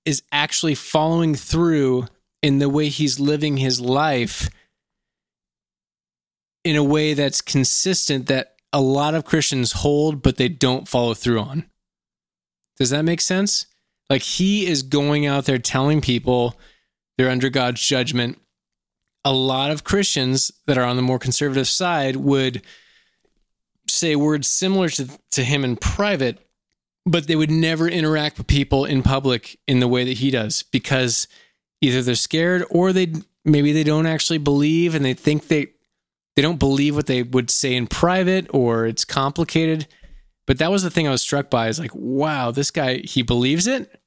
is 0.05 0.23
actually 0.31 0.75
following 0.75 1.35
through 1.35 2.07
in 2.41 2.59
the 2.59 2.69
way 2.69 2.89
he's 2.89 3.19
living 3.19 3.57
his 3.57 3.81
life 3.81 4.49
in 6.63 6.75
a 6.75 6.83
way 6.83 7.13
that's 7.13 7.41
consistent 7.41 8.27
that 8.27 8.55
a 8.71 8.81
lot 8.81 9.15
of 9.15 9.25
Christians 9.25 9.71
hold, 9.71 10.21
but 10.21 10.37
they 10.37 10.49
don't 10.49 10.87
follow 10.87 11.13
through 11.13 11.39
on. 11.39 11.65
Does 12.77 12.89
that 12.89 13.03
make 13.03 13.21
sense? 13.21 13.67
Like 14.09 14.21
he 14.21 14.67
is 14.67 14.83
going 14.83 15.25
out 15.25 15.45
there 15.45 15.57
telling 15.57 16.01
people 16.01 16.59
they're 17.17 17.29
under 17.29 17.49
God's 17.49 17.81
judgment 17.81 18.39
a 19.25 19.33
lot 19.33 19.71
of 19.71 19.83
Christians 19.83 20.51
that 20.67 20.77
are 20.77 20.83
on 20.83 20.95
the 20.95 21.01
more 21.01 21.17
conservative 21.17 21.67
side 21.67 22.15
would 22.15 22.61
say 23.89 24.15
words 24.15 24.47
similar 24.47 24.87
to, 24.89 25.09
to 25.31 25.43
him 25.43 25.65
in 25.65 25.75
private, 25.75 26.44
but 27.05 27.27
they 27.27 27.35
would 27.35 27.51
never 27.51 27.87
interact 27.87 28.37
with 28.37 28.47
people 28.47 28.85
in 28.85 29.03
public 29.03 29.59
in 29.67 29.79
the 29.79 29.87
way 29.87 30.03
that 30.03 30.17
he 30.17 30.31
does 30.31 30.63
because 30.63 31.27
either 31.81 32.01
they're 32.01 32.15
scared 32.15 32.65
or 32.69 32.91
they 32.91 33.13
maybe 33.43 33.71
they 33.71 33.83
don't 33.83 34.07
actually 34.07 34.39
believe 34.39 34.95
and 34.95 35.05
they 35.05 35.13
think 35.13 35.47
they 35.47 35.67
they 36.35 36.41
don't 36.41 36.59
believe 36.59 36.95
what 36.95 37.05
they 37.05 37.23
would 37.23 37.49
say 37.49 37.75
in 37.75 37.87
private 37.87 38.47
or 38.49 38.85
it's 38.85 39.05
complicated. 39.05 39.87
But 40.47 40.57
that 40.57 40.69
was 40.69 40.83
the 40.83 40.89
thing 40.89 41.07
I 41.07 41.11
was 41.11 41.21
struck 41.21 41.49
by 41.49 41.69
is 41.69 41.79
like, 41.79 41.91
wow, 41.93 42.51
this 42.51 42.71
guy 42.71 42.97
he 42.97 43.21
believes 43.21 43.67
it 43.67 44.01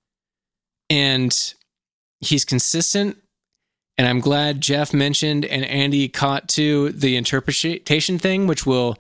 and 0.91 1.55
he's 2.21 2.45
consistent 2.45 3.17
and 3.97 4.07
I'm 4.07 4.21
glad 4.21 4.61
Jeff 4.61 4.93
mentioned 4.93 5.45
and 5.45 5.65
Andy 5.65 6.09
caught 6.09 6.49
too 6.49 6.91
the 6.91 7.17
interpretation 7.17 8.19
thing, 8.19 8.47
which 8.47 8.65
will 8.65 8.97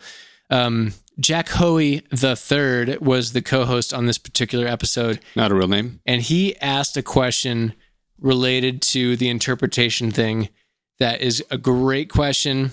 um, 0.50 0.92
Jack 1.20 1.48
Hoey 1.48 2.02
the 2.10 2.36
third 2.36 3.00
was 3.00 3.32
the 3.32 3.42
co-host 3.42 3.92
on 3.92 4.06
this 4.06 4.18
particular 4.18 4.66
episode, 4.66 5.20
not 5.34 5.50
a 5.50 5.54
real 5.54 5.68
name. 5.68 6.00
and 6.06 6.22
he 6.22 6.56
asked 6.60 6.96
a 6.96 7.02
question 7.02 7.74
related 8.20 8.80
to 8.82 9.16
the 9.16 9.28
interpretation 9.28 10.10
thing. 10.10 10.48
That 11.00 11.20
is 11.20 11.44
a 11.50 11.58
great 11.58 12.10
question, 12.10 12.72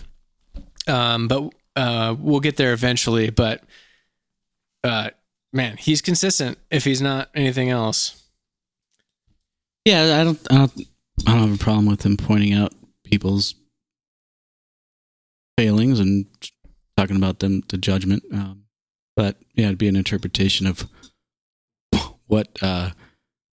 um, 0.87 1.27
but 1.27 1.53
uh, 1.75 2.15
we'll 2.19 2.39
get 2.39 2.57
there 2.57 2.73
eventually. 2.73 3.29
But 3.29 3.63
uh, 4.83 5.11
man, 5.53 5.77
he's 5.77 6.01
consistent. 6.01 6.57
If 6.71 6.85
he's 6.85 7.01
not 7.01 7.29
anything 7.35 7.69
else, 7.69 8.23
Yeah, 9.85 10.19
I 10.19 10.23
don't, 10.23 10.39
I 10.51 10.55
don't, 10.57 10.81
I 11.27 11.31
don't 11.33 11.49
have 11.49 11.55
a 11.61 11.63
problem 11.63 11.85
with 11.85 12.03
him 12.05 12.17
pointing 12.17 12.53
out 12.53 12.73
people's 13.03 13.53
failings 15.57 15.99
and 15.99 16.25
talking 16.97 17.15
about 17.15 17.39
them 17.39 17.61
to 17.63 17.77
judgment. 17.77 18.23
Um, 18.33 18.63
but 19.15 19.37
yeah, 19.53 19.65
it'd 19.67 19.77
be 19.77 19.87
an 19.87 19.95
interpretation 19.95 20.67
of 20.67 20.87
what 22.27 22.49
uh, 22.61 22.91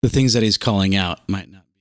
the 0.02 0.10
things 0.10 0.34
that 0.34 0.44
he's 0.44 0.58
calling 0.58 0.96
out 0.96 1.28
might 1.30 1.52
not 1.52 1.64
be. 1.66 1.74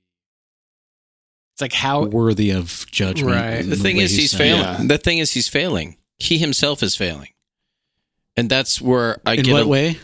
it's 1.55 1.63
like 1.63 1.73
how 1.73 2.05
worthy 2.05 2.51
of 2.51 2.85
judgment. 2.91 3.37
Right. 3.37 3.61
in 3.61 3.71
The 3.71 3.77
thing 3.77 3.97
way 3.97 4.03
is, 4.05 4.17
he's 4.17 4.31
saying 4.33 4.61
it. 4.61 4.65
failing. 4.65 4.89
The 4.89 4.99
thing 4.99 5.19
is, 5.19 5.33
he's 5.33 5.49
failing. 5.49 5.97
He 6.19 6.37
himself 6.39 6.83
is 6.83 6.97
failing, 6.97 7.31
and 8.37 8.51
that's 8.51 8.81
where 8.81 9.21
I 9.25 9.35
In 9.35 9.43
get. 9.45 9.53
what 9.53 9.63
a, 9.63 9.69
way? 9.69 9.99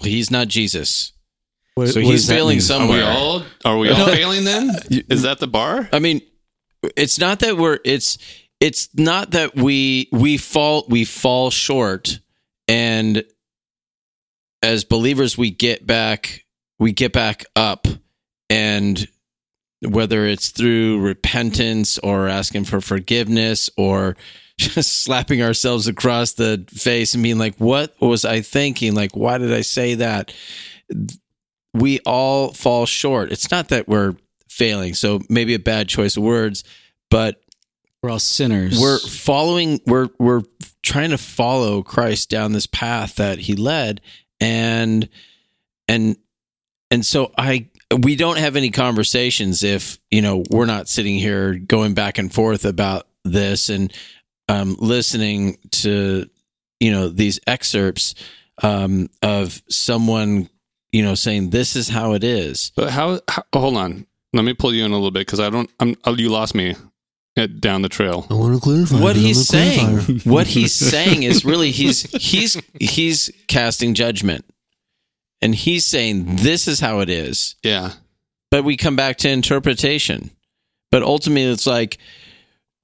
He's 0.00 0.30
not 0.30 0.48
Jesus, 0.48 1.12
What- 1.74 1.88
so 1.88 2.00
what 2.00 2.10
he's 2.10 2.28
failing 2.28 2.58
mean? 2.58 2.70
Are 2.70 2.86
we 2.86 3.00
somewhere. 3.00 3.04
all 3.04 3.42
are 3.64 3.78
we 3.78 3.90
all 3.90 4.06
failing 4.06 4.44
then? 4.44 4.70
Is 5.08 5.22
that 5.22 5.38
the 5.38 5.46
bar? 5.48 5.88
I 5.92 5.98
mean, 5.98 6.22
it's 6.96 7.18
not 7.18 7.40
that 7.40 7.56
we're 7.58 7.78
it's 7.84 8.16
it's 8.62 8.88
not 8.94 9.32
that 9.32 9.56
we 9.56 10.08
we 10.12 10.38
fall 10.38 10.84
we 10.88 11.04
fall 11.04 11.50
short 11.50 12.20
and 12.68 13.24
as 14.62 14.84
believers 14.84 15.36
we 15.36 15.50
get 15.50 15.84
back 15.84 16.44
we 16.78 16.92
get 16.92 17.12
back 17.12 17.44
up 17.56 17.88
and 18.48 19.08
whether 19.80 20.26
it's 20.26 20.50
through 20.50 21.00
repentance 21.00 21.98
or 21.98 22.28
asking 22.28 22.64
for 22.64 22.80
forgiveness 22.80 23.68
or 23.76 24.16
just 24.58 24.92
slapping 25.02 25.42
ourselves 25.42 25.88
across 25.88 26.34
the 26.34 26.64
face 26.70 27.14
and 27.14 27.22
being 27.22 27.38
like, 27.38 27.56
what 27.56 28.00
was 28.00 28.24
I 28.24 28.42
thinking? 28.42 28.94
Like, 28.94 29.16
why 29.16 29.38
did 29.38 29.52
I 29.52 29.62
say 29.62 29.96
that? 29.96 30.32
We 31.74 31.98
all 32.00 32.52
fall 32.52 32.86
short. 32.86 33.32
It's 33.32 33.50
not 33.50 33.70
that 33.70 33.88
we're 33.88 34.14
failing. 34.48 34.94
So 34.94 35.20
maybe 35.28 35.54
a 35.54 35.58
bad 35.58 35.88
choice 35.88 36.16
of 36.16 36.22
words, 36.22 36.62
but 37.10 37.41
We're 38.02 38.10
all 38.10 38.18
sinners. 38.18 38.80
we're 38.80 38.98
following 38.98 39.80
we're 39.86 40.08
we're 40.18 40.42
trying 40.82 41.10
to 41.10 41.18
follow 41.18 41.82
Christ 41.82 42.30
down 42.30 42.52
this 42.52 42.66
path 42.66 43.14
that 43.16 43.38
he 43.38 43.54
led 43.54 44.00
and 44.40 45.08
and 45.86 46.16
and 46.90 47.06
so 47.06 47.32
I 47.38 47.68
we 48.02 48.16
don't 48.16 48.38
have 48.38 48.56
any 48.56 48.70
conversations 48.70 49.62
if 49.62 49.98
you 50.10 50.20
know 50.22 50.42
we're 50.50 50.66
not 50.66 50.88
sitting 50.88 51.16
here 51.16 51.54
going 51.54 51.94
back 51.94 52.18
and 52.18 52.32
forth 52.32 52.64
about 52.64 53.06
this 53.24 53.68
and 53.68 53.92
um, 54.48 54.76
listening 54.80 55.58
to 55.70 56.28
you 56.80 56.90
know 56.90 57.08
these 57.08 57.38
excerpts 57.46 58.14
um, 58.62 59.08
of 59.22 59.62
someone 59.68 60.48
you 60.90 61.02
know 61.02 61.14
saying 61.14 61.50
this 61.50 61.76
is 61.76 61.88
how 61.88 62.14
it 62.14 62.24
is 62.24 62.72
But 62.74 62.90
how, 62.90 63.20
how? 63.28 63.44
Hold 63.54 63.76
on. 63.76 64.06
Let 64.32 64.44
me 64.44 64.54
pull 64.54 64.74
you 64.74 64.84
in 64.84 64.90
a 64.90 64.94
little 64.94 65.10
bit 65.10 65.26
because 65.26 65.38
I 65.40 65.50
don't. 65.50 65.70
I'm. 65.78 65.94
oh, 66.04 66.16
You 66.16 66.30
lost 66.30 66.54
me 66.54 66.74
at, 67.36 67.60
down 67.60 67.82
the 67.82 67.88
trail. 67.88 68.26
I 68.30 68.34
want 68.34 68.54
to 68.54 68.60
clarify. 68.60 69.00
what 69.00 69.16
he's 69.16 69.46
saying 69.48 70.20
what 70.24 70.46
he's 70.46 70.74
saying 70.74 71.22
is 71.22 71.44
really 71.44 71.70
he's 71.70 72.02
he's 72.12 72.56
he's 72.80 73.30
casting 73.48 73.94
judgment 73.94 74.44
and 75.40 75.54
he's 75.54 75.84
saying 75.86 76.36
this 76.36 76.68
is 76.68 76.78
how 76.80 77.00
it 77.00 77.08
is 77.08 77.56
Yeah. 77.62 77.92
but 78.50 78.64
we 78.64 78.76
come 78.76 78.96
back 78.96 79.16
to 79.18 79.28
interpretation 79.30 80.30
but 80.90 81.02
ultimately 81.02 81.50
it's 81.50 81.66
like 81.66 81.98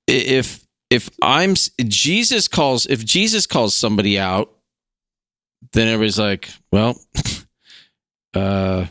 if 0.06 0.64
if 0.90 1.10
i'm 1.22 1.54
jesus 1.86 2.48
calls 2.48 2.86
if 2.86 3.04
jesus 3.04 3.46
calls 3.46 3.74
somebody 3.76 4.18
out 4.18 4.50
then 5.72 5.88
everybody's 5.88 6.18
like 6.18 6.48
well 6.72 6.98
uh 8.34 8.86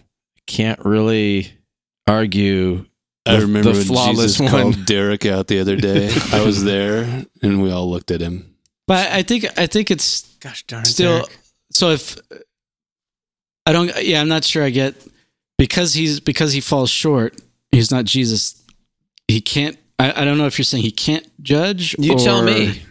can't 0.45 0.79
really 0.85 1.51
argue 2.07 2.85
I 3.27 3.35
the- 3.35 3.41
remember 3.41 3.71
the 3.71 3.77
when 3.77 3.85
flawless 3.87 4.17
Jesus 4.37 4.39
one. 4.39 4.49
called 4.49 4.85
Derek 4.85 5.25
out 5.25 5.47
the 5.47 5.59
other 5.59 5.75
day. 5.75 6.09
I 6.31 6.43
was 6.45 6.63
there, 6.63 7.25
and 7.41 7.61
we 7.61 7.71
all 7.71 7.89
looked 7.89 8.11
at 8.11 8.21
him. 8.21 8.55
but 8.87 9.11
I 9.11 9.23
think 9.23 9.45
I 9.57 9.67
think 9.67 9.91
it's 9.91 10.21
Gosh 10.39 10.63
darn 10.67 10.85
still 10.85 11.17
Derek. 11.19 11.37
so 11.71 11.91
if 11.91 12.17
I 13.65 13.71
don't 13.73 13.91
yeah, 14.03 14.21
I'm 14.21 14.29
not 14.29 14.43
sure 14.43 14.63
I 14.63 14.69
get 14.69 14.95
because 15.57 15.93
he's 15.93 16.19
because 16.19 16.53
he 16.53 16.61
falls 16.61 16.89
short, 16.89 17.35
he's 17.71 17.91
not 17.91 18.05
Jesus. 18.05 18.63
He 19.27 19.41
can't 19.41 19.77
I, 19.99 20.21
I 20.21 20.25
don't 20.25 20.37
know 20.37 20.45
if 20.45 20.57
you're 20.57 20.65
saying 20.65 20.83
he 20.83 20.91
can't 20.91 21.27
judge. 21.43 21.95
you 21.99 22.15
tell 22.17 22.43
me 22.43 22.81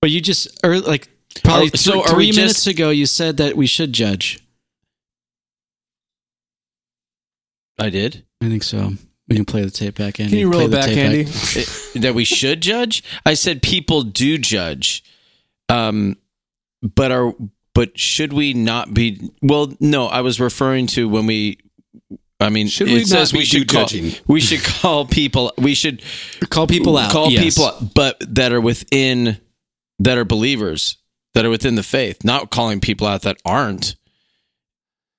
But 0.00 0.10
you 0.10 0.20
just 0.20 0.48
or 0.64 0.80
like 0.80 1.08
probably 1.44 1.68
Are- 1.72 1.76
so 1.76 1.92
th- 1.92 2.04
are 2.06 2.08
three 2.14 2.26
just- 2.26 2.38
minutes 2.38 2.66
ago 2.66 2.90
you 2.90 3.06
said 3.06 3.36
that 3.38 3.56
we 3.56 3.66
should 3.66 3.92
judge. 3.92 4.40
i 7.78 7.88
did 7.88 8.24
I 8.42 8.48
think 8.48 8.62
so. 8.62 8.92
We 9.30 9.36
can 9.36 9.44
play 9.44 9.62
the 9.62 9.70
tape 9.70 9.94
back, 9.96 10.18
Andy. 10.18 10.30
Can 10.30 10.38
you 10.40 10.50
roll 10.50 10.68
Play 10.68 10.78
it 10.78 10.82
back, 10.82 10.88
Andy? 10.90 11.20
It- 11.30 12.02
that 12.02 12.14
we 12.14 12.24
should 12.24 12.60
judge. 12.60 13.02
I 13.24 13.34
said 13.34 13.62
people 13.62 14.02
do 14.02 14.36
judge, 14.38 15.04
um, 15.68 16.16
but 16.82 17.12
are 17.12 17.32
but 17.74 17.96
should 17.98 18.32
we 18.32 18.52
not 18.54 18.92
be? 18.92 19.30
Well, 19.40 19.72
no, 19.78 20.06
I 20.06 20.20
was 20.22 20.40
referring 20.40 20.88
to 20.88 21.08
when 21.08 21.26
we. 21.26 21.58
I 22.40 22.48
mean, 22.48 22.68
Should 22.68 22.88
it 22.88 22.94
we 22.94 23.04
says 23.04 23.32
we 23.34 23.44
should 23.44 23.68
call, 23.68 23.82
judging? 23.84 24.12
we 24.26 24.40
should 24.40 24.64
call 24.64 25.04
people. 25.04 25.52
We 25.58 25.74
should 25.74 26.02
Call 26.48 26.66
people 26.66 26.96
out. 26.96 27.12
Call 27.12 27.30
yes. 27.30 27.54
people, 27.54 27.66
out, 27.66 27.94
but 27.94 28.16
that 28.34 28.52
are 28.52 28.60
within 28.62 29.36
that 29.98 30.16
are 30.16 30.24
believers 30.24 30.96
that 31.34 31.44
are 31.44 31.50
within 31.50 31.74
the 31.74 31.82
faith. 31.82 32.24
Not 32.24 32.50
calling 32.50 32.80
people 32.80 33.06
out 33.06 33.22
that 33.22 33.36
aren't. 33.44 33.94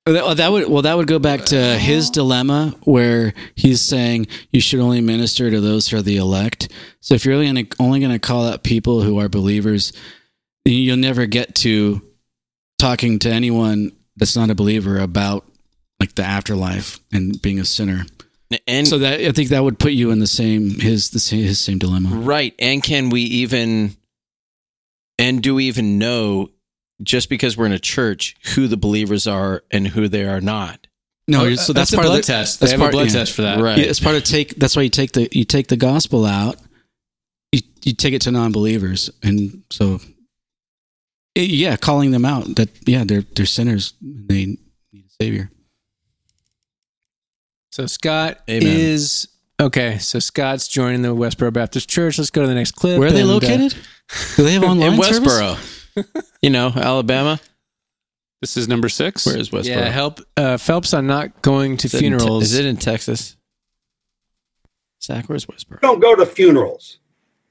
That, 0.06 0.26
well, 0.26 0.36
that 0.36 0.52
would 0.52 0.68
well 0.68 0.82
that 0.82 0.98
would 0.98 1.08
go 1.08 1.20
back 1.20 1.46
to 1.46 1.78
his 1.78 2.10
dilemma 2.10 2.76
where 2.86 3.36
he's 3.54 3.82
saying 3.82 4.28
you 4.52 4.60
should 4.60 4.80
only 4.80 5.00
minister 5.00 5.52
to 5.52 5.62
those 5.62 5.88
who 5.88 5.98
are 5.98 6.02
the 6.02 6.18
elect. 6.18 6.70
So 7.02 7.14
if 7.14 7.24
you're 7.24 7.36
only 7.36 7.52
going 7.54 7.66
to 7.68 7.76
only 7.80 8.00
going 8.00 8.12
to 8.12 8.20
call 8.20 8.48
out 8.48 8.64
people 8.64 9.04
who 9.04 9.20
are 9.20 9.30
believers, 9.30 9.94
you'll 10.66 10.98
never 10.98 11.28
get 11.28 11.54
to 11.56 12.02
talking 12.80 13.20
to 13.20 13.30
anyone 13.30 13.92
that's 14.16 14.36
not 14.36 14.50
a 14.50 14.56
believer 14.56 14.98
about 14.98 15.46
like 16.00 16.16
the 16.16 16.24
afterlife 16.24 17.00
and 17.14 17.40
being 17.40 17.60
a 17.60 17.66
sinner. 17.66 18.06
And 18.66 18.88
So 18.88 18.98
that 18.98 19.22
I 19.22 19.32
think 19.32 19.50
that 19.50 19.64
would 19.64 19.78
put 19.78 19.92
you 19.92 20.10
in 20.10 20.18
the 20.18 20.28
same 20.28 20.80
his 20.80 21.12
the 21.12 21.20
same, 21.20 21.44
his 21.44 21.60
same 21.60 21.78
dilemma. 21.78 22.10
Right. 22.10 22.56
And 22.58 22.82
can 22.82 23.12
we 23.12 23.22
even 23.22 23.96
and 25.20 25.44
do 25.44 25.56
we 25.56 25.66
even 25.66 26.00
know 26.00 26.50
just 27.04 27.30
because 27.30 27.58
we're 27.58 27.66
in 27.66 27.72
a 27.72 27.80
church 27.80 28.36
who 28.56 28.68
the 28.68 28.78
believers 28.78 29.28
are 29.28 29.64
and 29.72 29.88
who 29.90 30.08
they 30.08 30.26
are 30.26 30.42
not? 30.42 30.88
No, 31.28 31.46
Oh, 31.46 31.56
so 31.56 31.72
that's, 31.72 31.94
a 31.94 31.96
part 31.98 32.08
blood 32.08 32.20
of 32.20 32.26
the 32.26 32.32
test. 32.34 32.60
They 32.60 32.66
that's 32.66 32.72
have 32.74 32.80
part- 32.80 32.94
a 32.94 32.98
blood 32.98 33.08
yeah. 33.08 33.14
test 33.14 33.34
for 33.34 33.44
that. 33.44 33.60
Right. 33.62 33.78
Yeah, 33.78 33.86
it's 33.86 34.00
part 34.00 34.16
of 34.16 34.24
take. 34.24 34.56
That's 34.56 34.76
why 34.76 34.82
you 34.82 34.90
take 34.90 35.14
the 35.14 35.30
you 35.32 35.46
take 35.46 35.68
the 35.68 35.78
gospel 35.78 36.26
out. 36.26 36.58
You 37.52 37.62
you 37.84 37.94
take 37.94 38.14
it 38.14 38.22
to 38.24 38.32
non-believers, 38.32 39.10
and 39.24 39.64
so 39.70 40.00
eh, 41.36 41.42
yeah, 41.44 41.78
calling 41.78 42.12
them 42.12 42.26
out 42.26 42.56
that 42.56 42.70
yeah 42.88 43.04
they're 43.06 43.22
they're 43.36 43.46
sinners. 43.46 43.94
And 44.02 44.28
they 44.28 44.46
need 44.92 45.06
a 45.06 45.24
savior. 45.24 45.52
So 47.72 47.86
Scott 47.86 48.40
Amen. 48.50 48.68
is 48.68 49.28
okay. 49.60 49.98
So 50.00 50.20
Scott's 50.20 50.68
joining 50.68 51.02
the 51.04 51.16
Westboro 51.16 51.54
Baptist 51.54 51.90
Church. 51.90 52.18
Let's 52.18 52.30
go 52.32 52.42
to 52.42 52.48
the 52.48 52.56
next 52.56 52.72
clip. 52.74 53.00
Where 53.00 53.08
are 53.08 53.12
they 53.12 53.22
and, 53.22 53.30
uh, 53.30 53.34
located? 53.34 53.76
Do 54.36 54.44
they 54.44 54.54
have 54.54 54.64
online 54.64 54.94
in 54.96 55.04
service? 55.04 55.81
Westboro. 55.96 56.24
you 56.42 56.50
know, 56.50 56.72
Alabama. 56.76 57.40
This 58.42 58.58
is 58.58 58.68
number 58.68 58.90
six. 58.90 59.26
Where 59.26 59.38
is 59.38 59.50
Westboro? 59.52 59.66
yeah, 59.68 59.90
help 59.90 60.20
uh, 60.36 60.58
Phelps 60.58 60.94
on 60.94 61.06
not 61.08 61.42
going 61.42 61.78
to 61.78 61.88
Is 61.88 61.94
it 61.94 61.98
in 61.98 62.12
Te- 62.14 62.18
funerals. 62.18 62.44
is 62.44 62.58
it 62.58 62.66
in 62.66 62.78
Texas? 62.78 63.38
Zach, 65.04 65.26
where's 65.30 65.46
Westboro? 65.46 65.80
don't 65.82 66.00
go 66.00 66.16
to 66.16 66.26
funerals. 66.26 67.00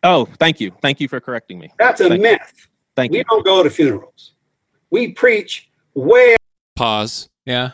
Oh, 0.03 0.27
thank 0.39 0.61
you. 0.61 0.73
Thank 0.83 1.01
you 1.01 1.09
for 1.09 1.21
correcting 1.21 1.59
me. 1.59 1.71
That's 1.79 2.01
a 2.01 2.09
Thank- 2.09 2.23
myth. 2.23 2.69
Thank 2.97 3.13
We 3.13 3.19
you. 3.19 3.25
We 3.31 3.37
don't 3.37 3.45
go 3.45 3.63
to 3.63 3.71
funerals. 3.71 4.33
We 4.91 5.13
preach 5.13 5.71
where. 5.95 6.37
Pause. 6.77 7.29
yeah. 7.47 7.73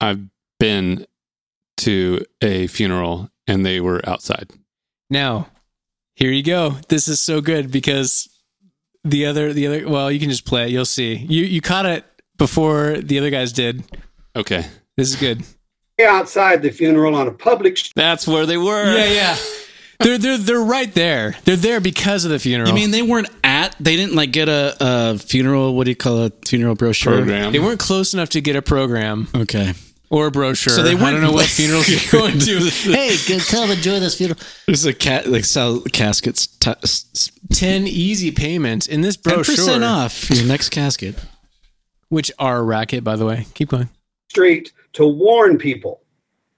I've 0.00 0.20
been 0.60 1.06
to 1.78 2.22
a 2.42 2.66
funeral, 2.66 3.30
and 3.46 3.64
they 3.64 3.80
were 3.80 4.06
outside. 4.08 4.50
Now, 5.10 5.48
here 6.14 6.30
you 6.30 6.42
go. 6.42 6.76
This 6.88 7.08
is 7.08 7.18
so 7.20 7.40
good 7.40 7.70
because 7.70 8.28
the 9.10 9.26
other 9.26 9.52
the 9.52 9.66
other 9.66 9.88
well, 9.88 10.10
you 10.10 10.18
can 10.20 10.28
just 10.30 10.44
play 10.44 10.64
it. 10.64 10.70
You'll 10.70 10.84
see. 10.84 11.14
You 11.16 11.44
you 11.44 11.60
caught 11.60 11.86
it 11.86 12.04
before 12.38 12.98
the 12.98 13.18
other 13.18 13.30
guys 13.30 13.52
did. 13.52 13.82
Okay, 14.34 14.66
This 14.96 15.08
is 15.08 15.16
good. 15.16 15.42
outside 16.06 16.60
the 16.62 16.70
funeral 16.70 17.14
on 17.14 17.26
a 17.26 17.32
public 17.32 17.76
street. 17.78 17.92
that's 17.96 18.26
where 18.28 18.44
they 18.44 18.58
were. 18.58 18.94
Yeah, 18.96 19.06
yeah. 19.06 19.36
They're 20.00 20.18
they're 20.18 20.36
they're 20.36 20.60
right 20.60 20.92
there. 20.92 21.34
They're 21.44 21.56
there 21.56 21.80
because 21.80 22.26
of 22.26 22.30
the 22.30 22.38
funeral. 22.38 22.68
You 22.68 22.74
mean 22.74 22.90
they 22.90 23.00
weren't 23.00 23.30
at? 23.42 23.74
They 23.80 23.96
didn't 23.96 24.14
like 24.14 24.30
get 24.30 24.48
a, 24.50 24.76
a 24.78 25.18
funeral. 25.18 25.74
What 25.74 25.84
do 25.84 25.90
you 25.90 25.96
call 25.96 26.24
a 26.26 26.30
funeral 26.46 26.74
brochure? 26.74 27.14
program. 27.16 27.52
they 27.52 27.58
weren't 27.60 27.80
close 27.80 28.12
enough 28.12 28.28
to 28.30 28.42
get 28.42 28.56
a 28.56 28.62
program 28.62 29.26
Okay. 29.34 29.72
Or 30.10 30.26
a 30.28 30.30
brochure. 30.30 30.72
So 30.72 30.82
they 30.82 30.92
I 30.92 30.94
weren't 30.94 31.14
don't 31.14 31.20
know 31.22 31.30
what 31.32 31.40
like- 31.42 31.48
funerals 31.48 31.88
you're 32.12 32.20
going 32.20 32.38
to. 32.38 32.58
Hey, 32.92 33.16
g- 33.16 33.38
come 33.40 33.70
enjoy 33.70 34.00
this 34.00 34.16
funeral. 34.16 34.38
There's 34.66 34.84
a 34.84 34.94
cat 34.94 35.26
like 35.28 35.44
sell 35.44 35.80
caskets. 35.92 36.46
T- 36.46 36.70
s- 36.82 37.30
Ten 37.52 37.86
easy 37.86 38.30
payments 38.30 38.86
in 38.86 39.00
this 39.02 39.16
brochure. 39.16 39.44
Ten 39.44 39.54
brochure, 39.54 39.64
percent 39.66 39.84
off 39.84 40.30
your 40.30 40.46
next 40.46 40.70
casket. 40.70 41.14
which 42.08 42.30
are 42.38 42.58
a 42.58 42.62
racket, 42.62 43.02
by 43.04 43.16
the 43.16 43.24
way. 43.26 43.46
Keep 43.54 43.68
going. 43.70 43.88
street 44.30 44.72
to 44.94 45.06
warn 45.06 45.58
people. 45.58 46.00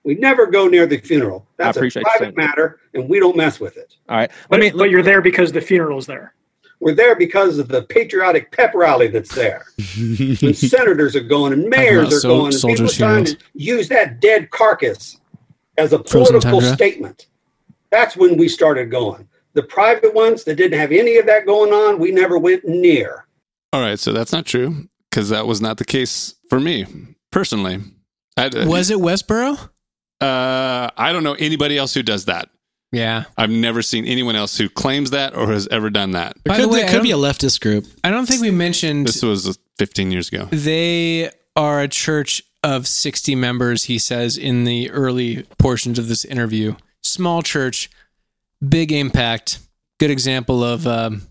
We 0.04 0.14
never 0.14 0.46
go 0.46 0.68
near 0.68 0.86
the 0.86 0.96
funeral. 0.98 1.46
That's 1.58 1.76
a 1.76 1.80
appreciate 1.80 2.04
you 2.06 2.12
private 2.16 2.36
matter, 2.36 2.78
and 2.94 3.08
we 3.08 3.18
don't 3.20 3.36
mess 3.36 3.60
with 3.60 3.76
it. 3.76 3.96
All 4.08 4.16
right. 4.16 4.30
But, 4.48 4.60
me. 4.60 4.70
but 4.70 4.88
you're 4.90 5.02
there 5.02 5.20
because 5.20 5.52
the 5.52 5.60
funeral's 5.60 6.06
there. 6.06 6.32
We're 6.80 6.94
there 6.94 7.16
because 7.16 7.58
of 7.58 7.68
the 7.68 7.82
patriotic 7.82 8.52
pep 8.52 8.72
rally 8.74 9.08
that's 9.08 9.34
there. 9.34 9.66
when 9.96 10.54
senators 10.54 11.16
are 11.16 11.20
going 11.20 11.52
and 11.52 11.68
mayors 11.68 12.14
are 12.14 12.20
sol- 12.20 12.38
going, 12.38 12.54
and 12.54 12.62
people 12.62 12.86
are 12.86 12.88
trying 12.88 13.24
to 13.24 13.36
use 13.54 13.88
that 13.88 14.20
dead 14.20 14.50
carcass 14.50 15.20
as 15.76 15.92
a 15.92 15.98
Frozen 16.04 16.40
political 16.40 16.60
tundra. 16.60 16.74
statement. 16.74 17.26
That's 17.90 18.16
when 18.16 18.36
we 18.36 18.48
started 18.48 18.90
going. 18.90 19.28
The 19.54 19.62
private 19.64 20.14
ones 20.14 20.44
that 20.44 20.54
didn't 20.56 20.78
have 20.78 20.92
any 20.92 21.16
of 21.16 21.26
that 21.26 21.46
going 21.46 21.72
on, 21.72 21.98
we 21.98 22.12
never 22.12 22.38
went 22.38 22.64
near. 22.64 23.26
All 23.72 23.80
right, 23.80 23.98
so 23.98 24.12
that's 24.12 24.32
not 24.32 24.46
true 24.46 24.88
because 25.10 25.30
that 25.30 25.46
was 25.46 25.60
not 25.60 25.78
the 25.78 25.84
case 25.84 26.34
for 26.48 26.60
me 26.60 26.86
personally. 27.32 27.80
I, 28.36 28.50
Was 28.66 28.90
it 28.90 28.98
Westboro? 28.98 29.58
Uh, 30.20 30.90
I 30.96 31.12
don't 31.12 31.24
know 31.24 31.34
anybody 31.34 31.76
else 31.76 31.94
who 31.94 32.02
does 32.02 32.26
that. 32.26 32.50
Yeah. 32.90 33.24
I've 33.36 33.50
never 33.50 33.82
seen 33.82 34.06
anyone 34.06 34.34
else 34.36 34.56
who 34.56 34.68
claims 34.68 35.10
that 35.10 35.34
or 35.34 35.52
has 35.52 35.68
ever 35.68 35.90
done 35.90 36.12
that. 36.12 36.36
It 36.36 36.44
By 36.44 36.56
could, 36.56 36.64
the 36.64 36.68
way, 36.68 36.80
it 36.80 36.88
could 36.88 37.02
be 37.02 37.10
a 37.10 37.16
leftist 37.16 37.60
group. 37.60 37.86
I 38.02 38.10
don't 38.10 38.26
think 38.26 38.40
we 38.40 38.50
mentioned 38.50 39.06
This 39.06 39.22
was 39.22 39.58
15 39.78 40.10
years 40.10 40.28
ago. 40.28 40.48
they 40.50 41.30
are 41.54 41.80
a 41.82 41.88
church 41.88 42.42
of 42.62 42.86
60 42.86 43.34
members, 43.34 43.84
he 43.84 43.98
says 43.98 44.36
in 44.38 44.64
the 44.64 44.90
early 44.90 45.42
portions 45.58 45.98
of 45.98 46.08
this 46.08 46.24
interview. 46.24 46.76
Small 47.02 47.42
church, 47.42 47.90
big 48.66 48.90
impact. 48.90 49.58
Good 50.00 50.10
example 50.10 50.62
of 50.64 50.86
um, 50.86 51.22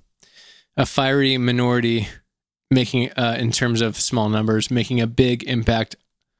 a 0.75 0.85
fiery 0.85 1.37
minority 1.37 2.07
making, 2.69 3.11
uh, 3.13 3.35
in 3.39 3.51
terms 3.51 3.81
of 3.81 3.95
small 3.97 4.29
numbers, 4.29 4.69
making 4.69 5.01
a 5.01 5.07
big 5.07 5.43
impact. 5.43 5.95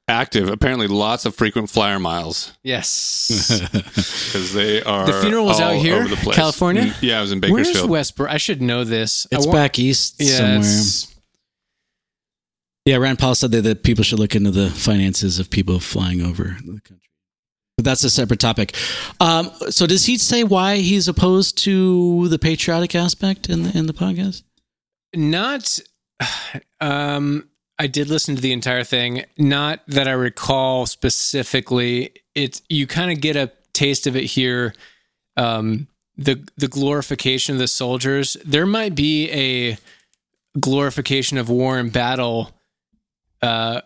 Active. 0.10 0.50
Apparently, 0.50 0.88
lots 0.88 1.26
of 1.26 1.36
frequent 1.36 1.70
flyer 1.70 2.00
miles 2.00 2.54
Yes. 2.64 3.28
because 3.72 4.54
they 4.54 4.82
are. 4.84 5.06
The 5.06 5.20
funeral 5.22 5.46
was 5.46 5.60
all 5.60 5.72
out 5.74 5.82
here, 5.82 5.96
over 5.98 6.08
the 6.08 6.16
place. 6.16 6.36
California? 6.36 6.84
Mm, 6.84 6.96
Yeah, 7.02 7.18
I 7.18 7.22
was 7.22 7.32
in 7.34 7.42
Where's 7.42 7.68
Bakersfield. 7.68 7.90
Westboro? 7.90 8.30
I 8.30 8.38
should 8.38 8.62
know 8.62 8.84
this. 8.86 9.28
It's 9.32 9.46
wa- 9.46 9.52
back 9.52 9.78
east 9.80 10.16
Yeah, 10.20 10.38
somewhere. 10.38 10.60
it's- 10.60 11.14
Yeah, 12.86 12.96
Rand 12.98 13.20
Paul 13.20 13.36
said 13.36 13.52
that, 13.52 13.64
that 13.64 13.84
people 13.84 14.06
should 14.06 14.20
look 14.20 14.34
into 14.34 14.50
the 14.50 14.70
finances 14.70 15.40
of 15.40 15.50
people 15.50 15.80
flying 15.82 16.22
over 16.22 16.56
the 16.64 16.80
country. 16.80 17.02
But 17.76 17.84
that's 17.84 18.04
a 18.06 18.10
separate 18.10 18.40
topic. 18.40 18.76
Um, 19.20 19.52
so 19.70 19.86
does 19.86 20.06
he 20.06 20.18
say 20.18 20.44
why 20.46 20.78
he's 20.78 21.10
opposed 21.10 21.58
to 21.66 22.30
the 22.30 22.40
patriotic 22.40 22.96
aspect 22.96 23.50
in 23.50 23.64
the 23.64 23.78
in 23.78 23.88
the 23.88 23.94
podcast? 23.94 24.44
not 25.14 25.80
um 26.82 27.48
i 27.80 27.88
did 27.88 28.10
listen 28.10 28.36
to 28.36 28.42
the 28.42 28.54
entire 28.54 28.84
thing. 28.84 29.26
Not 29.38 29.82
that 29.88 30.08
i 30.08 30.12
recall 30.12 30.86
specifically. 30.86 32.12
It's 32.36 32.62
you 32.70 32.88
kind 32.88 33.12
of 33.12 33.22
get 33.22 33.36
a 33.36 33.52
taste 33.74 34.08
of 34.08 34.16
it 34.16 34.26
here. 34.26 34.74
Um 35.36 35.88
the 36.18 36.48
the 36.58 36.68
glorification 36.68 37.56
of 37.56 37.60
the 37.60 37.68
soldiers. 37.68 38.38
There 38.46 38.66
might 38.66 38.96
be 38.96 39.30
a 39.32 39.78
glorification 40.60 41.38
of 41.38 41.50
war 41.50 41.78
and 41.78 41.94
battle 41.94 42.52
uh 43.42 43.82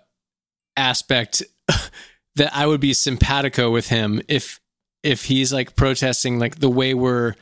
aspect 0.77 1.43
that 2.35 2.55
i 2.55 2.65
would 2.65 2.79
be 2.79 2.93
simpatico 2.93 3.69
with 3.69 3.89
him 3.89 4.21
if 4.29 4.61
if 5.03 5.25
he's 5.25 5.51
like 5.51 5.75
protesting 5.75 6.39
like 6.39 6.59
the 6.59 6.69
way 6.69 6.93
we're 6.93 7.35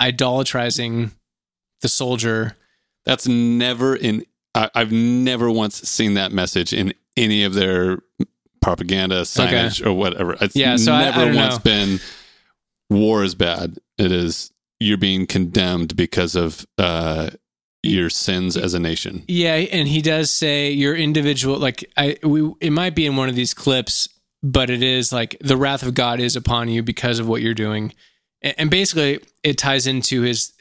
idolatrizing 0.00 1.12
the 1.80 1.88
soldier. 1.88 2.56
That's 3.04 3.26
never 3.26 3.96
in. 3.96 4.24
I, 4.54 4.70
I've 4.74 4.92
never 4.92 5.50
once 5.50 5.76
seen 5.88 6.14
that 6.14 6.32
message 6.32 6.72
in 6.72 6.94
any 7.16 7.44
of 7.44 7.54
their 7.54 7.98
propaganda 8.60 9.22
signage 9.22 9.84
or 9.84 9.92
whatever. 9.92 10.36
It's 10.40 10.56
Yeah, 10.56 10.76
so 10.76 10.92
I- 10.92 11.08
I 11.10 11.24
never 11.24 11.36
once 11.36 11.54
know. 11.56 11.60
been 11.60 12.00
war 12.90 13.22
is 13.22 13.34
bad. 13.34 13.78
It 13.98 14.10
is 14.12 14.52
you're 14.80 14.96
being 14.98 15.26
condemned 15.26 15.96
because 15.96 16.34
of 16.36 16.66
uh, 16.78 17.30
your 17.82 18.10
sins 18.10 18.56
as 18.56 18.74
a 18.74 18.78
nation. 18.78 19.24
Yeah, 19.28 19.54
and 19.54 19.88
he 19.88 20.00
does 20.02 20.30
say 20.30 20.70
your 20.70 20.94
individual 20.96 21.58
like 21.58 21.90
I 21.96 22.16
we 22.22 22.52
it 22.60 22.70
might 22.70 22.94
be 22.94 23.06
in 23.06 23.16
one 23.16 23.28
of 23.28 23.34
these 23.36 23.54
clips, 23.54 24.08
but 24.42 24.70
it 24.70 24.82
is 24.82 25.12
like 25.12 25.36
the 25.40 25.56
wrath 25.56 25.82
of 25.82 25.94
God 25.94 26.20
is 26.20 26.36
upon 26.36 26.68
you 26.68 26.82
because 26.82 27.18
of 27.18 27.28
what 27.28 27.42
you're 27.42 27.54
doing. 27.54 27.92
And, 28.42 28.54
and 28.58 28.70
basically 28.70 29.20
it 29.42 29.58
ties 29.58 29.86
into 29.86 30.22
his 30.22 30.52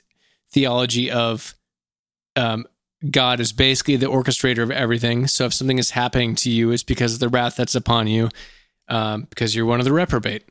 theology 0.52 1.10
of 1.12 1.54
um 2.36 2.66
God 3.12 3.40
is 3.40 3.52
basically 3.54 3.96
the 3.96 4.08
orchestrator 4.08 4.64
of 4.64 4.72
everything. 4.72 5.28
So 5.28 5.46
if 5.46 5.54
something 5.54 5.78
is 5.78 5.92
happening 5.92 6.36
to 6.36 6.50
you, 6.50 6.72
it's 6.72 6.84
because 6.84 7.14
of 7.14 7.20
the 7.20 7.30
wrath 7.30 7.56
that's 7.56 7.76
upon 7.76 8.08
you, 8.08 8.30
um, 8.90 9.24
because 9.30 9.56
you're 9.56 9.66
one 9.66 9.80
of 9.80 9.86
the 9.86 9.94
reprobate. 9.94 10.44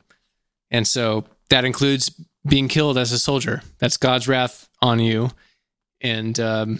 And 0.71 0.87
so 0.87 1.25
that 1.49 1.65
includes 1.65 2.09
being 2.47 2.67
killed 2.69 2.97
as 2.97 3.11
a 3.11 3.19
soldier. 3.19 3.61
That's 3.79 3.97
God's 3.97 4.27
wrath 4.27 4.69
on 4.81 4.99
you. 4.99 5.31
And 6.01 6.39
um, 6.39 6.79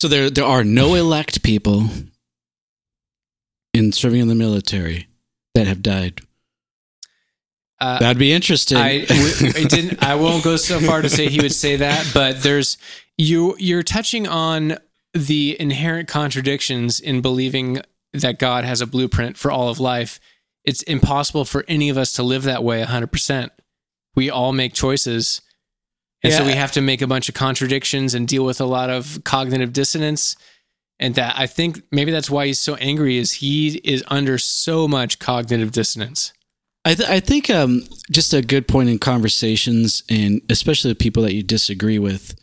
So 0.00 0.08
there 0.08 0.30
there 0.30 0.44
are 0.44 0.64
no 0.64 0.94
elect 0.94 1.42
people 1.42 1.88
in 3.72 3.92
serving 3.92 4.20
in 4.20 4.28
the 4.28 4.34
military 4.34 5.08
that 5.54 5.66
have 5.66 5.82
died. 5.82 6.20
uh, 7.80 7.98
That'd 7.98 8.18
be 8.18 8.32
interesting. 8.32 8.78
I, 8.78 9.04
w- 9.04 9.52
I 9.56 9.64
didn't. 9.64 10.02
I 10.02 10.14
won't 10.14 10.42
go 10.44 10.56
so 10.56 10.80
far 10.80 11.02
to 11.02 11.08
say 11.08 11.28
he 11.28 11.40
would 11.40 11.52
say 11.54 11.76
that, 11.76 12.10
but 12.14 12.42
there's 12.42 12.78
you. 13.16 13.56
You're 13.58 13.82
touching 13.82 14.26
on 14.26 14.78
the 15.12 15.56
inherent 15.60 16.08
contradictions 16.08 16.98
in 17.00 17.20
believing 17.20 17.80
that 18.12 18.38
God 18.38 18.64
has 18.64 18.80
a 18.80 18.86
blueprint 18.86 19.36
for 19.36 19.50
all 19.50 19.68
of 19.68 19.80
life. 19.80 20.20
It's 20.64 20.82
impossible 20.82 21.44
for 21.44 21.64
any 21.68 21.88
of 21.88 21.98
us 21.98 22.12
to 22.12 22.22
live 22.22 22.42
that 22.44 22.64
way 22.64 22.78
100. 22.78 23.08
percent 23.08 23.52
We 24.14 24.30
all 24.30 24.52
make 24.52 24.72
choices, 24.72 25.40
and 26.22 26.32
so 26.32 26.44
we 26.44 26.52
have 26.52 26.72
to 26.72 26.80
make 26.80 27.02
a 27.02 27.06
bunch 27.06 27.28
of 27.28 27.34
contradictions 27.34 28.14
and 28.14 28.26
deal 28.26 28.44
with 28.44 28.60
a 28.60 28.64
lot 28.64 28.88
of 28.90 29.22
cognitive 29.24 29.72
dissonance. 29.72 30.36
And 31.00 31.16
that 31.16 31.34
I 31.36 31.46
think 31.46 31.82
maybe 31.90 32.12
that's 32.12 32.30
why 32.30 32.46
he's 32.46 32.60
so 32.60 32.76
angry. 32.76 33.18
Is 33.18 33.32
he 33.32 33.80
is 33.84 34.04
under 34.08 34.38
so 34.38 34.86
much 34.88 35.18
cognitive 35.18 35.72
dissonance. 35.72 36.32
I, 36.84 36.94
th- 36.94 37.08
I 37.08 37.20
think 37.20 37.48
um, 37.48 37.82
just 38.10 38.34
a 38.34 38.42
good 38.42 38.68
point 38.68 38.90
in 38.90 38.98
conversations, 38.98 40.02
and 40.08 40.42
especially 40.50 40.92
the 40.92 40.96
people 40.96 41.22
that 41.22 41.32
you 41.32 41.42
disagree 41.42 41.98
with, 41.98 42.34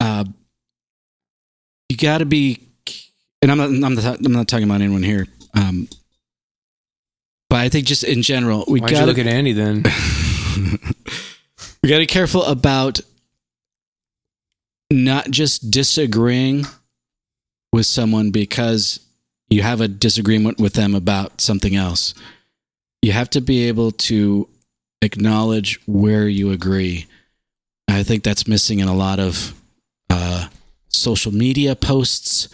uh, 0.00 0.24
you 1.88 1.96
got 1.96 2.18
to 2.18 2.26
be. 2.26 2.66
And 3.42 3.50
I'm 3.50 3.58
not. 3.58 3.68
I'm 3.68 3.94
not. 3.94 4.24
I'm 4.24 4.32
not 4.32 4.48
talking 4.48 4.64
about 4.64 4.80
anyone 4.80 5.02
here. 5.02 5.26
Um, 5.54 5.88
but 7.48 7.58
I 7.58 7.68
think 7.68 7.86
just 7.86 8.04
in 8.04 8.22
general, 8.22 8.64
we 8.68 8.80
got 8.80 8.90
to 8.90 9.06
look 9.06 9.18
at 9.18 9.26
Andy 9.26 9.52
then? 9.52 9.82
we 11.82 11.88
got 11.88 11.96
to 11.96 12.02
be 12.02 12.06
careful 12.06 12.44
about 12.44 13.00
not 14.90 15.30
just 15.30 15.70
disagreeing 15.70 16.64
with 17.72 17.86
someone 17.86 18.30
because 18.30 19.00
you 19.48 19.62
have 19.62 19.80
a 19.80 19.88
disagreement 19.88 20.58
with 20.60 20.74
them 20.74 20.94
about 20.94 21.40
something 21.40 21.74
else. 21.74 22.14
You 23.02 23.12
have 23.12 23.30
to 23.30 23.40
be 23.40 23.66
able 23.68 23.92
to 23.92 24.48
acknowledge 25.02 25.80
where 25.86 26.28
you 26.28 26.52
agree. 26.52 27.06
I 27.88 28.04
think 28.04 28.22
that's 28.22 28.46
missing 28.46 28.78
in 28.78 28.88
a 28.88 28.94
lot 28.94 29.18
of 29.18 29.59
uh, 30.10 30.48
social 30.88 31.32
media 31.32 31.74
posts. 31.74 32.48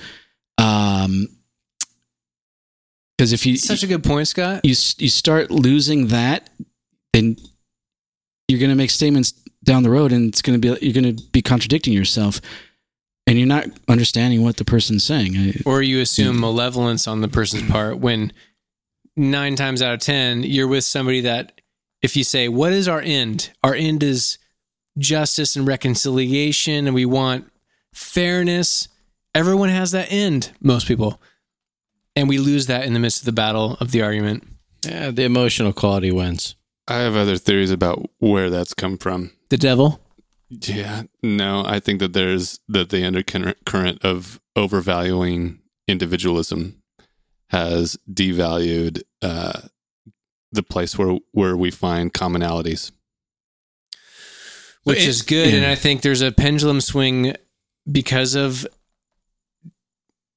Um, 0.59 1.29
because 3.17 3.33
if 3.33 3.47
you 3.47 3.57
Such 3.57 3.83
a 3.83 3.87
good 3.87 4.05
point, 4.05 4.29
Scott. 4.29 4.61
you 4.63 4.75
you 4.99 5.09
start 5.09 5.51
losing 5.51 6.09
that, 6.09 6.51
then 7.15 7.37
you're 8.47 8.61
going 8.61 8.71
to 8.71 8.77
make 8.77 8.91
statements 8.91 9.33
down 9.65 9.83
the 9.83 9.91
road, 9.91 10.13
and 10.13 10.29
it's 10.29 10.43
going 10.43 10.61
to 10.61 10.75
be 10.75 10.87
you're 10.87 10.93
going 10.93 11.17
to 11.17 11.23
be 11.31 11.41
contradicting 11.41 11.95
yourself, 11.95 12.43
and 13.27 13.39
you're 13.39 13.49
not 13.49 13.67
understanding 13.89 14.43
what 14.43 14.59
the 14.59 14.67
person's 14.67 15.03
saying. 15.03 15.63
Or 15.65 15.81
you 15.83 16.01
assume 16.01 16.39
malevolence 16.41 17.09
on 17.09 17.23
the 17.23 17.29
person's 17.29 17.71
part 17.71 17.99
when 17.99 18.33
nine 19.17 19.57
times 19.57 19.81
out 19.83 19.95
of 19.95 20.01
10, 20.01 20.43
you're 20.43 20.69
with 20.69 20.85
somebody 20.85 21.23
that, 21.23 21.61
if 22.03 22.17
you 22.17 22.25
say, 22.25 22.49
What 22.49 22.73
is 22.73 22.89
our 22.89 23.01
end? 23.01 23.51
Our 23.65 23.75
end 23.75 24.03
is 24.03 24.39
justice 24.99 25.57
and 25.57 25.67
reconciliation, 25.67 26.87
and 26.87 26.95
we 26.95 27.05
want 27.05 27.51
fairness. 27.93 28.89
Everyone 29.35 29.69
has 29.69 29.91
that 29.93 30.11
end, 30.11 30.53
most 30.61 30.87
people. 30.87 31.21
And 32.15 32.29
we 32.29 32.39
lose 32.39 32.67
that 32.67 32.85
in 32.87 32.95
the 32.95 33.01
midst 33.01 33.21
of 33.21 33.27
the 33.27 33.33
battle 33.33 33.77
of 33.81 33.91
the 33.91 34.03
argument. 34.03 34.47
Yeah, 34.85 35.11
the 35.11 35.25
emotional 35.25 35.73
quality 35.73 36.11
wins. 36.11 36.55
I 36.89 36.99
have 36.99 37.17
other 37.17 37.37
theories 37.37 37.71
about 37.71 38.09
where 38.19 38.49
that's 38.49 38.73
come 38.73 38.97
from. 38.97 39.33
The 39.49 39.59
devil. 39.59 40.01
Yeah, 40.49 41.03
no, 41.23 41.65
I 41.67 41.81
think 41.81 41.99
that 42.01 42.13
there's 42.13 42.61
that 42.69 42.91
the 42.91 43.05
undercurrent 43.05 44.05
of 44.05 44.41
overvaluing 44.55 45.59
individualism 45.89 46.83
has 47.51 47.99
devalued 48.11 49.03
uh, 49.23 49.63
the 50.53 50.63
place 50.63 50.97
where 50.97 51.19
where 51.33 51.57
we 51.57 51.71
find 51.71 52.15
commonalities. 52.15 52.93
Which 54.87 54.99
It- 55.03 55.09
is 55.09 55.23
good. 55.23 55.53
And. 55.53 55.67
I 55.67 55.75
think 55.75 56.03
there's 56.03 56.21
a 56.23 56.31
pendulum 56.31 56.81
swing 56.81 57.35
because 57.91 58.35
of. 58.37 58.65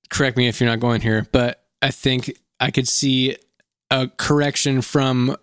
Correct 0.09 0.37
me 0.37 0.47
if 0.47 0.59
you're 0.59 0.69
not 0.69 0.79
going 0.79 1.01
here, 1.01 1.27
but 1.31 1.63
I 1.83 1.91
think 1.91 2.35
I 2.59 2.71
could 2.71 2.87
see 2.87 3.37
a 3.91 4.07
correction 4.17 4.81
from 4.81 5.37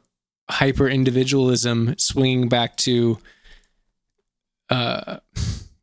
hyper 0.51 0.89
individualism 0.89 1.95
swinging 1.99 2.49
back 2.49 2.77
to. 2.79 3.19
Uh, 4.69 5.19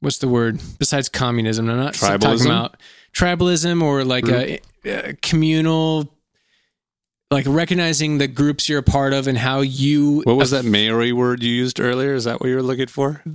what's 0.01 0.17
the 0.17 0.27
word 0.27 0.59
besides 0.79 1.07
communism? 1.07 1.69
I'm 1.69 1.77
not 1.77 1.93
talking 1.93 2.19
Tribalism? 2.27 2.45
about 2.45 2.77
tribalism 3.15 3.81
or 3.81 4.03
like 4.03 4.27
a, 4.27 4.59
a 4.83 5.13
communal, 5.21 6.12
like 7.33 7.45
recognizing 7.47 8.17
the 8.19 8.27
groups 8.27 8.69
you're 8.69 8.79
a 8.79 8.83
part 8.83 9.11
of 9.13 9.27
and 9.27 9.37
how 9.37 9.61
you. 9.61 10.21
What 10.23 10.37
was 10.37 10.51
that 10.51 10.63
Maori 10.65 11.11
word 11.11 11.43
you 11.43 11.51
used 11.51 11.79
earlier? 11.79 12.13
Is 12.13 12.23
that 12.23 12.39
what 12.39 12.47
you 12.49 12.55
were 12.55 12.63
looking 12.63 12.87
for? 12.87 13.21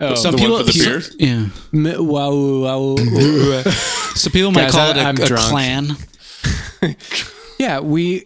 Oh, 0.00 0.16
some 0.16 0.32
the 0.32 0.38
people, 0.38 0.54
one 0.54 0.64
for 0.66 0.72
the 0.72 0.78
some- 0.78 0.92
beers? 0.92 1.16
yeah. 1.18 1.46
m- 1.72 2.06
wow, 2.06 2.30
wow. 2.94 3.62
So 4.14 4.28
people 4.30 4.50
might 4.50 4.62
Guys, 4.64 4.72
call 4.72 4.88
I- 4.88 4.90
it 4.90 4.96
a, 4.96 5.00
I'm 5.00 5.16
a 5.16 5.26
drunk. 5.26 5.48
clan. 5.48 5.96
Yeah, 7.58 7.78
we. 7.80 8.24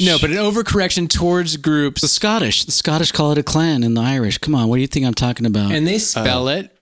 no, 0.00 0.16
but 0.18 0.30
an 0.30 0.36
overcorrection 0.38 1.08
towards 1.10 1.56
groups. 1.58 2.00
The 2.00 2.08
Scottish, 2.08 2.64
the 2.64 2.72
Scottish 2.72 3.12
call 3.12 3.32
it 3.32 3.38
a 3.38 3.42
clan, 3.42 3.82
and 3.82 3.94
the 3.96 4.00
Irish. 4.00 4.38
Come 4.38 4.54
on, 4.54 4.68
what 4.68 4.76
do 4.76 4.80
you 4.80 4.86
think 4.86 5.04
I'm 5.06 5.12
talking 5.14 5.44
about? 5.46 5.70
and 5.72 5.86
they 5.86 5.98
spell 5.98 6.48
uh, 6.48 6.56
it 6.56 6.78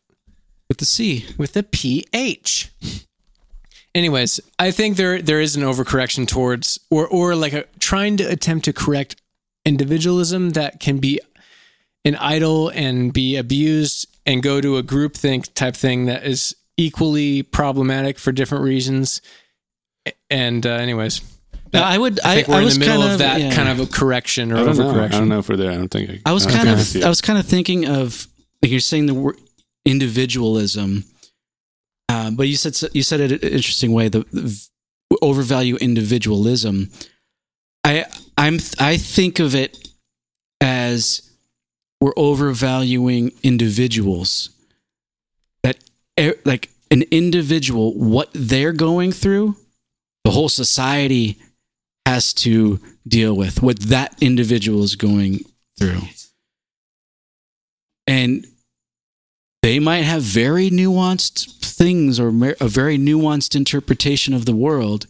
with 0.68 0.78
the 0.78 0.84
C. 0.86 1.26
with 1.36 1.56
a 1.56 1.62
PH. 1.64 2.70
Anyways, 3.94 4.40
I 4.58 4.70
think 4.70 4.96
there 4.96 5.20
there 5.20 5.40
is 5.40 5.56
an 5.56 5.62
overcorrection 5.62 6.26
towards 6.28 6.78
or 6.90 7.06
or 7.08 7.34
like 7.34 7.52
a 7.52 7.64
trying 7.78 8.16
to 8.18 8.24
attempt 8.24 8.64
to 8.66 8.72
correct 8.72 9.16
individualism 9.64 10.50
that 10.50 10.80
can 10.80 10.98
be 10.98 11.20
an 12.04 12.14
idol 12.16 12.68
and 12.70 13.12
be 13.12 13.36
abused 13.36 14.06
and 14.24 14.42
go 14.42 14.60
to 14.60 14.76
a 14.76 14.82
groupthink 14.82 15.52
type 15.54 15.74
thing 15.76 16.06
that 16.06 16.24
is 16.24 16.54
equally 16.76 17.42
problematic 17.42 18.18
for 18.18 18.32
different 18.32 18.64
reasons. 18.64 19.20
And 20.30 20.64
uh, 20.64 20.70
anyways, 20.70 21.20
Yeah, 21.72 21.82
I 21.82 21.98
would. 21.98 22.20
I 22.20 22.32
I, 22.32 22.34
think 22.36 22.48
we're 22.48 22.54
I 22.54 22.58
in 22.60 22.64
was 22.64 22.74
the 22.78 22.80
middle 22.80 23.00
kind 23.02 23.12
of 23.12 23.18
that 23.18 23.40
yeah. 23.40 23.54
kind 23.54 23.68
of 23.68 23.80
a 23.80 23.86
correction 23.86 24.52
or 24.52 24.56
I 24.58 24.64
don't 24.64 24.78
know. 24.78 24.84
overcorrection. 24.92 25.14
I 25.14 25.18
don't 25.18 25.28
know 25.28 25.38
if 25.40 25.48
we're 25.48 25.56
there. 25.56 25.72
I 25.72 25.76
don't 25.76 25.88
think. 25.90 26.22
I 26.24 26.32
was 26.32 26.46
don't 26.46 26.56
kind 26.56 26.68
of. 26.68 27.04
I 27.04 27.08
was 27.08 27.20
kind 27.20 27.38
of 27.38 27.44
thinking 27.46 27.86
of 27.86 28.28
like 28.62 28.70
you're 28.70 28.80
saying 28.80 29.06
the 29.06 29.14
word 29.14 29.36
individualism, 29.84 31.04
uh, 32.10 32.28
but 32.32 32.48
you 32.48 32.56
said 32.56 32.76
you 32.92 33.04
said 33.04 33.20
it 33.20 33.30
an 33.30 33.38
interesting 33.38 33.92
way. 33.92 34.08
The, 34.08 34.26
the 34.32 34.68
overvalue 35.22 35.76
individualism. 35.76 36.90
I 37.84 38.04
I'm 38.36 38.58
I 38.80 38.96
think 38.96 39.38
of 39.38 39.54
it 39.54 39.88
as 40.60 41.30
we're 42.00 42.12
overvaluing 42.16 43.30
individuals. 43.44 44.50
That 45.62 45.78
like 46.44 46.70
an 46.90 47.04
individual, 47.12 47.94
what 47.94 48.30
they're 48.32 48.72
going 48.72 49.12
through, 49.12 49.54
the 50.24 50.32
whole 50.32 50.48
society 50.48 51.38
has 52.06 52.32
to 52.34 52.80
deal 53.06 53.36
with 53.36 53.62
what 53.62 53.78
that 53.82 54.20
individual 54.20 54.82
is 54.82 54.96
going 54.96 55.44
through. 55.78 56.02
And 58.08 58.48
they 59.62 59.78
might 59.78 60.04
have 60.04 60.22
very 60.22 60.70
nuanced 60.70 61.60
things 61.64 62.18
or 62.18 62.28
a 62.60 62.68
very 62.68 62.98
nuanced 62.98 63.54
interpretation 63.54 64.34
of 64.34 64.46
the 64.46 64.54
world, 64.54 65.06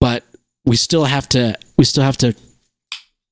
but 0.00 0.24
we 0.64 0.76
still 0.76 1.04
have 1.06 1.28
to 1.30 1.56
we 1.76 1.84
still 1.84 2.04
have 2.04 2.18
to 2.18 2.34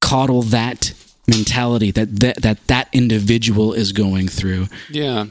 coddle 0.01 0.43
that 0.43 0.93
mentality 1.29 1.91
that 1.91 2.21
that 2.21 2.37
that, 2.43 2.67
that 2.67 2.89
individual 2.93 3.73
is 3.73 3.93
going 3.93 4.29
through. 4.29 4.67
Yeah. 4.89 5.27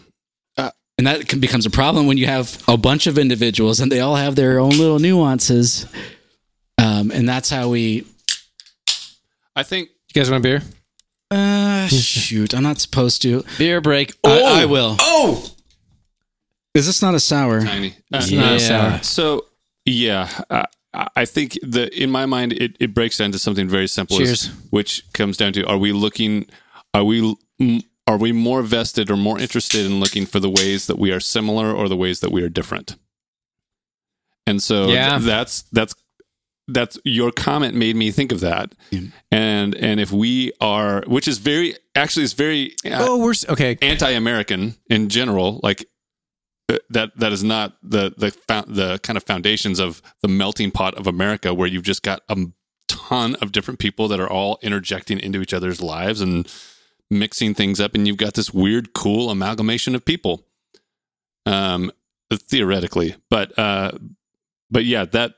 And 0.99 1.07
that 1.07 1.29
can, 1.29 1.39
becomes 1.39 1.65
a 1.65 1.69
problem 1.69 2.07
when 2.07 2.17
you 2.17 2.25
have 2.25 2.61
a 2.67 2.75
bunch 2.75 3.07
of 3.07 3.17
individuals 3.17 3.79
and 3.79 3.89
they 3.89 4.01
all 4.01 4.17
have 4.17 4.35
their 4.35 4.59
own 4.59 4.71
little 4.71 4.99
nuances. 4.99 5.85
Um, 6.77 7.09
and 7.11 7.27
that's 7.27 7.49
how 7.49 7.69
we. 7.69 8.05
I 9.55 9.63
think 9.63 9.91
You 10.13 10.21
guys 10.21 10.29
want 10.29 10.41
a 10.41 10.43
beer? 10.43 10.61
Uh, 11.31 11.87
shoot, 11.87 12.53
I'm 12.55 12.63
not 12.63 12.79
supposed 12.79 13.21
to. 13.21 13.43
Beer 13.57 13.81
break. 13.81 14.13
I, 14.23 14.61
I 14.63 14.65
will. 14.65 14.95
Oh, 14.99 15.45
Is 16.73 16.87
this 16.87 17.01
not 17.01 17.13
a 17.13 17.19
sour? 17.19 17.61
tiny. 17.63 17.89
Uh, 18.11 18.17
It's 18.17 18.31
not 18.31 18.53
a 18.53 18.53
Yeah. 18.53 18.57
sour. 18.99 19.03
So 19.03 19.45
yeah, 19.85 20.29
uh, 20.49 20.63
I 21.15 21.25
think 21.25 21.57
the 21.61 21.89
in 22.01 22.09
my 22.09 22.25
mind 22.25 22.53
it, 22.53 22.75
it 22.79 22.93
breaks 22.95 23.17
down 23.17 23.31
to 23.33 23.39
something 23.39 23.67
very 23.69 23.87
simple, 23.87 24.17
Cheers. 24.17 24.47
which 24.71 25.03
comes 25.13 25.37
down 25.37 25.53
to: 25.53 25.65
Are 25.67 25.77
we 25.77 25.91
looking? 25.91 26.45
Are 26.93 27.03
we? 27.03 27.35
mm, 27.61 27.83
Are 28.07 28.17
we 28.17 28.31
more 28.31 28.63
vested 28.63 29.11
or 29.11 29.17
more 29.17 29.37
interested 29.39 29.85
in 29.85 29.99
looking 29.99 30.25
for 30.25 30.39
the 30.39 30.49
ways 30.49 30.87
that 30.87 30.97
we 30.97 31.11
are 31.11 31.19
similar 31.19 31.71
or 31.71 31.87
the 31.87 31.95
ways 31.95 32.21
that 32.21 32.31
we 32.31 32.41
are 32.41 32.49
different? 32.49 32.95
And 34.47 34.63
so 34.63 34.87
Yeah. 34.87 35.09
th- 35.19 35.25
that's 35.27 35.61
that's 35.71 35.93
that's 36.73 36.97
your 37.03 37.31
comment 37.31 37.75
made 37.75 37.95
me 37.95 38.11
think 38.11 38.31
of 38.31 38.39
that. 38.41 38.75
Yeah. 38.91 39.01
And 39.31 39.75
and 39.75 39.99
if 39.99 40.11
we 40.11 40.51
are, 40.61 41.03
which 41.07 41.27
is 41.27 41.37
very 41.37 41.75
actually 41.95 42.23
is 42.23 42.33
very 42.33 42.75
uh, 42.85 42.97
Oh, 42.99 43.17
we're 43.17 43.33
okay. 43.49 43.77
anti-American 43.81 44.75
in 44.89 45.09
general, 45.09 45.59
like 45.63 45.85
uh, 46.71 46.77
that 46.89 47.17
that 47.17 47.31
is 47.31 47.43
not 47.43 47.77
the 47.83 48.11
the 48.17 48.35
the 48.67 48.99
kind 49.03 49.17
of 49.17 49.23
foundations 49.23 49.79
of 49.79 50.01
the 50.21 50.27
melting 50.27 50.71
pot 50.71 50.95
of 50.95 51.07
America, 51.07 51.53
where 51.53 51.67
you've 51.67 51.83
just 51.83 52.03
got 52.03 52.21
a 52.29 52.37
ton 52.87 53.35
of 53.35 53.51
different 53.51 53.79
people 53.79 54.07
that 54.07 54.19
are 54.19 54.29
all 54.29 54.57
interjecting 54.61 55.19
into 55.19 55.41
each 55.41 55.53
other's 55.53 55.81
lives 55.81 56.21
and 56.21 56.51
mixing 57.11 57.53
things 57.53 57.79
up, 57.79 57.95
and 57.95 58.07
you've 58.07 58.17
got 58.17 58.33
this 58.35 58.53
weird, 58.53 58.93
cool 58.93 59.29
amalgamation 59.29 59.95
of 59.95 60.05
people. 60.05 60.45
Um, 61.45 61.91
theoretically, 62.31 63.15
but 63.31 63.57
uh, 63.57 63.91
but 64.69 64.85
yeah, 64.85 65.05
that 65.05 65.33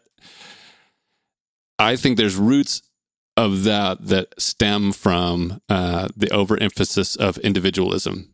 I 1.82 1.96
think 1.96 2.18
there's 2.18 2.36
roots 2.36 2.82
of 3.38 3.64
that 3.64 4.06
that 4.08 4.40
stem 4.40 4.92
from 4.92 5.62
uh, 5.70 6.10
the 6.16 6.30
overemphasis 6.32 7.16
of 7.16 7.38
individualism, 7.40 8.34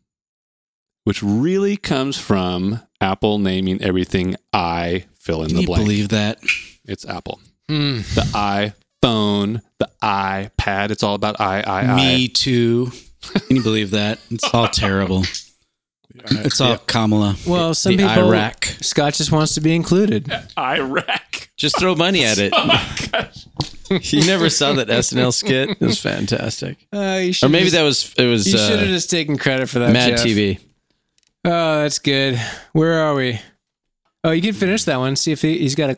which 1.04 1.22
really 1.22 1.76
comes 1.76 2.18
from 2.18 2.80
Apple 3.00 3.38
naming 3.38 3.80
everything 3.82 4.36
I 4.52 5.06
fill 5.18 5.42
in 5.42 5.48
Can 5.48 5.56
the 5.56 5.60
you 5.62 5.66
blank. 5.66 5.82
believe 5.84 6.08
that? 6.10 6.38
It's 6.84 7.06
Apple. 7.06 7.40
Hmm. 7.68 7.98
The 7.98 8.74
iPhone, 9.02 9.62
the 9.78 9.90
iPad. 10.02 10.90
It's 10.90 11.02
all 11.02 11.14
about 11.14 11.40
I, 11.40 11.60
I, 11.60 11.80
I, 11.92 11.96
Me 11.96 12.28
too. 12.28 12.90
Can 13.46 13.56
you 13.56 13.62
believe 13.62 13.90
that? 13.92 14.18
It's 14.30 14.52
all 14.54 14.68
terrible. 14.68 15.22
It's 16.14 16.60
all 16.60 16.78
Kamala. 16.78 17.36
Well, 17.46 17.74
some 17.74 17.96
the 17.96 18.06
people. 18.06 18.28
Iraq. 18.28 18.64
Scott 18.80 19.14
just 19.14 19.30
wants 19.30 19.54
to 19.54 19.60
be 19.60 19.74
included. 19.74 20.32
I. 20.56 20.76
Iraq. 20.78 21.50
Just 21.56 21.78
throw 21.78 21.94
money 21.94 22.24
at 22.24 22.38
it. 22.38 22.52
Oh 23.90 23.94
you 24.02 24.26
never 24.26 24.50
saw 24.50 24.74
that 24.74 24.88
SNL 24.88 25.32
skit? 25.32 25.70
It 25.70 25.80
was 25.80 25.98
fantastic. 25.98 26.76
Uh, 26.92 27.20
you 27.22 27.32
Or 27.42 27.48
maybe 27.48 27.70
just, 27.70 27.74
that 27.74 27.82
was 27.82 28.14
it 28.18 28.26
was 28.26 28.46
You 28.46 28.58
should 28.58 28.80
have 28.80 28.88
uh, 28.88 28.92
just 28.92 29.10
taken 29.10 29.38
credit 29.38 29.68
for 29.70 29.78
that. 29.78 29.92
Mad 29.94 30.18
Jeff. 30.18 30.26
TV. 30.26 30.58
Oh, 31.44 31.80
that's 31.80 31.98
good. 31.98 32.38
Where 32.72 33.00
are 33.00 33.14
we? 33.14 33.40
Oh, 34.24 34.32
you 34.32 34.42
can 34.42 34.52
finish 34.52 34.84
that 34.84 34.98
one. 34.98 35.16
See 35.16 35.32
if 35.32 35.40
he, 35.40 35.58
he's 35.58 35.74
got 35.74 35.90
a. 35.90 35.96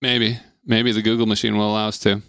Maybe. 0.00 0.38
Maybe 0.64 0.92
the 0.92 1.02
Google 1.02 1.26
machine 1.26 1.58
will 1.58 1.70
allow 1.70 1.88
us 1.88 1.98
to. 2.00 2.22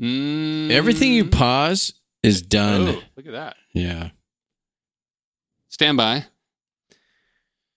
Mm. 0.00 0.70
Everything 0.70 1.12
you 1.12 1.26
pause 1.26 1.92
is 2.22 2.42
done. 2.42 2.88
Oh, 2.88 3.02
look 3.16 3.26
at 3.26 3.32
that. 3.32 3.56
Yeah. 3.72 4.10
Stand 5.68 5.96
by. 5.96 6.24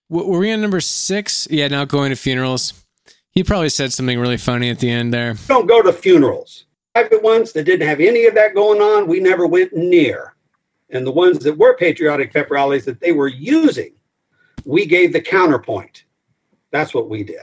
w- 0.10 0.30
Were 0.30 0.40
we 0.40 0.52
on 0.52 0.62
number 0.62 0.82
six? 0.82 1.48
Yeah, 1.50 1.68
not 1.68 1.88
going 1.88 2.10
to 2.10 2.16
funerals. 2.16 2.74
He 3.32 3.44
probably 3.44 3.70
said 3.70 3.92
something 3.94 4.20
really 4.20 4.38
funny 4.38 4.70
at 4.70 4.80
the 4.80 4.90
end 4.90 5.14
there. 5.14 5.36
Don't 5.48 5.66
go 5.68 5.82
to 5.82 5.94
funerals. 5.94 6.66
Private 6.94 7.24
ones 7.24 7.54
that 7.54 7.64
didn't 7.64 7.88
have 7.88 8.00
any 8.00 8.26
of 8.26 8.36
that 8.36 8.54
going 8.54 8.80
on, 8.82 9.08
we 9.08 9.20
never 9.20 9.48
went 9.48 9.74
near. 9.76 10.36
And 10.92 11.08
the 11.08 11.12
ones 11.12 11.40
that 11.40 11.58
were 11.58 11.76
patriotic 11.76 12.32
pep 12.32 12.52
rallies 12.52 12.86
that 12.86 13.00
they 13.00 13.12
were 13.12 13.28
using, 13.30 13.94
we 14.66 14.86
gave 14.86 15.12
the 15.14 15.22
counterpoint. 15.22 16.04
That's 16.72 16.94
what 16.94 17.10
we 17.10 17.24
did. 17.24 17.42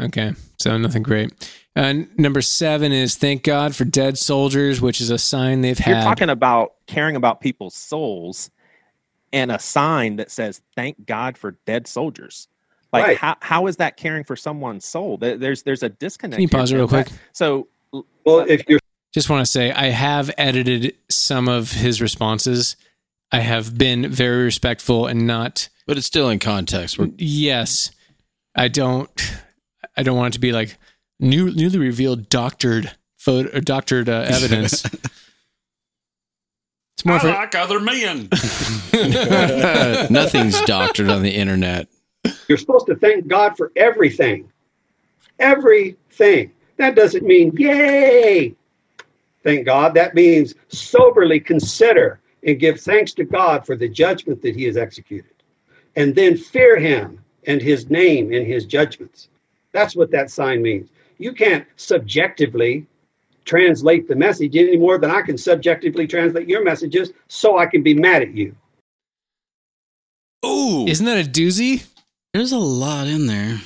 Okay, 0.00 0.32
so 0.58 0.76
nothing 0.78 1.02
great. 1.02 1.32
Uh, 1.76 1.94
number 2.16 2.40
seven 2.40 2.92
is 2.92 3.16
thank 3.16 3.42
God 3.42 3.74
for 3.74 3.84
dead 3.84 4.16
soldiers, 4.16 4.80
which 4.80 5.00
is 5.00 5.10
a 5.10 5.18
sign 5.18 5.60
they've 5.60 5.78
You're 5.84 5.96
had. 5.96 6.04
talking 6.04 6.30
about 6.30 6.74
caring 6.86 7.16
about 7.16 7.40
people's 7.40 7.74
souls 7.74 8.50
and 9.32 9.50
a 9.50 9.58
sign 9.58 10.16
that 10.16 10.30
says 10.30 10.60
"Thank 10.76 11.04
God 11.06 11.36
for 11.36 11.52
dead 11.66 11.88
soldiers." 11.88 12.46
Like 12.92 13.04
Right. 13.04 13.16
how 13.16 13.36
how 13.40 13.66
is 13.66 13.76
that 13.78 13.96
caring 13.96 14.22
for 14.22 14.36
someone's 14.36 14.84
soul? 14.84 15.16
There's 15.16 15.64
there's 15.64 15.82
a 15.82 15.88
disconnect. 15.88 16.36
Can 16.36 16.42
you 16.42 16.48
pause 16.48 16.70
it 16.70 16.76
real 16.76 16.86
quick? 16.86 17.08
That- 17.08 17.18
So 17.32 17.66
Well, 18.24 18.40
if 18.48 18.62
you're 18.68 18.78
Just 19.12 19.28
want 19.28 19.44
to 19.44 19.50
say 19.50 19.72
I 19.72 19.86
have 19.86 20.30
edited 20.38 20.94
some 21.08 21.48
of 21.48 21.72
his 21.72 22.00
responses. 22.00 22.76
I 23.32 23.40
have 23.40 23.76
been 23.76 24.08
very 24.10 24.44
respectful 24.44 25.06
and 25.08 25.26
not. 25.26 25.68
But 25.88 25.98
it's 25.98 26.06
still 26.06 26.28
in 26.30 26.38
context. 26.38 26.98
We're, 27.00 27.10
Yes, 27.18 27.90
I 28.54 28.68
don't. 28.68 29.10
I 29.96 30.04
don't 30.04 30.16
want 30.16 30.34
it 30.34 30.36
to 30.36 30.40
be 30.40 30.52
like 30.52 30.78
new, 31.20 31.50
newly 31.52 31.78
revealed 31.78 32.28
doctored 32.28 32.92
photo, 33.18 33.56
or 33.56 33.60
doctored 33.60 34.08
uh, 34.08 34.24
evidence. 34.28 34.84
It's 36.96 37.04
more 37.04 37.18
for 37.18 37.28
like 37.28 37.54
other 37.54 37.80
men. 37.80 38.28
nothing's 40.10 40.60
doctored 40.62 41.10
on 41.10 41.22
the 41.22 41.34
internet. 41.34 41.88
you're 42.48 42.56
supposed 42.56 42.86
to 42.86 42.94
thank 42.94 43.26
God 43.26 43.56
for 43.56 43.72
everything. 43.76 44.50
Everything. 45.38 46.52
That 46.76 46.94
doesn't 46.94 47.24
mean 47.24 47.52
yay. 47.56 48.54
Thank 49.42 49.66
God. 49.66 49.92
That 49.94 50.14
means 50.14 50.54
soberly 50.68 51.40
consider 51.40 52.20
and 52.46 52.58
give 52.58 52.80
thanks 52.80 53.12
to 53.14 53.24
God 53.24 53.66
for 53.66 53.76
the 53.76 53.88
judgment 53.88 54.40
that 54.42 54.54
he 54.56 54.64
has 54.64 54.76
executed. 54.76 55.32
And 55.96 56.14
then 56.14 56.36
fear 56.36 56.78
him 56.78 57.22
and 57.46 57.60
his 57.60 57.90
name 57.90 58.32
and 58.32 58.46
his 58.46 58.64
judgments. 58.64 59.28
That's 59.72 59.96
what 59.96 60.10
that 60.12 60.30
sign 60.30 60.62
means. 60.62 60.88
You 61.18 61.32
can't 61.32 61.66
subjectively 61.76 62.86
translate 63.44 64.08
the 64.08 64.16
message 64.16 64.56
any 64.56 64.76
more 64.76 64.98
than 64.98 65.10
I 65.10 65.22
can 65.22 65.36
subjectively 65.36 66.06
translate 66.06 66.48
your 66.48 66.64
messages 66.64 67.12
so 67.28 67.58
I 67.58 67.66
can 67.66 67.82
be 67.82 67.94
mad 67.94 68.22
at 68.22 68.34
you. 68.34 68.54
Ooh, 70.44 70.86
isn't 70.86 71.04
that 71.06 71.26
a 71.26 71.28
doozy? 71.28 71.86
There's 72.32 72.52
a 72.52 72.58
lot 72.58 73.06
in 73.06 73.26
there. 73.26 73.60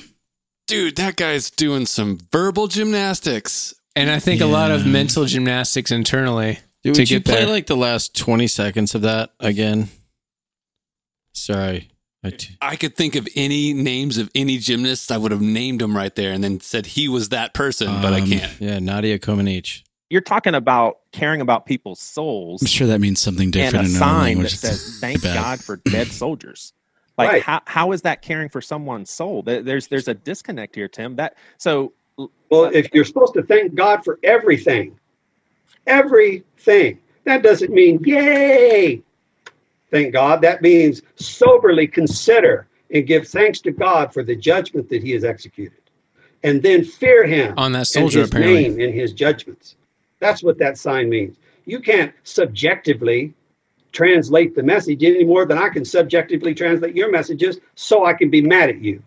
dude, 0.67 0.95
that 0.97 1.15
guy's 1.15 1.49
doing 1.49 1.85
some 1.85 2.19
verbal 2.31 2.67
gymnastics. 2.67 3.73
And 3.95 4.09
I 4.09 4.19
think 4.19 4.39
a 4.41 4.45
lot 4.45 4.71
of 4.71 4.85
mental 4.85 5.25
gymnastics 5.25 5.91
internally. 5.91 6.59
Dude, 6.83 6.95
To 6.95 7.01
would 7.01 7.11
you 7.11 7.21
play 7.21 7.39
there. 7.39 7.47
like 7.47 7.65
the 7.67 7.75
last 7.75 8.15
20 8.15 8.47
seconds 8.47 8.95
of 8.95 9.01
that 9.01 9.31
again? 9.39 9.89
Sorry. 11.33 11.89
I 12.23 12.31
t- 12.31 12.55
I 12.61 12.75
could 12.75 12.95
think 12.95 13.15
of 13.15 13.27
any 13.35 13.71
names 13.73 14.17
of 14.17 14.29
any 14.35 14.57
gymnasts. 14.57 15.09
I 15.09 15.17
would 15.17 15.31
have 15.31 15.41
named 15.41 15.79
them 15.81 15.95
right 15.95 16.13
there 16.13 16.33
and 16.33 16.43
then 16.43 16.59
said 16.59 16.85
he 16.85 17.07
was 17.07 17.29
that 17.29 17.53
person, 17.53 18.01
but 18.01 18.13
I 18.13 18.19
Um, 18.21 18.27
can't. 18.29 18.51
yeah, 18.59 18.79
Nadia 18.79 19.17
Comaneci. 19.19 19.83
You're 20.09 20.21
talking 20.21 20.55
about 20.55 20.97
caring 21.11 21.39
about 21.39 21.65
people's 21.65 21.99
souls 22.01 22.61
I'm 22.61 22.67
sure 22.67 22.87
that 22.87 22.99
means 22.99 23.19
something 23.21 23.45
and 23.45 23.53
different 23.53 23.75
a 23.75 23.89
in 23.89 23.95
another 23.95 23.99
sign 23.99 24.17
that 24.17 24.23
language. 24.23 24.55
says 24.57 24.97
"Thank 25.01 25.21
Bad. 25.21 25.33
God 25.35 25.63
for 25.63 25.77
dead 25.77 26.07
soldiers." 26.11 26.73
Like 27.17 27.29
Right. 27.29 27.43
how 27.43 27.61
how 27.65 27.91
is 27.93 28.01
that 28.01 28.21
caring 28.21 28.49
for 28.49 28.59
someone's 28.61 29.09
soul? 29.09 29.41
There's 29.43 29.87
there's 29.87 30.07
a 30.09 30.13
disconnect 30.13 30.75
here, 30.75 30.87
Tim. 30.89 31.15
That 31.15 31.35
so 31.57 31.93
Well, 32.49 32.65
if 32.65 32.89
you're 32.93 33.05
supposed 33.05 33.33
to 33.35 33.43
thank 33.43 33.75
God 33.75 34.03
for 34.03 34.19
everything, 34.23 34.97
everything, 35.87 36.99
that 37.23 37.43
doesn't 37.43 37.71
mean 37.71 37.99
yay. 38.03 39.01
Thank 39.91 40.13
God. 40.13 40.41
That 40.41 40.61
means 40.61 41.01
soberly 41.15 41.87
consider 41.87 42.67
and 42.91 43.05
give 43.07 43.27
thanks 43.27 43.59
to 43.61 43.71
God 43.71 44.13
for 44.13 44.23
the 44.23 44.35
judgment 44.35 44.89
that 44.89 45.03
He 45.03 45.11
has 45.11 45.23
executed, 45.23 45.81
and 46.43 46.61
then 46.61 46.83
fear 46.83 47.25
Him 47.25 47.53
On 47.57 47.71
that 47.73 47.95
and 47.95 48.11
His 48.11 48.29
apparently. 48.29 48.69
name 48.69 48.79
and 48.79 48.93
His 48.93 49.13
judgments. 49.13 49.75
That's 50.19 50.43
what 50.43 50.57
that 50.59 50.77
sign 50.77 51.09
means. 51.09 51.37
You 51.65 51.79
can't 51.79 52.13
subjectively 52.23 53.33
translate 53.91 54.55
the 54.55 54.63
message 54.63 55.03
any 55.03 55.23
more 55.23 55.45
than 55.45 55.57
I 55.57 55.69
can 55.69 55.85
subjectively 55.85 56.53
translate 56.53 56.95
your 56.95 57.11
messages, 57.11 57.59
so 57.75 58.05
I 58.05 58.13
can 58.13 58.29
be 58.29 58.41
mad 58.41 58.69
at 58.69 58.81
you. 58.81 59.01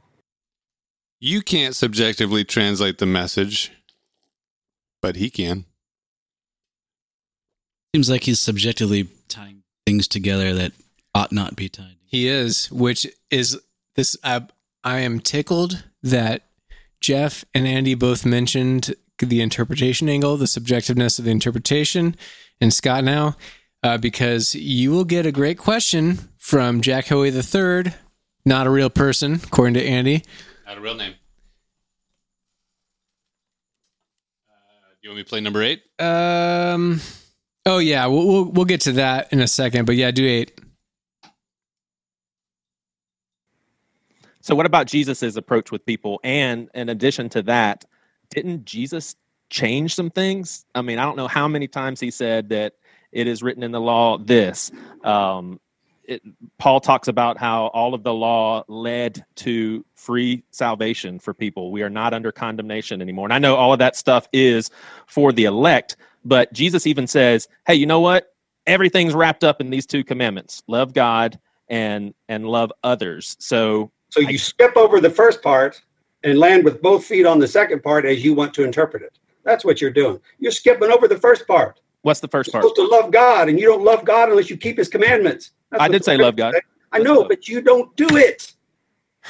You 1.21 1.41
can't 1.43 1.77
subjectively 1.77 2.45
translate 2.45 2.99
the 2.99 3.07
message, 3.07 3.71
but 5.01 5.17
he 5.17 5.31
can. 5.31 5.67
Seems 7.95 8.11
like 8.11 8.25
he's 8.25 8.41
subjectively 8.41 9.09
tying 9.29 9.62
things 9.93 10.09
together 10.09 10.55
that 10.55 10.73
ought 11.15 11.33
not 11.33 11.55
be 11.55 11.69
tied. 11.69 11.97
He 12.07 12.27
is, 12.27 12.73
which 12.73 13.07
is 13.31 13.61
this. 13.95 14.17
I, 14.25 14.47
I 14.83 15.01
am 15.01 15.21
tickled 15.21 15.85
that 16.03 16.47
Jeff 16.99 17.45
and 17.53 17.67
Andy 17.67 17.95
both 17.95 18.25
mentioned 18.25 18.95
the 19.19 19.43
interpretation 19.43 20.09
angle, 20.09 20.39
the 20.39 20.47
subjectiveness 20.47 21.19
of 21.19 21.27
the 21.27 21.31
interpretation, 21.31 22.17
and 22.59 22.73
Scott 22.73 23.05
now, 23.05 23.37
uh, 23.83 23.99
because 23.99 24.55
you 24.55 24.91
will 24.93 25.05
get 25.05 25.27
a 25.27 25.33
great 25.33 25.59
question 25.59 26.19
from 26.39 26.81
Jack 26.81 27.09
Hoey 27.09 27.29
III, 27.29 27.93
not 28.47 28.67
a 28.67 28.71
real 28.71 28.91
person, 28.91 29.41
according 29.45 29.75
to 29.75 29.85
Andy. 29.85 30.25
Not 30.67 30.79
a 30.79 30.81
real 30.81 30.95
name. 30.95 31.15
Uh, 34.49 34.55
do 34.91 34.99
you 35.03 35.11
want 35.11 35.19
me 35.19 35.23
to 35.23 35.29
play 35.29 35.41
number 35.41 35.63
eight? 35.63 35.83
Um. 36.01 37.01
Oh 37.65 37.79
yeah, 37.79 38.07
we'll, 38.07 38.27
we'll 38.27 38.45
we'll 38.47 38.65
get 38.65 38.83
to 38.83 38.93
that 38.93 39.33
in 39.33 39.41
a 39.41 39.47
second, 39.47 39.87
but 39.87 39.97
yeah, 39.97 40.11
do 40.11 40.27
eight. 40.27 40.61
so 44.43 44.57
what 44.57 44.67
about 44.67 44.89
Jesus's 44.89 45.37
approach 45.37 45.71
with 45.71 45.87
people? 45.87 46.21
And 46.25 46.69
in 46.75 46.89
addition 46.89 47.29
to 47.31 47.43
that, 47.43 47.85
didn't 48.31 48.65
Jesus 48.65 49.15
change 49.51 49.95
some 49.95 50.11
things? 50.11 50.67
I 50.75 50.83
mean, 50.83 50.99
I 50.99 51.05
don't 51.05 51.17
know 51.17 51.29
how 51.29 51.47
many 51.47 51.69
times 51.69 52.01
he 52.01 52.11
said 52.11 52.49
that 52.49 52.75
it 53.13 53.29
is 53.29 53.43
written 53.43 53.63
in 53.63 53.71
the 53.71 53.81
law 53.81 54.19
this. 54.19 54.73
Um, 55.05 55.61
it, 56.05 56.23
Paul 56.59 56.81
talks 56.81 57.07
about 57.07 57.39
how 57.39 57.67
all 57.67 57.95
of 57.95 58.03
the 58.03 58.13
law 58.13 58.65
led 58.67 59.25
to 59.37 59.85
free 59.95 60.43
salvation 60.51 61.21
for 61.21 61.33
people. 61.33 61.71
We 61.71 61.83
are 61.83 61.91
not 61.91 62.13
under 62.13 62.33
condemnation 62.33 63.01
anymore. 63.01 63.27
And 63.27 63.33
I 63.33 63.39
know 63.39 63.55
all 63.55 63.73
of 63.73 63.79
that 63.79 63.95
stuff 63.95 64.27
is 64.33 64.71
for 65.07 65.33
the 65.33 65.45
elect, 65.45 65.97
but 66.25 66.53
Jesus 66.53 66.87
even 66.87 67.07
says, 67.07 67.49
"Hey, 67.67 67.75
you 67.75 67.87
know 67.87 68.01
what? 68.01 68.35
Everything's 68.67 69.15
wrapped 69.15 69.45
up 69.45 69.61
in 69.61 69.71
these 69.71 69.87
two 69.87 70.05
commandments: 70.05 70.63
love 70.69 70.93
God 70.95 71.39
and 71.69 72.15
and 72.29 72.47
love 72.47 72.73
others." 72.83 73.37
So 73.41 73.91
So 74.11 74.21
you 74.21 74.39
skip 74.39 74.77
over 74.77 75.01
the 75.01 75.11
first 75.11 75.43
part 75.43 75.81
and 76.25 76.39
land 76.39 76.65
with 76.65 76.81
both 76.83 77.05
feet 77.05 77.27
on 77.27 77.39
the 77.39 77.49
second 77.49 77.83
part 77.83 78.05
as 78.05 78.25
you 78.25 78.35
want 78.35 78.55
to 78.55 78.65
interpret 78.65 79.03
it. 79.03 79.19
That's 79.45 79.65
what 79.65 79.81
you're 79.81 79.91
doing. 79.91 80.21
You're 80.39 80.53
skipping 80.53 80.91
over 80.91 81.09
the 81.09 81.19
first 81.19 81.47
part. 81.47 81.81
what's 82.03 82.21
the 82.21 82.29
first 82.29 82.49
You're 82.49 82.63
part? 82.63 82.77
supposed 82.77 82.91
to 82.91 82.97
love 82.97 83.11
God, 83.11 83.49
and 83.49 83.59
you 83.59 83.67
don't 83.67 83.85
love 83.85 84.05
God 84.05 84.29
unless 84.29 84.51
you 84.51 84.57
keep 84.57 84.79
His 84.79 84.89
commandments. 84.89 85.53
That's 85.71 85.83
I 85.83 85.89
did 85.89 86.05
say 86.05 86.17
love 86.17 86.37
God. 86.37 86.55
say. 86.55 86.61
I 86.93 86.99
know, 86.99 87.25
but 87.25 87.49
you 87.49 87.63
don't 87.63 87.95
do 87.97 88.17
it. 88.17 88.53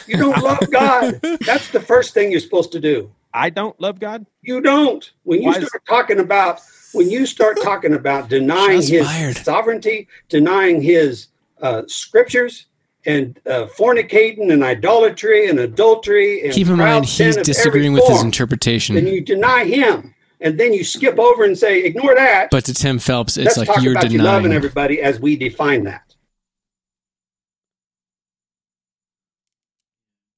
You 0.07 0.17
don't 0.17 0.43
love 0.43 0.71
God. 0.71 1.21
That's 1.47 1.69
the 1.69 1.81
first 1.81 2.13
thing 2.15 2.31
you're 2.31 2.41
supposed 2.41 2.73
to 2.73 2.81
do. 2.81 3.11
I 3.35 3.51
don't 3.51 3.79
love 3.81 3.99
God. 3.99 4.27
You 4.43 4.61
don't. 4.61 5.11
When 5.25 5.41
you 5.43 5.49
Why 5.49 5.57
is- 5.57 5.69
start 5.69 5.85
talking 5.89 6.21
about 6.21 6.61
when 6.93 7.09
you 7.09 7.25
start 7.25 7.57
talking 7.63 7.95
about 7.95 8.29
denying 8.29 8.83
his 8.83 9.07
fired. 9.07 9.37
sovereignty, 9.39 10.09
denying 10.29 10.83
his 10.83 11.29
uh, 11.63 11.83
scriptures, 11.87 12.67
and 13.07 13.41
uh, 13.47 13.67
fornicating 13.79 14.53
and 14.53 14.63
idolatry 14.63 15.49
and 15.49 15.59
adultery 15.61 16.43
and 16.45 16.53
Keep 16.53 16.69
in 16.69 16.77
mind, 16.77 17.07
he's 17.07 17.37
disagreeing 17.39 17.93
every 17.95 18.01
with 18.03 18.11
his 18.11 18.23
interpretation. 18.23 18.95
Then 18.95 19.07
you 19.07 19.23
deny 19.23 19.65
him, 19.65 20.15
and 20.43 20.61
then 20.61 20.75
you 20.75 20.85
skip 20.85 21.19
over 21.19 21.45
and 21.45 21.57
say, 21.57 21.83
"Ignore 21.83 22.15
that." 22.15 22.49
but 22.51 22.67
to 22.67 22.75
Tim 22.75 22.99
Phelps, 22.99 23.39
it's 23.39 23.47
Let's 23.47 23.59
like 23.59 23.69
talk 23.69 23.83
you're 23.83 23.93
about 23.93 24.11
you 24.11 24.19
loving 24.19 24.43
denying. 24.51 24.57
everybody 24.59 25.01
as 25.01 25.19
we 25.19 25.37
define 25.37 25.85
that. 25.85 26.15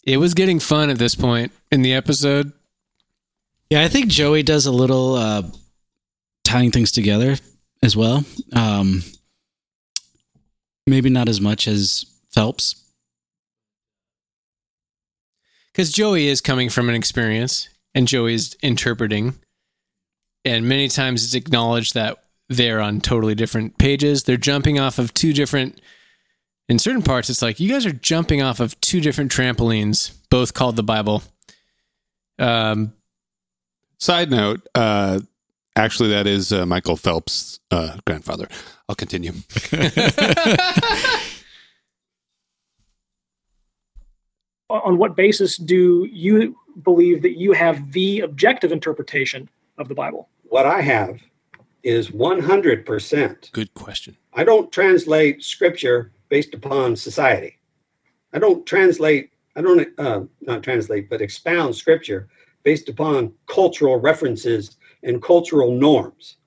It 0.04 0.18
was 0.18 0.34
getting 0.34 0.60
fun 0.60 0.90
at 0.90 0.98
this 0.98 1.14
point 1.14 1.50
in 1.72 1.82
the 1.82 1.94
episode. 1.94 2.52
Yeah, 3.74 3.82
I 3.82 3.88
think 3.88 4.06
Joey 4.06 4.44
does 4.44 4.66
a 4.66 4.70
little 4.70 5.16
uh, 5.16 5.42
tying 6.44 6.70
things 6.70 6.92
together 6.92 7.34
as 7.82 7.96
well. 7.96 8.24
Um, 8.52 9.02
maybe 10.86 11.10
not 11.10 11.28
as 11.28 11.40
much 11.40 11.66
as 11.66 12.06
Phelps. 12.30 12.76
because 15.72 15.90
Joey 15.90 16.28
is 16.28 16.40
coming 16.40 16.70
from 16.70 16.88
an 16.88 16.94
experience 16.94 17.68
and 17.96 18.06
Joey's 18.06 18.54
interpreting, 18.62 19.40
and 20.44 20.68
many 20.68 20.86
times 20.86 21.24
it's 21.24 21.34
acknowledged 21.34 21.94
that 21.94 22.22
they're 22.48 22.80
on 22.80 23.00
totally 23.00 23.34
different 23.34 23.76
pages. 23.76 24.22
They're 24.22 24.36
jumping 24.36 24.78
off 24.78 25.00
of 25.00 25.12
two 25.14 25.32
different. 25.32 25.80
In 26.68 26.78
certain 26.78 27.02
parts, 27.02 27.28
it's 27.28 27.42
like 27.42 27.58
you 27.58 27.70
guys 27.70 27.86
are 27.86 27.92
jumping 27.92 28.40
off 28.40 28.60
of 28.60 28.80
two 28.80 29.00
different 29.00 29.32
trampolines, 29.32 30.16
both 30.30 30.54
called 30.54 30.76
the 30.76 30.84
Bible. 30.84 31.24
Um, 32.38 32.92
Side 33.98 34.30
note, 34.30 34.66
uh, 34.74 35.20
actually, 35.76 36.10
that 36.10 36.26
is 36.26 36.52
uh, 36.52 36.66
Michael 36.66 36.96
Phelps' 36.96 37.60
uh, 37.70 37.98
grandfather. 38.06 38.48
I'll 38.88 38.96
continue. 38.96 39.32
On 44.70 44.98
what 44.98 45.14
basis 45.14 45.56
do 45.56 46.08
you 46.10 46.56
believe 46.82 47.22
that 47.22 47.38
you 47.38 47.52
have 47.52 47.92
the 47.92 48.20
objective 48.20 48.72
interpretation 48.72 49.48
of 49.78 49.88
the 49.88 49.94
Bible? 49.94 50.28
What 50.44 50.66
I 50.66 50.80
have 50.80 51.20
is 51.82 52.10
100%. 52.10 53.52
Good 53.52 53.74
question. 53.74 54.16
I 54.32 54.42
don't 54.42 54.72
translate 54.72 55.44
scripture 55.44 56.10
based 56.28 56.54
upon 56.54 56.96
society. 56.96 57.58
I 58.32 58.38
don't 58.38 58.66
translate, 58.66 59.30
I 59.54 59.60
don't, 59.60 59.86
uh, 59.98 60.22
not 60.40 60.62
translate, 60.62 61.08
but 61.08 61.20
expound 61.20 61.76
scripture 61.76 62.28
based 62.64 62.88
upon 62.88 63.32
cultural 63.46 64.00
references 64.00 64.76
and 65.02 65.22
cultural 65.22 65.70
norms 65.72 66.38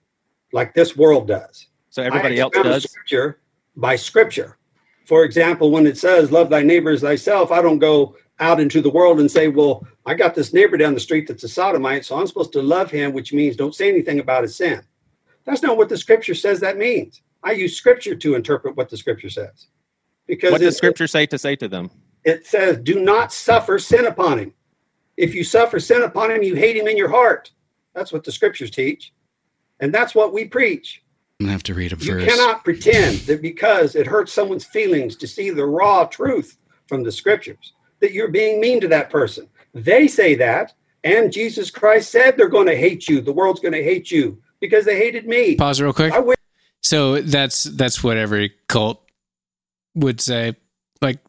like 0.51 0.73
this 0.73 0.97
world 0.97 1.27
does. 1.27 1.67
So 1.89 2.03
everybody 2.03 2.39
else 2.39 2.53
does. 2.53 2.83
Scripture 2.83 3.39
by 3.75 3.95
scripture. 3.95 4.57
For 5.05 5.23
example, 5.23 5.71
when 5.71 5.87
it 5.87 5.97
says, 5.97 6.31
Love 6.31 6.49
thy 6.49 6.63
neighbor 6.63 6.89
as 6.89 7.01
thyself, 7.01 7.51
I 7.51 7.61
don't 7.61 7.79
go 7.79 8.15
out 8.39 8.59
into 8.59 8.81
the 8.81 8.89
world 8.89 9.19
and 9.19 9.31
say, 9.31 9.47
Well, 9.47 9.87
I 10.05 10.13
got 10.15 10.35
this 10.35 10.53
neighbor 10.53 10.75
down 10.77 10.93
the 10.93 10.99
street 10.99 11.27
that's 11.27 11.43
a 11.43 11.47
sodomite, 11.49 12.03
so 12.03 12.19
I'm 12.19 12.27
supposed 12.27 12.53
to 12.53 12.61
love 12.61 12.91
him, 12.91 13.13
which 13.13 13.31
means 13.31 13.55
don't 13.55 13.75
say 13.75 13.87
anything 13.89 14.19
about 14.19 14.43
his 14.43 14.55
sin. 14.55 14.81
That's 15.45 15.61
not 15.61 15.77
what 15.77 15.89
the 15.89 15.97
scripture 15.97 16.35
says 16.35 16.59
that 16.59 16.77
means. 16.77 17.21
I 17.43 17.51
use 17.51 17.77
scripture 17.77 18.15
to 18.15 18.35
interpret 18.35 18.75
what 18.75 18.89
the 18.89 18.97
scripture 18.97 19.29
says. 19.29 19.67
Because 20.27 20.51
What 20.51 20.59
does 20.61 20.75
Scripture 20.75 21.07
say 21.07 21.25
to 21.27 21.37
say 21.37 21.55
to 21.55 21.67
them? 21.67 21.89
it 22.25 22.45
says, 22.45 22.77
Do 22.79 22.99
not 22.99 23.31
suffer 23.31 23.79
sin 23.79 24.05
upon 24.05 24.39
him. 24.39 24.53
If 25.17 25.33
you 25.33 25.43
suffer 25.43 25.79
sin 25.79 26.03
upon 26.03 26.31
him, 26.31 26.43
you 26.43 26.55
hate 26.55 26.77
him 26.77 26.87
in 26.87 26.95
your 26.97 27.09
heart. 27.09 27.51
That's 27.95 28.13
what 28.13 28.23
the 28.23 28.31
scriptures 28.31 28.71
teach. 28.71 29.13
And 29.79 29.93
that's 29.93 30.13
what 30.15 30.33
we 30.33 30.45
preach. 30.45 31.01
I'm 31.39 31.45
gonna 31.45 31.53
have 31.53 31.63
to 31.63 31.73
read 31.73 31.91
them 31.91 31.99
You 32.01 32.13
first. 32.13 32.27
cannot 32.27 32.63
pretend 32.63 33.17
that 33.21 33.41
because 33.41 33.95
it 33.95 34.07
hurts 34.07 34.33
someone's 34.33 34.65
feelings 34.65 35.15
to 35.17 35.27
see 35.27 35.49
the 35.49 35.65
raw 35.65 36.05
truth 36.05 36.57
from 36.87 37.03
the 37.03 37.11
scriptures, 37.11 37.73
that 37.99 38.11
you're 38.11 38.31
being 38.31 38.59
mean 38.59 38.79
to 38.81 38.87
that 38.87 39.09
person. 39.09 39.47
They 39.73 40.07
say 40.07 40.35
that, 40.35 40.73
and 41.03 41.31
Jesus 41.31 41.69
Christ 41.69 42.11
said 42.11 42.37
they're 42.37 42.47
going 42.49 42.67
to 42.67 42.75
hate 42.75 43.07
you. 43.07 43.21
The 43.21 43.31
world's 43.33 43.59
going 43.59 43.73
to 43.73 43.83
hate 43.83 44.09
you 44.09 44.41
because 44.59 44.85
they 44.85 44.97
hated 44.97 45.27
me. 45.27 45.55
pause 45.55 45.79
real 45.81 45.93
quick. 45.93 46.13
I 46.13 46.19
wish 46.19 46.37
So 46.81 47.21
that's 47.21 47.63
that's 47.65 48.03
what 48.03 48.17
every 48.17 48.53
cult 48.67 49.03
would 49.93 50.19
say. 50.21 50.55
Like, 51.01 51.19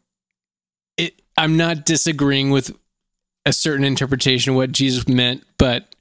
it, 0.97 1.21
I'm 1.37 1.55
not 1.57 1.85
disagreeing 1.85 2.49
with 2.49 2.75
a 3.49 3.53
certain 3.53 3.83
interpretation 3.83 4.51
of 4.51 4.55
what 4.55 4.71
Jesus 4.71 5.07
meant, 5.07 5.43
but 5.57 5.95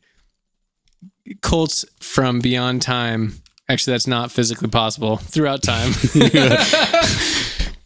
cults 1.41 1.87
from 1.99 2.41
beyond 2.41 2.83
time. 2.83 3.41
Actually, 3.71 3.95
that's 3.95 4.07
not 4.07 4.31
physically 4.31 4.69
possible 4.69 5.17
throughout 5.17 5.63
time. 5.63 5.93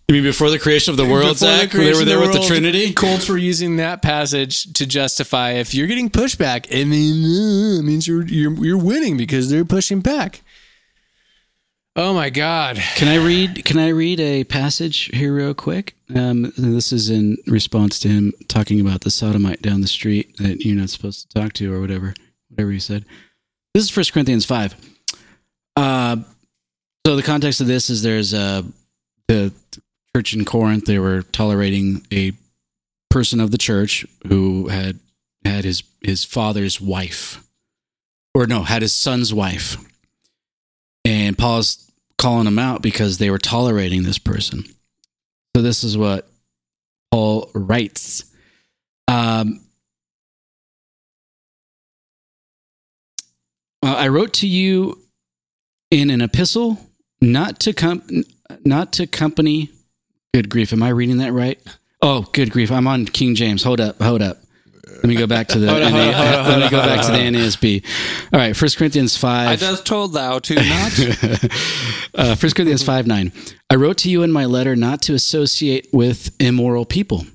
You're 0.08 0.20
mean 0.20 0.24
before 0.24 0.50
the 0.50 0.58
creation 0.58 0.90
of 0.90 0.96
the 0.96 1.04
world, 1.04 1.34
Before 1.34 1.48
the 1.48 1.58
Zach? 1.58 1.72
When 1.74 1.84
they 1.84 1.94
were 1.94 2.04
there 2.04 2.18
the 2.18 2.26
with 2.26 2.32
the 2.32 2.46
Trinity? 2.46 2.92
Cults 2.92 3.28
were 3.28 3.38
using 3.38 3.76
that 3.76 4.02
passage 4.02 4.64
to 4.74 4.84
justify 4.84 5.52
if 5.52 5.74
you're 5.74 5.86
getting 5.86 6.10
pushback, 6.10 6.66
it 6.68 6.86
mean- 6.86 7.24
uh, 7.24 7.78
it 7.78 7.82
means 7.84 8.08
you're 8.08 8.26
you're 8.26 8.52
you're 8.64 8.78
winning 8.78 9.16
because 9.16 9.48
they're 9.48 9.64
pushing 9.64 10.00
back. 10.00 10.42
Oh 11.94 12.14
my 12.14 12.30
God! 12.30 12.76
Can 12.96 13.08
I 13.08 13.16
read? 13.16 13.66
Can 13.66 13.78
I 13.78 13.88
read 13.88 14.18
a 14.18 14.44
passage 14.44 15.10
here 15.12 15.34
real 15.34 15.52
quick? 15.52 15.94
Um, 16.14 16.50
this 16.56 16.90
is 16.90 17.10
in 17.10 17.36
response 17.46 17.98
to 18.00 18.08
him 18.08 18.32
talking 18.48 18.80
about 18.80 19.02
the 19.02 19.10
sodomite 19.10 19.60
down 19.60 19.82
the 19.82 19.86
street 19.86 20.38
that 20.38 20.64
you're 20.64 20.74
not 20.74 20.88
supposed 20.88 21.30
to 21.30 21.38
talk 21.38 21.52
to, 21.54 21.70
or 21.70 21.80
whatever, 21.80 22.14
whatever 22.48 22.70
he 22.70 22.80
said. 22.80 23.04
This 23.74 23.84
is 23.84 23.90
First 23.90 24.14
Corinthians 24.14 24.46
five. 24.46 24.74
Uh, 25.76 26.16
so 27.06 27.14
the 27.14 27.22
context 27.22 27.60
of 27.60 27.66
this 27.66 27.90
is 27.90 28.02
there's 28.02 28.32
a 28.32 28.64
the 29.28 29.52
church 30.16 30.32
in 30.32 30.46
Corinth. 30.46 30.86
They 30.86 30.98
were 30.98 31.20
tolerating 31.20 32.06
a 32.10 32.32
person 33.10 33.38
of 33.38 33.50
the 33.50 33.58
church 33.58 34.06
who 34.26 34.68
had 34.68 34.98
had 35.44 35.64
his 35.64 35.82
his 36.00 36.24
father's 36.24 36.80
wife, 36.80 37.46
or 38.34 38.46
no, 38.46 38.62
had 38.62 38.80
his 38.80 38.94
son's 38.94 39.34
wife 39.34 39.76
and 41.04 41.36
Paul's 41.36 41.90
calling 42.18 42.44
them 42.44 42.58
out 42.58 42.82
because 42.82 43.18
they 43.18 43.30
were 43.30 43.38
tolerating 43.38 44.02
this 44.04 44.18
person. 44.18 44.64
So 45.54 45.62
this 45.62 45.84
is 45.84 45.98
what 45.98 46.28
Paul 47.10 47.50
writes. 47.54 48.24
Um, 49.08 49.60
uh, 53.82 53.94
I 53.98 54.08
wrote 54.08 54.32
to 54.34 54.46
you 54.46 55.00
in 55.90 56.10
an 56.10 56.22
epistle, 56.22 56.78
not 57.20 57.58
to 57.60 57.72
com- 57.72 58.24
not 58.64 58.92
to 58.94 59.06
company. 59.06 59.70
Good 60.32 60.48
grief, 60.48 60.72
am 60.72 60.82
I 60.82 60.88
reading 60.88 61.18
that 61.18 61.32
right? 61.32 61.60
Oh, 62.00 62.22
good 62.32 62.50
grief, 62.50 62.70
I'm 62.70 62.86
on 62.86 63.04
King 63.04 63.34
James. 63.34 63.62
Hold 63.64 63.80
up, 63.80 64.00
hold 64.00 64.22
up. 64.22 64.41
Let 65.02 65.08
me 65.08 65.16
go 65.16 65.26
back 65.26 65.48
to 65.48 65.58
the. 65.58 65.68
Hold 65.68 65.82
on, 65.82 65.90
hold 65.92 66.04
on, 66.04 66.14
hold 66.14 66.28
on, 66.28 66.60
let 66.60 66.72
me 66.72 66.76
go 66.76 66.82
back 66.86 67.04
to 67.06 67.12
the 67.12 67.18
NASB. 67.18 67.84
All 68.32 68.38
right, 68.38 68.56
First 68.56 68.76
Corinthians 68.76 69.16
five. 69.16 69.48
I 69.48 69.56
just 69.56 69.84
told 69.84 70.12
thou 70.12 70.38
to 70.38 70.54
not. 70.54 71.00
uh, 72.14 72.36
1 72.36 72.36
Corinthians 72.36 72.82
5 72.82 73.06
9. 73.06 73.32
I 73.70 73.74
wrote 73.74 73.98
to 73.98 74.10
you 74.10 74.22
in 74.22 74.30
my 74.32 74.44
letter 74.44 74.76
not 74.76 75.02
to 75.02 75.14
associate 75.14 75.88
with 75.92 76.34
immoral 76.40 76.84
people. 76.84 77.26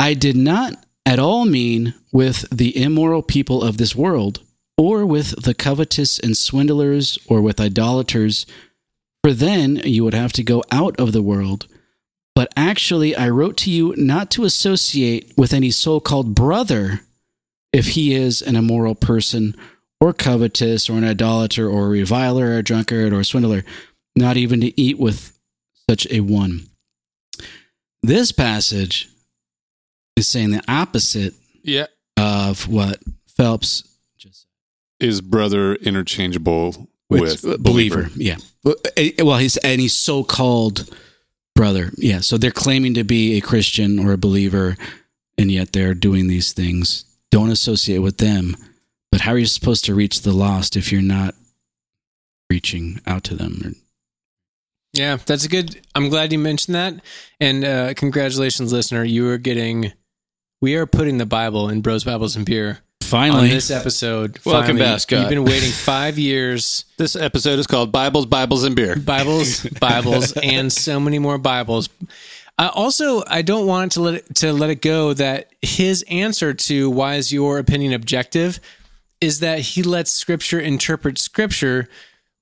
I 0.00 0.14
did 0.14 0.36
not 0.36 0.74
at 1.04 1.18
all 1.18 1.44
mean 1.44 1.94
with 2.12 2.48
the 2.50 2.82
immoral 2.82 3.22
people 3.22 3.62
of 3.62 3.78
this 3.78 3.94
world, 3.94 4.40
or 4.76 5.06
with 5.06 5.42
the 5.42 5.54
covetous 5.54 6.18
and 6.18 6.36
swindlers, 6.36 7.18
or 7.28 7.40
with 7.40 7.60
idolaters, 7.60 8.44
for 9.22 9.32
then 9.32 9.76
you 9.76 10.04
would 10.04 10.14
have 10.14 10.32
to 10.34 10.42
go 10.42 10.64
out 10.70 10.98
of 10.98 11.12
the 11.12 11.22
world. 11.22 11.66
But 12.36 12.52
actually, 12.54 13.16
I 13.16 13.30
wrote 13.30 13.56
to 13.58 13.70
you 13.70 13.94
not 13.96 14.30
to 14.32 14.44
associate 14.44 15.32
with 15.38 15.54
any 15.54 15.70
so 15.70 16.00
called 16.00 16.34
brother 16.34 17.00
if 17.72 17.88
he 17.88 18.14
is 18.14 18.42
an 18.42 18.56
immoral 18.56 18.94
person 18.94 19.56
or 20.02 20.12
covetous 20.12 20.90
or 20.90 20.98
an 20.98 21.04
idolater 21.04 21.66
or 21.66 21.86
a 21.86 21.88
reviler 21.88 22.48
or 22.48 22.58
a 22.58 22.62
drunkard 22.62 23.14
or 23.14 23.20
a 23.20 23.24
swindler, 23.24 23.64
not 24.14 24.36
even 24.36 24.60
to 24.60 24.78
eat 24.78 24.98
with 24.98 25.34
such 25.88 26.06
a 26.10 26.20
one. 26.20 26.66
This 28.02 28.32
passage 28.32 29.08
is 30.14 30.28
saying 30.28 30.50
the 30.50 30.62
opposite 30.68 31.32
yeah. 31.62 31.86
of 32.18 32.68
what 32.68 33.02
Phelps 33.26 33.82
just 34.18 34.42
said. 34.42 35.08
Is 35.08 35.22
brother 35.22 35.76
interchangeable 35.76 36.90
With 37.08 37.42
with, 37.42 37.62
believer. 37.62 38.10
Yeah. 38.14 38.36
Well, 38.62 38.74
eh, 38.98 39.12
Well, 39.20 39.38
he's 39.38 39.56
and 39.56 39.80
he's 39.80 39.94
so 39.94 40.22
called 40.22 40.94
brother. 41.56 41.90
Yeah. 41.96 42.20
So 42.20 42.38
they're 42.38 42.52
claiming 42.52 42.94
to 42.94 43.02
be 43.02 43.36
a 43.36 43.40
Christian 43.40 43.98
or 43.98 44.12
a 44.12 44.18
believer, 44.18 44.76
and 45.36 45.50
yet 45.50 45.72
they're 45.72 45.94
doing 45.94 46.28
these 46.28 46.52
things. 46.52 47.04
Don't 47.32 47.50
associate 47.50 47.98
with 47.98 48.18
them. 48.18 48.56
But 49.10 49.22
how 49.22 49.32
are 49.32 49.38
you 49.38 49.46
supposed 49.46 49.84
to 49.86 49.94
reach 49.94 50.20
the 50.20 50.32
lost 50.32 50.76
if 50.76 50.92
you're 50.92 51.02
not 51.02 51.34
reaching 52.48 53.00
out 53.06 53.24
to 53.24 53.34
them? 53.34 53.74
Yeah, 54.92 55.16
that's 55.16 55.44
a 55.44 55.48
good. 55.48 55.80
I'm 55.94 56.08
glad 56.08 56.32
you 56.32 56.38
mentioned 56.38 56.74
that, 56.74 57.02
and 57.40 57.64
uh, 57.64 57.94
congratulations, 57.94 58.72
listener. 58.72 59.04
You 59.04 59.28
are 59.30 59.38
getting. 59.38 59.92
We 60.60 60.74
are 60.76 60.86
putting 60.86 61.18
the 61.18 61.26
Bible 61.26 61.68
in 61.68 61.82
Bros 61.82 62.04
Bibles 62.04 62.36
and 62.36 62.46
Beer 62.46 62.80
on 63.06 63.30
Finally, 63.30 63.50
this 63.50 63.70
episode. 63.70 64.40
Welcome 64.44 64.78
Finally, 64.78 64.84
back, 64.84 65.00
Scott. 65.00 65.20
You've 65.20 65.28
been 65.28 65.44
waiting 65.44 65.70
five 65.70 66.18
years. 66.18 66.84
This 66.96 67.14
episode 67.14 67.58
is 67.58 67.66
called 67.66 67.92
Bibles, 67.92 68.24
Bibles, 68.24 68.64
and 68.64 68.74
Beer. 68.74 68.96
Bibles, 68.96 69.60
Bibles, 69.80 70.32
and 70.32 70.72
so 70.72 70.98
many 70.98 71.18
more 71.18 71.36
Bibles. 71.36 71.90
Uh, 72.58 72.70
also, 72.72 73.22
I 73.26 73.42
don't 73.42 73.66
want 73.66 73.92
to 73.92 74.00
let 74.00 74.14
it, 74.14 74.34
to 74.36 74.52
let 74.52 74.70
it 74.70 74.80
go 74.80 75.12
that 75.12 75.50
his 75.60 76.02
answer 76.08 76.54
to 76.54 76.88
why 76.88 77.16
is 77.16 77.32
your 77.32 77.58
opinion 77.58 77.92
objective 77.92 78.60
is 79.20 79.40
that 79.40 79.60
he 79.60 79.82
lets 79.82 80.10
Scripture 80.10 80.58
interpret 80.58 81.18
Scripture, 81.18 81.86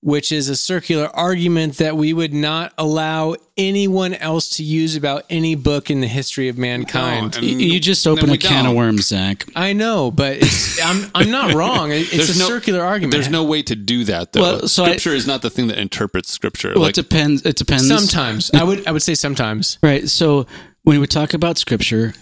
which 0.05 0.31
is 0.31 0.51
a 0.51 0.55
circular 0.57 1.07
argument 1.17 1.79
that 1.79 1.97
we 1.97 2.13
would 2.13 2.35
not 2.35 2.75
allow 2.77 3.35
anyone 3.57 4.13
else 4.13 4.51
to 4.51 4.63
use 4.63 4.97
about 4.97 5.25
any 5.31 5.55
book 5.55 5.91
in 5.91 6.03
the 6.03 6.07
history 6.07 6.49
of 6.49 6.59
mankind. 6.59 7.35
No, 7.37 7.41
you 7.41 7.57
you 7.57 7.81
just 7.81 8.05
then 8.05 8.13
open 8.19 8.29
a 8.29 8.37
can 8.37 8.61
of 8.61 8.65
don't. 8.67 8.77
worms, 8.77 9.07
Zach. 9.07 9.47
I 9.57 9.73
know, 9.73 10.11
but 10.11 10.37
it's, 10.37 10.79
I'm 10.85 11.11
I'm 11.15 11.31
not 11.31 11.55
wrong. 11.59 11.91
It's 11.91 12.11
There's 12.11 12.37
a 12.37 12.39
no- 12.39 12.49
circular 12.49 12.83
argument. 12.85 13.13
There's 13.13 13.31
no 13.31 13.45
way 13.45 13.63
to 13.63 13.75
do 13.75 14.05
that 14.05 14.35
though. 14.35 14.43
Well, 14.43 14.69
so 14.69 14.85
I- 14.85 14.89
scripture 14.89 15.15
is 15.15 15.27
not 15.27 15.41
the 15.41 15.49
thing 15.49 15.69
that 15.69 15.79
interprets 15.79 16.31
scripture. 16.31 16.73
Well, 16.75 16.83
like 16.83 16.91
it 16.99 17.03
depends. 17.09 17.47
It 17.47 17.57
depends. 17.57 17.89
sometimes 17.89 18.51
I 18.53 18.63
would 18.63 18.87
I 18.87 18.93
would 18.93 19.03
say 19.03 19.15
sometimes. 19.15 19.79
Right. 19.83 20.07
So 20.11 20.47
when 20.83 21.01
we 21.01 21.07
talk 21.07 21.33
about 21.33 21.57
scripture, 21.57 22.13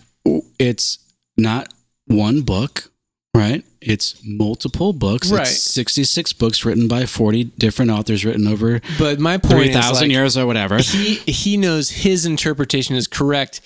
it's 0.60 0.98
not 1.36 1.74
one 2.06 2.42
book, 2.42 2.91
right? 3.34 3.64
It's 3.80 4.20
multiple 4.24 4.92
books. 4.92 5.30
Right. 5.30 5.42
It's 5.42 5.62
66 5.72 6.32
books 6.34 6.64
written 6.64 6.88
by 6.88 7.06
40 7.06 7.44
different 7.44 7.90
authors 7.90 8.24
written 8.24 8.46
over 8.46 8.80
But 8.98 9.18
my 9.18 9.38
point 9.38 9.68
is 9.68 9.74
3,000 9.74 10.02
like, 10.08 10.10
years 10.12 10.36
or 10.36 10.46
whatever. 10.46 10.78
he 10.78 11.14
he 11.16 11.56
knows 11.56 11.90
his 11.90 12.26
interpretation 12.26 12.94
is 12.96 13.06
correct 13.06 13.60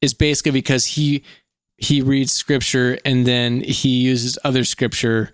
is 0.00 0.14
basically 0.14 0.52
because 0.52 0.86
he 0.86 1.22
he 1.76 2.00
reads 2.02 2.32
scripture 2.32 2.98
and 3.04 3.26
then 3.26 3.60
he 3.60 3.88
uses 4.00 4.38
other 4.44 4.64
scripture 4.64 5.30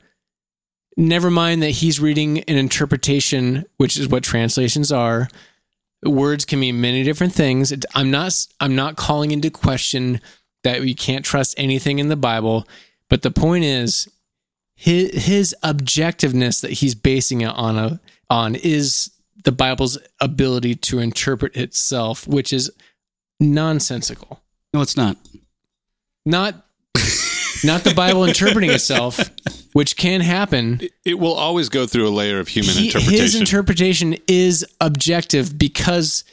never 0.96 1.30
mind 1.30 1.62
that 1.62 1.70
he's 1.70 2.00
reading 2.00 2.40
an 2.40 2.56
interpretation 2.56 3.64
which 3.76 3.96
is 3.96 4.08
what 4.08 4.22
translations 4.24 4.90
are 4.90 5.28
words 6.04 6.44
can 6.44 6.58
mean 6.60 6.80
many 6.80 7.02
different 7.02 7.32
things 7.32 7.72
i'm 7.94 8.10
not 8.10 8.34
i'm 8.60 8.74
not 8.74 8.96
calling 8.96 9.30
into 9.30 9.50
question 9.50 10.20
that 10.64 10.80
we 10.80 10.94
can't 10.94 11.24
trust 11.24 11.54
anything 11.58 11.98
in 11.98 12.08
the 12.08 12.16
bible 12.16 12.66
but 13.10 13.22
the 13.22 13.30
point 13.30 13.64
is 13.64 14.08
his 14.76 15.24
his 15.26 15.56
objectiveness 15.64 16.60
that 16.60 16.72
he's 16.72 16.94
basing 16.94 17.40
it 17.40 17.48
on 17.50 17.78
a 17.78 18.00
on 18.30 18.54
is 18.54 19.10
the 19.44 19.52
Bible's 19.52 19.98
ability 20.20 20.74
to 20.74 20.98
interpret 20.98 21.56
itself, 21.56 22.26
which 22.28 22.52
is 22.52 22.70
nonsensical. 23.40 24.40
No, 24.74 24.80
it's 24.82 24.96
not. 24.96 25.16
Not 26.26 26.64
not 27.64 27.82
the 27.84 27.94
Bible 27.94 28.24
interpreting 28.24 28.70
itself, 28.70 29.18
which 29.72 29.96
can 29.96 30.20
happen. 30.20 30.78
it, 30.80 30.92
it 31.04 31.18
will 31.18 31.32
always 31.34 31.68
go 31.68 31.86
through 31.86 32.06
a 32.06 32.10
layer 32.10 32.38
of 32.38 32.48
human 32.48 32.74
He- 32.74 32.86
interpretation. 32.86 33.22
his 33.22 33.34
interpretation 33.34 34.16
is 34.28 34.64
objective 34.80 35.58
because 35.58 36.24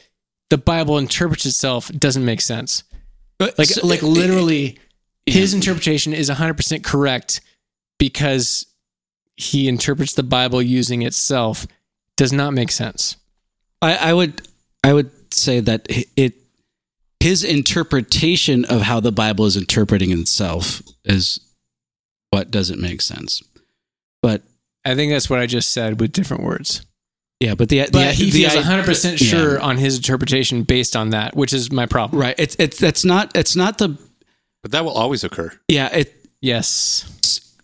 the 0.50 0.58
Bible 0.58 0.98
interprets 0.98 1.46
itself 1.46 1.88
doesn't 1.92 2.24
make 2.24 2.40
sense. 2.40 2.84
Like 3.40 3.66
So- 3.68 3.86
like 3.86 4.02
literally 4.02 4.78
his 5.26 5.54
interpretation 5.54 6.12
is 6.12 6.30
100% 6.30 6.84
correct 6.84 7.40
because 7.98 8.66
he 9.36 9.68
interprets 9.68 10.14
the 10.14 10.22
Bible 10.22 10.62
using 10.62 11.02
itself 11.02 11.66
does 12.16 12.32
not 12.32 12.54
make 12.54 12.70
sense. 12.70 13.16
I, 13.82 13.96
I 13.96 14.12
would 14.14 14.42
I 14.82 14.92
would 14.92 15.10
say 15.34 15.60
that 15.60 15.86
it 16.16 16.34
his 17.20 17.44
interpretation 17.44 18.64
of 18.66 18.82
how 18.82 19.00
the 19.00 19.12
Bible 19.12 19.44
is 19.46 19.56
interpreting 19.56 20.10
itself 20.12 20.80
is 21.04 21.40
what 22.30 22.50
doesn't 22.50 22.80
make 22.80 23.02
sense. 23.02 23.42
But 24.22 24.42
I 24.84 24.94
think 24.94 25.12
that's 25.12 25.28
what 25.28 25.40
I 25.40 25.46
just 25.46 25.72
said 25.72 26.00
with 26.00 26.12
different 26.12 26.44
words. 26.44 26.82
yeah, 27.40 27.54
but 27.54 27.68
the 27.68 27.80
But 27.80 27.92
the, 27.92 28.12
he 28.12 28.30
the, 28.30 28.44
feels 28.44 28.54
100% 28.54 29.10
yeah. 29.10 29.16
sure 29.16 29.60
on 29.60 29.76
his 29.76 29.96
interpretation 29.96 30.62
based 30.62 30.94
on 30.96 31.10
that, 31.10 31.36
which 31.36 31.52
is 31.52 31.70
my 31.72 31.86
problem. 31.86 32.20
right. 32.20 32.34
It's 32.38 32.56
it's 32.58 32.78
that's 32.78 33.04
not 33.04 33.36
it's 33.36 33.56
not 33.56 33.78
the 33.78 33.98
but 34.66 34.72
that 34.72 34.84
will 34.84 34.90
always 34.92 35.22
occur. 35.22 35.52
yeah 35.68 35.88
it 35.94 36.12
Yes. 36.40 37.04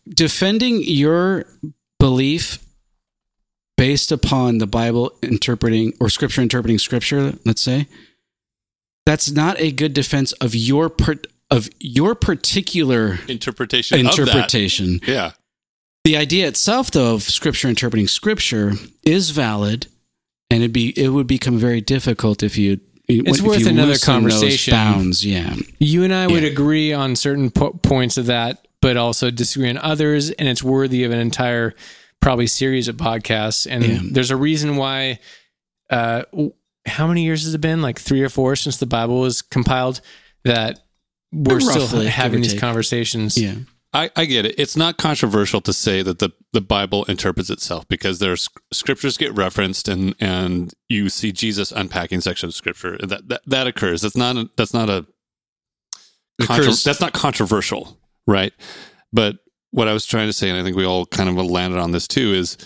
defending 0.08 0.82
your 0.84 1.44
belief 1.98 2.64
based 3.76 4.12
upon 4.12 4.58
the 4.58 4.68
Bible 4.68 5.12
interpreting 5.20 5.94
or 5.98 6.08
scripture 6.08 6.42
interpreting 6.42 6.78
scripture, 6.78 7.34
let's 7.44 7.60
say, 7.62 7.88
that's 9.04 9.32
not 9.32 9.60
a 9.60 9.72
good 9.72 9.94
defense 9.94 10.30
of 10.34 10.54
your 10.54 10.88
per, 10.88 11.16
of 11.50 11.68
your 11.80 12.14
particular 12.14 13.18
Interpretation. 13.26 13.98
interpretation. 13.98 14.94
Of 14.94 15.00
that. 15.00 15.08
Yeah. 15.08 15.30
The 16.04 16.16
idea 16.16 16.46
itself 16.46 16.92
though 16.92 17.14
of 17.14 17.22
scripture 17.24 17.68
interpreting 17.68 18.06
scripture 18.06 18.74
is 19.02 19.30
valid 19.30 19.88
and 20.50 20.62
it'd 20.62 20.72
be 20.72 20.90
it 20.96 21.08
would 21.08 21.26
become 21.26 21.58
very 21.58 21.80
difficult 21.80 22.44
if 22.44 22.56
you 22.56 22.78
It's 23.08 23.40
if 23.40 23.44
worth 23.44 23.66
another 23.66 23.98
conversation. 23.98 24.72
Bounds, 24.72 25.24
yeah. 25.26 25.54
You 25.78 26.04
and 26.04 26.14
I 26.14 26.26
would 26.26 26.42
Yeah. 26.44 26.50
agree 26.50 26.92
on 26.92 27.16
certain 27.16 27.50
po- 27.50 27.72
points 27.82 28.16
of 28.16 28.26
that, 28.26 28.66
but 28.80 28.96
also 28.96 29.30
disagree 29.30 29.68
on 29.70 29.78
others, 29.78 30.30
and 30.30 30.48
it's 30.48 30.62
worthy 30.62 31.04
of 31.04 31.10
an 31.12 31.18
entire 31.18 31.74
probably 32.20 32.46
series 32.46 32.88
of 32.88 32.96
podcasts. 32.96 33.66
And 33.68 33.84
Yeah. 33.84 33.98
there's 34.02 34.30
a 34.30 34.36
reason 34.36 34.76
why. 34.76 35.18
Uh, 35.90 36.22
how 36.86 37.06
many 37.06 37.24
years 37.24 37.44
has 37.44 37.54
it 37.54 37.60
been? 37.60 37.82
Like 37.82 37.98
three 37.98 38.22
or 38.22 38.28
four 38.28 38.56
since 38.56 38.76
the 38.78 38.86
Bible 38.86 39.20
was 39.20 39.42
compiled. 39.42 40.00
That 40.44 40.80
we're 41.32 41.60
still 41.60 41.82
Roughly, 41.82 42.04
give 42.04 42.12
having 42.14 42.42
these 42.42 42.52
take. 42.52 42.60
conversations. 42.60 43.36
Yeah. 43.36 43.54
I, 43.94 44.10
I 44.16 44.24
get 44.24 44.46
it. 44.46 44.54
It's 44.58 44.76
not 44.76 44.96
controversial 44.96 45.60
to 45.60 45.72
say 45.72 46.02
that 46.02 46.18
the, 46.18 46.30
the 46.52 46.62
Bible 46.62 47.04
interprets 47.04 47.50
itself 47.50 47.86
because 47.88 48.20
there's 48.20 48.48
scriptures 48.72 49.18
get 49.18 49.36
referenced 49.36 49.86
and, 49.86 50.14
and 50.18 50.72
you 50.88 51.10
see 51.10 51.30
Jesus 51.30 51.72
unpacking 51.72 52.22
sections 52.22 52.54
of 52.54 52.56
scripture. 52.56 52.96
That 52.98 53.28
that, 53.28 53.42
that 53.46 53.66
occurs. 53.66 54.00
That's 54.00 54.16
not 54.16 54.36
a, 54.36 54.50
that's 54.56 54.72
not 54.72 54.88
a 54.88 55.06
that's 56.38 57.00
not 57.00 57.12
controversial, 57.12 57.98
right? 58.26 58.52
But 59.12 59.38
what 59.70 59.88
I 59.88 59.92
was 59.92 60.06
trying 60.06 60.28
to 60.28 60.32
say, 60.32 60.48
and 60.48 60.58
I 60.58 60.62
think 60.62 60.76
we 60.76 60.84
all 60.84 61.06
kind 61.06 61.28
of 61.28 61.36
landed 61.36 61.78
on 61.78 61.92
this 61.92 62.08
too, 62.08 62.32
is 62.32 62.56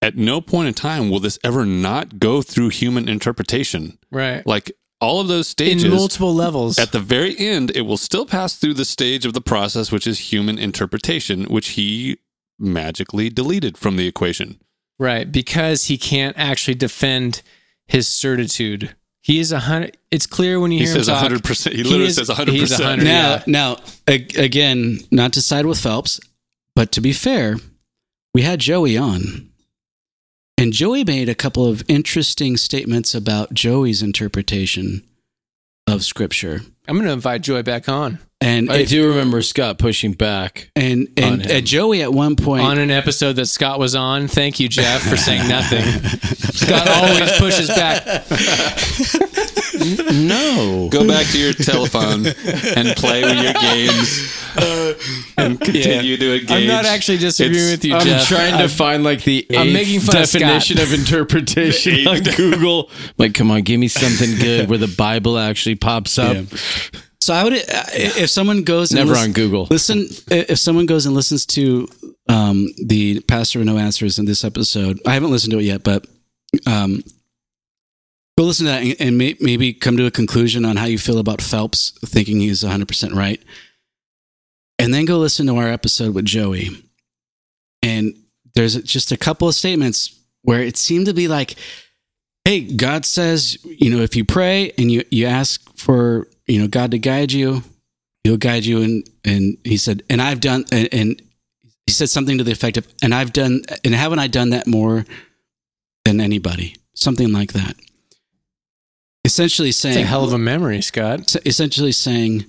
at 0.00 0.16
no 0.16 0.40
point 0.40 0.68
in 0.68 0.74
time 0.74 1.10
will 1.10 1.20
this 1.20 1.38
ever 1.44 1.64
not 1.64 2.18
go 2.18 2.42
through 2.42 2.70
human 2.70 3.08
interpretation. 3.08 3.98
Right. 4.10 4.46
Like 4.46 4.72
all 5.00 5.20
of 5.20 5.28
those 5.28 5.48
stages 5.48 5.72
In 5.74 5.78
stages, 5.90 5.98
multiple 5.98 6.34
levels. 6.34 6.78
at 6.78 6.92
the 6.92 7.00
very 7.00 7.38
end, 7.38 7.70
it 7.74 7.82
will 7.82 7.96
still 7.96 8.24
pass 8.26 8.56
through 8.56 8.74
the 8.74 8.84
stage 8.84 9.26
of 9.26 9.32
the 9.34 9.40
process, 9.40 9.90
which 9.92 10.06
is 10.06 10.32
human 10.32 10.58
interpretation, 10.58 11.44
which 11.44 11.70
he 11.70 12.18
magically 12.58 13.28
deleted 13.28 13.76
from 13.76 13.96
the 13.96 14.06
equation. 14.06 14.58
Right, 14.98 15.30
because 15.30 15.86
he 15.86 15.98
can't 15.98 16.36
actually 16.38 16.76
defend 16.76 17.42
his 17.86 18.06
certitude. 18.08 18.94
He 19.20 19.40
is 19.40 19.52
a 19.52 19.60
hundred. 19.60 19.96
It's 20.10 20.26
clear 20.26 20.60
when 20.60 20.70
you 20.70 20.78
He 20.80 20.84
hear 20.84 20.94
says 20.94 21.08
him 21.08 21.14
talk. 21.16 21.30
100%. 21.32 21.72
He 21.72 21.82
literally 21.82 22.06
is- 22.06 22.14
says 22.16 22.28
he's 22.28 22.36
100%. 22.36 22.80
100, 22.80 23.04
Now, 23.04 23.30
yeah. 23.32 23.42
now, 23.46 23.76
ag- 24.06 24.36
again, 24.38 25.00
not 25.10 25.32
to 25.32 25.42
side 25.42 25.66
with 25.66 25.80
Phelps, 25.80 26.20
but 26.76 26.92
to 26.92 27.00
be 27.00 27.12
fair, 27.12 27.56
we 28.32 28.42
had 28.42 28.60
Joey 28.60 28.96
on, 28.96 29.50
and 30.58 30.72
Joey 30.72 31.04
made 31.04 31.28
a 31.28 31.34
couple 31.34 31.66
of 31.66 31.82
interesting 31.88 32.56
statements 32.56 33.14
about 33.14 33.52
Joey's 33.54 34.02
interpretation 34.02 35.02
of 35.86 36.04
Scripture. 36.04 36.60
I'm 36.88 36.94
going 36.96 37.06
to 37.06 37.12
invite 37.12 37.42
Joey 37.42 37.62
back 37.62 37.88
on 37.88 38.18
And 38.40 38.70
I 38.70 38.78
if- 38.78 38.88
do 38.90 39.08
remember 39.08 39.42
Scott 39.42 39.78
pushing 39.78 40.12
back. 40.12 40.70
and 40.76 41.08
on 41.18 41.24
and 41.32 41.46
him. 41.46 41.56
uh, 41.56 41.60
Joey 41.60 42.02
at 42.02 42.12
one 42.12 42.36
point 42.36 42.62
on 42.64 42.78
an 42.78 42.90
episode 42.90 43.34
that 43.34 43.46
Scott 43.46 43.78
was 43.78 43.94
on. 43.94 44.28
Thank 44.28 44.60
you, 44.60 44.68
Jeff, 44.68 45.02
for 45.02 45.16
saying 45.16 45.48
nothing. 45.48 45.82
Scott 46.52 46.88
always 46.88 47.32
pushes 47.38 47.68
back. 47.68 48.04
No. 50.24 50.88
Go 50.90 51.06
back 51.06 51.26
to 51.26 51.38
your 51.38 51.52
telephone 51.52 52.26
and 52.26 52.96
play 52.96 53.22
with 53.22 53.42
your 53.42 53.52
games 53.54 54.32
and 55.36 55.60
continue 55.60 56.16
to 56.16 56.34
engage. 56.34 56.50
I'm 56.50 56.66
not 56.66 56.84
actually 56.84 57.18
disagreeing 57.18 57.56
It's- 57.56 57.70
with 57.78 57.84
you, 57.84 57.94
I'm 57.94 58.06
Jeff. 58.06 58.28
trying 58.28 58.52
to 58.52 58.58
I'm- 58.60 58.68
find 58.68 59.04
like 59.04 59.22
the 59.24 59.46
I'm 59.56 59.72
making 59.72 60.00
fun 60.00 60.16
of 60.16 60.30
definition 60.30 60.76
Scott. 60.76 60.86
of, 60.88 60.94
interpretation 60.94 62.06
on 62.08 62.22
Google. 62.22 62.90
Like, 63.18 63.34
come 63.34 63.50
on, 63.50 63.62
give 63.62 63.78
me 63.80 63.88
something 63.88 64.36
good 64.36 64.68
where 64.68 64.78
the 64.78 64.88
Bible 64.96 65.38
actually 65.38 65.74
pops 65.76 66.18
up. 66.18 66.36
Yeah. 66.36 66.58
So 67.20 67.32
I 67.32 67.42
would, 67.44 67.54
uh, 67.54 67.58
if 67.94 68.28
someone 68.30 68.64
goes 68.64 68.90
and 68.90 68.98
Never 68.98 69.10
listen- 69.12 69.28
on 69.28 69.32
Google. 69.32 69.66
Listen, 69.70 70.06
if 70.30 70.58
someone 70.58 70.86
goes 70.86 71.06
and 71.06 71.14
listens 71.14 71.46
to 71.46 71.88
um, 72.28 72.68
the 72.84 73.20
Pastor 73.20 73.58
with 73.60 73.66
No 73.66 73.78
Answers 73.78 74.18
in 74.18 74.26
this 74.26 74.44
episode, 74.44 75.00
I 75.06 75.14
haven't 75.14 75.30
listened 75.30 75.52
to 75.52 75.58
it 75.58 75.62
yet, 75.64 75.82
but 75.84 76.06
um, 76.66 77.02
go 78.36 78.44
listen 78.44 78.66
to 78.66 78.72
that 78.72 79.00
and, 79.00 79.18
may, 79.18 79.36
maybe 79.40 79.72
come 79.72 79.96
to 79.96 80.06
a 80.06 80.10
conclusion 80.10 80.64
on 80.64 80.76
how 80.76 80.86
you 80.86 80.98
feel 80.98 81.18
about 81.18 81.42
Phelps 81.42 81.90
thinking 82.04 82.40
he's 82.40 82.64
100% 82.64 83.14
right. 83.14 83.42
And 84.78 84.92
then 84.92 85.04
go 85.04 85.18
listen 85.18 85.46
to 85.46 85.56
our 85.56 85.68
episode 85.68 86.14
with 86.14 86.24
Joey. 86.24 86.70
And 87.82 88.14
there's 88.54 88.80
just 88.82 89.12
a 89.12 89.16
couple 89.16 89.48
of 89.48 89.54
statements 89.54 90.18
where 90.42 90.62
it 90.62 90.76
seemed 90.76 91.06
to 91.06 91.14
be 91.14 91.28
like, 91.28 91.54
hey, 92.44 92.60
God 92.60 93.06
says, 93.06 93.58
you 93.64 93.90
know, 93.90 94.02
if 94.02 94.16
you 94.16 94.24
pray 94.24 94.72
and 94.76 94.90
you, 94.90 95.04
you 95.10 95.26
ask 95.26 95.62
for, 95.76 96.28
you 96.46 96.60
know, 96.60 96.68
God 96.68 96.90
to 96.90 96.98
guide 96.98 97.32
you, 97.32 97.62
he'll 98.24 98.36
guide 98.36 98.64
you. 98.64 98.82
And, 98.82 99.08
and 99.24 99.56
he 99.64 99.76
said, 99.76 100.02
and 100.10 100.20
I've 100.20 100.40
done, 100.40 100.64
and, 100.72 100.88
and 100.92 101.22
he 101.86 101.92
said 101.92 102.10
something 102.10 102.38
to 102.38 102.44
the 102.44 102.52
effect 102.52 102.76
of, 102.76 102.86
and 103.02 103.14
I've 103.14 103.32
done, 103.32 103.62
and 103.84 103.94
haven't 103.94 104.18
I 104.18 104.26
done 104.26 104.50
that 104.50 104.66
more 104.66 105.04
than 106.04 106.20
anybody? 106.20 106.76
Something 106.94 107.32
like 107.32 107.52
that. 107.52 107.76
Essentially 109.24 109.72
saying 109.72 109.92
It's 109.92 109.96
a 109.96 110.00
saying, 110.00 110.06
hell 110.06 110.24
of 110.24 110.32
a 110.32 110.38
memory, 110.38 110.82
Scott. 110.82 111.34
essentially 111.46 111.92
saying, 111.92 112.44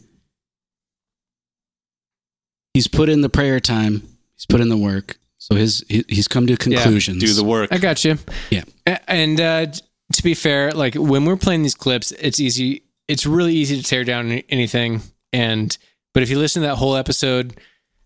he's 2.74 2.88
put 2.88 3.10
in 3.10 3.22
the 3.22 3.30
prayer 3.30 3.60
time, 3.60 4.02
he's 4.36 4.46
put 4.46 4.62
in 4.62 4.70
the 4.70 4.78
work. 4.78 5.18
So 5.38 5.56
his, 5.56 5.86
he- 5.88 6.06
he's 6.08 6.28
come 6.28 6.48
to 6.48 6.58
conclusions. 6.58 7.24
Do 7.24 7.34
the 7.34 7.44
work. 7.44 7.70
I 7.72 7.78
got 7.78 8.04
you. 8.04 8.18
Yeah. 8.50 8.64
And 9.08 9.40
uh, 9.40 9.68
to 10.14 10.24
be 10.24 10.34
fair, 10.34 10.72
like 10.72 10.96
when 10.96 11.26
we're 11.26 11.36
playing 11.38 11.64
these 11.64 11.76
clips, 11.76 12.12
it's 12.14 12.40
easy. 12.40 12.84
It's 13.08 13.26
really 13.26 13.54
easy 13.54 13.78
to 13.78 13.84
tear 13.84 14.04
down 14.04 14.32
anything. 14.50 15.02
And 15.32 15.78
but 16.14 16.24
if 16.24 16.30
you 16.30 16.40
listen 16.40 16.62
to 16.64 16.70
that 16.70 16.76
whole 16.76 16.96
episode, 16.96 17.60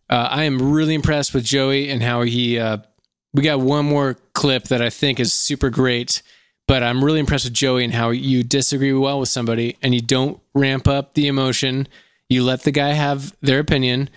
uh, 0.10 0.28
I 0.30 0.44
am 0.44 0.72
really 0.74 0.94
impressed 0.96 1.34
with 1.34 1.44
Joey 1.46 1.90
and 1.90 2.04
how 2.04 2.22
he. 2.24 2.60
Uh, 2.60 2.80
we 3.34 3.44
got 3.44 3.60
one 3.62 3.86
more 3.86 4.18
clip 4.34 4.66
that 4.66 4.82
I 4.82 4.90
think 4.90 5.20
is 5.20 5.32
super 5.32 5.70
great. 5.70 6.22
But 6.70 6.84
I'm 6.84 7.04
really 7.04 7.20
impressed 7.20 7.46
with 7.46 7.54
Joey 7.56 7.84
and 7.84 7.92
how 7.92 8.12
you 8.12 8.44
disagree 8.44 8.94
well 8.94 9.20
with 9.20 9.30
somebody 9.30 9.76
and 9.82 9.96
you 9.96 10.02
don't 10.02 10.40
ramp 10.54 10.88
up 10.88 11.16
the 11.16 11.26
emotion. 11.26 11.88
You 12.30 12.44
let 12.44 12.62
the 12.62 12.70
guy 12.70 12.90
have 12.90 13.36
their 13.42 13.58
opinion. 13.58 14.08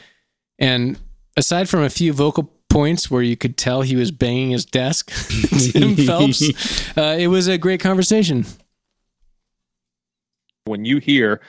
And 0.58 0.98
aside 1.34 1.70
from 1.70 1.80
a 1.80 1.88
few 1.88 2.12
vocal 2.12 2.52
points 2.68 3.10
where 3.10 3.22
you 3.22 3.38
could 3.38 3.56
tell 3.56 3.80
he 3.80 3.96
was 3.96 4.10
banging 4.10 4.50
his 4.50 4.66
desk, 4.66 5.10
Tim 5.72 5.96
Phelps, 6.06 6.42
uh, 6.94 7.16
it 7.18 7.28
was 7.28 7.48
a 7.48 7.56
great 7.56 7.80
conversation. 7.80 8.44
when 10.66 10.84
you 10.84 10.98
hear 10.98 11.40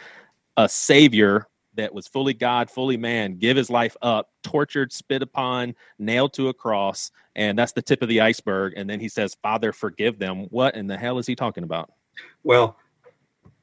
a 0.56 0.70
savior 0.70 1.50
that 1.74 1.94
was 1.94 2.08
fully 2.08 2.34
God, 2.34 2.72
fully 2.72 2.96
man, 2.96 3.36
give 3.36 3.58
his 3.58 3.70
life 3.70 3.98
up, 4.02 4.30
tortured, 4.42 4.94
spit 4.94 5.22
upon, 5.22 5.76
nailed 6.00 6.32
to 6.36 6.48
a 6.48 6.54
cross, 6.54 7.12
and 7.36 7.58
that's 7.58 7.72
the 7.72 7.82
tip 7.82 8.02
of 8.02 8.10
the 8.10 8.22
iceberg. 8.22 8.74
And 8.76 8.90
then 8.90 9.00
he 9.00 9.10
says, 9.10 9.36
Father, 9.42 9.72
forgive 9.72 10.20
them. 10.20 10.46
What 10.50 10.76
in 10.76 10.88
the 10.88 10.98
hell 10.98 11.18
is 11.18 11.28
he 11.28 11.36
talking 11.36 11.64
about? 11.64 11.92
Well, 12.44 12.78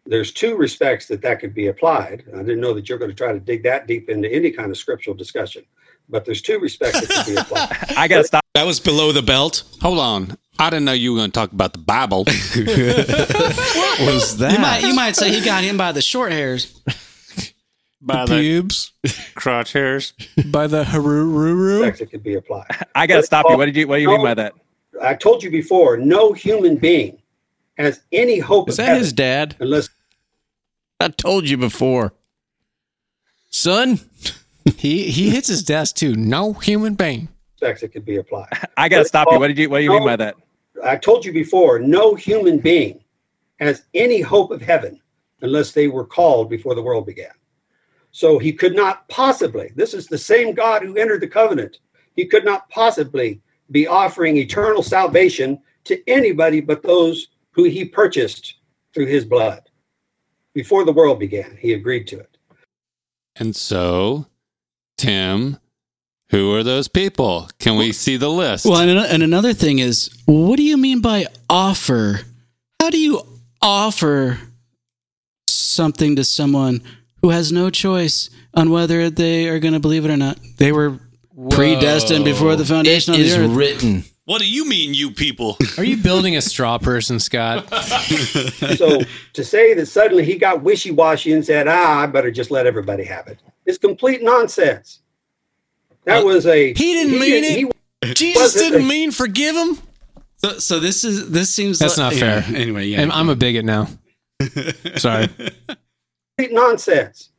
there's 0.07 0.33
two 0.33 0.57
respects 0.57 1.07
that 1.09 1.23
that 1.23 1.41
could 1.41 1.55
be 1.55 1.69
applied. 1.69 2.25
I 2.35 2.39
didn't 2.39 2.61
know 2.61 2.75
that 2.75 2.89
you're 2.89 2.99
going 2.99 3.11
to 3.11 3.17
try 3.17 3.33
to 3.33 3.41
dig 3.41 3.63
that 3.65 3.87
deep 3.87 4.09
into 4.09 4.29
any 4.33 4.51
kind 4.51 4.71
of 4.71 4.77
scriptural 4.77 5.15
discussion, 5.15 5.65
but 6.09 6.25
there's 6.25 6.43
two 6.43 6.59
respects 6.59 7.01
that 7.01 7.25
could 7.25 7.35
be 7.35 7.41
applied. 7.41 7.77
I 7.97 8.09
got 8.09 8.19
to 8.19 8.25
stop. 8.25 8.45
That 8.55 8.67
was 8.67 8.81
below 8.81 9.13
the 9.13 9.23
belt. 9.23 9.63
Hold 9.81 9.99
on. 9.99 10.37
I 10.59 10.69
didn't 10.69 10.85
know 10.85 10.93
you 10.93 11.13
were 11.13 11.19
going 11.19 11.31
to 11.31 11.35
talk 11.35 11.53
about 11.53 11.73
the 11.73 11.79
Bible. 11.79 12.25
What 12.25 12.37
was 14.01 14.37
that? 14.39 14.53
You 14.53 14.59
might, 14.59 14.83
you 14.83 14.95
might 14.95 15.17
say 15.17 15.31
he 15.33 15.43
got 15.43 15.65
him 15.65 15.77
by 15.77 15.93
the 15.93 16.03
short 16.03 16.33
hairs. 16.33 16.83
By 18.03 18.25
the 18.25 18.39
Pubes 18.39 18.93
crotch 19.35 19.73
hairs. 19.73 20.15
by 20.47 20.67
the 20.67 20.85
harururu. 20.85 21.81
Respects 21.81 21.99
that 22.01 22.11
could 22.11 22.23
be 22.23 22.35
applied. 22.35 22.67
I 22.95 23.07
got 23.07 23.17
to 23.19 23.23
stop 23.23 23.47
you. 23.51 23.57
What 23.59 23.67
did 23.67 23.77
you? 23.77 23.87
What 23.89 23.97
do 23.97 24.03
you 24.03 24.09
mean 24.09 24.23
by 24.23 24.35
that? 24.35 24.55
I 25.03 25.15
told 25.15 25.43
you 25.43 25.51
before, 25.51 25.97
no 25.97 26.33
human 26.33 26.77
being 26.77 27.19
has 27.79 28.01
any 28.13 28.39
hope 28.39 28.69
Is 28.69 28.75
of 28.75 28.79
that 28.79 28.85
heaven 28.89 29.01
his 29.03 29.13
dad? 29.13 29.57
unless 29.61 29.89
I 30.99 31.09
told 31.09 31.49
you 31.49 31.57
before. 31.57 32.13
Son, 33.51 33.99
He 34.77 35.11
he 35.11 35.31
hits 35.31 35.49
his 35.49 35.63
desk 35.63 35.97
too. 35.97 36.15
No 36.17 36.53
human 36.55 36.95
being. 36.95 37.29
respects 37.55 37.81
that 37.83 37.89
could 37.93 38.05
be 38.05 38.17
applied. 38.17 38.49
I 38.77 38.89
got 38.89 38.99
to 38.99 39.05
stop 39.05 39.29
you. 39.31 39.39
What 39.39 39.49
did 39.49 39.59
you? 39.59 39.69
What 39.69 39.79
do 39.79 39.85
you 39.85 39.91
mean 39.91 40.05
by 40.05 40.17
that? 40.17 40.37
I 40.85 40.97
told 40.97 41.25
you 41.25 41.33
before, 41.33 41.79
no 41.79 42.15
human 42.15 42.59
being 42.59 43.01
has 43.59 43.83
any 43.95 44.21
hope 44.23 44.51
of 44.51 44.63
heaven 44.63 45.01
unless 45.43 45.73
they 45.73 45.89
were 45.89 46.05
called 46.05 46.49
before 46.49 46.75
the 46.75 46.83
world 46.83 47.05
began. 47.07 47.31
So 48.13 48.39
he 48.39 48.53
could 48.53 48.75
not 48.75 49.09
possibly, 49.09 49.73
this 49.77 49.95
is 49.95 50.07
the 50.07 50.19
same 50.19 50.55
God 50.55 50.83
who 50.83 50.97
entered 50.97 51.21
the 51.21 51.29
covenant, 51.29 51.79
he 52.17 52.27
could 52.27 52.45
not 52.45 52.69
possibly 52.69 53.41
be 53.71 53.87
offering 53.87 54.37
eternal 54.37 54.83
salvation 54.83 55.61
to 55.85 56.03
anybody 56.09 56.61
but 56.61 56.83
those 56.83 57.29
who 57.53 57.65
he 57.65 57.85
purchased 57.85 58.57
through 58.93 59.07
his 59.07 59.25
blood. 59.25 59.63
Before 60.55 60.85
the 60.85 60.93
world 60.93 61.19
began, 61.21 61.57
he 61.57 61.73
agreed 61.73 62.07
to 62.09 62.19
it. 62.19 62.37
And 63.37 63.55
so, 63.55 64.27
Tim, 64.99 65.59
who 66.31 66.53
are 66.55 66.63
those 66.63 66.89
people? 66.89 67.49
Can 67.59 67.77
we 67.77 67.93
see 67.93 68.17
the 68.17 68.29
list? 68.29 68.67
Well, 68.67 68.81
and, 68.81 68.99
and 68.99 69.23
another 69.23 69.53
thing 69.53 69.79
is, 69.79 70.11
what 70.27 70.57
do 70.57 70.63
you 70.63 70.77
mean 70.77 71.01
by 71.01 71.27
offer? 71.49 72.21
How 72.81 72.91
do 72.91 72.99
you 72.99 73.23
offer 73.63 74.39
something 75.49 76.17
to 76.17 76.25
someone 76.25 76.83
who 77.23 77.31
has 77.31 77.53
no 77.53 77.71
choice 77.71 78.31
on 78.55 78.71
whether 78.71 79.11
they 79.11 79.49
are 79.49 79.59
going 79.59 79.75
to 79.75 79.81
believe 79.81 80.05
it 80.05 80.11
or 80.11 80.17
not? 80.17 80.39
They 80.59 80.73
were 80.73 80.99
predestined 81.51 82.25
before 82.25 82.57
the 82.57 82.63
it 82.63 82.67
foundation 82.67 83.15
of 83.15 83.21
the 83.21 83.25
is 83.27 83.37
earth. 83.37 83.51
written. 83.51 84.05
What 84.27 84.41
do 84.41 84.49
you 84.49 84.65
mean, 84.69 84.95
you 84.95 85.11
people? 85.11 85.57
Are 85.79 85.83
you 85.85 85.97
building 85.97 86.37
a 86.37 86.41
straw 86.41 86.79
person, 86.79 87.19
Scott? 87.19 87.69
so 88.77 89.01
to 89.33 89.45
say 89.45 89.75
that 89.75 89.87
suddenly 89.87 90.25
he 90.25 90.37
got 90.37 90.63
wishy-washy 90.63 91.33
and 91.33 91.45
said, 91.45 91.67
"Ah, 91.67 92.01
I 92.03 92.07
better 92.07 92.31
just 92.31 92.51
let 92.53 92.65
everybody 92.67 93.03
have 93.05 93.27
it," 93.27 93.39
is 93.67 93.77
complete 93.79 94.23
nonsense. 94.23 95.01
That 96.05 96.25
was 96.25 96.47
a 96.47 96.69
He 96.75 96.93
didn't 96.95 97.19
mean 97.19 97.43
didn't- 97.43 97.73
it. 98.03 98.09
he- 98.09 98.15
Jesus 98.15 98.55
didn't 98.55 98.83
a- 98.83 98.85
mean 98.85 99.11
forgive 99.11 99.57
him. 99.57 99.79
So, 100.37 100.59
so 100.59 100.79
this 100.81 101.03
is 101.03 101.31
this 101.31 101.53
seems 101.53 101.79
That's 101.81 101.99
like- 101.99 102.13
not 102.13 102.17
yeah, 102.25 102.41
fair. 102.43 102.57
Anyway, 102.57 102.87
yeah, 102.87 103.03
I'm, 103.03 103.11
I'm 103.11 103.29
a 103.31 103.37
bigot 103.37 103.65
now. 103.65 103.89
Sorry. 104.97 105.29
Nonsense. 106.39 107.31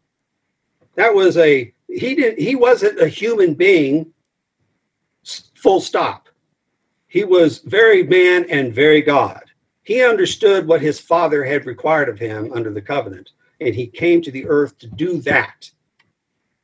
That 0.96 1.14
was 1.14 1.38
a 1.38 1.74
he 1.88 2.16
did 2.16 2.38
he 2.38 2.56
wasn't 2.56 3.00
a 3.00 3.08
human 3.08 3.54
being. 3.54 4.14
Full 5.56 5.82
stop. 5.82 6.30
He 7.08 7.24
was 7.24 7.60
very 7.60 8.04
man 8.04 8.46
and 8.50 8.74
very 8.74 9.02
God. 9.02 9.44
He 9.84 10.04
understood 10.04 10.66
what 10.66 10.82
his 10.82 11.00
father 11.00 11.44
had 11.44 11.66
required 11.66 12.10
of 12.10 12.18
him 12.18 12.52
under 12.54 12.72
the 12.72 12.82
covenant, 12.82 13.32
and 13.60 13.76
he 13.76 13.88
came 13.88 14.22
to 14.22 14.32
the 14.32 14.48
earth 14.48 14.78
to 14.80 14.88
do 14.88 15.22
that. 15.22 15.70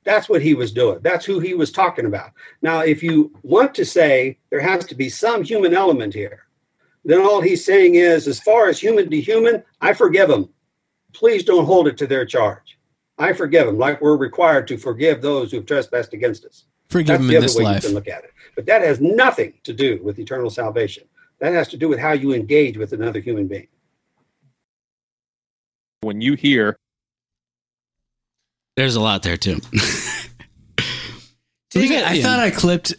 That's 0.04 0.30
what 0.30 0.42
he 0.42 0.54
was 0.54 0.72
doing. 0.72 1.00
That's 1.02 1.26
who 1.26 1.40
he 1.40 1.54
was 1.54 1.72
talking 1.72 2.06
about. 2.06 2.32
Now, 2.62 2.80
if 2.80 3.04
you 3.04 3.38
want 3.44 3.76
to 3.76 3.86
say 3.86 4.38
there 4.50 4.62
has 4.62 4.86
to 4.86 4.96
be 4.96 5.10
some 5.10 5.44
human 5.44 5.74
element 5.74 6.14
here, 6.14 6.48
then 7.04 7.20
all 7.20 7.42
he's 7.42 7.66
saying 7.66 7.96
is, 7.96 8.28
as 8.28 8.40
far 8.40 8.70
as 8.70 8.80
human 8.80 9.10
to 9.10 9.22
human, 9.22 9.64
I 9.82 9.94
forgive 9.94 10.30
him 10.30 10.50
please 11.14 11.44
don't 11.44 11.66
hold 11.66 11.88
it 11.88 11.98
to 11.98 12.08
their 12.08 12.26
charge. 12.26 12.78
I 13.18 13.34
forgive 13.34 13.66
them, 13.66 13.78
like 13.78 14.00
we're 14.02 14.16
required 14.18 14.68
to 14.68 14.78
forgive 14.78 15.22
those 15.22 15.52
who've 15.52 15.66
trespassed 15.66 16.14
against 16.14 16.46
us. 16.46 16.66
Forgive 16.90 17.08
That's 17.08 17.22
him 17.22 17.28
the 17.28 17.34
in 17.34 17.38
other 17.38 17.48
this 17.48 17.56
way 17.56 17.64
life. 17.64 17.84
you 17.84 17.90
can 17.90 17.96
look 17.96 18.08
at 18.08 18.24
it. 18.24 18.32
But 18.56 18.66
that 18.68 18.82
has 18.82 19.02
nothing 19.02 19.54
to 19.64 19.74
do 19.74 20.00
with 20.04 20.20
eternal 20.20 20.50
salvation. 20.50 21.04
That 21.40 21.54
has 21.54 21.68
to 21.70 21.78
do 21.78 21.88
with 21.90 22.00
how 22.00 22.14
you 22.14 22.34
engage 22.34 22.78
with 22.78 22.94
another 22.94 23.20
human 23.20 23.48
being. 23.48 23.68
When 26.02 26.22
you 26.22 26.36
hear 26.36 26.78
There's 28.76 28.96
a 28.96 29.02
lot 29.02 29.24
there 29.24 29.38
too. 29.38 29.60
Dang 31.72 31.92
it, 31.92 32.08
I 32.08 32.14
Yeah. 32.14 32.24
thought 32.24 32.40
I 32.40 32.52
clipped. 32.52 32.94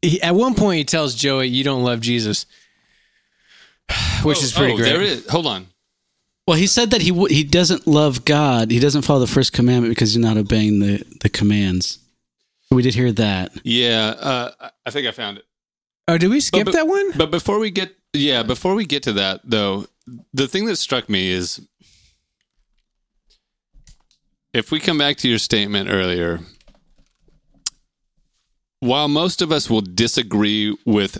He, 0.00 0.22
at 0.22 0.34
one 0.34 0.54
point, 0.54 0.78
he 0.78 0.84
tells 0.84 1.14
Joey, 1.14 1.48
"You 1.48 1.64
don't 1.64 1.82
love 1.82 2.00
Jesus," 2.00 2.46
which 4.22 4.38
oh, 4.38 4.42
is 4.44 4.52
pretty 4.52 4.74
oh, 4.74 4.76
great. 4.76 4.88
There 4.88 5.02
it 5.02 5.08
is. 5.08 5.28
Hold 5.28 5.46
on. 5.46 5.66
Well, 6.46 6.58
he 6.58 6.66
said 6.66 6.90
that 6.90 7.00
he 7.02 7.08
w- 7.10 7.34
he 7.34 7.42
doesn't 7.42 7.86
love 7.86 8.24
God. 8.24 8.70
He 8.70 8.78
doesn't 8.78 9.02
follow 9.02 9.20
the 9.20 9.26
first 9.26 9.52
commandment 9.52 9.92
because 9.92 10.12
he's 10.12 10.22
not 10.22 10.36
obeying 10.36 10.80
the 10.80 11.02
the 11.20 11.28
commands. 11.30 11.98
We 12.70 12.82
did 12.82 12.94
hear 12.94 13.12
that. 13.12 13.52
Yeah, 13.64 14.14
uh, 14.18 14.68
I 14.84 14.90
think 14.90 15.06
I 15.06 15.10
found 15.12 15.38
it. 15.38 15.44
Oh, 16.08 16.18
did 16.18 16.28
we 16.28 16.40
skip 16.40 16.66
but- 16.66 16.72
that 16.74 16.86
one? 16.86 17.12
But 17.16 17.30
before 17.30 17.58
we 17.58 17.70
get, 17.70 17.96
yeah, 18.12 18.42
before 18.42 18.74
we 18.74 18.84
get 18.84 19.02
to 19.04 19.12
that, 19.14 19.40
though, 19.44 19.86
the 20.34 20.46
thing 20.48 20.66
that 20.66 20.76
struck 20.76 21.08
me 21.08 21.30
is 21.30 21.60
if 24.52 24.70
we 24.70 24.80
come 24.80 24.98
back 24.98 25.16
to 25.18 25.28
your 25.28 25.38
statement 25.38 25.88
earlier, 25.90 26.40
while 28.80 29.08
most 29.08 29.40
of 29.40 29.50
us 29.50 29.70
will 29.70 29.80
disagree 29.80 30.76
with 30.84 31.18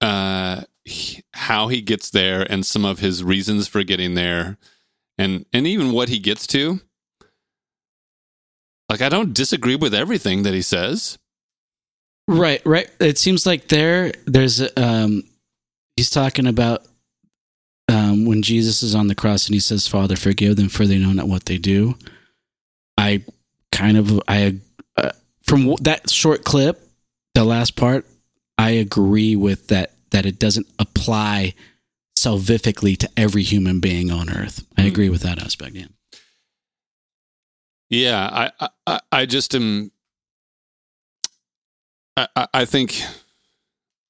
uh, 0.00 0.62
he- 0.84 1.22
how 1.32 1.68
he 1.68 1.80
gets 1.80 2.10
there 2.10 2.46
and 2.50 2.64
some 2.64 2.84
of 2.84 2.98
his 2.98 3.22
reasons 3.24 3.68
for 3.68 3.82
getting 3.82 4.14
there, 4.14 4.58
and 5.18 5.46
and 5.52 5.66
even 5.66 5.92
what 5.92 6.08
he 6.08 6.18
gets 6.18 6.46
to, 6.48 6.80
like 8.88 9.00
I 9.00 9.08
don't 9.08 9.34
disagree 9.34 9.76
with 9.76 9.94
everything 9.94 10.42
that 10.42 10.54
he 10.54 10.62
says. 10.62 11.18
Right, 12.26 12.62
right. 12.64 12.88
It 13.00 13.18
seems 13.18 13.46
like 13.46 13.68
there 13.68 14.12
there's 14.26 14.62
um 14.76 15.24
he's 15.96 16.10
talking 16.10 16.46
about 16.46 16.86
um 17.88 18.24
when 18.24 18.42
Jesus 18.42 18.82
is 18.82 18.94
on 18.94 19.08
the 19.08 19.14
cross 19.14 19.46
and 19.46 19.54
he 19.54 19.60
says, 19.60 19.86
"Father, 19.88 20.16
forgive 20.16 20.56
them 20.56 20.68
for 20.68 20.86
they 20.86 20.98
know 20.98 21.12
not 21.12 21.28
what 21.28 21.44
they 21.46 21.58
do." 21.58 21.96
I 22.96 23.24
kind 23.72 23.96
of 23.96 24.20
I 24.28 24.56
uh, 24.96 25.10
from 25.42 25.74
that 25.82 26.08
short 26.10 26.44
clip, 26.44 26.80
the 27.34 27.44
last 27.44 27.76
part, 27.76 28.06
I 28.56 28.70
agree 28.70 29.36
with 29.36 29.68
that 29.68 29.93
that 30.14 30.24
it 30.24 30.38
doesn't 30.38 30.68
apply 30.78 31.54
salvifically 32.16 32.96
to 32.96 33.10
every 33.16 33.42
human 33.42 33.80
being 33.80 34.12
on 34.12 34.30
earth. 34.30 34.64
I 34.78 34.82
Hmm. 34.82 34.86
agree 34.88 35.08
with 35.08 35.22
that 35.22 35.40
aspect. 35.42 35.74
Yeah. 35.74 35.86
Yeah, 37.90 38.50
I, 38.60 38.68
I- 38.86 39.00
I, 39.10 39.26
just 39.26 39.54
am. 39.56 39.90
I, 42.16 42.28
I- 42.54 42.64
think 42.64 43.02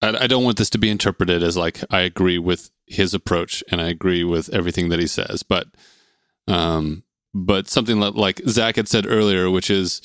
I, 0.03 0.09
I 0.25 0.27
don't 0.27 0.45
want 0.45 0.59
this 0.59 0.71
to 0.71 0.79
be 0.79 0.91
interpreted 0.91 1.43
as 1.43 1.57
like 1.57 1.81
I 1.91 2.01
agree 2.01 2.39
with 2.39 2.71
his 2.87 3.15
approach 3.15 3.65
and 3.71 3.81
I 3.81 3.89
agree 3.89 4.25
with 4.25 4.51
everything 4.51 4.91
that 4.91 5.01
he 5.01 5.07
says, 5.07 5.43
but, 5.43 5.69
um, 6.47 7.03
but 7.33 7.67
something 7.69 7.99
like, 7.99 8.15
like 8.15 8.43
Zach 8.47 8.77
had 8.77 8.89
said 8.89 9.07
earlier, 9.07 9.51
which 9.51 9.71
is, 9.71 10.03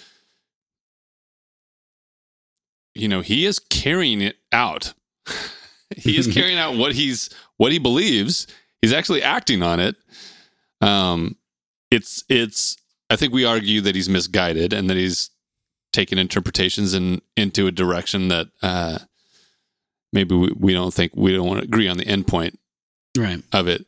you 2.96 3.10
know, 3.10 3.20
he 3.20 3.46
is 3.46 3.60
carrying 3.60 4.22
it 4.22 4.38
out. 4.54 4.94
he 5.98 6.18
is 6.18 6.28
carrying 6.28 6.58
out 6.58 6.76
what 6.76 6.94
he's 6.94 7.30
what 7.58 7.72
he 7.72 7.80
believes. 7.80 8.48
He's 8.82 8.94
actually 8.94 9.22
acting 9.24 9.62
on 9.64 9.80
it. 9.80 9.96
Um, 10.82 11.36
it's 11.92 12.24
it's 12.30 12.78
I 13.10 13.16
think 13.16 13.34
we 13.34 13.46
argue 13.46 13.82
that 13.82 13.96
he's 13.96 14.10
misguided 14.10 14.72
and 14.74 14.90
that 14.90 14.98
he's 14.98 15.30
taken 15.92 16.18
interpretations 16.18 16.94
in 16.94 17.22
into 17.36 17.68
a 17.68 17.72
direction 17.72 18.28
that 18.30 18.48
uh, 18.62 19.00
maybe 20.14 20.36
we, 20.36 20.52
we 20.58 20.74
don't 20.74 20.94
think 20.94 21.12
we 21.16 21.34
don't 21.34 21.48
want 21.48 21.60
to 21.60 21.66
agree 21.66 21.88
on 21.88 21.98
the 21.98 22.08
end 22.08 22.28
point 22.28 22.60
Right. 23.18 23.42
of 23.52 23.68
it. 23.68 23.86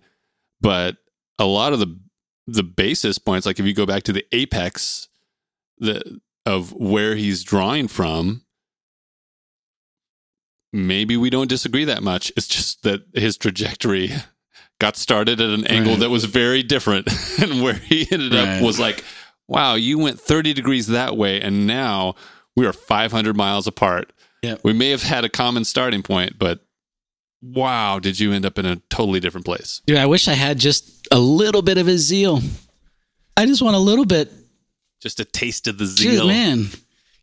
But 0.60 0.98
a 1.40 1.46
lot 1.46 1.74
of 1.74 1.80
the 1.80 2.00
the 2.48 2.64
basis 2.64 3.18
points, 3.20 3.46
like 3.46 3.60
if 3.60 3.66
you 3.66 3.74
go 3.74 3.86
back 3.86 4.04
to 4.04 4.14
the 4.14 4.26
apex 4.32 5.08
the 5.78 6.20
of 6.46 6.74
where 6.74 7.16
he's 7.16 7.44
drawing 7.44 7.88
from, 7.88 8.44
maybe 10.74 11.18
we 11.18 11.30
don't 11.30 11.48
disagree 11.50 11.86
that 11.86 12.02
much. 12.04 12.32
It's 12.38 12.48
just 12.48 12.84
that 12.84 13.02
his 13.14 13.38
trajectory 13.38 14.12
got 14.80 14.96
started 14.98 15.40
at 15.42 15.50
an 15.50 15.68
angle 15.68 15.94
Right. 15.94 16.00
that 16.02 16.10
was 16.10 16.26
very 16.26 16.64
different 16.64 17.08
and 17.40 17.62
where 17.62 17.74
he 17.76 18.08
ended 18.12 18.34
Right. 18.34 18.48
up 18.58 18.64
was 18.64 18.80
like, 18.80 19.04
wow, 19.48 19.76
you 19.76 20.00
went 20.00 20.20
30 20.20 20.54
degrees 20.54 20.88
that 20.88 21.16
way 21.18 21.40
and 21.42 21.68
now 21.68 22.16
we 22.56 22.66
are 22.66 22.74
500 22.74 23.36
miles 23.36 23.68
apart. 23.68 24.12
Yep. 24.44 24.62
We 24.64 24.74
may 24.74 24.90
have 24.90 25.04
had 25.04 25.24
a 25.24 25.30
common 25.30 25.66
starting 25.66 26.02
point, 26.02 26.40
but 26.40 26.62
wow, 27.42 28.00
did 28.00 28.20
you 28.20 28.32
end 28.34 28.46
up 28.46 28.58
in 28.58 28.66
a 28.66 28.78
totally 28.90 29.20
different 29.20 29.46
place? 29.46 29.82
Dude, 29.86 29.98
I 29.98 30.06
wish 30.06 30.28
I 30.28 30.34
had 30.34 30.58
just 30.60 31.08
a 31.12 31.20
little 31.20 31.62
bit 31.62 31.78
of 31.78 31.88
his 31.88 32.02
zeal. 32.02 32.42
I 33.38 33.46
just 33.46 33.62
want 33.62 33.76
a 33.76 33.80
little 33.80 34.06
bit. 34.06 34.32
Just 35.02 35.20
a 35.20 35.26
taste 35.26 35.68
of 35.68 35.78
the 35.78 35.86
Dude, 35.86 35.96
zeal. 36.14 36.28
man. 36.28 36.68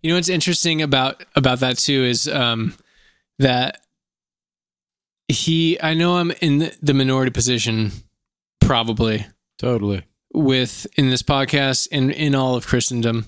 You 0.03 0.11
know 0.11 0.17
what's 0.17 0.29
interesting 0.29 0.81
about 0.83 1.25
about 1.35 1.61
that 1.61 1.79
too 1.79 2.05
is 2.05 2.29
um, 2.29 2.75
that 3.39 3.81
he. 5.29 5.79
I 5.81 5.95
know 5.95 6.17
I'm 6.17 6.31
in 6.41 6.59
the, 6.59 6.77
the 6.83 6.95
minority 6.95 7.31
position, 7.31 7.93
probably 8.61 9.27
Totally. 9.59 10.05
with 10.33 10.87
in 10.97 11.11
this 11.11 11.23
podcast 11.23 11.89
and 11.93 12.11
in 12.11 12.35
all 12.35 12.55
of 12.55 12.67
Christendom. 12.67 13.27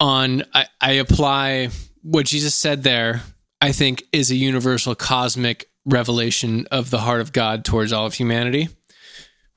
On 0.00 0.42
I, 0.52 0.66
I 0.80 0.92
apply 0.92 1.68
what 2.02 2.26
Jesus 2.26 2.54
said 2.54 2.82
there. 2.82 3.22
I 3.60 3.70
think 3.70 4.02
is 4.12 4.30
a 4.32 4.34
universal 4.34 4.96
cosmic 4.96 5.70
revelation 5.84 6.66
of 6.72 6.90
the 6.90 6.98
heart 6.98 7.20
of 7.20 7.32
God 7.32 7.64
towards 7.64 7.92
all 7.92 8.06
of 8.06 8.14
humanity, 8.14 8.68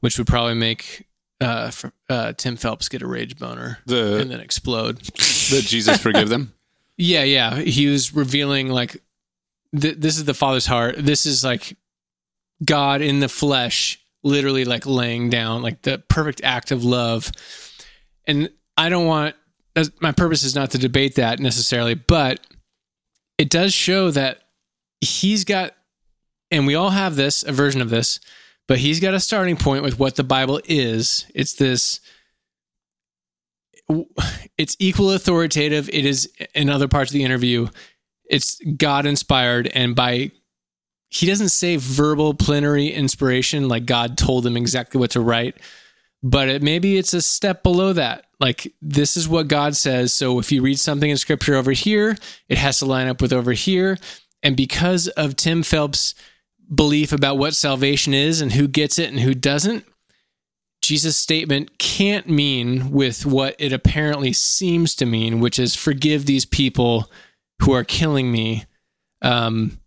which 0.02 0.20
would 0.20 0.28
probably 0.28 0.54
make 0.54 1.08
uh, 1.42 1.72
fr- 1.72 1.88
uh, 2.08 2.34
Tim 2.34 2.56
Phelps 2.56 2.88
get 2.88 3.02
a 3.02 3.08
rage 3.08 3.38
boner 3.40 3.80
and 3.88 4.30
then 4.30 4.40
explode. 4.40 5.00
That 5.02 5.64
Jesus 5.66 5.98
forgive 5.98 6.30
them. 6.30 6.54
Yeah, 6.98 7.24
yeah. 7.24 7.60
He 7.60 7.88
was 7.88 8.16
revealing 8.16 8.70
like 8.70 9.04
th- 9.80 9.98
this 9.98 10.18
is 10.18 10.26
the 10.26 10.34
Father's 10.34 10.66
heart. 10.66 10.96
This 10.98 11.26
is 11.26 11.44
like 11.44 11.78
God 12.64 13.02
in 13.02 13.20
the 13.20 13.30
flesh, 13.30 14.00
literally 14.24 14.66
like 14.66 14.86
laying 14.86 15.30
down 15.30 15.62
like 15.62 15.82
the 15.82 16.00
perfect 16.10 16.42
act 16.44 16.72
of 16.72 16.84
love. 16.84 17.32
And 18.28 18.50
I 18.78 18.90
don't 18.90 19.06
want 19.06 19.36
my 20.02 20.12
purpose 20.12 20.44
is 20.44 20.56
not 20.56 20.72
to 20.72 20.78
debate 20.78 21.16
that 21.16 21.40
necessarily, 21.40 21.96
but 21.96 22.46
it 23.38 23.50
does 23.50 23.74
show 23.74 24.10
that 24.12 24.42
he's 25.02 25.44
got 25.44 25.74
and 26.52 26.66
we 26.66 26.76
all 26.76 26.92
have 26.92 27.16
this 27.16 27.44
a 27.44 27.52
version 27.52 27.82
of 27.82 27.90
this, 27.90 28.20
but 28.68 28.78
he's 28.78 29.00
got 29.00 29.14
a 29.14 29.20
starting 29.20 29.58
point 29.58 29.84
with 29.84 30.00
what 30.00 30.16
the 30.16 30.24
Bible 30.24 30.62
is. 30.66 31.26
It's 31.36 31.54
this 31.54 32.00
it's 34.58 34.76
equal 34.80 35.12
authoritative. 35.12 35.90
It 35.90 36.06
is 36.06 36.32
in 36.54 36.70
other 36.70 36.88
parts 36.88 37.12
of 37.12 37.14
the 37.14 37.24
interview. 37.24 37.68
It's 38.30 38.60
God 38.78 39.06
inspired, 39.06 39.68
and 39.68 39.96
by 39.96 40.32
he 41.10 41.28
doesn't 41.28 41.50
say 41.50 41.78
verbal 41.78 42.34
plenary 42.34 42.88
inspiration 42.88 43.68
like 43.70 43.86
God 43.86 44.18
told 44.18 44.46
him 44.46 44.58
exactly 44.58 45.00
what 45.00 45.12
to 45.12 45.22
write, 45.22 45.58
but 46.24 46.50
it, 46.50 46.62
maybe 46.62 46.98
it's 46.98 47.14
a 47.14 47.22
step 47.22 47.64
below 47.64 47.94
that. 47.94 48.26
Like 48.40 48.74
this 48.82 49.16
is 49.16 49.30
what 49.30 49.48
God 49.48 49.78
says. 49.78 50.12
So 50.12 50.40
if 50.40 50.52
you 50.52 50.62
read 50.62 50.80
something 50.80 51.10
in 51.10 51.16
Scripture 51.18 51.56
over 51.56 51.72
here, 51.72 52.18
it 52.50 52.58
has 52.58 52.80
to 52.80 52.86
line 52.86 53.08
up 53.08 53.22
with 53.22 53.32
over 53.32 53.54
here, 53.54 53.98
And 54.46 54.56
because 54.56 55.08
of 55.08 55.36
Tim 55.36 55.64
Phelps' 55.64 56.14
belief 56.74 57.12
about 57.12 57.40
what 57.40 57.56
salvation 57.56 58.14
is 58.14 58.42
and 58.42 58.54
who 58.54 58.68
gets 58.68 59.00
it 59.00 59.10
and 59.10 59.20
who 59.20 59.34
doesn't, 59.34 59.86
Jesus' 60.84 61.18
statement 61.18 61.80
can't 61.80 62.30
mean 62.30 62.92
with 62.92 63.26
what 63.26 63.56
it 63.58 63.74
apparently 63.74 64.34
seems 64.34 64.94
to 64.96 65.08
mean, 65.08 65.40
which 65.40 65.58
is 65.58 65.74
forgive 65.74 66.28
these 66.28 66.46
people 66.46 67.10
who 67.62 67.74
are 67.74 67.84
killing 67.84 68.32
me. 68.32 68.66
Um, 69.22 69.80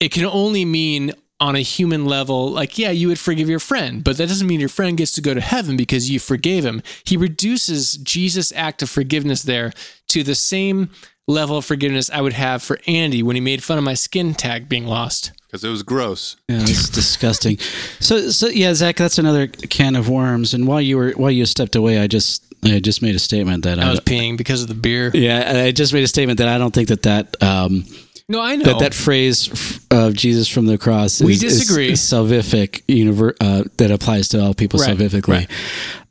it 0.00 0.10
can 0.12 0.24
only 0.26 0.64
mean 0.64 1.12
on 1.40 1.56
a 1.56 1.60
human 1.60 2.06
level, 2.06 2.50
like, 2.50 2.78
yeah, 2.78 2.90
you 2.90 3.08
would 3.08 3.18
forgive 3.18 3.48
your 3.48 3.58
friend, 3.58 4.04
but 4.04 4.16
that 4.16 4.28
doesn't 4.28 4.46
mean 4.46 4.60
your 4.60 4.68
friend 4.68 4.96
gets 4.96 5.12
to 5.12 5.20
go 5.20 5.34
to 5.34 5.40
heaven 5.40 5.76
because 5.76 6.08
you 6.08 6.18
forgave 6.20 6.64
him. 6.64 6.82
He 7.04 7.16
reduces 7.16 7.94
Jesus' 7.96 8.52
act 8.52 8.82
of 8.82 8.88
forgiveness 8.88 9.42
there 9.42 9.72
to 10.08 10.22
the 10.22 10.34
same 10.34 10.90
level 11.26 11.56
of 11.56 11.64
forgiveness 11.64 12.10
I 12.10 12.20
would 12.20 12.34
have 12.34 12.62
for 12.62 12.78
Andy 12.86 13.22
when 13.22 13.36
he 13.36 13.40
made 13.40 13.62
fun 13.62 13.78
of 13.78 13.84
my 13.84 13.94
skin 13.94 14.34
tag 14.34 14.68
being 14.68 14.86
lost. 14.86 15.32
Because 15.46 15.64
it 15.64 15.70
was 15.70 15.82
gross. 15.82 16.36
Yeah, 16.48 16.60
it's 16.62 16.88
disgusting. 16.88 17.58
So, 18.00 18.30
so 18.30 18.48
yeah, 18.48 18.74
Zach, 18.74 18.96
that's 18.96 19.18
another 19.18 19.46
can 19.46 19.96
of 19.96 20.08
worms. 20.08 20.54
And 20.54 20.66
while 20.66 20.80
you 20.80 20.96
were 20.96 21.12
while 21.12 21.30
you 21.30 21.46
stepped 21.46 21.76
away, 21.76 21.98
I 21.98 22.06
just 22.06 22.53
I 22.64 22.80
just 22.80 23.02
made 23.02 23.14
a 23.14 23.18
statement 23.18 23.64
that 23.64 23.78
I 23.78 23.88
I, 23.88 23.90
was 23.90 24.00
peeing 24.00 24.36
because 24.36 24.62
of 24.62 24.68
the 24.68 24.74
beer. 24.74 25.10
yeah 25.14 25.64
I 25.66 25.70
just 25.72 25.92
made 25.92 26.04
a 26.04 26.08
statement 26.08 26.38
that 26.38 26.48
I 26.48 26.58
don't 26.58 26.72
think 26.74 26.88
that 26.88 27.02
that 27.02 27.42
um, 27.42 27.84
No, 28.28 28.40
I 28.40 28.56
know. 28.56 28.64
that 28.64 28.78
that 28.80 28.94
phrase 28.94 29.80
of 29.90 30.14
Jesus 30.14 30.48
from 30.48 30.66
the 30.66 30.78
cross 30.78 31.20
is, 31.20 31.22
We 31.26 31.32
is- 31.34 31.40
disagree. 31.40 31.92
is 31.92 32.00
salvific 32.00 32.82
univer- 32.86 33.34
uh, 33.40 33.64
that 33.76 33.90
applies 33.90 34.28
to 34.28 34.40
all 34.42 34.54
people 34.54 34.80
Right, 34.80 34.96
salvifically. 34.96 35.28
right. 35.28 35.50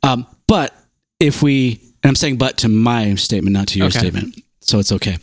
Um, 0.02 0.26
but 0.46 0.72
if 1.20 1.42
we, 1.42 1.80
and 2.02 2.10
I'm 2.10 2.14
saying 2.16 2.36
but 2.38 2.58
to 2.58 2.68
my 2.68 3.14
statement, 3.16 3.54
not 3.54 3.68
to 3.68 3.78
your 3.78 3.88
Okay. 3.88 3.98
statement, 3.98 4.40
so 4.60 4.78
it's 4.78 4.92
okay. 4.92 5.16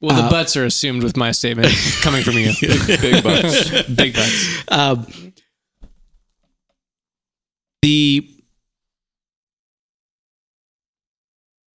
well, 0.00 0.16
the 0.16 0.22
uh, 0.24 0.30
butts 0.30 0.56
are 0.56 0.64
assumed 0.64 1.02
with 1.02 1.16
my 1.16 1.32
statement 1.32 1.68
coming 2.02 2.22
from 2.22 2.34
you. 2.34 2.52
Big 2.60 3.22
butts. 3.24 3.82
Big 3.88 4.14
butts. 4.14 4.62
Um, 4.68 5.06
the 7.82 8.28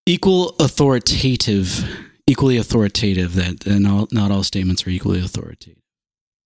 equal 0.06 0.50
authoritative, 0.60 1.86
equally 2.28 2.58
authoritative 2.58 3.36
that 3.36 3.66
and 3.66 3.88
all, 3.88 4.08
not 4.12 4.32
all 4.32 4.44
statements 4.44 4.86
are 4.86 4.90
equally 4.90 5.20
authoritative. 5.20 5.82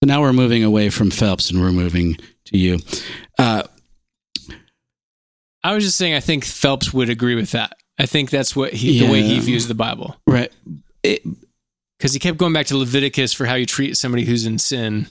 So 0.04 0.08
now 0.08 0.22
we're 0.22 0.34
moving 0.34 0.64
away 0.64 0.90
from 0.90 1.10
Phelps 1.10 1.50
and 1.50 1.60
we're 1.60 1.72
moving 1.72 2.18
to 2.46 2.58
you. 2.58 2.80
Uh, 3.40 3.64
I 5.64 5.74
was 5.74 5.84
just 5.84 5.98
saying, 5.98 6.14
I 6.14 6.20
think 6.20 6.46
Phelps 6.46 6.94
would 6.94 7.10
agree 7.10 7.36
with 7.36 7.52
that. 7.52 7.74
I 8.00 8.06
think 8.06 8.30
that's 8.30 8.56
what 8.56 8.74
he, 8.74 9.00
the 9.00 9.12
way 9.12 9.24
he 9.24 9.40
views 9.40 9.68
the 9.68 9.74
Bible. 9.74 10.16
right. 10.28 10.52
Because 11.02 12.14
he 12.14 12.20
kept 12.20 12.38
going 12.38 12.54
back 12.54 12.68
to 12.68 12.78
Leviticus 12.78 13.34
for 13.34 13.46
how 13.48 13.56
you 13.56 13.66
treat 13.66 13.98
somebody 13.98 14.24
who's 14.24 14.46
in 14.46 14.60
sin. 14.60 15.08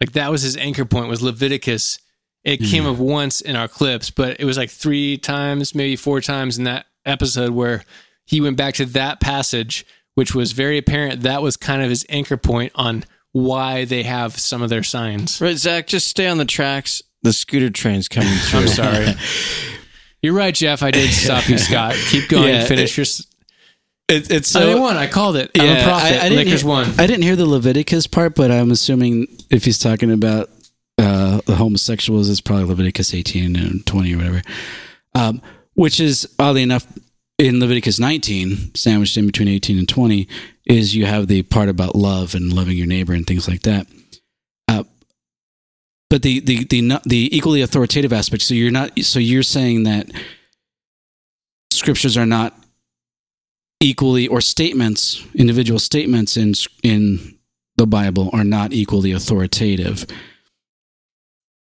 Like 0.00 0.12
that 0.12 0.32
was 0.32 0.42
his 0.42 0.56
anchor 0.56 0.84
point 0.84 1.08
was 1.08 1.22
Leviticus. 1.22 2.00
It 2.42 2.58
came 2.58 2.84
Yeah. 2.84 2.90
up 2.90 2.96
once 2.98 3.40
in 3.40 3.54
our 3.54 3.68
clips, 3.68 4.10
but 4.10 4.40
it 4.40 4.44
was 4.44 4.56
like 4.56 4.70
three 4.70 5.16
times, 5.16 5.76
maybe 5.76 5.94
four 5.94 6.20
times 6.20 6.58
in 6.58 6.64
that 6.64 6.86
episode 7.08 7.50
where 7.50 7.84
he 8.24 8.40
went 8.40 8.56
back 8.56 8.74
to 8.74 8.84
that 8.86 9.20
passage, 9.20 9.86
which 10.14 10.34
was 10.34 10.52
very 10.52 10.78
apparent. 10.78 11.22
That 11.22 11.42
was 11.42 11.56
kind 11.56 11.82
of 11.82 11.88
his 11.90 12.04
anchor 12.08 12.36
point 12.36 12.72
on 12.74 13.04
why 13.32 13.84
they 13.84 14.02
have 14.02 14.38
some 14.38 14.62
of 14.62 14.70
their 14.70 14.82
signs. 14.82 15.40
Right, 15.40 15.56
Zach, 15.56 15.86
just 15.86 16.08
stay 16.08 16.26
on 16.26 16.38
the 16.38 16.44
tracks. 16.44 17.02
The 17.22 17.32
scooter 17.32 17.70
train's 17.70 18.08
coming 18.08 18.28
through. 18.42 18.60
I'm 18.60 18.68
sorry. 18.68 19.08
You're 20.22 20.34
right, 20.34 20.54
Jeff. 20.54 20.82
I 20.82 20.90
did 20.90 21.10
stop 21.10 21.48
you, 21.48 21.58
Scott. 21.58 21.94
Keep 21.94 22.28
going. 22.28 22.54
Yeah, 22.54 22.64
finish 22.64 22.96
your. 22.96 23.04
it, 24.08 24.30
it's 24.30 24.54
I 24.56 24.60
so. 24.60 24.80
won. 24.80 24.96
I 24.96 25.06
called 25.06 25.36
it. 25.36 25.50
I'm 25.58 25.78
a 25.78 25.82
prophet. 25.82 26.12
I, 26.14 26.18
I 26.18 26.28
didn't 26.28 26.36
Lakers 26.36 26.62
hear, 26.62 26.70
won. 26.70 26.86
I 26.98 27.06
didn't 27.06 27.22
hear 27.22 27.36
the 27.36 27.46
Leviticus 27.46 28.06
part, 28.06 28.34
but 28.34 28.50
I'm 28.50 28.70
assuming 28.70 29.26
if 29.50 29.64
he's 29.64 29.78
talking 29.78 30.10
about 30.10 30.50
uh, 30.98 31.40
the 31.46 31.54
homosexuals, 31.54 32.28
it's 32.28 32.40
probably 32.40 32.64
Leviticus 32.64 33.14
18 33.14 33.54
and 33.56 33.86
20 33.86 34.14
or 34.14 34.16
whatever. 34.16 34.42
Um, 35.14 35.40
which 35.78 36.00
is 36.00 36.28
oddly 36.40 36.64
enough 36.64 36.88
in 37.38 37.60
Leviticus 37.60 38.00
19, 38.00 38.74
sandwiched 38.74 39.16
in 39.16 39.26
between 39.26 39.46
18 39.46 39.78
and 39.78 39.88
20, 39.88 40.26
is 40.66 40.96
you 40.96 41.06
have 41.06 41.28
the 41.28 41.44
part 41.44 41.68
about 41.68 41.94
love 41.94 42.34
and 42.34 42.52
loving 42.52 42.76
your 42.76 42.88
neighbor 42.88 43.12
and 43.12 43.28
things 43.28 43.46
like 43.46 43.62
that. 43.62 43.86
Uh, 44.66 44.82
but 46.10 46.22
the 46.22 46.40
the 46.40 46.64
the 46.64 47.00
the 47.06 47.36
equally 47.36 47.62
authoritative 47.62 48.12
aspect. 48.12 48.42
So 48.42 48.54
you're 48.54 48.72
not. 48.72 48.98
So 49.04 49.20
you're 49.20 49.44
saying 49.44 49.84
that 49.84 50.10
scriptures 51.70 52.16
are 52.16 52.26
not 52.26 52.58
equally 53.78 54.26
or 54.26 54.40
statements 54.40 55.24
individual 55.36 55.78
statements 55.78 56.36
in 56.36 56.52
in 56.82 57.38
the 57.76 57.86
bible 57.86 58.28
are 58.32 58.42
not 58.42 58.72
equally 58.72 59.12
authoritative 59.12 60.04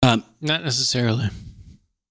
um, 0.02 0.24
Not 0.40 0.64
necessarily. 0.64 1.28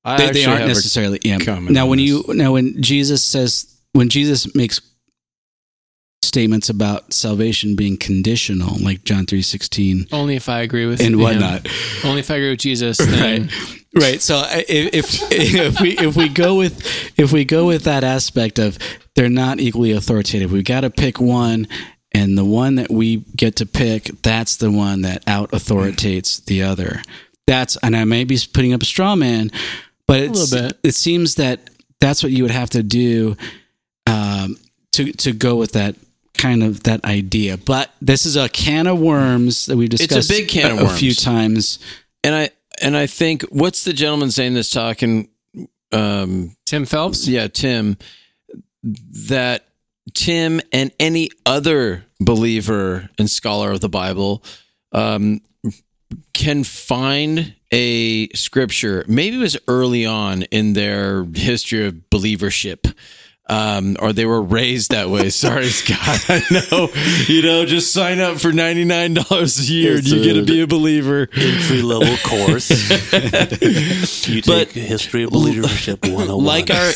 I 0.04 0.18
they, 0.18 0.32
they 0.32 0.46
aren't 0.46 0.68
necessarily 0.68 1.20
yeah. 1.24 1.38
now 1.38 1.88
when 1.88 2.00
this. 2.00 2.08
you 2.08 2.24
now 2.34 2.54
when 2.54 2.82
jesus 2.82 3.24
says 3.24 3.80
when 3.94 4.10
jesus 4.10 4.56
makes 4.56 4.80
statements 6.24 6.70
about 6.70 7.12
salvation 7.14 7.76
being 7.76 7.98
conditional 7.98 8.78
like 8.80 9.04
john 9.04 9.26
3.16 9.26 10.08
Only 10.12 10.36
if 10.36 10.48
I 10.48 10.62
agree 10.62 10.86
with 10.86 11.02
and 11.02 11.16
him. 11.16 11.20
whatnot 11.22 11.68
Only 12.04 12.20
if 12.20 12.30
I 12.30 12.36
agree 12.36 12.52
with 12.52 12.60
Jesus. 12.60 12.98
Then 13.06 13.48
right 13.48 13.76
right 13.96 14.22
so 14.22 14.44
if, 14.48 14.94
if 14.94 15.32
if 15.32 15.82
we 15.82 15.98
if 15.98 16.16
we 16.16 16.30
go 16.30 16.56
with 16.56 16.86
if 17.18 17.32
we 17.32 17.44
go 17.44 17.66
with 17.66 17.86
that 17.86 18.04
aspect 18.04 18.60
of 18.60 18.78
they're 19.16 19.30
not 19.30 19.60
equally 19.60 19.92
authoritative 19.92 20.52
we've 20.52 20.64
got 20.64 20.82
to 20.82 20.92
pick 20.92 21.20
one 21.20 21.68
and 22.12 22.38
the 22.38 22.46
one 22.46 22.76
that 22.76 22.92
we 22.92 23.18
get 23.36 23.56
to 23.56 23.66
pick 23.66 24.12
that's 24.22 24.58
the 24.58 24.70
one 24.72 25.02
that 25.02 25.24
out 25.28 25.52
authoritates 25.54 26.40
the 26.42 26.62
other 26.62 27.02
that's 27.48 27.78
and 27.78 27.96
i 27.96 28.04
may 28.04 28.24
be 28.24 28.38
putting 28.54 28.74
up 28.74 28.84
a 28.84 28.86
straw 28.86 29.16
man 29.16 29.50
but 30.10 30.19
it's, 30.19 30.52
little 30.52 30.68
bit. 30.69 30.80
it 30.84 30.95
seems 30.95 31.36
that 31.36 31.69
that's 31.99 32.23
what 32.23 32.31
you 32.31 32.44
would 32.44 32.52
have 32.52 32.69
to 32.72 32.84
do 32.84 33.38
um, 34.07 34.57
to 34.91 35.11
to 35.14 35.31
go 35.31 35.56
with 35.56 35.72
that 35.73 35.95
kind 36.38 36.64
of 36.64 36.84
that 36.84 37.03
idea 37.03 37.57
but 37.57 37.94
this 38.02 38.26
is 38.26 38.38
a 38.38 38.48
can 38.48 38.88
of 38.88 38.98
worms 38.98 39.65
that 39.65 39.76
we've 39.76 39.94
a 39.94 40.23
big 40.27 40.48
can 40.48 40.72
of 40.72 40.77
worms. 40.77 40.91
a 40.91 40.95
few 40.95 41.14
times 41.14 41.80
and 42.23 42.34
I 42.36 42.49
and 42.81 42.95
I 42.95 43.07
think 43.07 43.44
what's 43.44 43.84
the 43.84 43.94
gentleman's 43.94 44.38
name 44.38 44.53
that's 44.53 44.69
talking? 44.69 45.30
Um, 45.91 46.56
Tim 46.65 46.86
Phelps. 46.86 47.27
yeah, 47.27 47.48
Tim. 47.48 47.98
That 48.84 49.65
Tim 50.14 50.61
and 50.72 50.91
any 50.99 51.30
other 51.45 52.06
believer 52.19 53.10
and 53.18 53.30
scholar 53.30 53.72
of 53.72 53.81
the 53.81 53.90
Bible 53.90 54.44
um, 54.91 55.41
can 56.34 56.64
find 56.64 57.56
a 57.72 58.30
scripture. 58.30 59.06
Maybe 59.07 59.38
it 59.38 59.40
was 59.40 59.57
early 59.68 60.06
on 60.06 60.44
in 60.44 60.73
their 60.73 61.26
history 61.36 61.86
of 61.86 61.94
believership. 62.10 62.94
Um, 63.52 63.98
or 63.99 64.14
they 64.14 64.26
were 64.27 64.44
raised 64.44 64.91
that 64.91 65.10
way. 65.10 65.30
Sorry, 65.31 65.69
Scott. 65.69 66.23
I 66.30 66.41
know. 66.52 66.90
You 67.27 67.41
know, 67.41 67.65
just 67.65 67.91
sign 67.91 68.19
up 68.19 68.40
for 68.40 68.52
ninety 68.52 68.86
nine 68.86 69.15
dollars 69.15 69.57
a 69.57 69.73
year, 69.73 69.91
and 69.94 69.99
It's 70.02 70.11
you 70.11 70.23
get 70.23 70.34
to 70.36 70.45
be 70.45 70.61
a 70.61 70.68
believer. 70.68 71.27
Entry 71.36 71.81
level 71.81 72.15
course. 72.18 72.69
you 74.27 74.44
But- 74.44 74.69
take 74.69 74.72
History 74.73 75.23
of 75.23 75.31
Leadership 75.34 76.03
101. 76.03 76.45
like 76.45 76.69
our 76.69 76.91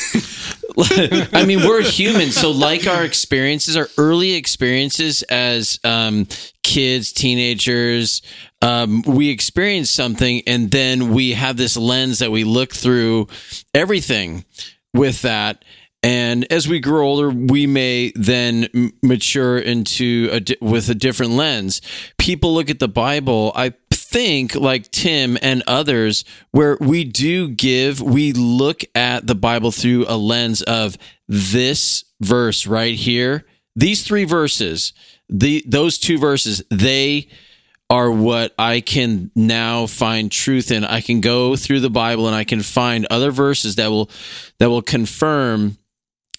i 1.34 1.45
mean 1.45 1.60
we're 1.60 1.84
human 1.84 2.31
so 2.31 2.49
like 2.49 2.88
our 2.88 3.03
experiences 3.03 3.77
our 3.77 3.88
early 3.99 4.34
experiences 4.34 5.22
as 5.23 5.80
um, 5.84 6.27
kids 6.64 7.11
teenagers 7.14 8.23
um, 8.64 9.02
we 9.06 9.30
experience 9.30 9.91
something 9.91 10.41
and 10.48 10.72
then 10.72 11.14
we 11.14 11.34
have 11.34 11.57
this 11.57 11.76
lens 11.76 12.19
that 12.19 12.31
we 12.31 12.45
look 12.45 12.73
through 12.73 13.27
everything 13.73 14.45
with 14.94 15.22
that. 15.23 15.65
And 16.02 16.49
as 16.52 16.68
we 16.68 16.80
grow 16.80 17.06
older 17.06 17.30
we 17.30 17.68
may 17.68 18.14
then 18.15 18.94
mature 19.02 19.57
into 19.57 20.30
a 20.31 20.40
di- 20.40 20.57
with 20.61 20.90
a 20.90 20.95
different 20.95 21.34
lens. 21.34 21.81
People 22.18 22.53
look 22.53 22.69
at 22.69 22.80
the 22.80 22.88
bible 22.88 23.52
i 23.56 23.73
think 23.91 24.53
like 24.53 24.91
tim 24.91 25.40
and 25.41 25.64
others 25.65 26.23
where 26.52 26.77
we 26.80 27.03
do 27.03 27.49
give 27.49 27.99
we 27.99 28.31
look 28.31 28.84
at 28.94 29.26
the 29.26 29.34
bible 29.34 29.72
through 29.72 30.06
a 30.07 30.15
lens 30.15 30.61
of 30.61 30.98
this 31.27 32.06
verse 32.22 32.65
right 32.65 32.95
here. 32.95 33.45
These 33.76 34.03
three 34.03 34.23
verses 34.23 34.94
the 35.27 35.64
those 35.68 35.98
two 35.98 36.18
verses 36.18 36.64
they 36.69 37.27
are 37.90 38.10
what 38.10 38.54
I 38.58 38.82
can 38.82 39.32
now 39.36 39.86
find 39.86 40.32
truth 40.32 40.72
in. 40.72 40.84
I 40.84 41.02
can 41.02 41.22
go 41.22 41.56
through 41.56 41.82
the 41.82 41.90
Bible 41.90 42.28
and 42.28 42.36
I 42.36 42.44
can 42.44 42.62
find 42.62 43.06
other 43.10 43.32
verses 43.32 43.76
that 43.76 43.90
will 43.90 44.10
that 44.60 44.70
will 44.70 44.82
confirm 44.82 45.78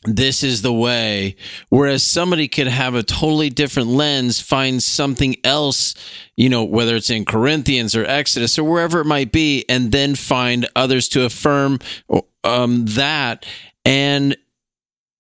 this 0.05 0.43
is 0.43 0.63
the 0.63 0.73
way. 0.73 1.37
Whereas 1.71 2.03
somebody 2.03 2.49
could 2.49 2.67
have 2.67 2.95
a 2.95 3.03
totally 3.03 3.51
different 3.51 3.89
lens, 3.89 4.41
find 4.41 4.83
something 4.83 5.37
else, 5.45 5.95
you 6.37 6.49
know, 6.49 6.65
whether 6.65 6.97
it's 6.97 7.11
in 7.11 7.25
Corinthians 7.25 7.97
or 7.97 8.05
Exodus 8.05 8.59
or 8.59 8.65
wherever 8.65 9.01
it 9.01 9.07
might 9.07 9.33
be, 9.33 9.65
and 9.69 9.93
then 9.93 10.15
find 10.15 10.69
others 10.77 11.09
to 11.11 11.25
affirm 11.25 11.79
um, 12.43 12.85
that, 12.87 13.47
and 13.85 14.37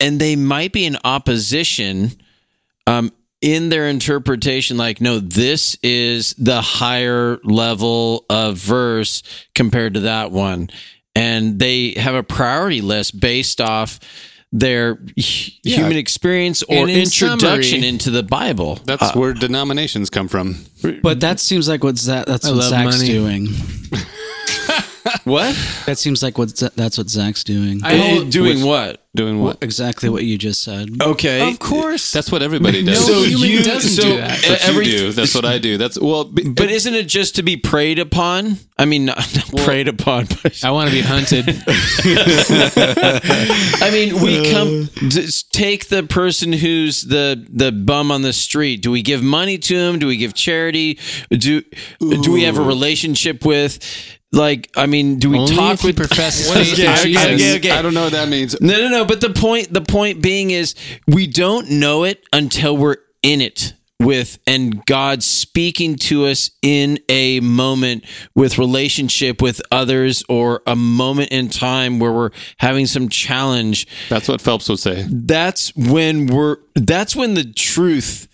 and 0.00 0.20
they 0.20 0.36
might 0.36 0.72
be 0.72 0.84
in 0.84 0.98
opposition. 1.04 2.10
Um, 2.86 3.12
in 3.44 3.68
their 3.68 3.88
interpretation, 3.88 4.78
like, 4.78 5.02
no, 5.02 5.18
this 5.20 5.76
is 5.82 6.34
the 6.38 6.62
higher 6.62 7.38
level 7.44 8.24
of 8.30 8.56
verse 8.56 9.22
compared 9.54 9.92
to 9.94 10.00
that 10.00 10.32
one. 10.32 10.70
And 11.14 11.58
they 11.58 11.90
have 11.92 12.14
a 12.14 12.22
priority 12.22 12.80
list 12.80 13.20
based 13.20 13.60
off 13.60 14.00
their 14.50 14.98
Yeah. 15.14 15.76
human 15.76 15.98
experience 15.98 16.62
or 16.62 16.88
in 16.88 16.88
introduction 16.88 17.40
summary- 17.80 17.88
into 17.88 18.10
the 18.10 18.22
Bible. 18.22 18.80
That's 18.86 19.02
Uh, 19.02 19.12
where 19.12 19.34
denominations 19.34 20.08
come 20.08 20.28
from. 20.28 20.64
But 21.02 21.20
that 21.20 21.38
seems 21.38 21.68
like 21.68 21.84
what 21.84 21.98
Zach, 21.98 22.24
that's 22.24 22.46
I 22.46 22.52
what 22.52 22.64
Zach's 22.64 22.96
money. 22.96 23.08
doing. 23.12 23.48
what? 25.24 25.54
That 25.86 25.98
seems 25.98 26.22
like 26.22 26.38
what 26.38 26.54
that's 26.76 26.98
what 26.98 27.08
Zach's 27.10 27.44
doing. 27.44 27.80
I 27.84 27.96
hold- 27.96 28.30
doing 28.30 28.56
which- 28.58 28.64
what? 28.66 29.00
Doing 29.16 29.38
what? 29.40 29.58
exactly 29.62 30.08
what 30.08 30.24
you 30.24 30.36
just 30.36 30.64
said. 30.64 30.88
Okay. 31.00 31.48
Of 31.48 31.60
course. 31.60 32.10
That's 32.10 32.32
what 32.32 32.42
everybody 32.42 32.82
No 32.82 32.94
does. 32.94 33.06
So 33.06 33.22
human 33.22 33.48
you- 33.48 33.62
doesn't 33.62 33.88
so- 33.90 34.02
do 34.02 34.16
that. 34.16 34.28
That's 34.42 34.48
what 34.48 34.68
every- 34.68 34.86
you 34.88 34.98
do. 34.98 35.12
That's 35.12 35.34
what 35.36 35.44
I 35.44 35.58
do. 35.58 35.78
That's 35.78 35.96
well, 36.00 36.24
b- 36.24 36.48
But 36.48 36.68
isn't 36.72 36.94
it 36.94 37.06
just 37.06 37.36
to 37.36 37.44
be 37.44 37.56
preyed 37.56 38.00
upon? 38.00 38.58
I 38.76 38.86
mean, 38.86 39.04
not, 39.04 39.18
not 39.36 39.62
preyed 39.64 39.86
upon, 39.86 40.26
but 40.42 40.64
I 40.64 40.72
want 40.72 40.90
to 40.90 40.94
be 40.96 41.00
hunted. 41.02 41.46
I 43.82 43.90
mean, 43.92 44.20
we 44.20 44.50
come 44.50 44.88
just 45.10 45.52
take 45.52 45.88
the 45.88 46.02
person 46.02 46.52
who's 46.52 47.02
the 47.02 47.44
the 47.52 47.70
bum 47.70 48.10
on 48.10 48.22
the 48.22 48.32
street. 48.32 48.82
Do 48.82 48.90
we 48.90 49.02
give 49.02 49.22
money 49.22 49.58
to 49.58 49.76
him? 49.76 49.98
Do 49.98 50.06
we 50.08 50.16
give 50.16 50.34
charity? 50.34 50.98
Do 51.30 51.62
do 52.00 52.32
we 52.32 52.42
have 52.44 52.58
a 52.58 52.62
relationship 52.62 53.44
with? 53.44 53.78
Like, 54.34 54.70
I 54.76 54.86
mean, 54.86 55.18
do 55.18 55.30
we 55.30 55.38
Only 55.38 55.54
talk 55.54 55.74
if 55.74 55.80
he 55.80 55.86
with? 55.88 55.96
professes 55.96 56.48
What 56.48 56.60
is 56.60 56.70
faith 56.70 56.78
in 56.80 56.84
that? 56.86 57.02
Jesus. 57.04 57.24
Okay, 57.24 57.56
okay. 57.56 57.70
I 57.70 57.82
don't 57.82 57.94
know 57.94 58.04
what 58.04 58.12
that 58.12 58.28
means. 58.28 58.60
No, 58.60 58.76
no, 58.76 58.88
no. 58.88 59.04
But 59.04 59.20
the 59.20 59.30
point, 59.30 59.72
the 59.72 59.80
point 59.80 60.22
being 60.22 60.50
is, 60.50 60.74
we 61.06 61.26
don't 61.26 61.70
know 61.70 62.04
it 62.04 62.24
until 62.32 62.76
we're 62.76 62.96
in 63.22 63.40
it 63.40 63.74
with 64.00 64.38
and 64.46 64.84
God 64.86 65.22
speaking 65.22 65.96
to 65.96 66.26
us 66.26 66.50
in 66.62 66.98
a 67.08 67.40
moment 67.40 68.04
with 68.34 68.58
relationship 68.58 69.40
with 69.40 69.62
others 69.70 70.24
or 70.28 70.62
a 70.66 70.74
moment 70.76 71.30
in 71.30 71.48
time 71.48 72.00
where 72.00 72.12
we're 72.12 72.30
having 72.58 72.86
some 72.86 73.08
challenge. 73.08 73.86
That's 74.08 74.28
what 74.28 74.40
Phelps 74.40 74.68
would 74.68 74.80
say. 74.80 75.06
That's 75.08 75.74
when 75.76 76.26
we're. 76.26 76.56
That's 76.74 77.14
when 77.14 77.34
the 77.34 77.44
truth 77.44 78.28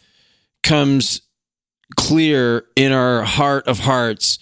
comes 0.62 1.22
clear 1.96 2.64
in 2.76 2.92
our 2.92 3.22
heart 3.22 3.66
of 3.68 3.80
hearts 3.80 4.38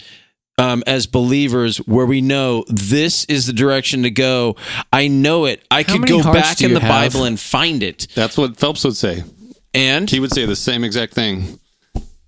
um, 0.58 0.82
as 0.86 1.06
believers 1.06 1.78
where 1.78 2.06
we 2.06 2.20
know 2.20 2.64
this 2.68 3.24
is 3.26 3.46
the 3.46 3.52
direction 3.52 4.02
to 4.02 4.10
go. 4.10 4.56
I 4.92 5.08
know 5.08 5.44
it. 5.46 5.64
I 5.70 5.82
How 5.82 5.94
could 5.98 6.08
go 6.08 6.22
back 6.22 6.60
in 6.60 6.74
the 6.74 6.80
have? 6.80 7.12
Bible 7.12 7.24
and 7.24 7.38
find 7.38 7.82
it. 7.82 8.08
That's 8.14 8.36
what 8.36 8.56
Phelps 8.58 8.84
would 8.84 8.96
say. 8.96 9.22
And 9.74 10.10
He 10.10 10.18
would 10.20 10.32
say 10.32 10.44
the 10.46 10.56
same 10.56 10.82
exact 10.82 11.14
thing, 11.14 11.60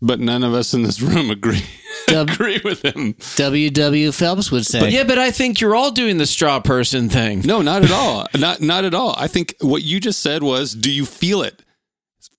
but 0.01 0.21
none 0.21 0.45
of 0.45 0.55
us 0.55 0.73
in 0.75 0.83
this 0.83 1.01
room 1.01 1.31
agree 1.31 1.63
agree 2.09 2.61
with 2.65 2.83
him. 2.85 3.15
W.W. 3.37 4.13
Phelps 4.13 4.51
would 4.53 4.67
say. 4.67 4.89
yeah, 4.91 5.05
but 5.05 5.19
I 5.19 5.31
think 5.31 5.61
you're 5.61 5.75
all 5.75 5.91
doing 5.91 6.19
the 6.19 6.27
straw 6.27 6.61
person 6.61 7.09
thing. 7.09 7.41
No, 7.45 7.63
not 7.63 7.83
at 7.85 7.91
all. 7.91 8.27
Not 8.39 8.61
not 8.61 8.85
at 8.85 8.95
all. 8.95 9.15
I 9.19 9.27
think 9.27 9.55
what 9.61 9.83
you 9.83 10.01
just 10.01 10.21
said 10.21 10.43
was, 10.43 10.75
"Do 10.75 10.91
you 10.91 11.05
feel 11.07 11.43
it?" 11.43 11.63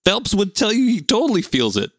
Phelps 0.05 0.33
would 0.33 0.55
tell 0.55 0.71
you 0.73 0.85
he 0.87 1.01
totally 1.01 1.41
feels 1.41 1.77
it. 1.77 1.91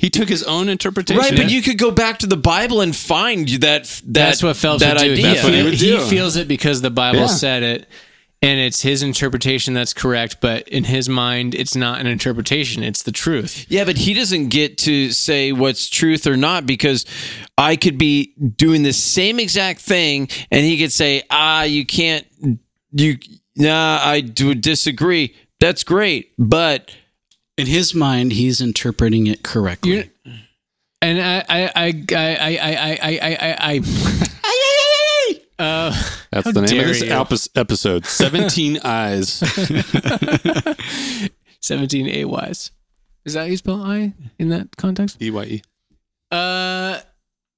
He 0.00 0.08
took 0.08 0.30
his 0.30 0.42
own 0.44 0.70
interpretation. 0.70 1.20
Right, 1.22 1.36
but 1.36 1.50
you 1.50 1.60
could 1.60 1.76
go 1.76 1.90
back 1.90 2.20
to 2.20 2.26
the 2.26 2.36
Bible 2.38 2.80
and 2.80 2.96
find 2.96 3.46
that 3.48 3.84
that 3.84 4.02
That's 4.06 4.42
what 4.42 4.56
Phelps 4.56 4.80
that 4.82 4.94
would 4.96 5.02
do. 5.04 5.12
idea. 5.12 5.22
That's 5.26 5.44
what 5.44 5.52
he 5.52 5.62
would 5.62 5.74
he 5.74 5.98
feels 6.08 6.36
it 6.36 6.48
because 6.48 6.80
the 6.80 6.90
Bible 6.90 7.20
Yeah. 7.20 7.26
said 7.26 7.62
it, 7.62 7.86
and 8.40 8.58
it's 8.58 8.80
his 8.80 9.02
interpretation 9.02 9.74
that's 9.74 9.92
correct. 9.92 10.38
But 10.40 10.66
in 10.68 10.84
his 10.84 11.06
mind, 11.10 11.54
it's 11.54 11.76
not 11.76 12.00
an 12.00 12.06
interpretation; 12.06 12.82
it's 12.82 13.02
the 13.02 13.12
truth. 13.12 13.66
Yeah, 13.68 13.84
but 13.84 13.98
he 13.98 14.14
doesn't 14.14 14.48
get 14.48 14.78
to 14.78 15.10
say 15.10 15.52
what's 15.52 15.90
truth 15.90 16.26
or 16.26 16.38
not 16.38 16.64
because 16.64 17.04
I 17.58 17.76
could 17.76 17.98
be 17.98 18.32
doing 18.56 18.82
the 18.84 18.94
same 18.94 19.38
exact 19.38 19.82
thing 19.82 20.30
and 20.50 20.64
he 20.64 20.78
could 20.78 20.92
say, 20.92 21.24
ah, 21.28 21.64
you 21.64 21.84
can't, 21.84 22.26
you, 22.92 23.18
nah, 23.54 24.00
I 24.02 24.22
do 24.22 24.54
disagree. 24.54 25.34
That's 25.60 25.84
great. 25.84 26.32
But 26.38 26.90
In 27.60 27.66
his 27.66 27.94
mind, 27.94 28.32
he's 28.32 28.60
interpreting 28.60 29.26
it 29.26 29.42
correctly. 29.42 29.90
You're- 29.92 30.10
And 31.02 31.20
I, 31.20 31.44
I, 31.48 31.62
I, 31.76 32.04
I, 32.12 32.14
I, 32.16 32.58
I, 32.58 32.98
I, 33.02 33.18
I, 33.22 33.36
I, 33.40 33.80
I 35.58 35.62
uh, 35.62 36.02
That's 36.30 36.52
the 36.52 36.62
name 36.62 36.80
of 36.80 36.86
this 36.88 37.02
you. 37.02 37.50
episode. 37.60 38.06
Seventeen 38.06 38.78
eyes. 38.84 39.42
17 41.60 42.08
A 42.08 42.24
wise. 42.24 42.70
Is 43.26 43.34
that 43.34 43.40
how 43.40 43.46
you 43.46 43.56
spell 43.58 43.82
I 43.82 44.14
in 44.38 44.48
that 44.48 44.76
context? 44.76 45.20
E 45.20 45.30
Y 45.30 45.44
E. 45.44 45.62
Uh, 46.30 47.00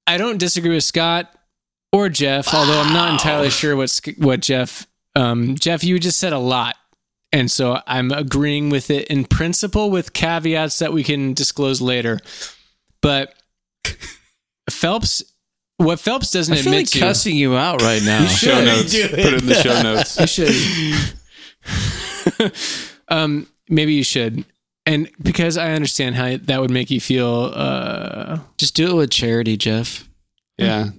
I 0.06 0.18
don't 0.18 0.38
disagree 0.38 0.74
with 0.74 0.82
Scott 0.84 1.32
or 1.92 2.08
Jeff, 2.08 2.52
although 2.52 2.80
I'm 2.80 2.92
not 2.92 3.12
entirely 3.12 3.50
sure 3.50 3.76
what 3.76 3.96
what 4.18 4.40
Jeff. 4.40 4.86
Um, 5.14 5.54
Jeff, 5.56 5.84
you 5.84 5.98
just 6.00 6.18
said 6.18 6.32
a 6.32 6.38
lot, 6.38 6.74
and 7.32 7.50
so 7.50 7.80
I'm 7.86 8.10
agreeing 8.10 8.68
with 8.70 8.90
it 8.90 9.08
in 9.08 9.24
principle, 9.24 9.90
with 9.90 10.12
caveats 10.12 10.78
that 10.80 10.92
we 10.92 11.02
can 11.02 11.34
disclose 11.34 11.80
later. 11.80 12.20
But 13.00 13.34
Phelps, 14.70 15.22
what 15.78 15.98
Phelps 15.98 16.30
doesn't 16.30 16.52
I 16.52 16.56
feel 16.58 16.72
admit 16.72 16.86
like 16.86 16.90
to, 16.90 16.98
cussing 17.00 17.36
you 17.36 17.56
out 17.56 17.82
right 17.82 18.02
now. 18.04 18.26
Show 18.26 18.64
notes. 18.64 18.94
Put 18.98 19.18
it 19.18 19.42
in 19.42 19.46
the 19.46 19.54
show 19.54 19.82
notes. 19.82 20.20
you 20.20 20.26
should. 22.42 22.52
um, 23.08 23.48
maybe 23.68 23.94
you 23.94 24.04
should, 24.04 24.44
and 24.86 25.10
because 25.20 25.56
I 25.56 25.72
understand 25.72 26.14
how 26.14 26.36
that 26.36 26.60
would 26.60 26.70
make 26.70 26.90
you 26.90 27.00
feel. 27.00 27.50
Uh, 27.54 28.38
Just 28.58 28.74
do 28.76 28.90
it 28.90 28.94
with 28.94 29.10
charity, 29.10 29.56
Jeff. 29.56 30.08
Yeah. 30.58 30.90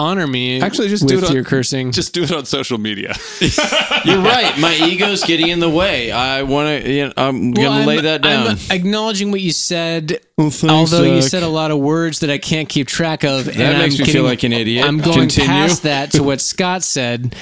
Honor 0.00 0.26
me. 0.26 0.60
Actually, 0.62 0.88
just 0.88 1.02
with 1.04 1.10
do 1.12 1.18
it 1.18 1.24
on- 1.28 1.34
your 1.34 1.44
cursing. 1.44 1.92
Just 2.00 2.14
do 2.14 2.22
it 2.22 2.32
on 2.32 2.44
social 2.46 2.78
media. 2.78 3.14
You're 3.40 4.22
right. 4.22 4.54
My 4.58 4.74
ego's 4.74 5.22
getting 5.24 5.48
in 5.48 5.60
the 5.60 5.68
way. 5.70 6.10
I 6.10 6.42
want 6.42 6.82
to, 6.84 6.90
you 6.90 7.06
know, 7.06 7.12
I'm 7.16 7.52
Well, 7.52 7.54
going 7.54 7.54
to 7.54 7.62
I'm- 7.78 7.86
lay 7.86 8.00
that 8.00 8.22
down. 8.22 8.48
I'm 8.48 8.58
acknowledging 8.70 9.30
what 9.30 9.40
you 9.40 9.52
said, 9.52 10.20
although 10.38 11.02
you 11.04 11.22
said 11.22 11.42
a 11.42 11.48
lot 11.48 11.70
of 11.70 11.78
words 11.78 12.20
that 12.20 12.30
I 12.30 12.38
can't 12.38 12.68
keep 12.68 12.86
track 12.88 13.24
of. 13.24 13.44
That 13.44 13.56
and 13.56 13.78
makes 13.78 14.00
I'm 14.00 14.06
me 14.06 14.12
feel 14.12 14.24
like 14.24 14.42
an 14.42 14.52
idiot. 14.52 14.86
I'm 14.86 14.98
going 14.98 15.18
Continue. 15.28 15.48
past 15.48 15.82
that 15.84 16.12
to 16.12 16.22
what 16.22 16.40
Scott 16.40 16.82
said. 16.82 17.36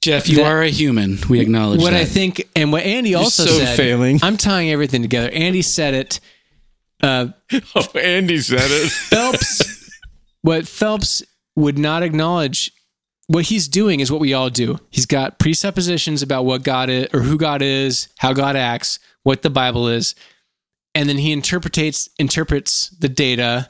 Jeff, 0.00 0.28
you 0.28 0.36
That- 0.36 0.46
are 0.46 0.62
a 0.62 0.68
human. 0.70 1.18
We 1.28 1.40
acknowledge 1.40 1.80
what 1.80 1.92
that. 1.92 2.00
I 2.02 2.04
think, 2.04 2.46
and 2.54 2.70
what 2.70 2.82
Andy 2.84 3.14
also 3.14 3.44
so 3.44 3.58
said. 3.58 3.76
failing. 3.76 4.20
I'm 4.22 4.36
tying 4.36 4.70
everything 4.70 5.02
together. 5.02 5.30
Andy 5.30 5.62
said 5.62 5.94
it. 5.94 6.20
Uh, 7.02 7.28
oh, 7.74 7.86
Andy 7.98 8.38
said 8.38 8.60
it. 8.70 8.90
Phelps, 8.90 9.90
what 10.42 10.68
Phelps 10.68 11.22
would 11.56 11.78
not 11.78 12.02
acknowledge, 12.02 12.72
what 13.26 13.46
he's 13.46 13.68
doing 13.68 14.00
is 14.00 14.12
what 14.12 14.20
we 14.20 14.34
all 14.34 14.50
do. 14.50 14.78
He's 14.90 15.06
got 15.06 15.38
presuppositions 15.38 16.22
about 16.22 16.44
what 16.44 16.62
God 16.62 16.90
is, 16.90 17.08
or 17.14 17.20
who 17.20 17.38
God 17.38 17.62
is, 17.62 18.08
how 18.18 18.32
God 18.32 18.56
acts, 18.56 18.98
what 19.22 19.42
the 19.42 19.50
Bible 19.50 19.88
is, 19.88 20.14
and 20.94 21.08
then 21.08 21.18
he 21.18 21.32
interprets 21.32 22.08
interprets 22.18 22.90
the 22.90 23.08
data 23.08 23.68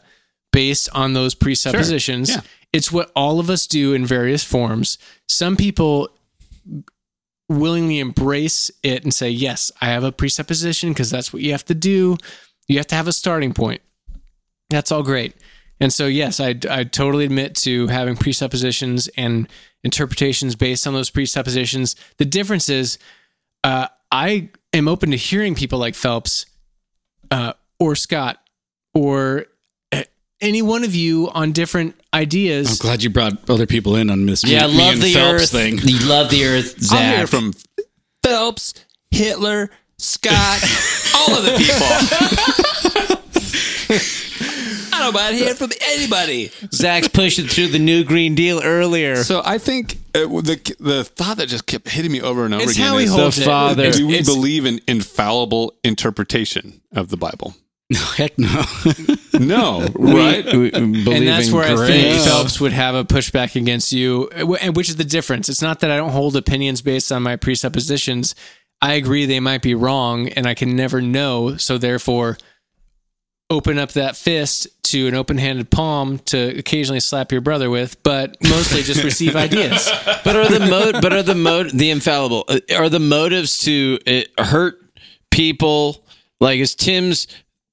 based 0.53 0.89
on 0.93 1.13
those 1.13 1.35
presuppositions. 1.35 2.31
Yeah. 2.31 2.41
It's 2.73 2.91
what 2.91 3.13
all 3.15 3.39
of 3.39 3.49
us 3.49 3.67
do 3.67 3.93
in 3.93 4.05
various 4.05 4.43
forms. 4.43 4.99
Some 5.29 5.57
people 5.57 6.09
willingly 7.49 8.01
embrace 8.01 8.71
it 8.83 9.05
and 9.05 9.15
say, 9.15 9.31
"Yes, 9.31 9.71
I 9.81 9.87
have 9.87 10.03
a 10.03 10.11
presupposition 10.11 10.91
because 10.91 11.11
that's 11.11 11.33
what 11.33 11.43
you 11.43 11.53
have 11.53 11.65
to 11.67 11.75
do. 11.75 12.17
You 12.67 12.79
have 12.79 12.87
to 12.89 12.95
have 12.97 13.07
a 13.07 13.13
starting 13.13 13.53
point." 13.55 13.83
That's 14.71 14.91
all 14.91 15.03
great. 15.03 15.35
And 15.81 15.93
so, 15.93 16.07
yes, 16.07 16.41
I, 16.41 16.55
I 16.71 16.85
totally 16.85 17.25
admit 17.25 17.55
to 17.57 17.89
having 17.89 18.17
presuppositions 18.17 19.09
and 19.17 19.49
interpretations 19.83 20.55
based 20.57 20.87
on 20.87 20.95
those 20.95 21.11
presuppositions. 21.11 21.97
The 22.17 22.25
difference 22.25 22.69
is, 22.69 22.99
uh, 23.65 23.89
I 24.11 24.51
am 24.73 24.89
open 24.89 25.11
to 25.11 25.17
hearing 25.17 25.55
people 25.55 25.79
like 25.79 25.95
Phelps 25.95 26.47
uh, 27.31 27.55
or 27.79 27.97
Scott 27.97 28.39
or 28.95 29.47
uh, 29.93 30.05
any 30.41 30.63
one 30.63 30.85
of 30.85 30.95
you 30.95 31.29
on 31.31 31.53
different 31.53 31.97
ideas. 32.15 32.71
I'm 32.81 32.87
glad 32.87 33.03
you 33.03 33.11
brought 33.11 33.51
other 33.51 33.67
people 33.67 33.97
in 33.97 34.11
on 34.11 34.27
this. 34.27 34.45
Yeah, 34.45 34.67
me 34.69 34.79
love 34.79 34.93
and 34.95 35.03
the 35.03 35.13
Phelps 35.15 35.43
earth. 35.43 35.51
thing. 35.51 35.79
You 35.83 35.99
love 36.07 36.31
the 36.31 36.45
earth, 36.45 36.93
I'll 36.93 37.17
hear 37.17 37.27
from 37.27 37.53
Phelps, 38.23 38.75
Hitler, 39.11 39.71
Scott, 39.99 40.63
all 41.15 41.37
of 41.37 41.45
the 41.45 41.57
people. 43.91 44.21
I 45.05 45.11
don't 45.13 45.15
mind 45.15 45.37
hearing 45.37 45.55
from 45.55 45.71
anybody. 45.89 46.51
Zach's 46.73 47.09
pushing 47.09 47.47
through 47.47 47.69
the 47.69 47.79
new 47.79 48.05
Green 48.05 48.35
Deal 48.35 48.61
earlier. 48.63 49.17
So 49.25 49.43
I 49.45 49.59
think 49.59 49.99
uh, 50.15 50.21
the 50.27 50.77
the 50.81 51.05
thought 51.05 51.37
that 51.37 51.49
just 51.49 51.67
kept 51.67 51.89
hitting 51.89 52.11
me 52.13 52.21
over 52.23 52.45
and 52.45 52.55
over 52.55 52.63
It's 52.63 52.73
again 52.73 52.87
how 52.87 52.99
he 52.99 53.05
is 53.05 53.11
holds 53.15 53.37
the 53.37 53.43
it. 53.43 53.45
Father. 53.47 53.91
do 53.93 54.07
we 54.07 54.15
It's- 54.15 54.27
believe 54.27 54.65
in 54.67 54.81
infallible 54.89 55.75
interpretation 55.85 56.81
of 56.93 57.09
the 57.09 57.17
Bible? 57.17 57.55
Heck 58.17 58.39
no. 58.39 58.65
No, 59.39 59.81
right? 59.97 60.45
We- 60.47 60.59
we 60.59 60.71
believe 60.71 61.09
and 61.09 61.27
that's 61.27 61.49
in 61.49 61.55
where 61.55 61.65
I 61.65 61.87
think 61.89 62.05
grace. 62.07 62.25
Phelps 62.25 62.61
would 62.61 62.73
have 62.73 62.95
a 62.95 63.05
pushback 63.05 63.57
against 63.57 63.91
you, 63.93 64.31
uh, 64.35 64.53
and 64.55 64.77
which 64.77 64.89
is 64.89 64.95
the 64.97 65.03
difference. 65.05 65.49
It's 65.49 65.61
not 65.61 65.81
that 65.81 65.91
I 65.91 65.97
don't 65.97 66.11
hold 66.13 66.37
opinions 66.37 66.83
based 66.83 67.11
on 67.11 67.25
my 67.25 67.35
presuppositions. 67.35 68.37
I 68.81 68.93
agree 68.95 69.27
they 69.27 69.41
might 69.41 69.61
be 69.61 69.75
wrong, 69.75 70.29
and 70.29 70.47
I 70.47 70.55
can 70.55 70.77
never 70.77 71.03
know. 71.03 71.57
So 71.57 71.79
therefore, 71.79 72.39
open 73.51 73.77
up 73.79 73.91
that 73.93 74.17
fist 74.17 74.69
to 74.95 75.09
an 75.09 75.15
open-handed 75.15 75.71
palm 75.71 76.19
to 76.21 76.57
occasionally 76.59 77.01
slap 77.01 77.33
your 77.33 77.41
brother 77.41 77.69
with, 77.69 78.01
but 78.05 78.37
mostly 78.43 78.83
just 78.83 79.03
receive 79.03 79.35
ideas. 79.37 79.91
But 80.25 80.37
are 80.37 80.49
the 80.49 80.61
mo- 80.61 81.01
but 81.03 81.13
are 81.13 81.23
the 81.23 81.35
mo- 81.35 81.65
the 81.65 81.91
infallible 81.91 82.45
uh, 82.49 82.61
are 82.75 82.89
the 82.89 82.99
motives 83.01 83.59
to 83.59 83.99
uh, 84.07 84.43
hurt 84.43 84.79
people 85.31 86.03
like 86.41 86.59
is 86.61 86.75
Tim's 86.75 87.27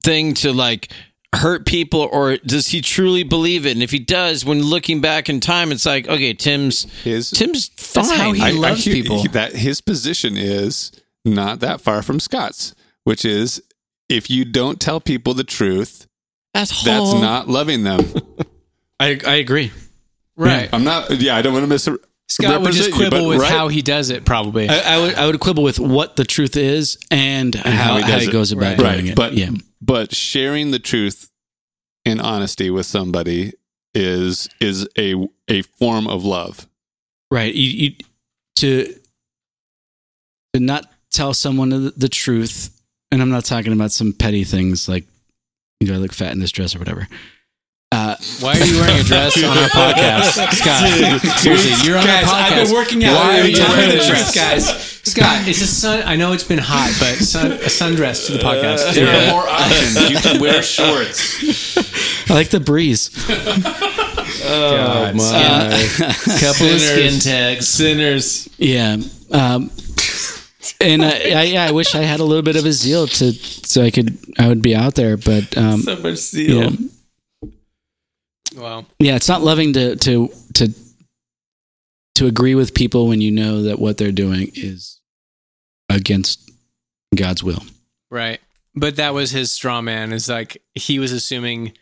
thing 0.04 0.34
to 0.36 0.52
like 0.52 0.92
hurt 1.34 1.66
people 1.66 2.10
or 2.12 2.36
does 2.38 2.68
he 2.68 2.82
truly 2.82 3.24
believe 3.24 3.66
it? 3.66 3.72
And 3.72 3.82
if 3.84 3.92
he 3.92 4.00
does, 4.00 4.44
when 4.44 4.62
looking 4.62 5.00
back 5.00 5.30
in 5.30 5.40
time, 5.40 5.72
it's 5.72 5.86
like 5.86 6.08
okay, 6.10 6.34
Tim's 6.34 6.84
His 7.04 7.32
Tim's 7.32 7.70
fine. 7.78 8.04
That's 8.08 8.12
how 8.18 8.32
he 8.34 8.52
loves 8.52 8.84
hear- 8.84 8.94
people. 8.96 9.24
that 9.32 9.54
his 9.56 9.80
position 9.80 10.36
is 10.36 10.92
not 11.24 11.62
that 11.62 11.80
far 11.80 12.02
from 12.02 12.20
Scott's, 12.20 12.76
which 13.06 13.24
is 13.24 13.62
if 14.10 14.30
you 14.30 14.44
don't 14.44 14.80
tell 14.82 15.00
people 15.00 15.34
the 15.34 15.46
truth, 15.46 16.06
Asshole. 16.54 17.12
that's 17.12 17.22
not 17.22 17.48
loving 17.48 17.84
them. 17.84 18.02
I 19.00 19.20
I 19.26 19.36
agree. 19.36 19.72
Right. 20.36 20.70
I'm 20.74 20.84
not. 20.84 21.10
Yeah, 21.20 21.36
I 21.36 21.42
don't 21.42 21.54
want 21.54 21.64
to 21.64 21.68
miss. 21.68 21.88
Scott 22.30 22.62
would 22.62 22.72
just 22.72 22.90
represent 22.92 22.96
you, 22.96 23.10
quibble 23.10 23.28
with 23.28 23.40
right- 23.42 23.52
how 23.52 23.68
he 23.68 23.82
does 23.82 24.10
it, 24.10 24.26
probably. 24.26 24.70
I, 24.70 24.96
I 24.96 24.98
would 25.00 25.16
I 25.16 25.26
would 25.28 25.40
quibble 25.40 25.64
with 25.64 25.80
what 25.80 26.16
the 26.16 26.24
truth 26.24 26.56
is 26.56 26.98
and, 27.12 27.54
how, 27.54 27.70
how 27.72 27.96
he 27.98 28.02
how 28.04 28.08
does 28.08 28.24
he 28.24 28.30
it. 28.30 28.32
goes 28.32 28.52
about 28.52 28.62
Right. 28.62 28.78
doing 28.78 28.90
right 29.06 29.06
it. 29.10 29.16
but 29.16 29.34
yeah, 29.34 29.50
but 29.82 30.16
sharing 30.16 30.72
the 30.72 30.80
truth 30.80 31.30
in 32.06 32.20
honesty 32.22 32.70
with 32.70 32.86
somebody 32.86 33.54
is 33.94 34.48
is 34.62 34.88
a 34.98 35.16
a 35.50 35.62
form 35.64 36.08
of 36.08 36.24
love 36.24 36.68
right. 37.30 37.54
You, 37.54 37.70
you 37.90 37.96
to 38.58 38.94
to 40.54 40.60
not 40.62 40.90
tell 41.12 41.34
someone 41.34 41.70
the, 41.70 41.94
the 41.98 42.10
truth, 42.10 42.82
and 43.12 43.22
I'm 43.22 43.30
not 43.30 43.44
talking 43.46 43.74
about 43.74 43.92
some 43.92 44.14
petty 44.14 44.44
things 44.46 44.88
like 44.88 45.06
you 45.82 45.88
know 45.88 45.96
I 45.96 45.98
look 45.98 46.14
fat 46.14 46.32
in 46.32 46.40
this 46.40 46.52
dress 46.52 46.76
or 46.76 46.80
whatever. 46.80 47.08
Uh, 47.94 48.16
Why 48.40 48.54
are 48.58 48.66
you 48.66 48.78
wearing 48.80 49.00
a 49.02 49.04
dress 49.04 49.36
on 49.44 49.58
our 49.58 49.68
podcast, 49.68 50.54
Scott? 50.54 51.40
Seriously, 51.40 51.86
you're 51.86 51.98
on 51.98 52.06
Guys, 52.06 52.24
our 52.24 52.30
podcast. 52.30 52.52
I've 52.52 52.66
been 52.68 52.74
working 52.74 53.04
out 53.04 53.16
Why 53.16 53.36
are 53.36 53.40
every 53.40 53.50
you 53.52 53.58
time 53.58 53.70
wearing 53.72 53.90
in 53.92 53.98
a 53.98 54.00
the 54.00 54.08
dress, 54.08 54.34
dress. 54.34 54.68
guys? 54.68 54.92
Scott, 55.04 55.48
it's 55.48 55.62
a 55.62 55.68
sun. 55.68 56.04
I 56.06 56.16
know 56.16 56.32
it's 56.32 56.46
been 56.46 56.60
hot, 56.60 56.96
but 57.00 57.16
sun, 57.18 57.52
a 57.52 57.56
sundress 57.66 58.28
to 58.28 58.34
the 58.34 58.40
podcast. 58.40 58.94
there 58.94 59.08
Yeah. 59.08 59.28
are 59.28 59.32
more 59.34 59.46
options 59.50 60.10
you 60.10 60.18
can 60.20 60.40
wear 60.40 60.62
shorts 61.44 62.30
I 62.30 62.34
like 62.34 62.50
the 62.50 62.60
breeze. 62.62 63.10
Oh 64.44 65.12
God, 65.14 65.22
skin- 65.22 66.40
couple 66.40 66.68
of 66.74 66.82
skin 66.82 67.20
tags. 67.20 67.68
sinners. 67.68 68.50
Yeah. 68.58 68.98
Um, 69.30 69.70
and 70.80 71.04
I, 71.04 71.10
I, 71.10 71.44
yeah, 71.44 71.64
I 71.66 71.72
wish 71.72 71.94
I 71.96 72.02
had 72.02 72.20
a 72.20 72.24
little 72.24 72.44
bit 72.44 72.56
of 72.56 72.66
a 72.66 72.72
zeal 72.72 73.08
to 73.08 73.32
so 73.34 73.84
I 73.84 73.92
could 73.92 74.18
I 74.40 74.48
would 74.48 74.62
be 74.62 74.76
out 74.76 74.96
there, 74.96 75.18
but 75.18 75.58
um, 75.58 75.82
So 75.82 75.96
much 75.98 76.04
you 76.06 76.16
zeal. 76.16 76.72
know, 76.72 76.78
Wow. 78.56 78.86
yeah, 79.00 79.16
it's 79.16 79.30
not 79.30 79.42
loving 79.42 79.74
to 79.74 79.96
to 79.96 80.30
to 80.56 80.74
to 82.16 82.28
agree 82.28 82.56
with 82.56 82.74
people 82.74 83.08
when 83.08 83.22
you 83.22 83.32
know 83.32 83.64
that 83.64 83.80
what 83.80 83.98
they're 83.98 84.12
doing 84.12 84.52
is 84.54 85.00
against 85.90 86.52
God's 87.16 87.44
will. 87.44 87.64
Right. 88.10 88.40
But 88.76 88.98
that 88.98 89.14
was 89.14 89.32
his 89.32 89.52
straw 89.52 89.82
man. 89.82 90.12
Is 90.12 90.28
like 90.28 90.62
he 90.76 91.00
was 91.00 91.12
assuming 91.14 91.74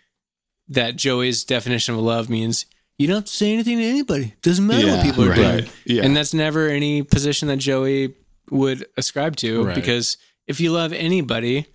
that 0.68 0.95
Joey's 0.95 1.44
definition 1.44 1.95
of 1.95 2.02
love 2.02 2.30
means 2.30 2.66
you 2.99 3.07
don't 3.07 3.16
have 3.18 3.26
to 3.26 3.32
say 3.34 3.52
anything 3.53 3.78
to 3.80 3.84
anybody. 3.84 4.36
Doesn't 4.44 4.66
matter 4.68 4.88
what 4.88 5.03
people 5.03 5.24
are 5.24 5.30
right. 5.30 5.38
doing. 5.61 5.70
yeah 5.86 6.03
And 6.03 6.16
that's 6.16 6.34
never 6.34 6.68
any 6.68 7.02
position 7.02 7.48
that 7.48 7.57
Joey 7.57 8.14
would 8.51 8.85
ascribe 8.97 9.35
to 9.38 9.65
Right. 9.65 9.76
because 9.76 10.17
if 10.47 10.59
you 10.59 10.71
love 10.71 10.91
anybody, 10.93 11.67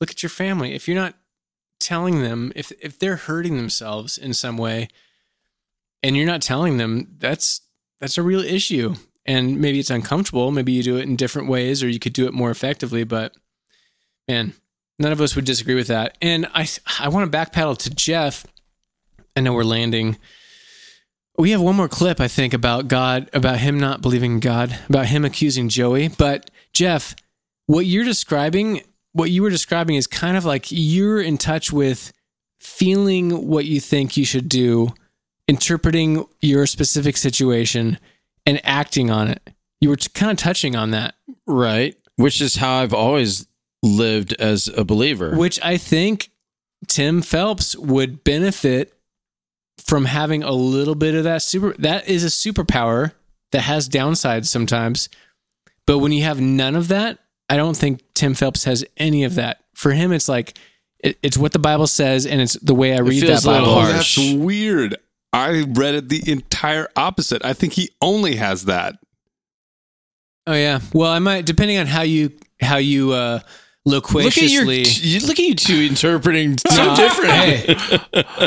look 0.00 0.10
at 0.10 0.22
your 0.22 0.30
family. 0.30 0.74
If 0.74 0.86
you're 0.88 0.96
not 0.96 1.16
telling 1.78 2.22
them 2.22 2.52
if 2.54 2.72
if 2.80 2.98
they're 2.98 3.16
hurting 3.16 3.56
themselves 3.56 4.18
in 4.18 4.34
some 4.34 4.56
way 4.58 4.88
and 6.02 6.16
you're 6.16 6.26
not 6.26 6.42
telling 6.42 6.76
them, 6.76 7.14
that's 7.18 7.62
that's 8.00 8.18
a 8.18 8.22
real 8.22 8.40
issue. 8.40 8.94
And 9.26 9.60
maybe 9.60 9.78
it's 9.78 9.90
uncomfortable, 9.90 10.50
maybe 10.50 10.72
you 10.72 10.82
do 10.82 10.96
it 10.96 11.02
in 11.02 11.16
different 11.16 11.48
ways 11.48 11.82
or 11.82 11.88
you 11.88 11.98
could 11.98 12.14
do 12.14 12.26
it 12.26 12.32
more 12.32 12.50
effectively, 12.50 13.04
but 13.04 13.34
man, 14.26 14.54
none 14.98 15.12
of 15.12 15.20
us 15.20 15.36
would 15.36 15.44
disagree 15.44 15.74
with 15.74 15.88
that. 15.88 16.16
And 16.22 16.46
I 16.54 16.66
I 16.98 17.08
want 17.08 17.30
to 17.30 17.36
backpedal 17.38 17.76
to 17.78 17.90
Jeff. 17.90 18.46
I 19.36 19.40
know 19.40 19.52
we're 19.52 19.64
landing 19.64 20.16
we 21.38 21.52
have 21.52 21.60
one 21.60 21.76
more 21.76 21.88
clip, 21.88 22.20
I 22.20 22.28
think, 22.28 22.52
about 22.52 22.88
God, 22.88 23.30
about 23.32 23.58
him 23.58 23.78
not 23.80 24.02
believing 24.02 24.32
in 24.32 24.40
God, 24.40 24.78
about 24.88 25.06
him 25.06 25.24
accusing 25.24 25.68
Joey. 25.68 26.08
But 26.08 26.50
Jeff, 26.72 27.14
what 27.66 27.86
you're 27.86 28.04
describing, 28.04 28.82
what 29.12 29.30
you 29.30 29.42
were 29.42 29.50
describing 29.50 29.96
is 29.96 30.06
kind 30.06 30.36
of 30.36 30.44
like 30.44 30.66
you're 30.70 31.20
in 31.20 31.38
touch 31.38 31.72
with 31.72 32.12
feeling 32.58 33.46
what 33.48 33.64
you 33.64 33.80
think 33.80 34.16
you 34.16 34.24
should 34.24 34.48
do, 34.48 34.92
interpreting 35.48 36.26
your 36.40 36.66
specific 36.66 37.16
situation, 37.16 37.98
and 38.44 38.60
acting 38.64 39.10
on 39.10 39.28
it. 39.28 39.50
You 39.80 39.88
were 39.88 39.96
kind 39.96 40.30
of 40.32 40.36
touching 40.38 40.76
on 40.76 40.90
that, 40.90 41.14
Right. 41.46 41.96
Which 42.16 42.40
is 42.42 42.56
how 42.56 42.80
I've 42.80 42.92
always 42.92 43.46
lived 43.82 44.34
as 44.34 44.68
a 44.68 44.84
believer. 44.84 45.36
which 45.36 45.58
I 45.62 45.78
think 45.78 46.30
Tim 46.86 47.22
Phelps 47.22 47.74
would 47.76 48.22
benefit 48.24 48.92
from 49.84 50.04
having 50.04 50.42
a 50.42 50.52
little 50.52 50.94
bit 50.94 51.14
of 51.14 51.24
that 51.24 51.42
super 51.42 51.74
that 51.78 52.08
is 52.08 52.24
a 52.24 52.28
superpower 52.28 53.12
that 53.52 53.62
has 53.62 53.88
downsides 53.88 54.46
sometimes. 54.46 55.08
But 55.86 55.98
when 55.98 56.12
you 56.12 56.22
have 56.24 56.40
none 56.40 56.76
of 56.76 56.88
that, 56.88 57.18
I 57.48 57.56
don't 57.56 57.76
think 57.76 58.00
Tim 58.14 58.34
Phelps 58.34 58.64
has 58.64 58.84
any 58.96 59.24
of 59.24 59.34
that. 59.34 59.64
For 59.74 59.92
him 59.92 60.12
it's 60.12 60.28
like 60.28 60.56
it, 60.98 61.18
it's 61.22 61.36
what 61.38 61.52
the 61.52 61.58
Bible 61.58 61.86
says 61.86 62.26
and 62.26 62.40
it's 62.40 62.54
the 62.54 62.74
way 62.74 62.94
I 62.94 63.00
read 63.00 63.22
that 63.22 63.26
feels 63.26 63.44
a 63.44 63.48
Bible. 63.48 63.66
oh 63.68 63.80
harsh. 63.80 64.16
that's 64.16 64.34
weird 64.34 64.96
i 65.32 65.62
read 65.62 65.94
it 65.94 66.08
the 66.08 66.20
entire 66.30 66.88
opposite 66.96 67.44
i 67.44 67.52
think 67.52 67.74
he 67.74 67.88
only 68.02 68.34
has 68.34 68.64
that 68.64 68.96
Oh 70.46 70.54
yeah. 70.54 70.80
Well, 70.92 71.10
I 71.10 71.18
might 71.20 71.46
depending 71.46 71.78
on 71.78 71.86
how 71.86 72.02
you 72.02 72.32
how 72.60 72.78
you 72.78 73.12
uh 73.12 73.40
look 73.86 74.06
at 74.10 74.14
your, 74.14 74.22
loquaciously 74.64 74.82
you, 75.08 75.20
look 75.26 75.38
at 75.38 75.44
you 75.44 75.54
two 75.54 75.80
interpreting 75.80 76.58
so 76.70 76.84
No, 76.84 76.96
different. 76.96 77.30
Hey, 77.32 77.58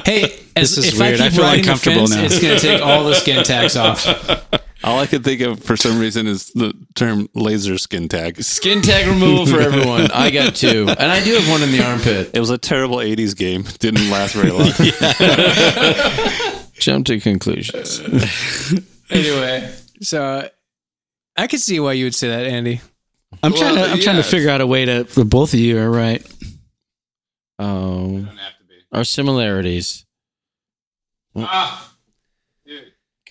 hey, 0.05 0.23
as, 0.55 0.75
This 0.75 0.77
is 0.77 0.93
if 0.93 0.99
weird. 0.99 1.21
I 1.21 1.25
I 1.25 1.29
feel 1.29 1.45
uncomfortable 1.45 2.07
fence, 2.07 2.15
now. 2.15 2.23
it's 2.23 2.39
going 2.39 2.55
to 2.55 2.61
take 2.61 2.81
all 2.81 3.03
the 3.05 3.15
skin 3.15 3.43
tags 3.43 3.75
off. 3.75 4.05
all 4.85 4.99
i 4.99 5.05
can 5.05 5.23
think 5.23 5.39
of 5.39 5.63
for 5.63 5.77
some 5.77 5.97
reason 5.97 6.27
is 6.27 6.47
the 6.55 6.73
term 6.93 7.29
laser 7.35 7.77
skin 7.77 8.09
tag 8.09 8.43
Skin 8.43 8.81
tag 8.81 9.07
removal 9.07 9.45
for 9.45 9.61
everyone. 9.61 10.11
I 10.11 10.29
got 10.29 10.55
two, 10.55 10.87
and 10.89 11.09
I 11.11 11.23
do 11.23 11.33
have 11.35 11.49
one 11.49 11.63
in 11.63 11.71
the 11.71 11.81
armpit. 11.83 12.31
it 12.33 12.39
was 12.39 12.49
a 12.49 12.57
terrible 12.57 12.97
80s 12.97 13.35
game 13.35 13.63
didn't 13.79 14.09
last 14.09 14.35
very 14.35 14.51
long 14.51 14.67
Jump 16.73 17.05
to 17.05 17.19
conclusions. 17.21 18.01
Anyway, 19.09 19.73
so 20.01 20.49
I 21.37 21.47
could 21.47 21.61
see 21.61 21.79
why 21.79 21.93
you 21.93 22.05
would 22.05 22.15
say 22.15 22.27
that, 22.27 22.45
Andy. 22.45 22.81
I'm 23.41 23.53
trying 23.53 23.75
to 23.75 23.81
I'm 23.83 23.99
trying 23.99 24.17
to 24.17 24.23
figure 24.23 24.49
out 24.49 24.61
a 24.61 24.67
way 24.67 24.85
to 24.85 25.05
for 25.05 25.23
both 25.23 25.53
of 25.53 25.59
you 25.59 25.79
are 25.79 25.89
right. 25.89 26.25
Oh, 27.59 28.27
our 28.91 29.03
similarities. 29.03 30.05
Ah, 31.35 31.93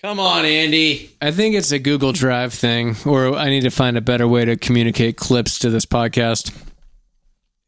Come 0.01 0.19
on, 0.19 0.43
Andy. 0.43 1.15
I 1.21 1.31
think 1.31 1.55
it's 1.55 1.71
a 1.71 1.79
Google 1.79 2.11
Drive 2.11 2.53
thing, 2.53 2.97
or 3.05 3.35
I 3.35 3.47
need 3.49 3.61
to 3.61 3.69
find 3.69 3.97
a 3.97 4.01
better 4.01 4.27
way 4.27 4.43
to 4.43 4.57
communicate 4.57 5.15
clips 5.15 5.57
to 5.59 5.69
this 5.69 5.85
podcast. 5.85 6.53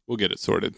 we'll 0.06 0.18
get 0.18 0.30
it 0.30 0.38
sorted 0.38 0.74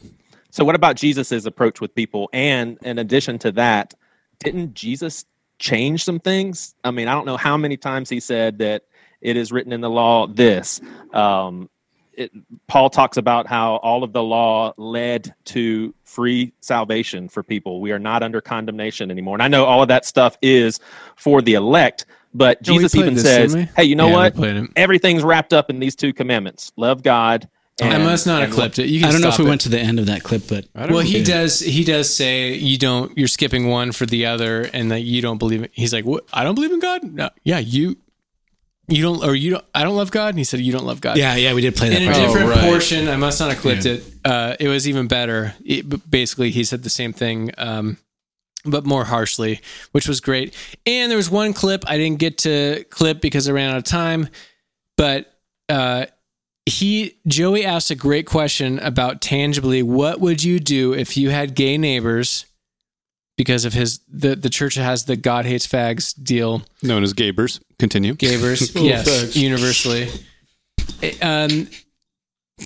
So, 0.50 0.64
what 0.64 0.76
about 0.76 0.94
Jesus's 0.94 1.46
approach 1.46 1.80
with 1.80 1.92
people? 1.96 2.30
And 2.32 2.78
in 2.82 2.98
addition 3.00 3.40
to 3.40 3.50
that, 3.52 3.94
didn't 4.38 4.74
Jesus 4.74 5.24
change 5.58 6.04
some 6.04 6.20
things? 6.20 6.76
I 6.84 6.92
mean, 6.92 7.08
I 7.08 7.12
don't 7.14 7.26
know 7.26 7.36
how 7.36 7.56
many 7.56 7.76
times 7.76 8.08
he 8.08 8.20
said 8.20 8.58
that 8.58 8.84
it 9.20 9.36
is 9.36 9.50
written 9.52 9.72
in 9.72 9.80
the 9.80 9.90
law 9.90 10.26
this. 10.26 10.80
Um, 11.12 11.68
it, 12.12 12.32
Paul 12.66 12.90
talks 12.90 13.16
about 13.16 13.46
how 13.46 13.76
all 13.76 14.02
of 14.02 14.12
the 14.12 14.22
law 14.22 14.72
led 14.76 15.34
to 15.46 15.94
free 16.04 16.52
salvation 16.60 17.28
for 17.28 17.42
people. 17.44 17.80
We 17.80 17.92
are 17.92 17.98
not 18.00 18.22
under 18.24 18.40
condemnation 18.40 19.10
anymore. 19.10 19.36
And 19.36 19.42
I 19.42 19.48
know 19.48 19.64
all 19.64 19.82
of 19.82 19.88
that 19.88 20.04
stuff 20.04 20.36
is 20.42 20.80
for 21.16 21.40
the 21.42 21.54
elect, 21.54 22.06
but 22.34 22.66
No, 22.66 22.74
Jesus 22.74 22.94
even 22.96 23.14
this, 23.14 23.22
says, 23.22 23.54
hey, 23.76 23.84
you 23.84 23.94
know 23.94 24.08
Yeah, 24.08 24.30
what? 24.34 24.70
Everything's 24.76 25.22
wrapped 25.22 25.52
up 25.52 25.70
in 25.70 25.78
these 25.78 25.94
two 25.94 26.12
commandments 26.12 26.72
love 26.76 27.02
God. 27.04 27.48
I 27.80 27.86
and- 27.94 28.02
must 28.02 28.26
not 28.26 28.40
have 28.40 28.48
and 28.48 28.52
clipped 28.52 28.80
it. 28.80 28.88
You 28.88 28.98
can 28.98 29.08
I 29.08 29.12
don't 29.12 29.20
know 29.20 29.28
if 29.28 29.38
we 29.38 29.44
it. 29.44 29.48
went 29.48 29.60
to 29.60 29.68
the 29.68 29.78
end 29.78 30.00
of 30.00 30.06
that 30.06 30.24
clip, 30.24 30.48
but 30.48 30.66
Well, 30.74 30.98
he 30.98 31.22
does. 31.22 31.60
He 31.60 31.84
does 31.84 32.12
say 32.12 32.54
you 32.54 32.76
don't. 32.76 33.16
You're 33.16 33.28
skipping 33.28 33.68
one 33.68 33.92
for 33.92 34.04
the 34.04 34.26
other, 34.26 34.62
and 34.72 34.90
that 34.90 35.02
you 35.02 35.22
don't 35.22 35.38
believe 35.38 35.62
it. 35.62 35.70
He's 35.72 35.92
like, 35.92 36.04
"What? 36.04 36.24
I 36.32 36.42
don't 36.42 36.56
believe 36.56 36.72
in 36.72 36.80
God." 36.80 37.04
No, 37.04 37.30
yeah, 37.44 37.60
you, 37.60 37.96
you 38.88 39.02
don't, 39.02 39.22
or 39.22 39.34
you 39.34 39.52
don't. 39.52 39.64
I 39.74 39.84
don't 39.84 39.96
love 39.96 40.10
God. 40.10 40.30
And 40.30 40.38
he 40.38 40.44
said, 40.44 40.60
"You 40.60 40.72
don't 40.72 40.86
love 40.86 41.00
God." 41.00 41.18
yeah, 41.18 41.36
yeah, 41.36 41.52
we 41.52 41.60
did 41.60 41.76
play 41.76 41.90
that. 41.90 42.00
in 42.00 42.08
a 42.08 42.12
part. 42.12 42.26
different 42.26 42.50
right. 42.50 42.60
portion. 42.60 43.08
I 43.08 43.16
must 43.16 43.38
not 43.38 43.50
have 43.50 43.60
clipped 43.60 43.86
it. 43.86 44.02
Uh, 44.24 44.56
it 44.58 44.68
was 44.68 44.88
even 44.88 45.08
better. 45.08 45.54
It, 45.64 46.10
basically, 46.10 46.50
he 46.50 46.64
said 46.64 46.82
the 46.82 46.90
same 46.90 47.12
thing, 47.12 47.50
um, 47.58 47.98
but 48.64 48.86
more 48.86 49.04
harshly, 49.04 49.60
which 49.92 50.08
was 50.08 50.20
great. 50.20 50.54
And 50.86 51.10
there 51.10 51.16
was 51.16 51.30
one 51.30 51.52
clip 51.52 51.84
I 51.86 51.98
didn't 51.98 52.18
get 52.18 52.38
to 52.38 52.84
clip 52.90 53.20
because 53.20 53.48
I 53.48 53.52
ran 53.52 53.70
out 53.70 53.76
of 53.76 53.84
time, 53.84 54.28
but 54.96 55.32
uh, 55.68 56.06
he 56.64 57.18
Joey 57.26 57.64
asked 57.64 57.90
a 57.90 57.94
great 57.94 58.26
question 58.26 58.78
about 58.78 59.20
tangibly 59.20 59.82
what 59.82 60.20
would 60.20 60.42
you 60.42 60.60
do 60.60 60.94
if 60.94 61.16
you 61.16 61.30
had 61.30 61.54
gay 61.54 61.76
neighbors 61.76 62.46
because 63.38 63.64
of 63.64 63.72
his 63.72 64.00
the 64.08 64.36
the 64.36 64.50
church 64.50 64.74
has 64.74 65.04
the 65.04 65.16
God 65.16 65.46
hates 65.46 65.66
fags 65.66 66.12
deal. 66.22 66.62
Known 66.82 67.04
as 67.04 67.14
Gabers. 67.14 67.60
Continue. 67.78 68.14
Gabers, 68.14 68.74
yes, 68.84 69.08
fags. 69.08 69.36
universally. 69.36 70.08
Um, 71.22 71.68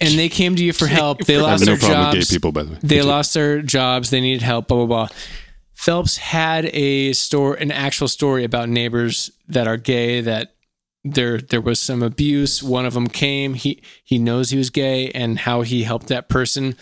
and 0.01 0.19
they 0.19 0.31
came 0.31 0.57
to 0.57 0.65
you 0.65 0.73
for 0.73 0.87
help. 0.87 1.19
They 1.27 1.37
lost 1.41 1.67
no 1.67 1.77
their 1.77 1.91
jobs. 1.91 2.29
gay 2.31 2.35
people, 2.35 2.51
by 2.51 2.63
the 2.65 2.73
way. 2.73 2.79
They 2.83 3.03
lost 3.03 3.35
their 3.35 3.61
jobs. 3.61 4.11
They 4.11 4.23
needed 4.23 4.43
help. 4.43 4.67
Blah 4.67 4.79
blah 4.79 4.87
blah. 4.87 5.17
Phelps 5.75 6.17
had 6.17 6.67
a 6.67 7.13
store, 7.13 7.55
an 7.55 7.71
actual 7.71 8.09
story 8.09 8.43
about 8.43 8.69
neighbors 8.69 9.31
that 9.49 9.69
are 9.69 9.77
gay. 9.77 10.23
That 10.23 10.55
there 11.05 11.39
there 11.39 11.61
was 11.61 11.81
some 11.81 12.03
abuse. 12.03 12.63
One 12.63 12.87
of 12.87 12.95
them 12.95 13.09
came. 13.09 13.55
He 13.55 13.83
he 14.03 14.19
knows 14.19 14.49
he 14.51 14.59
was 14.59 14.71
gay 14.71 15.11
and 15.11 15.39
how 15.41 15.61
he 15.61 15.83
helped 15.83 16.07
that 16.07 16.31
person. 16.31 16.77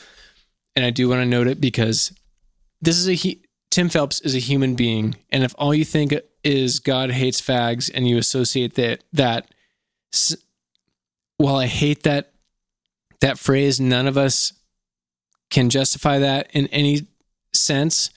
And 0.76 0.84
I 0.84 0.90
do 0.90 1.08
want 1.08 1.22
to 1.22 1.26
note 1.26 1.48
it 1.48 1.60
because 1.60 2.12
this 2.80 2.96
is 2.96 3.08
a 3.08 3.14
he, 3.14 3.42
Tim 3.70 3.88
Phelps 3.88 4.20
is 4.20 4.34
a 4.34 4.40
human 4.40 4.74
being, 4.74 5.16
and 5.30 5.44
if 5.44 5.54
all 5.56 5.72
you 5.72 5.84
think 5.84 6.12
is 6.42 6.80
God 6.80 7.10
hates 7.10 7.40
fags 7.40 7.90
and 7.92 8.08
you 8.08 8.18
associate 8.18 8.74
that 8.74 9.04
that, 9.12 9.54
while 11.36 11.56
I 11.56 11.66
hate 11.66 12.02
that 12.02 12.32
that 13.20 13.38
phrase, 13.38 13.80
none 13.80 14.06
of 14.06 14.18
us 14.18 14.52
can 15.50 15.70
justify 15.70 16.18
that 16.18 16.50
in 16.52 16.66
any 16.68 17.06
sense. 17.52 18.10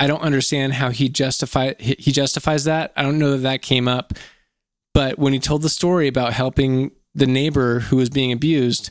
I 0.00 0.06
don't 0.06 0.22
understand 0.22 0.74
how 0.74 0.90
he 0.90 1.08
justify 1.08 1.74
he 1.78 2.10
justifies 2.10 2.64
that. 2.64 2.92
I 2.96 3.02
don't 3.02 3.18
know 3.18 3.32
that 3.32 3.42
that 3.42 3.62
came 3.62 3.86
up, 3.86 4.12
but 4.92 5.18
when 5.18 5.32
he 5.32 5.38
told 5.38 5.62
the 5.62 5.68
story 5.68 6.08
about 6.08 6.32
helping 6.32 6.90
the 7.14 7.26
neighbor 7.26 7.80
who 7.80 7.96
was 7.96 8.10
being 8.10 8.32
abused, 8.32 8.90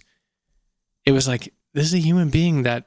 it 1.05 1.11
was 1.11 1.27
like 1.27 1.53
this 1.73 1.85
is 1.85 1.93
a 1.93 1.99
human 1.99 2.29
being 2.29 2.63
that 2.63 2.85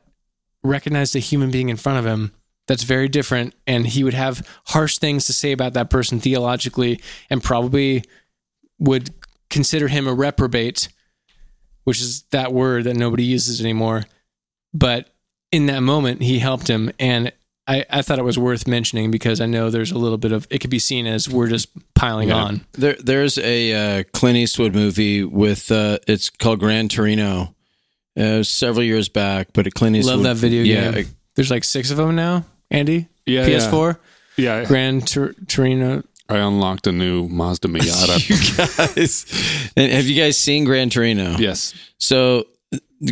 recognized 0.62 1.14
a 1.14 1.20
human 1.20 1.50
being 1.50 1.68
in 1.68 1.76
front 1.76 1.98
of 1.98 2.06
him 2.06 2.32
that's 2.68 2.84
very 2.84 3.08
different 3.08 3.54
and 3.66 3.86
he 3.86 4.04
would 4.04 4.14
have 4.14 4.46
harsh 4.66 4.98
things 4.98 5.24
to 5.26 5.32
say 5.32 5.50
about 5.50 5.72
that 5.72 5.90
person 5.90 6.20
theologically 6.20 7.00
and 7.30 7.42
probably 7.42 8.04
would 8.78 9.10
consider 9.50 9.88
him 9.88 10.06
a 10.06 10.14
reprobate 10.14 10.88
which 11.84 12.00
is 12.00 12.22
that 12.30 12.52
word 12.52 12.84
that 12.84 12.94
nobody 12.94 13.24
uses 13.24 13.60
anymore 13.60 14.04
but 14.72 15.08
in 15.50 15.66
that 15.66 15.80
moment 15.80 16.22
he 16.22 16.38
helped 16.38 16.68
him 16.68 16.92
and 17.00 17.32
I, 17.66 17.84
I 17.90 18.02
thought 18.02 18.18
it 18.18 18.24
was 18.24 18.38
worth 18.38 18.66
mentioning 18.66 19.10
because 19.10 19.42
I 19.42 19.46
know 19.46 19.68
there's 19.68 19.92
a 19.92 19.98
little 19.98 20.16
bit 20.16 20.32
of 20.32 20.46
it 20.48 20.60
could 20.60 20.70
be 20.70 20.78
seen 20.78 21.06
as 21.06 21.28
we're 21.28 21.48
just 21.48 21.68
piling 21.94 22.28
Yeah. 22.28 22.36
on. 22.36 22.64
There, 22.72 22.96
there's 22.98 23.36
a 23.36 24.00
uh, 24.00 24.04
Clint 24.14 24.38
Eastwood 24.38 24.74
movie 24.74 25.22
with 25.22 25.70
uh, 25.70 25.98
it's 26.08 26.30
called 26.30 26.60
Gran 26.60 26.88
Torino. 26.88 27.54
Uh, 28.18 28.22
it 28.22 28.38
was 28.38 28.48
several 28.48 28.82
years 28.84 29.10
back, 29.10 29.48
but 29.52 29.72
Clint 29.74 29.96
Eastwood. 29.96 30.16
Love 30.16 30.24
that 30.24 30.36
video 30.36 30.62
yeah, 30.62 30.92
game. 30.92 31.06
There's 31.36 31.50
like 31.50 31.62
six 31.62 31.90
of 31.90 31.98
them 31.98 32.16
now. 32.16 32.46
Andy, 32.70 33.08
Yeah, 33.26 33.46
PS4, 33.46 33.98
Yeah, 34.36 34.64
Gran 34.64 35.00
Tur- 35.00 35.34
Torino. 35.46 36.02
I 36.28 36.36
unlocked 36.38 36.86
a 36.86 36.92
new 36.92 37.26
Mazda 37.28 37.68
Miata. 37.74 38.18
you 38.28 38.96
guys, 38.96 39.70
and 39.76 39.90
have 39.92 40.04
you 40.06 40.20
guys 40.20 40.36
seen 40.36 40.64
Gran 40.64 40.90
Torino? 40.90 41.36
yes. 41.38 41.72
So 41.96 42.46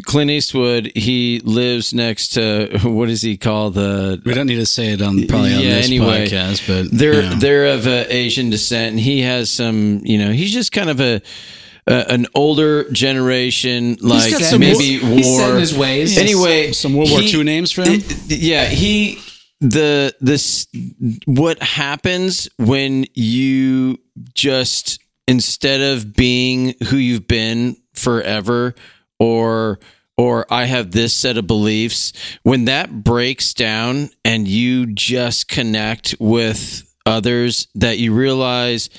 Clint 0.04 0.30
Eastwood, 0.30 0.90
he 0.94 1.40
lives 1.44 1.94
next 1.94 2.30
to 2.34 2.78
what 2.84 3.06
does 3.06 3.22
he 3.22 3.36
call 3.38 3.70
the? 3.70 4.20
We 4.24 4.34
don't 4.34 4.46
need 4.46 4.56
to 4.56 4.66
say 4.66 4.88
it 4.92 5.00
on 5.00 5.26
probably 5.28 5.54
on 5.54 5.60
Yeah, 5.62 5.76
this 5.76 5.86
anyway, 5.86 6.26
podcast, 6.28 6.66
but 6.66 6.90
They're 6.96 7.22
you 7.22 7.30
know. 7.30 7.36
they're 7.36 7.66
of 7.74 7.86
uh, 7.86 8.04
Asian 8.08 8.50
descent, 8.50 8.90
and 8.92 9.00
he 9.00 9.22
has 9.22 9.48
some. 9.48 10.00
You 10.04 10.18
know, 10.18 10.32
he's 10.32 10.52
just 10.52 10.72
kind 10.72 10.90
of 10.90 11.00
a. 11.00 11.22
Uh, 11.88 12.02
an 12.08 12.26
older 12.34 12.90
generation, 12.90 13.96
like 14.00 14.32
got 14.32 14.42
some 14.42 14.58
maybe 14.58 14.98
wa- 15.00 15.06
he's 15.08 15.36
set 15.36 15.44
in 15.46 15.50
war. 15.52 15.60
his 15.60 15.78
ways. 15.78 16.18
Anyway, 16.18 16.72
some 16.72 16.94
World 16.94 17.12
War 17.12 17.20
he- 17.20 17.30
II 17.38 17.44
names 17.44 17.70
for 17.70 17.82
him. 17.88 18.00
yeah 18.26 18.64
he 18.64 19.20
the 19.60 20.14
this 20.20 20.66
what 21.24 21.62
happens 21.62 22.48
when 22.58 23.06
you 23.14 23.98
just 24.34 24.98
instead 25.26 25.80
of 25.80 26.14
being 26.14 26.74
who 26.88 26.96
you've 26.96 27.26
been 27.26 27.76
forever 27.94 28.74
or 29.18 29.78
or 30.18 30.46
I 30.50 30.64
have 30.64 30.92
this 30.92 31.14
set 31.14 31.36
of 31.36 31.46
beliefs 31.46 32.12
when 32.42 32.66
that 32.66 33.04
breaks 33.04 33.54
down 33.54 34.10
and 34.24 34.46
you 34.46 34.86
just 34.86 35.48
connect 35.48 36.14
with 36.18 36.82
others 37.04 37.68
that 37.74 37.98
you 37.98 38.14
realize 38.14 38.90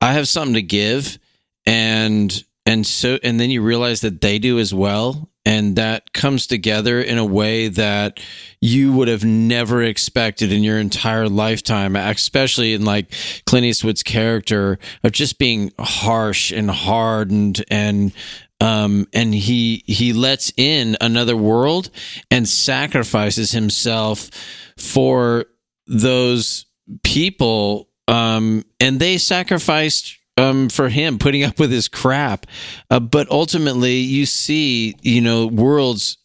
I 0.00 0.12
have 0.14 0.28
something 0.28 0.54
to 0.54 0.62
give 0.62 1.18
and 1.66 2.44
and 2.66 2.86
so 2.86 3.18
and 3.22 3.38
then 3.38 3.50
you 3.50 3.62
realize 3.62 4.00
that 4.00 4.20
they 4.20 4.38
do 4.38 4.58
as 4.58 4.74
well 4.74 5.29
and 5.44 5.76
that 5.76 6.12
comes 6.12 6.46
together 6.46 7.00
in 7.00 7.18
a 7.18 7.24
way 7.24 7.68
that 7.68 8.20
you 8.60 8.92
would 8.92 9.08
have 9.08 9.24
never 9.24 9.82
expected 9.82 10.52
in 10.52 10.62
your 10.62 10.78
entire 10.78 11.28
lifetime 11.28 11.96
especially 11.96 12.74
in 12.74 12.84
like 12.84 13.12
Clint 13.46 13.66
Eastwood's 13.66 14.02
character 14.02 14.78
of 15.02 15.12
just 15.12 15.38
being 15.38 15.72
harsh 15.78 16.52
and 16.52 16.70
hardened 16.70 17.64
and 17.70 18.12
um 18.60 19.06
and 19.14 19.34
he 19.34 19.82
he 19.86 20.12
lets 20.12 20.52
in 20.56 20.96
another 21.00 21.36
world 21.36 21.90
and 22.30 22.46
sacrifices 22.48 23.52
himself 23.52 24.30
for 24.76 25.46
those 25.86 26.66
people 27.02 27.88
um 28.08 28.64
and 28.78 29.00
they 29.00 29.16
sacrificed 29.16 30.19
um 30.40 30.68
for 30.68 30.88
him 30.88 31.18
putting 31.18 31.44
up 31.44 31.58
with 31.58 31.70
his 31.70 31.88
crap. 31.88 32.46
Uh, 32.90 33.00
but 33.00 33.30
ultimately 33.30 33.96
you 33.96 34.26
see 34.26 34.96
you 35.02 35.20
know 35.20 35.46
worlds 35.46 36.18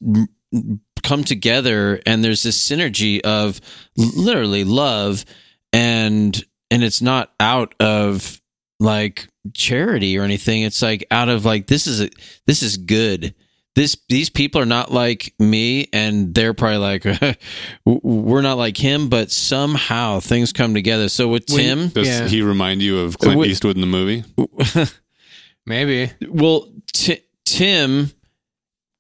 come 1.04 1.24
together 1.24 2.02
and 2.06 2.24
there's 2.24 2.44
this 2.44 2.58
synergy 2.58 3.22
of 3.22 3.62
literally 3.98 4.64
love 4.64 5.26
and 5.72 6.44
and 6.72 6.84
it's 6.84 7.02
not 7.02 7.32
out 7.40 7.76
of 7.80 8.42
like 8.80 9.28
charity 9.54 10.18
or 10.18 10.24
anything. 10.24 10.64
It's 10.64 10.82
like 10.82 11.06
out 11.12 11.30
of 11.30 11.46
like 11.46 11.68
this 11.68 11.86
is 11.88 12.02
a, 12.02 12.10
this 12.48 12.64
is 12.64 12.78
good 12.78 13.36
this 13.76 13.98
these 14.10 14.30
people 14.30 14.62
are 14.62 14.66
not 14.66 14.92
like 14.92 15.34
me 15.40 15.88
and 15.94 16.34
they're 16.34 16.54
probably 16.54 16.78
like 16.78 17.38
we're 17.86 18.42
not 18.42 18.58
like 18.58 18.78
him 18.78 19.10
but 19.10 19.32
somehow 19.32 20.20
things 20.20 20.54
come 20.54 20.74
together 20.74 21.10
so 21.10 21.28
with 21.28 21.46
tim 21.46 21.90
Does 21.90 22.08
Yeah. 22.08 22.28
he 22.28 22.42
remind 22.42 22.82
you 22.82 23.00
of 23.00 23.18
Clint 23.18 23.38
Wait. 23.40 23.52
Eastwood 23.52 23.76
in 23.76 23.82
the 23.82 23.88
movie? 23.88 24.24
Maybe 25.66 26.12
well 26.30 26.72
Ti 26.94 27.20
tim 27.46 28.12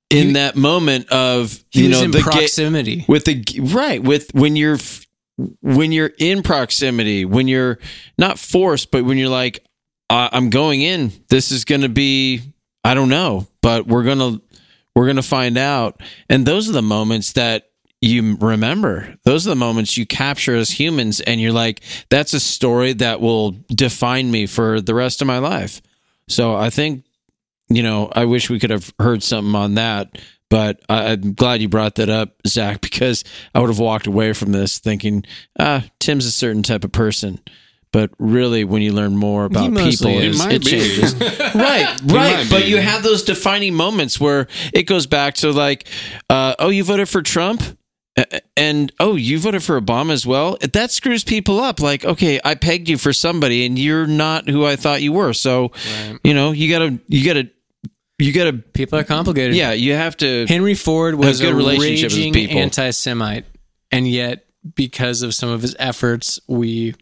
in 0.09 0.27
He- 0.27 0.33
that 0.33 0.55
moment 0.55 1.09
of 1.09 1.63
he 1.71 1.83
you 1.83 1.89
was 1.89 1.99
know 1.99 2.05
in 2.05 2.11
the 2.11 2.19
ga- 2.21 2.31
proximity. 2.31 3.05
with 3.07 3.25
the 3.25 3.43
right 3.73 4.01
with 4.03 4.33
when 4.33 4.55
you're 4.55 4.77
when 5.61 5.91
you're 5.91 6.11
in 6.19 6.43
proximity 6.43 7.25
when 7.25 7.47
you're 7.47 7.79
not 8.17 8.39
forced 8.39 8.91
but 8.91 9.03
when 9.03 9.17
you're 9.17 9.29
like 9.29 9.65
I- 10.09 10.29
i'm 10.31 10.49
going 10.49 10.81
in 10.81 11.11
this 11.29 11.51
is 11.51 11.65
going 11.65 11.81
to 11.81 11.89
be 11.89 12.41
i 12.83 12.93
don't 12.93 13.09
know 13.09 13.47
but 13.61 13.85
we're 13.87 14.03
going 14.03 14.19
to 14.19 14.41
we're 14.95 15.05
going 15.05 15.15
to 15.17 15.21
find 15.21 15.57
out. 15.57 16.01
And 16.29 16.45
those 16.45 16.69
are 16.69 16.73
the 16.73 16.81
moments 16.81 17.33
that 17.33 17.69
you 18.01 18.37
remember. 18.37 19.15
Those 19.23 19.45
are 19.45 19.51
the 19.51 19.55
moments 19.55 19.97
you 19.97 20.05
capture 20.05 20.55
as 20.55 20.69
humans 20.69 21.21
and 21.21 21.41
you're 21.41 21.51
like 21.51 21.81
that's 22.09 22.33
a 22.33 22.39
story 22.39 22.93
that 22.93 23.19
will 23.19 23.51
define 23.69 24.29
me 24.29 24.45
for 24.45 24.79
the 24.81 24.93
rest 24.93 25.21
of 25.21 25.27
my 25.27 25.39
life. 25.39 25.81
So 26.27 26.55
i 26.55 26.69
think 26.69 27.03
you 27.67 27.81
know 27.81 28.11
i 28.13 28.25
wish 28.25 28.49
we 28.49 28.59
could 28.59 28.69
have 28.69 28.93
heard 28.99 29.23
something 29.23 29.55
on 29.55 29.75
that 29.75 30.19
but 30.49 30.81
I'm 30.87 31.33
glad 31.33 31.61
you 31.61 31.69
brought 31.69 31.95
that 31.95 32.09
up, 32.09 32.35
Zach, 32.47 32.81
because 32.81 33.23
I 33.53 33.59
would 33.59 33.69
have 33.69 33.79
walked 33.79 34.07
away 34.07 34.33
from 34.33 34.51
this 34.51 34.79
thinking, 34.79 35.25
ah, 35.59 35.85
Tim's 35.99 36.25
a 36.25 36.31
certain 36.31 36.63
type 36.63 36.83
of 36.83 36.91
person. 36.91 37.39
But 37.95 38.11
really, 38.19 38.65
when 38.65 38.81
you 38.81 38.91
learn 38.91 39.15
more 39.15 39.45
about 39.45 39.69
people, 39.69 40.19
is. 40.19 40.41
it, 40.45 40.49
He 40.49 40.55
it 40.57 40.65
be. 40.65 40.69
changes. 40.69 41.15
right, 41.55 41.97
right. 42.03 42.45
But 42.49 42.63
be. 42.63 42.67
you 42.69 42.75
have 42.81 43.03
those 43.03 43.23
defining 43.23 43.73
moments 43.73 44.19
where 44.19 44.47
it 44.73 44.83
goes 44.83 45.07
back 45.07 45.35
to 45.35 45.51
like, 45.53 45.87
uh, 46.29 46.55
oh, 46.59 46.67
you 46.67 46.83
voted 46.83 47.07
for 47.07 47.21
Trump? 47.21 47.63
And 48.57 48.91
oh, 48.99 49.15
you 49.15 49.39
voted 49.39 49.63
for 49.63 49.79
Obama 49.79 50.11
as 50.11 50.25
well. 50.25 50.57
That 50.73 50.91
screws 50.91 51.23
people 51.23 51.57
up. 51.61 51.79
Like, 51.79 52.03
okay, 52.03 52.37
I 52.43 52.55
pegged 52.55 52.89
you 52.89 52.97
for 52.97 53.13
somebody, 53.13 53.65
and 53.65 53.79
you're 53.79 54.07
not 54.07 54.49
who 54.49 54.65
I 54.65 54.75
thought 54.75 55.01
you 55.01 55.13
were. 55.13 55.31
So, 55.31 55.71
Right. 56.09 56.19
you 56.25 56.33
know, 56.33 56.51
you 56.51 56.69
gotta, 56.69 56.99
you 57.07 57.25
gotta, 57.25 57.49
you 58.19 58.33
gotta 58.33 58.53
People 58.73 58.99
are 58.99 59.05
complicated. 59.05 59.55
yeah, 59.55 59.71
you 59.71 59.93
have 59.93 60.17
to. 60.17 60.45
Henry 60.49 60.75
Ford 60.75 61.15
was 61.15 61.39
good 61.39 61.53
a 61.53 61.55
relationships 61.55 62.13
with 62.13 62.19
raging 62.25 62.33
people. 62.33 62.57
anti-Semite, 62.57 63.45
and 63.89 64.05
yet 64.05 64.43
because 64.75 65.21
of 65.21 65.33
some 65.33 65.47
of 65.47 65.61
his 65.61 65.77
efforts, 65.79 66.41
we 66.45 66.93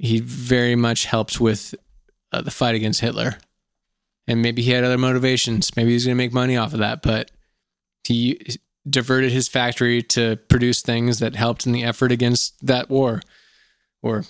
he 0.00 0.20
very 0.20 0.74
much 0.74 1.04
helped 1.04 1.40
with 1.40 1.74
uh, 2.32 2.40
the 2.40 2.50
fight 2.50 2.74
against 2.74 3.00
Hitler. 3.00 3.36
And 4.26 4.40
maybe 4.40 4.62
he 4.62 4.70
had 4.70 4.82
other 4.82 4.96
motivations. 4.96 5.76
Maybe 5.76 5.90
he 5.90 5.94
was 5.94 6.06
going 6.06 6.16
to 6.16 6.22
make 6.22 6.32
money 6.32 6.56
off 6.56 6.72
of 6.72 6.78
that, 6.78 7.02
but 7.02 7.30
he 8.04 8.40
diverted 8.88 9.30
his 9.30 9.46
factory 9.46 10.02
to 10.02 10.36
produce 10.48 10.80
things 10.80 11.18
that 11.18 11.36
helped 11.36 11.66
in 11.66 11.72
the 11.72 11.84
effort 11.84 12.12
against 12.12 12.66
that 12.66 12.88
war 12.88 13.20
or 14.02 14.24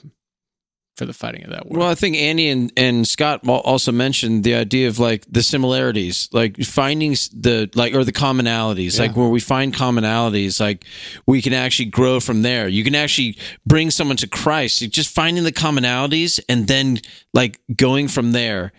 for 1.00 1.06
the 1.06 1.14
fighting 1.14 1.42
of 1.44 1.50
that 1.50 1.64
war. 1.64 1.78
Well, 1.78 1.88
I 1.88 1.94
think 1.94 2.14
Andy 2.14 2.50
and, 2.50 2.70
and 2.76 3.08
Scott 3.08 3.40
also 3.48 3.90
mentioned 3.90 4.44
the 4.44 4.54
idea 4.54 4.86
of 4.86 4.98
like 4.98 5.24
the 5.30 5.42
similarities, 5.42 6.28
like 6.30 6.58
finding 6.58 7.12
the 7.32 7.70
like 7.74 7.94
or 7.94 8.04
the 8.04 8.12
commonalities, 8.12 8.98
like 8.98 9.16
where 9.16 9.30
we 9.30 9.40
find 9.40 9.74
commonalities, 9.74 10.60
like 10.60 10.84
we 11.24 11.40
can 11.40 11.54
actually 11.54 11.86
grow 11.86 12.20
from 12.20 12.42
there. 12.42 12.68
You 12.68 12.84
can 12.84 12.94
actually 12.94 13.38
bring 13.64 13.90
someone 13.90 14.18
to 14.18 14.28
Christ. 14.28 14.82
You're 14.82 14.90
just 14.90 15.08
finding 15.08 15.42
the 15.44 15.52
commonalities 15.52 16.38
and 16.50 16.68
then 16.68 16.98
like 17.32 17.58
going 17.74 18.06
from 18.08 18.32
there. 18.32 18.72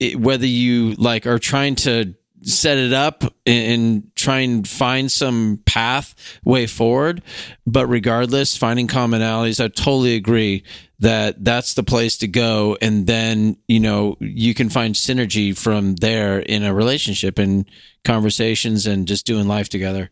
It, 0.00 0.18
whether 0.18 0.46
you 0.46 0.94
like 0.94 1.26
are 1.26 1.38
trying 1.38 1.74
to 1.76 2.14
set 2.42 2.78
it 2.78 2.92
up 2.92 3.22
and, 3.44 3.72
and 3.72 4.16
try 4.16 4.40
and 4.40 4.66
find 4.66 5.10
some 5.10 5.60
path 5.66 6.14
way 6.44 6.66
forward, 6.66 7.22
but 7.66 7.86
regardless, 7.86 8.56
finding 8.56 8.86
commonalities, 8.88 9.62
I 9.62 9.68
totally 9.68 10.14
agree 10.14 10.64
that 10.98 11.44
that's 11.44 11.74
the 11.74 11.82
place 11.82 12.16
to 12.18 12.26
go 12.26 12.78
and 12.80 13.06
then 13.06 13.54
you 13.68 13.78
know 13.78 14.16
you 14.18 14.54
can 14.54 14.70
find 14.70 14.94
synergy 14.94 15.54
from 15.56 15.94
there 15.96 16.38
in 16.38 16.62
a 16.62 16.72
relationship 16.72 17.38
and 17.38 17.70
conversations 18.02 18.86
and 18.86 19.06
just 19.06 19.26
doing 19.26 19.46
life 19.46 19.68
together 19.68 20.10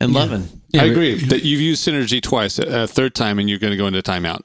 and 0.00 0.12
loving 0.12 0.48
I 0.80 0.86
agree 0.86 1.14
that 1.26 1.44
you've 1.44 1.60
used 1.60 1.86
synergy 1.86 2.20
twice. 2.20 2.58
A 2.58 2.86
third 2.86 3.14
time, 3.14 3.38
and 3.38 3.48
you're 3.48 3.58
going 3.58 3.70
to 3.70 3.76
go 3.76 3.86
into 3.86 4.02
timeout. 4.02 4.40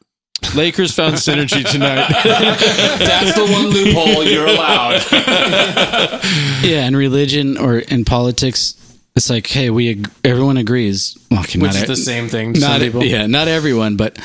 Lakers 0.55 0.93
found 0.93 1.15
synergy 1.15 1.63
tonight 1.69 2.07
That's 2.23 3.35
the 3.35 3.45
one 3.51 3.67
loophole 3.67 4.23
you're 4.23 4.47
allowed. 4.47 5.01
Yeah, 6.63 6.85
in 6.87 6.95
religion 6.95 7.57
or 7.57 7.79
in 7.79 8.05
politics, 8.05 8.75
it's 9.15 9.29
like, 9.29 9.47
hey, 9.47 9.69
we 9.69 9.89
ag- 9.91 10.09
everyone 10.23 10.57
agrees. 10.57 11.17
Well, 11.31 11.39
okay, 11.41 11.57
which 11.59 11.73
not 11.73 11.75
is 11.77 11.83
e- 11.83 11.87
the 11.87 11.95
same 11.95 12.27
thing 12.27 12.53
to 12.53 12.59
not 12.59 12.71
some 12.73 12.81
people. 12.81 13.03
yeah, 13.03 13.25
not 13.27 13.47
everyone, 13.47 13.95
but 13.95 14.17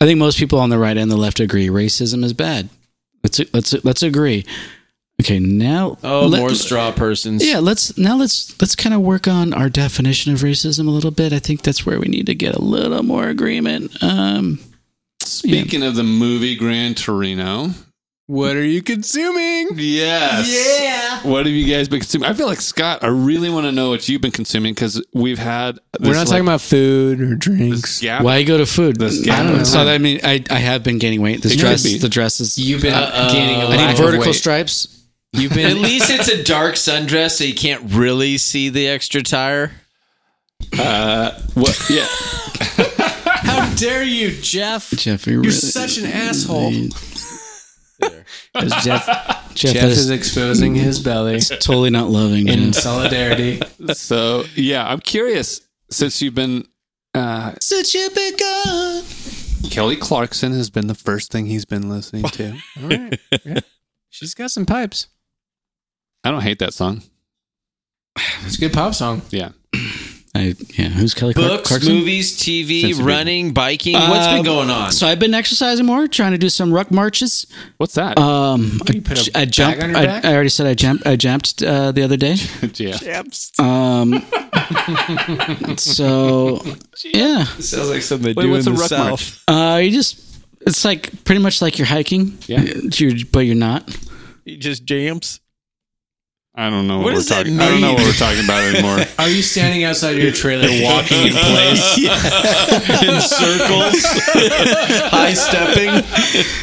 I 0.00 0.04
think 0.04 0.18
most 0.18 0.38
people 0.38 0.60
on 0.60 0.70
the 0.70 0.78
right 0.78 0.96
and 0.96 1.10
the 1.10 1.16
left 1.16 1.40
agree 1.40 1.68
racism 1.68 2.22
is 2.24 2.32
bad. 2.34 2.68
Let's 3.24 3.40
let's 3.52 3.84
let's 3.84 4.02
agree. 4.02 4.44
Okay, 5.20 5.38
now 5.40 5.98
oh 6.04 6.26
let- 6.26 6.38
more 6.38 6.54
straw 6.54 6.92
persons 6.92 7.44
Yeah, 7.44 7.58
let's 7.58 7.96
now 7.98 8.16
let's 8.16 8.54
let's 8.60 8.76
kind 8.76 8.94
of 8.94 9.00
work 9.00 9.26
on 9.26 9.52
our 9.54 9.68
definition 9.68 10.32
of 10.32 10.40
racism 10.40 10.86
a 10.86 10.90
little 10.90 11.10
bit. 11.10 11.32
I 11.32 11.38
think 11.40 11.62
that's 11.62 11.84
where 11.84 11.98
we 11.98 12.06
need 12.06 12.26
to 12.26 12.34
get 12.34 12.54
a 12.54 12.62
little 12.62 13.02
more 13.02 13.28
agreement. 13.28 13.90
Um, 14.02 14.60
Speaking 15.30 15.82
of 15.82 15.94
the 15.94 16.02
movie 16.04 16.56
Gran 16.56 16.94
Torino, 16.94 17.70
What 18.26 18.56
are 18.56 18.64
you 18.64 18.82
consuming? 18.82 19.68
yes, 19.74 20.80
yeah. 20.82 21.20
What 21.28 21.46
have 21.46 21.54
you 21.54 21.66
guys 21.72 21.88
been 21.88 22.00
consuming? 22.00 22.28
I 22.28 22.34
feel 22.34 22.46
like 22.46 22.60
Scott. 22.60 23.02
I 23.02 23.08
really 23.08 23.50
want 23.50 23.66
to 23.66 23.72
know 23.72 23.90
what 23.90 24.08
you've 24.08 24.20
been 24.20 24.30
consuming 24.30 24.74
because 24.74 25.02
we've 25.14 25.38
had. 25.38 25.78
We're 26.00 26.12
not 26.14 26.26
talking 26.26 26.42
about 26.42 26.60
food 26.60 27.20
or 27.20 27.34
drinks. 27.34 28.00
gap. 28.00 28.22
why 28.22 28.42
go 28.42 28.58
to 28.58 28.66
food? 28.66 28.98
This 28.98 29.26
I 29.28 29.42
don't 29.42 29.58
know. 29.58 29.64
So. 29.64 29.80
I 29.86 29.98
mean, 29.98 30.20
I 30.22 30.44
I 30.50 30.58
have 30.58 30.82
been 30.82 30.98
gaining 30.98 31.22
weight. 31.22 31.42
This 31.42 31.52
It 31.54 31.58
dress, 31.58 31.82
the 31.82 32.08
dress 32.08 32.40
is. 32.40 32.58
You've 32.58 32.82
been 32.82 32.94
Uh, 32.94 33.30
gaining 33.32 33.56
a 33.62 33.64
I 33.64 33.68
lack 33.68 33.78
need 33.80 33.90
of 33.92 33.98
vertical 33.98 34.26
weight. 34.26 34.34
stripes. 34.34 34.88
You've 35.32 35.52
been 35.54 35.66
at 35.70 35.76
least 35.76 36.08
it's 36.10 36.28
a 36.28 36.42
dark 36.42 36.74
sundress 36.76 37.32
so 37.32 37.44
you 37.44 37.54
can't 37.54 37.92
really 37.92 38.38
see 38.38 38.68
the 38.70 38.88
extra 38.88 39.22
tire 39.22 39.72
Uh, 40.78 41.32
what? 41.54 41.78
Yeah. 41.90 42.06
How 43.78 43.86
dare 43.86 44.02
you, 44.02 44.32
Jeff? 44.42 44.90
Jeff, 44.90 45.24
you're, 45.26 45.34
You're 45.34 45.42
really, 45.42 45.52
such 45.54 45.98
an 45.98 46.06
asshole. 46.06 46.72
Jeff, 48.00 48.84
Jeff, 48.84 49.54
Jeff 49.54 49.74
that 49.74 49.84
is 49.84 49.98
is 49.98 50.10
exposing 50.10 50.74
his 50.74 50.98
belly 50.98 51.38
totally 51.38 51.90
not 51.90 52.10
loving. 52.10 52.48
in 52.48 52.72
Jeff. 52.72 52.82
solidarity. 52.82 53.60
So 53.92 54.44
yeah, 54.56 54.84
I'm 54.88 54.98
curious 55.00 55.60
since 55.90 56.20
you've 56.20 56.34
been. 56.34 56.66
Uh, 57.14 57.54
Since 57.60 57.94
you've 57.94 58.14
been 58.14 58.36
gone. 58.36 59.02
Kelly 59.70 59.96
Clarkson 59.96 60.52
has 60.52 60.70
been 60.70 60.88
the 60.88 60.94
first 60.94 61.30
thing 61.32 61.46
he's 61.46 61.64
been 61.64 61.88
listening 61.88 62.24
to. 62.24 62.50
All 62.82 62.88
right. 62.88 63.18
Yeah. 63.44 63.60
She's 64.10 64.34
got 64.34 64.50
some 64.50 64.66
pipes. 64.66 65.06
I 66.24 66.30
don't 66.32 66.42
hate 66.42 66.58
that 66.58 66.74
song. 66.74 67.02
It's 68.44 68.56
a 68.56 68.60
good 68.60 68.72
pop 68.72 68.94
song. 68.94 69.22
Yeah. 69.30 69.50
I, 70.34 70.54
yeah, 70.74 70.88
who's 70.90 71.14
Kelly 71.14 71.34
Clark- 71.34 71.50
books 71.50 71.68
Clarkson? 71.68 71.92
movies 71.94 72.38
tv 72.38 72.82
Since 72.82 72.98
we've 72.98 73.06
running 73.06 73.52
biking 73.54 73.94
what's 73.94 74.26
been 74.26 74.40
Uh, 74.40 74.42
going 74.42 74.70
on 74.70 74.92
So 74.92 75.06
I've 75.08 75.18
been 75.18 75.34
exercising 75.34 75.86
more, 75.86 76.06
trying 76.06 76.32
to 76.32 76.38
do 76.38 76.48
some 76.50 76.72
ruck 76.72 76.90
marches. 76.90 77.46
What's 77.78 77.94
that? 77.94 78.18
Um, 78.18 78.80
You 78.92 79.00
put 79.00 79.18
a 79.26 79.30
I, 79.36 79.42
I 79.42 79.44
bag 79.46 79.52
jumped. 79.52 79.82
on 79.82 79.90
your 79.90 79.98
I, 79.98 80.06
back? 80.06 80.24
I 80.24 80.34
already 80.34 80.50
said 80.50 80.66
I 80.66 80.74
jumped. 80.74 81.06
I 81.06 81.16
jumped 81.16 81.62
uh, 81.62 81.92
the 81.92 82.02
other 82.02 82.16
day. 82.16 82.36
yeah. 82.74 83.22
Um, 83.58 84.22
so 85.76 86.62
yeah, 87.04 87.44
sounds 87.44 87.88
like 87.90 88.02
something 88.02 88.34
they 88.34 88.42
Wait, 88.42 88.50
what's 88.50 88.66
a 88.66 88.72
ruck 88.72 88.90
march? 88.90 89.40
uh, 89.48 89.80
you 89.82 89.90
just 89.90 90.20
it's 90.62 90.84
like 90.84 91.24
pretty 91.24 91.40
much 91.40 91.62
like 91.62 91.78
you're 91.78 91.86
hiking. 91.86 92.36
Yeah. 92.46 92.62
you're, 92.94 93.12
but 93.32 93.40
you're 93.40 93.54
not. 93.54 93.88
he 94.44 94.56
just 94.56 94.84
jams 94.84 95.40
I 96.60 96.70
don't 96.70 96.88
know 96.88 96.96
what, 96.98 97.04
What 97.04 97.14
we're 97.14 97.22
talking. 97.22 97.60
I 97.60 97.68
don't 97.68 97.80
know 97.80 97.94
what 97.94 98.02
we're 98.02 98.12
talking 98.14 98.42
about 98.42 98.64
anymore. 98.64 98.98
Are 99.20 99.28
you 99.28 99.42
standing 99.42 99.84
outside 99.84 100.16
of 100.16 100.22
your 100.24 100.32
trailer 100.32 100.66
walking 100.82 101.28
in 101.28 101.32
place? 101.32 101.98
in 102.98 103.20
circles 103.20 104.02
high 105.14 105.34
stepping 105.34 105.88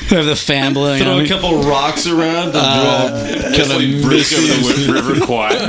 have 0.10 0.26
the 0.26 0.36
fan 0.36 0.74
blowing. 0.74 1.02
throw 1.02 1.20
a 1.20 1.26
couple 1.26 1.62
rocks 1.64 2.08
around 2.08 2.50
and 2.50 2.58
all 2.58 3.08
kind 3.56 3.72
of 3.72 4.04
Bridge 4.04 4.34
over 4.34 4.48
the 4.48 4.60
wi- 4.68 4.92
river 4.92 5.26
quiet. 5.26 5.62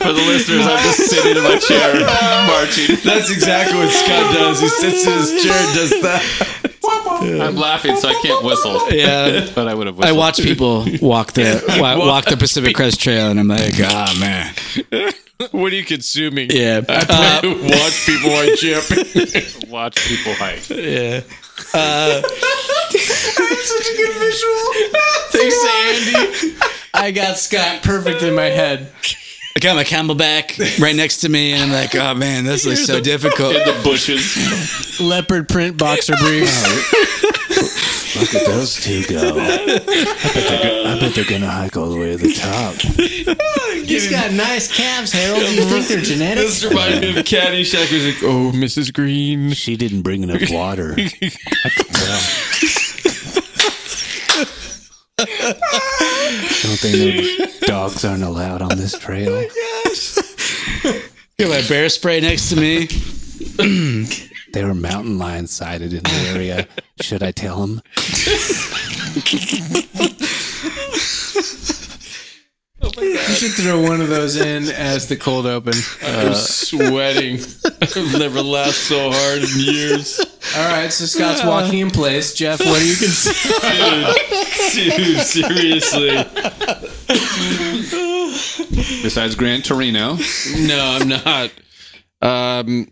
For 0.00 0.12
the 0.12 0.24
listeners, 0.26 0.64
I'm 0.66 0.82
just 0.84 1.10
sitting 1.10 1.36
in 1.36 1.42
my 1.44 1.58
chair, 1.58 2.00
marching. 2.48 2.96
that's 3.04 3.30
exactly 3.30 3.76
what 3.76 3.90
scott 3.92 4.32
does 4.34 4.60
he 4.62 4.68
sits 4.68 5.06
in 5.06 5.12
his 5.18 5.42
chair 5.44 5.52
and 5.52 5.74
does 5.76 5.90
that 6.02 6.59
I'm 6.82 7.56
laughing, 7.56 7.96
so 7.96 8.08
I 8.08 8.14
can't 8.22 8.42
whistle. 8.44 8.90
Yeah. 8.90 9.46
But 9.54 9.68
I 9.68 9.74
would 9.74 9.86
have 9.86 10.00
I 10.00 10.12
watch 10.12 10.38
people 10.40 10.86
walk 11.00 11.32
the 11.32 11.62
wa- 11.80 11.98
walk 11.98 12.24
the 12.26 12.36
Pacific 12.36 12.74
Crest 12.74 13.00
Trail, 13.00 13.30
and 13.30 13.38
I'm 13.40 13.48
like, 13.48 13.74
ah 13.80 14.16
man, 14.18 14.54
what 15.50 15.72
are 15.72 15.76
you 15.76 15.84
consuming 15.84 16.48
yeah. 16.50 16.80
Uh, 16.88 17.40
watch 17.44 18.06
people 18.06 18.30
while 18.30 18.56
chip 18.56 18.84
watch 19.68 19.96
people 20.08 20.34
hike. 20.34 20.68
yeah 20.70 21.20
Uh, 21.74 22.22
That's 22.22 23.68
such 23.68 23.86
a 23.86 23.96
good 23.96 24.14
visual. 24.18 24.60
Thanks, 25.30 25.58
Andy. 25.86 26.56
I 26.94 27.10
got 27.12 27.36
Scott 27.38 27.82
perfect 27.82 28.22
in 28.22 28.34
my 28.34 28.46
head. 28.46 28.90
I 29.56 29.60
got 29.60 29.74
my 29.76 29.84
CamelBak 29.84 30.80
right 30.80 30.94
next 30.94 31.18
to 31.18 31.28
me, 31.28 31.52
and 31.52 31.62
I'm 31.64 31.72
like, 31.72 31.94
oh 31.96 32.14
man, 32.14 32.44
this 32.44 32.64
looks 32.64 32.86
so 32.86 33.00
difficult. 33.00 33.56
In 33.56 33.64
the 33.66 33.80
bushes. 33.82 35.00
Leopard 35.00 35.48
print 35.48 35.76
boxer 35.76 36.14
briefs. 36.20 36.62
Oh, 36.66 38.20
Look 38.20 38.34
at 38.34 38.44
those 38.46 38.74
two 38.82 39.04
go. 39.04 39.18
I 39.38 39.66
bet, 39.66 39.86
they're, 39.86 40.62
go- 40.62 40.84
I 40.84 40.98
bet 41.00 41.14
they're 41.14 41.24
gonna 41.24 41.48
hike 41.50 41.76
all 41.76 41.90
the 41.90 41.98
way 41.98 42.10
to 42.10 42.16
the 42.16 42.32
top. 42.32 42.74
He's 43.86 44.10
got 44.10 44.32
nice 44.32 44.68
calves, 44.74 45.12
Harold. 45.12 45.40
Do 45.40 45.52
you 45.54 45.64
think 45.64 45.86
they're 45.86 46.00
genetic? 46.00 46.44
this 46.44 46.64
reminds 46.64 47.00
me 47.00 47.10
of 47.10 47.24
Caddyshack. 47.24 47.86
He's 47.86 48.06
like, 48.14 48.22
"Oh, 48.24 48.52
Mrs. 48.52 48.92
Green." 48.92 49.52
She 49.52 49.76
didn't 49.76 50.02
bring 50.02 50.22
enough 50.24 50.42
water. 50.50 50.94
I 50.98 51.08
can 51.68 51.86
tell. 51.86 52.20
Don't 56.70 56.82
they 56.82 57.20
know 57.20 57.46
dogs 57.62 58.04
aren't 58.04 58.22
allowed 58.22 58.62
on 58.62 58.76
this 58.76 58.96
trail? 58.96 59.32
Got 61.36 61.48
my 61.48 61.62
bear 61.68 61.88
spray 61.88 62.20
next 62.20 62.50
to 62.50 62.56
me. 62.56 62.86
There 64.52 64.66
were 64.66 64.74
mountain 64.74 65.16
lions 65.16 65.52
sighted 65.52 65.92
in 65.92 66.02
the 66.02 66.32
area. 66.34 66.66
Should 67.00 67.22
I 67.22 67.30
tell 67.30 67.64
them? 72.80 72.92
You 73.04 73.16
should 73.16 73.52
throw 73.52 73.80
one 73.80 74.00
of 74.00 74.08
those 74.08 74.36
in 74.36 74.68
as 74.70 75.08
the 75.08 75.16
cold 75.16 75.46
open. 75.46 75.74
I'm 76.02 76.34
sweating. 76.34 77.40
I've 77.80 78.18
never 78.18 78.42
laughed 78.42 78.74
so 78.74 79.10
hard 79.12 79.42
in 79.42 79.48
years. 79.58 80.20
All 80.56 80.68
right, 80.68 80.92
so 80.92 81.04
Scott's 81.04 81.44
walking 81.44 81.78
in 81.80 81.90
place. 81.90 82.34
Jeff, 82.34 82.60
what 82.60 82.80
are 82.80 82.84
you 82.84 82.96
consuming? 82.96 84.14
Dude, 84.72 85.20
seriously. 85.20 86.16
Besides 89.02 89.34
Gran 89.34 89.62
Torino. 89.62 90.16
No, 90.56 90.98
I'm 91.00 91.08
not. 91.08 91.50
Um, 92.22 92.86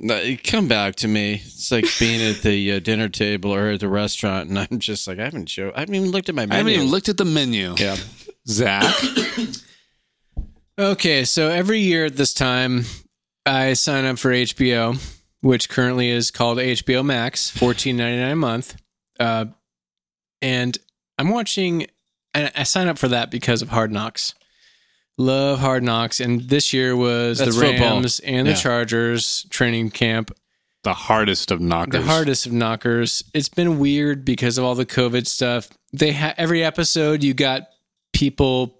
come 0.44 0.68
back 0.68 0.96
to 0.96 1.08
me. 1.08 1.42
It's 1.44 1.70
like 1.70 1.84
being 1.98 2.22
at 2.22 2.42
the 2.42 2.72
uh, 2.72 2.78
dinner 2.78 3.08
table 3.08 3.54
or 3.54 3.70
at 3.70 3.80
the 3.80 3.88
restaurant, 3.88 4.48
and 4.48 4.58
I'm 4.58 4.78
just 4.78 5.06
like, 5.06 5.18
I 5.18 5.24
haven't 5.24 5.50
show. 5.50 5.70
I 5.74 5.80
haven't 5.80 5.94
even 5.96 6.10
looked 6.10 6.28
at 6.28 6.34
my 6.34 6.46
menu. 6.46 6.54
I 6.54 6.56
haven't 6.58 6.72
even 6.72 6.86
looked 6.88 7.08
at 7.08 7.18
the 7.18 7.26
menu. 7.26 7.74
Yeah. 7.78 7.96
Zach. 8.46 8.94
Okay, 10.78 11.24
so 11.24 11.48
every 11.48 11.80
year 11.80 12.04
at 12.06 12.16
this 12.16 12.32
time, 12.32 12.84
I 13.44 13.72
sign 13.72 14.04
up 14.04 14.18
for 14.18 14.30
HBO, 14.30 14.96
which 15.40 15.68
currently 15.68 16.08
is 16.10 16.30
called 16.30 16.58
HBO 16.58 17.04
Max, 17.04 17.50
fourteen 17.50 17.96
ninety 17.96 18.18
nine 18.20 18.32
a 18.32 18.36
month. 18.36 18.76
Uh, 19.18 19.46
and 20.40 20.78
I'm 21.18 21.30
watching. 21.30 21.86
And 22.34 22.52
I 22.54 22.62
sign 22.62 22.86
up 22.88 22.98
for 22.98 23.08
that 23.08 23.30
because 23.30 23.62
of 23.62 23.70
Hard 23.70 23.90
Knocks. 23.90 24.34
Love 25.16 25.58
Hard 25.58 25.82
Knocks, 25.82 26.20
and 26.20 26.42
this 26.42 26.72
year 26.72 26.94
was 26.94 27.38
That's 27.38 27.56
the 27.56 27.60
football. 27.66 27.94
Rams 27.94 28.20
and 28.20 28.46
Yeah. 28.46 28.52
the 28.52 28.58
Chargers 28.60 29.46
training 29.50 29.90
camp. 29.90 30.30
the 30.84 30.94
hardest 30.94 31.50
of 31.50 31.60
knockers. 31.60 32.00
the 32.04 32.06
hardest 32.08 32.46
of 32.46 32.52
knockers. 32.52 33.24
It's 33.34 33.48
been 33.48 33.80
weird 33.80 34.24
because 34.24 34.58
of 34.58 34.64
all 34.64 34.76
the 34.76 34.86
COVID 34.86 35.26
stuff. 35.26 35.68
They 35.92 36.12
ha- 36.12 36.34
every 36.38 36.62
episode 36.62 37.24
you 37.24 37.34
got 37.34 37.62
people. 38.12 38.77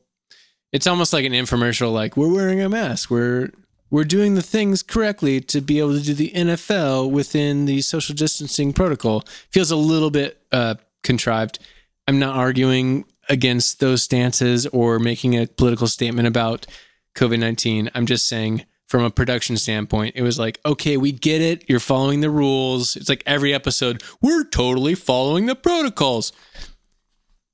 It's 0.72 0.86
almost 0.86 1.12
like 1.12 1.24
an 1.24 1.32
infomercial. 1.32 1.92
Like 1.92 2.16
we're 2.16 2.32
wearing 2.32 2.60
a 2.60 2.68
mask. 2.68 3.10
We're 3.10 3.50
we're 3.90 4.04
doing 4.04 4.34
the 4.34 4.42
things 4.42 4.82
correctly 4.82 5.40
to 5.40 5.60
be 5.60 5.78
able 5.78 5.94
to 5.94 6.02
do 6.02 6.14
the 6.14 6.30
NFL 6.34 7.10
within 7.10 7.64
the 7.64 7.80
social 7.80 8.14
distancing 8.14 8.72
protocol. 8.72 9.24
Feels 9.50 9.70
a 9.70 9.76
little 9.76 10.10
bit 10.10 10.42
uh, 10.52 10.74
contrived. 11.02 11.58
I'm 12.06 12.18
not 12.18 12.36
arguing 12.36 13.06
against 13.28 13.80
those 13.80 14.02
stances 14.02 14.66
or 14.66 14.98
making 14.98 15.34
a 15.34 15.46
political 15.46 15.86
statement 15.86 16.28
about 16.28 16.66
COVID 17.14 17.38
19. 17.38 17.90
I'm 17.94 18.06
just 18.06 18.26
saying, 18.26 18.64
from 18.86 19.04
a 19.04 19.10
production 19.10 19.56
standpoint, 19.56 20.16
it 20.16 20.22
was 20.22 20.38
like, 20.38 20.58
okay, 20.64 20.96
we 20.96 21.12
get 21.12 21.40
it. 21.40 21.68
You're 21.68 21.80
following 21.80 22.20
the 22.20 22.30
rules. 22.30 22.96
It's 22.96 23.08
like 23.08 23.22
every 23.26 23.52
episode, 23.52 24.02
we're 24.22 24.44
totally 24.44 24.94
following 24.94 25.46
the 25.46 25.54
protocols. 25.54 26.32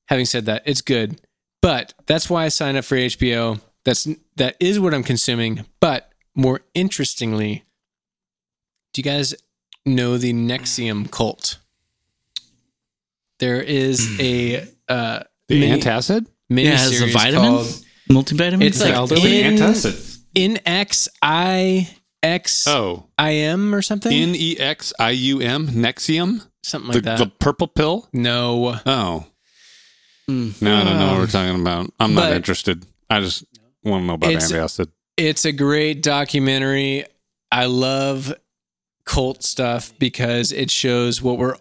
Having 0.08 0.26
said 0.26 0.46
that, 0.46 0.62
it's 0.64 0.80
good. 0.80 1.20
But 1.64 1.94
that's 2.04 2.28
why 2.28 2.44
I 2.44 2.48
signed 2.48 2.76
up 2.76 2.84
for 2.84 2.94
HBO. 2.96 3.58
That's 3.86 4.06
that 4.36 4.56
is 4.60 4.78
what 4.78 4.92
I'm 4.92 5.02
consuming. 5.02 5.64
But 5.80 6.12
more 6.34 6.60
interestingly, 6.74 7.64
do 8.92 9.00
you 9.00 9.02
guys 9.02 9.34
know 9.86 10.18
the 10.18 10.32
NXIVM 10.34 11.10
cult? 11.10 11.58
There 13.38 13.62
is 13.62 14.20
a 14.20 14.68
uh, 14.90 15.20
the 15.48 15.60
mini- 15.60 15.80
antacid? 15.80 16.26
mini 16.50 16.68
Yeah, 16.68 16.74
it 16.74 16.78
has 16.80 16.90
the 16.90 16.96
series 16.98 17.14
vitamin? 17.14 17.40
called 17.50 17.66
Multivitamin? 18.10 18.62
It's 18.62 18.80
like 18.82 18.92
Elderly 18.94 19.40
in, 19.40 19.54
antacid. 19.56 20.18
in 20.34 20.58
X 20.66 21.08
I 21.22 21.88
X 22.22 22.66
Oh, 22.68 23.06
I 23.18 23.32
M 23.36 23.74
or 23.74 23.80
something. 23.80 24.12
N 24.12 24.34
E 24.36 24.58
X 24.58 24.92
I 24.98 25.10
U 25.10 25.40
M, 25.40 25.68
Nexium, 25.68 26.46
something 26.62 26.90
the, 26.92 26.98
like 26.98 27.04
that. 27.04 27.18
the 27.18 27.26
purple 27.26 27.68
pill. 27.68 28.06
no. 28.12 28.78
Oh, 28.84 29.26
Hmm. 30.28 30.50
no, 30.60 30.76
I 30.76 30.84
don't 30.84 30.98
know 30.98 31.06
what 31.12 31.18
we're 31.18 31.26
talking 31.26 31.60
about. 31.60 31.90
I'm 32.00 32.14
not 32.14 32.28
But- 32.30 32.36
interested. 32.36 32.84
I 33.10 33.20
just 33.20 33.44
want 33.82 34.02
to 34.02 34.06
know 34.06 34.14
about 34.14 34.30
It's- 34.30 34.50
antacid. 34.50 34.88
It's 35.16 35.44
a 35.44 35.52
great 35.52 36.02
documentary. 36.02 37.04
I 37.52 37.66
love 37.66 38.34
cult 39.06 39.42
stuff 39.44 39.92
because 39.98 40.50
it 40.50 40.70
shows 40.70 41.20
what 41.22 41.38
we're 41.38 41.56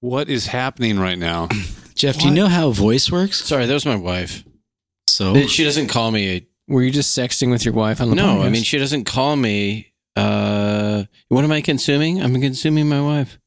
What 0.00 0.28
is 0.28 0.46
happening 0.46 0.98
right 0.98 1.18
now? 1.18 1.48
Jeff, 1.94 2.18
do 2.18 2.26
you 2.26 2.30
know 2.34 2.48
how 2.48 2.70
voice 2.70 3.10
works? 3.10 3.42
Sorry, 3.44 3.64
that 3.66 3.72
was 3.74 3.86
my 3.86 3.96
wife. 3.96 4.44
So 5.08 5.46
She 5.46 5.64
doesn't 5.64 5.88
call 5.88 6.10
me. 6.10 6.46
were 6.68 6.82
you 6.82 6.90
just 6.90 7.16
sexting 7.16 7.50
with 7.50 7.64
your 7.64 7.74
wife 7.74 8.00
on 8.00 8.10
the 8.10 8.16
No, 8.16 8.42
I 8.42 8.48
mean 8.50 8.62
she 8.62 8.76
doesn't 8.78 9.04
call 9.04 9.36
me. 9.36 9.92
Uh, 10.14 11.04
what 11.28 11.44
am 11.44 11.52
I 11.52 11.60
consuming? 11.60 12.20
I'm 12.22 12.38
consuming 12.40 12.88
my 12.88 13.00
wife. 13.00 13.38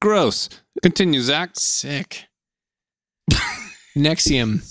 Gross. 0.00 0.48
Continue, 0.82 1.20
Zach. 1.20 1.50
sick. 1.58 2.24
Nexium. 3.96 4.70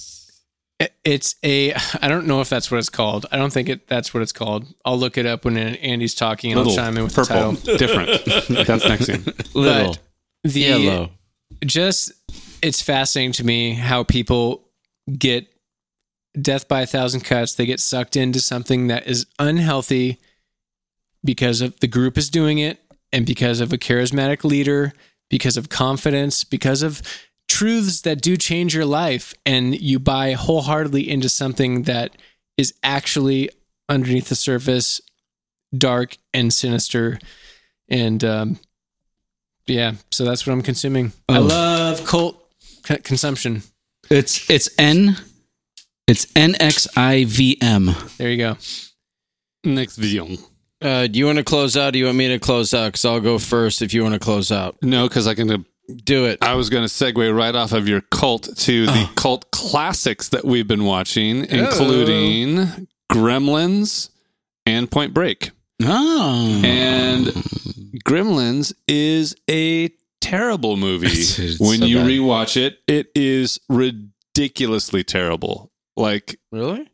I- 0.82 0.90
It's 1.04 1.36
a. 1.44 1.74
I 2.02 2.08
don't 2.08 2.28
know 2.28 2.42
if 2.42 2.50
that's 2.50 2.70
what 2.72 2.78
it's 2.78 2.90
called. 2.90 3.26
I 3.32 3.38
don't 3.38 3.54
think 3.54 3.70
it. 3.70 3.88
That's 3.88 4.14
what 4.14 4.22
it's 4.24 4.32
called. 4.32 4.66
I'll 4.86 4.98
look 4.98 5.18
it 5.18 5.26
up 5.26 5.46
when 5.46 5.58
Andy's 5.58 6.16
talking 6.16 6.52
and 6.52 6.60
I'll 6.60 6.76
chime 6.76 6.98
in 6.98 7.04
with 7.04 7.16
purple, 7.16 7.54
the 7.54 7.78
title. 7.78 7.78
different. 7.78 8.10
That's 8.68 8.84
Nexium. 8.86 9.54
Little 9.56 9.96
the 10.44 10.60
yellow. 10.60 11.10
just 11.66 12.12
it's 12.62 12.82
fascinating 12.82 13.32
to 13.34 13.46
me 13.46 13.74
how 13.74 14.04
people 14.04 14.68
get 15.18 15.48
death 16.42 16.68
by 16.68 16.82
a 16.82 16.86
thousand 16.86 17.22
cuts 17.22 17.54
they 17.56 17.66
get 17.66 17.80
sucked 17.80 18.16
into 18.18 18.40
something 18.42 18.88
that 18.88 19.06
is 19.08 19.26
unhealthy 19.40 20.18
because 21.24 21.62
of 21.62 21.80
the 21.80 21.88
group 21.88 22.18
is 22.18 22.30
doing 22.30 22.58
it 22.58 22.80
and 23.14 23.26
because 23.26 23.60
of 23.62 23.72
a 23.72 23.78
charismatic 23.78 24.44
leader 24.44 24.92
because 25.30 25.56
of 25.56 25.70
confidence 25.70 26.44
because 26.44 26.82
of 26.84 27.02
truths 27.58 28.02
that 28.02 28.22
do 28.22 28.36
change 28.38 28.74
your 28.76 28.86
life 28.86 29.34
and 29.46 29.80
you 29.80 30.00
buy 30.00 30.34
wholeheartedly 30.34 31.04
into 31.10 31.30
something 31.30 31.84
that 31.84 32.16
is 32.58 32.74
actually 32.84 33.50
underneath 33.90 34.30
the 34.30 34.36
surface 34.36 35.02
dark 35.78 36.18
and 36.34 36.52
sinister 36.54 37.20
and 37.90 38.24
um, 38.24 38.60
yeah, 39.68 39.94
so 40.12 40.26
that's 40.26 40.46
what 40.48 40.54
I'm 40.54 40.62
consuming. 40.62 41.12
I 41.30 41.38
Oh. 41.38 41.42
love 41.42 42.06
cult 42.06 42.36
c- 42.86 42.98
consumption. 42.98 43.64
it's 44.10 44.50
it's 44.50 44.70
N 44.78 45.18
it's 46.08 46.26
NXIVM. 46.36 48.18
There 48.18 48.30
you 48.30 48.38
go. 48.38 48.58
Next 49.64 49.96
video. 49.98 50.28
Uh, 50.82 51.08
do 51.08 51.18
you 51.18 51.26
want 51.26 51.38
to 51.38 51.44
close 51.46 51.78
out? 51.78 51.94
Do 51.94 52.00
you 52.00 52.06
want 52.06 52.18
me 52.18 52.28
to 52.30 52.40
close 52.40 52.74
out? 52.74 52.88
Because 52.88 53.06
I'll 53.06 53.22
go 53.22 53.40
first 53.40 53.82
if 53.82 53.94
you 53.94 54.04
want 54.04 54.14
to 54.16 54.20
close 54.20 54.52
out. 54.52 54.76
No, 54.82 55.08
because 55.08 55.28
I 55.28 55.34
can. 55.34 55.66
Do 56.06 56.26
it. 56.26 56.42
I 56.42 56.56
was 56.56 56.70
going 56.70 56.88
to 56.88 56.90
segue 56.90 57.36
right 57.36 57.54
off 57.54 57.74
of 57.74 57.88
your 57.88 58.02
cult 58.02 58.56
to 58.58 58.86
the 58.86 59.08
oh. 59.10 59.12
cult 59.16 59.52
classics 59.52 60.30
that 60.30 60.46
we've 60.46 60.68
been 60.68 60.86
watching, 60.86 61.46
including 61.46 62.60
oh. 62.60 62.76
Gremlins 63.12 64.10
and 64.66 64.90
Point 64.90 65.14
Break. 65.14 65.52
Oh. 65.82 66.62
And 66.64 67.28
Gremlins 68.06 68.74
is 68.88 69.36
a 69.50 69.90
terrible 70.22 70.78
movie. 70.78 71.08
It's- 71.08 71.38
it's 71.40 71.60
when 71.60 71.80
so 71.80 71.86
you 71.86 71.98
bad. 71.98 72.08
rewatch 72.08 72.58
it, 72.58 72.80
it 72.88 73.08
is 73.14 73.60
ridiculously 73.70 75.04
terrible. 75.04 75.72
Like 75.98 76.40
Really? 76.52 76.90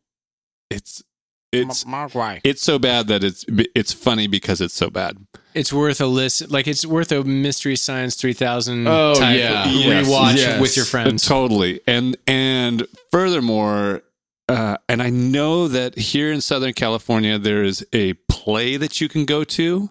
it's 0.69 1.03
it's 1.51 1.85
why? 1.85 2.41
it's 2.43 2.61
so 2.61 2.77
bad 2.79 3.07
that 3.07 3.23
it's 3.23 3.45
it's 3.47 3.93
funny 3.93 4.27
because 4.27 4.61
it's 4.61 4.73
so 4.73 4.89
bad. 4.89 5.17
It's 5.53 5.73
worth 5.73 5.99
a 5.99 6.05
listen. 6.05 6.49
Like 6.49 6.67
it's 6.67 6.85
worth 6.85 7.11
a 7.11 7.23
Mystery 7.23 7.75
Science 7.75 8.15
3000 8.15 8.87
Oh, 8.87 9.15
type 9.15 9.37
yeah. 9.37 9.67
Yes, 9.67 10.07
rewatch 10.07 10.37
yes. 10.37 10.61
with 10.61 10.75
your 10.75 10.85
friends. 10.85 11.25
Totally. 11.25 11.81
And 11.87 12.17
and 12.27 12.87
furthermore, 13.11 14.03
uh, 14.47 14.77
and 14.87 15.01
I 15.01 15.09
know 15.09 15.67
that 15.67 15.97
here 15.97 16.31
in 16.31 16.41
Southern 16.41 16.73
California 16.73 17.39
there 17.39 17.63
is 17.63 17.85
a 17.93 18.13
play 18.29 18.77
that 18.77 19.01
you 19.01 19.09
can 19.09 19.25
go 19.25 19.43
to 19.43 19.89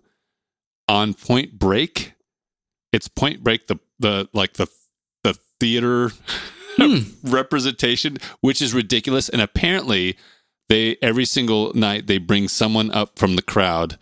on 0.88 1.14
Point 1.14 1.58
Break. 1.58 2.14
It's 2.92 3.08
Point 3.08 3.42
Break, 3.42 3.66
the 3.66 3.78
the 3.98 4.28
like 4.32 4.54
the 4.54 4.68
the 5.24 5.36
theater 5.58 6.12
representation, 7.24 8.18
which 8.40 8.62
is 8.62 8.72
ridiculous. 8.72 9.28
And 9.28 9.42
apparently, 9.42 10.16
they 10.68 10.96
every 11.02 11.24
single 11.24 11.72
night 11.74 12.06
they 12.06 12.18
bring 12.18 12.48
someone 12.48 12.90
up 12.90 13.18
from 13.18 13.36
the 13.36 13.42
crowd 13.42 13.98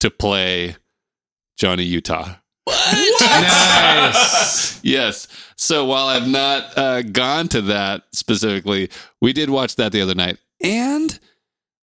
to 0.00 0.10
play 0.10 0.76
Johnny 1.56 1.84
Utah. 1.84 2.36
Nice. 3.20 4.82
Yes. 4.84 5.28
So 5.56 5.84
while 5.84 6.06
I've 6.06 6.28
not 6.28 6.76
uh, 6.76 7.02
gone 7.02 7.48
to 7.48 7.62
that 7.62 8.04
specifically, 8.12 8.90
we 9.20 9.32
did 9.32 9.50
watch 9.50 9.76
that 9.76 9.92
the 9.92 10.00
other 10.00 10.14
night, 10.14 10.38
and 10.62 11.18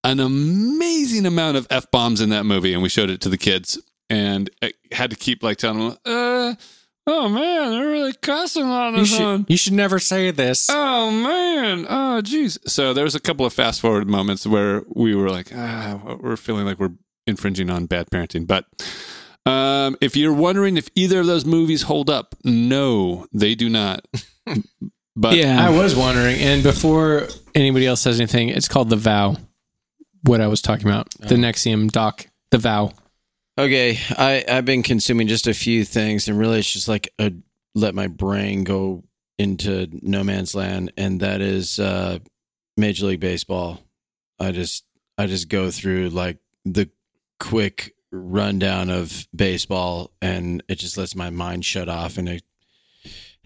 an 0.04 0.20
amazing 0.20 1.26
amount 1.26 1.56
of 1.56 1.66
f 1.70 1.90
bombs 1.90 2.20
in 2.20 2.28
that 2.30 2.44
movie, 2.44 2.72
and 2.72 2.82
we 2.82 2.88
showed 2.88 3.10
it 3.10 3.20
to 3.22 3.28
the 3.28 3.38
kids, 3.38 3.78
and 4.08 4.50
I 4.62 4.72
had 4.92 5.10
to 5.10 5.16
keep 5.16 5.42
like 5.42 5.58
telling 5.58 5.88
them, 5.88 5.98
uh, 6.04 6.54
"Oh 7.06 7.28
man, 7.28 7.70
they're 7.70 7.88
really 7.88 8.14
cussing 8.14 8.64
on 8.64 8.94
you, 8.94 9.00
this 9.00 9.10
should, 9.10 9.22
one." 9.22 9.46
you 9.48 9.56
should 9.56 9.72
never 9.72 9.98
say 9.98 10.30
this. 10.30 10.68
Oh 10.70 11.10
man! 11.10 11.86
Oh 11.88 12.20
geez. 12.20 12.58
So 12.66 12.92
there 12.92 13.04
was 13.04 13.14
a 13.14 13.20
couple 13.20 13.46
of 13.46 13.52
fast 13.52 13.80
forward 13.80 14.08
moments 14.08 14.46
where 14.46 14.82
we 14.88 15.14
were 15.14 15.30
like, 15.30 15.50
ah, 15.54 16.16
we're 16.20 16.36
feeling 16.36 16.66
like 16.66 16.78
we're 16.78 16.94
infringing 17.26 17.70
on 17.70 17.86
bad 17.86 18.08
parenting. 18.10 18.46
But 18.46 18.64
um, 19.46 19.96
if 20.00 20.16
you're 20.16 20.32
wondering 20.32 20.76
if 20.76 20.88
either 20.94 21.20
of 21.20 21.26
those 21.26 21.44
movies 21.44 21.82
hold 21.82 22.10
up, 22.10 22.34
no, 22.44 23.26
they 23.32 23.54
do 23.54 23.68
not. 23.68 24.06
but 25.16 25.36
yeah. 25.36 25.64
I 25.64 25.70
was 25.70 25.94
wondering, 25.94 26.36
and 26.40 26.62
before 26.62 27.28
anybody 27.54 27.86
else 27.86 28.00
says 28.00 28.20
anything, 28.20 28.48
it's 28.48 28.68
called 28.68 28.90
The 28.90 28.96
Vow. 28.96 29.36
What 30.22 30.40
I 30.40 30.48
was 30.48 30.60
talking 30.60 30.88
about. 30.88 31.10
The 31.20 31.36
NXIVM 31.36 31.92
doc. 31.92 32.26
The 32.50 32.58
Vow. 32.58 32.92
Okay, 33.58 33.98
I 34.10 34.44
I've 34.46 34.66
been 34.66 34.82
consuming 34.82 35.28
just 35.28 35.46
a 35.46 35.54
few 35.54 35.84
things, 35.84 36.28
and 36.28 36.38
really, 36.38 36.58
it's 36.58 36.70
just 36.70 36.88
like 36.88 37.12
a, 37.18 37.32
let 37.74 37.94
my 37.94 38.06
brain 38.06 38.64
go 38.64 39.04
into 39.38 39.88
no 40.02 40.22
man's 40.22 40.54
land, 40.54 40.92
and 40.98 41.20
that 41.20 41.40
is 41.40 41.78
uh, 41.78 42.18
Major 42.76 43.06
League 43.06 43.20
Baseball. 43.20 43.80
I 44.38 44.52
just 44.52 44.84
I 45.16 45.26
just 45.26 45.48
go 45.48 45.70
through 45.70 46.10
like 46.10 46.36
the 46.66 46.90
quick 47.40 47.94
rundown 48.12 48.90
of 48.90 49.26
baseball, 49.34 50.10
and 50.20 50.62
it 50.68 50.74
just 50.74 50.98
lets 50.98 51.16
my 51.16 51.30
mind 51.30 51.64
shut 51.64 51.88
off, 51.88 52.18
and 52.18 52.28
it, 52.28 52.42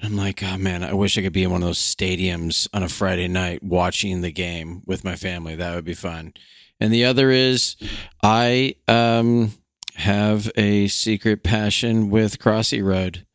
I'm 0.02 0.16
like, 0.16 0.42
oh 0.42 0.58
man, 0.58 0.82
I 0.82 0.92
wish 0.92 1.18
I 1.18 1.22
could 1.22 1.32
be 1.32 1.44
in 1.44 1.52
one 1.52 1.62
of 1.62 1.68
those 1.68 1.78
stadiums 1.78 2.66
on 2.74 2.82
a 2.82 2.88
Friday 2.88 3.28
night 3.28 3.62
watching 3.62 4.22
the 4.22 4.32
game 4.32 4.82
with 4.86 5.04
my 5.04 5.14
family. 5.14 5.54
That 5.54 5.76
would 5.76 5.84
be 5.84 5.94
fun. 5.94 6.34
And 6.80 6.92
the 6.92 7.04
other 7.04 7.30
is, 7.30 7.76
I 8.24 8.74
um 8.88 9.52
have 9.96 10.50
a 10.56 10.88
secret 10.88 11.42
passion 11.42 12.10
with 12.10 12.38
Crossy 12.38 12.82
Road. 12.82 13.26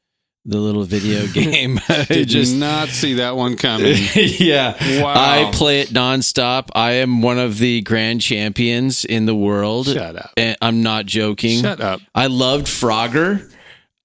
the 0.45 0.57
little 0.59 0.83
video 0.83 1.25
game. 1.33 1.79
I 1.89 2.05
Did 2.05 2.27
just 2.29 2.55
not 2.55 2.89
see 2.89 3.15
that 3.15 3.35
one 3.35 3.57
coming. 3.57 3.95
yeah. 4.15 5.01
Wow. 5.01 5.13
I 5.15 5.51
play 5.53 5.81
it 5.81 5.89
nonstop. 5.89 6.69
I 6.75 6.93
am 6.93 7.21
one 7.21 7.39
of 7.39 7.57
the 7.57 7.81
grand 7.81 8.21
champions 8.21 9.05
in 9.05 9.25
the 9.25 9.35
world. 9.35 9.87
Shut 9.87 10.15
up. 10.15 10.31
And 10.37 10.55
I'm 10.61 10.83
not 10.83 11.05
joking. 11.07 11.61
Shut 11.61 11.81
up. 11.81 11.99
I 12.13 12.27
loved 12.27 12.67
Frogger. 12.67 13.51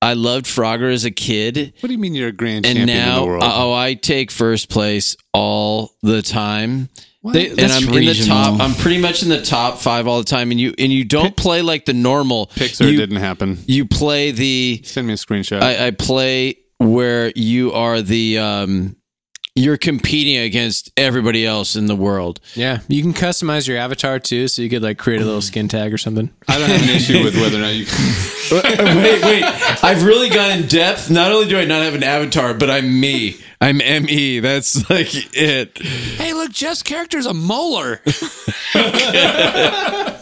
I 0.03 0.15
loved 0.15 0.47
Frogger 0.47 0.91
as 0.91 1.05
a 1.05 1.11
kid. 1.11 1.75
What 1.81 1.89
do 1.89 1.93
you 1.93 1.99
mean 1.99 2.15
you're 2.15 2.29
a 2.29 2.33
grand 2.33 2.65
And 2.65 2.79
champion 2.79 2.99
in 2.99 3.05
now, 3.07 3.21
the 3.21 3.27
world? 3.27 3.43
Uh, 3.43 3.51
oh, 3.53 3.73
I 3.75 3.93
take 3.93 4.31
first 4.31 4.71
place 4.71 5.15
all 5.35 5.91
the 6.03 6.23
time. 6.23 6.89
They- 7.23 7.51
and 7.51 7.61
I'm 7.61 7.83
in 7.89 8.05
the 8.07 8.25
top. 8.27 8.61
I'm 8.61 8.75
pretty 8.75 8.99
much 9.01 9.23
in 9.23 9.29
the 9.29 9.43
top 9.43 9.79
five 9.79 10.07
all 10.07 10.19
the 10.19 10.25
time. 10.25 10.51
And 10.51 10.59
you 10.61 10.75
and 10.79 10.91
you 10.93 11.05
don't 11.05 11.37
play 11.37 11.61
like 11.63 11.85
the 11.85 11.93
normal. 11.93 12.47
Pixar 12.55 12.91
you, 12.91 12.97
didn't 12.97 13.17
happen. 13.17 13.59
You 13.67 13.85
play 13.87 14.31
the. 14.31 14.81
Send 14.85 15.07
me 15.07 15.13
a 15.13 15.17
screenshot. 15.17 15.61
I, 15.63 15.89
I 15.89 15.91
play 15.91 16.57
where 16.79 17.31
you 17.37 17.73
are 17.73 18.01
the. 18.01 18.39
um 18.39 18.97
You're 19.55 19.77
competing 19.77 20.39
against 20.39 20.91
everybody 20.97 21.45
else 21.45 21.77
in 21.77 21.87
the 21.87 21.97
world. 21.97 22.41
Yeah, 22.55 22.79
you 22.89 23.03
can 23.03 23.13
customize 23.13 23.69
your 23.69 23.77
avatar 23.77 24.19
too, 24.19 24.49
so 24.49 24.63
you 24.63 24.71
could 24.71 24.83
like 24.83 24.97
create 24.97 25.21
a 25.21 25.25
little 25.27 25.43
skin 25.43 25.69
tag 25.69 25.93
or 25.93 25.99
something. 25.99 26.31
I 26.49 26.59
don't 26.59 26.71
have 26.71 26.83
an 26.83 26.89
issue 26.97 27.23
with 27.23 27.35
whether 27.37 27.59
or 27.59 27.61
not 27.61 27.75
you. 27.75 27.85
wait, 28.51 29.23
wait. 29.25 29.45
I've 29.85 30.05
really 30.05 30.31
gone 30.31 30.53
in 30.53 30.67
depth. 30.69 31.11
Not 31.11 31.33
only 31.33 31.49
do 31.49 31.59
I 31.59 31.65
not 31.67 31.83
have 31.83 31.95
an 31.95 32.03
avatar, 32.03 32.55
but 32.55 32.71
I'm 32.71 32.99
me. 32.99 33.37
I'm 33.61 33.79
me. 33.79 34.41
That's 34.41 34.89
like 34.91 35.37
it. 35.37 35.79
hey, 35.79 36.33
look, 36.33 36.51
Jeff's 36.51 36.83
character's 36.83 37.27
a 37.27 37.35
molar. 37.35 38.01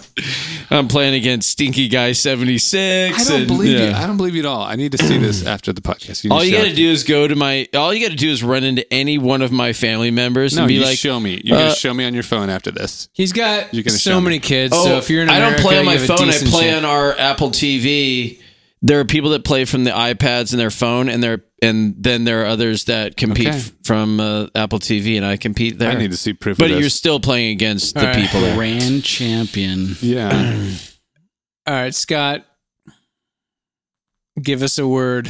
I'm 0.70 0.88
playing 0.88 1.14
against 1.14 1.48
Stinky 1.48 1.88
Guy 1.88 2.12
76. 2.12 2.74
I 2.74 3.24
don't 3.24 3.40
and, 3.40 3.46
believe 3.46 3.78
you. 3.78 3.90
I 3.92 4.06
don't 4.06 4.16
believe 4.16 4.34
you 4.34 4.42
at 4.42 4.46
all. 4.46 4.62
I 4.62 4.74
need 4.74 4.92
to 4.92 4.98
see 4.98 5.16
this 5.18 5.46
after 5.46 5.72
the 5.72 5.80
podcast. 5.80 6.24
need 6.24 6.32
All 6.32 6.44
you 6.44 6.56
got 6.56 6.64
to 6.64 6.74
do 6.74 6.90
is 6.90 7.04
go 7.04 7.28
to 7.28 7.36
my. 7.36 7.68
All 7.74 7.94
you 7.94 8.04
got 8.04 8.10
to 8.10 8.16
do 8.18 8.28
is 8.28 8.42
run 8.42 8.64
into 8.64 8.92
any 8.92 9.18
one 9.18 9.40
of 9.40 9.52
my 9.52 9.72
family 9.72 10.10
members 10.10 10.56
No, 10.56 10.62
and 10.62 10.68
be 10.68 10.74
you 10.74 10.84
like, 10.84 10.98
show 10.98 11.18
me. 11.20 11.40
You're 11.44 11.56
uh, 11.56 11.60
gonna 11.60 11.74
show 11.74 11.94
me 11.94 12.04
on 12.04 12.14
your 12.14 12.24
phone 12.24 12.50
after 12.50 12.70
this. 12.70 13.08
He's 13.12 13.32
got 13.32 13.72
so 13.86 14.18
me. 14.18 14.24
many 14.24 14.38
kids. 14.40 14.74
"Oh, 14.76 14.84
so 14.84 14.96
if 14.98 15.08
you're 15.08 15.22
in 15.22 15.30
I 15.30 15.38
don't 15.38 15.58
play 15.60 15.78
on 15.78 15.86
my 15.86 15.94
you 15.94 16.06
phone. 16.06 16.28
I 16.28 16.32
play 16.50 16.74
on 16.74 16.84
our 16.84 17.16
Apple 17.16 17.50
TV." 17.50 18.40
There 18.80 19.00
are 19.00 19.04
people 19.04 19.30
that 19.30 19.44
play 19.44 19.64
from 19.64 19.84
the 19.84 19.90
iPads 19.90 20.52
and 20.52 20.60
their 20.60 20.70
phone, 20.70 21.08
and 21.08 21.22
there 21.22 21.44
and 21.60 21.94
then 21.98 22.22
there 22.24 22.42
are 22.42 22.46
others 22.46 22.84
that 22.84 23.16
compete 23.16 23.48
Okay. 23.48 23.56
f- 23.56 23.72
from 23.82 24.20
uh, 24.20 24.46
Apple 24.54 24.78
TV, 24.78 25.16
and 25.16 25.26
I 25.26 25.36
compete 25.36 25.78
there. 25.78 25.90
I 25.90 25.94
need 25.94 26.12
to 26.12 26.16
see 26.16 26.32
proof. 26.32 26.58
but 26.58 26.70
of 26.70 26.78
you're 26.78 26.88
still 26.88 27.18
playing 27.18 27.50
against 27.50 27.94
the 27.94 28.00
All 28.02 28.06
right. 28.06 28.14
people 28.16 28.40
there. 28.40 28.54
Grand 28.54 29.02
champion. 29.02 29.96
yeah. 30.00 30.30
All 31.66 31.74
right, 31.74 31.94
Scott, 31.94 32.46
give 34.40 34.62
us 34.62 34.78
a 34.78 34.86
word. 34.86 35.28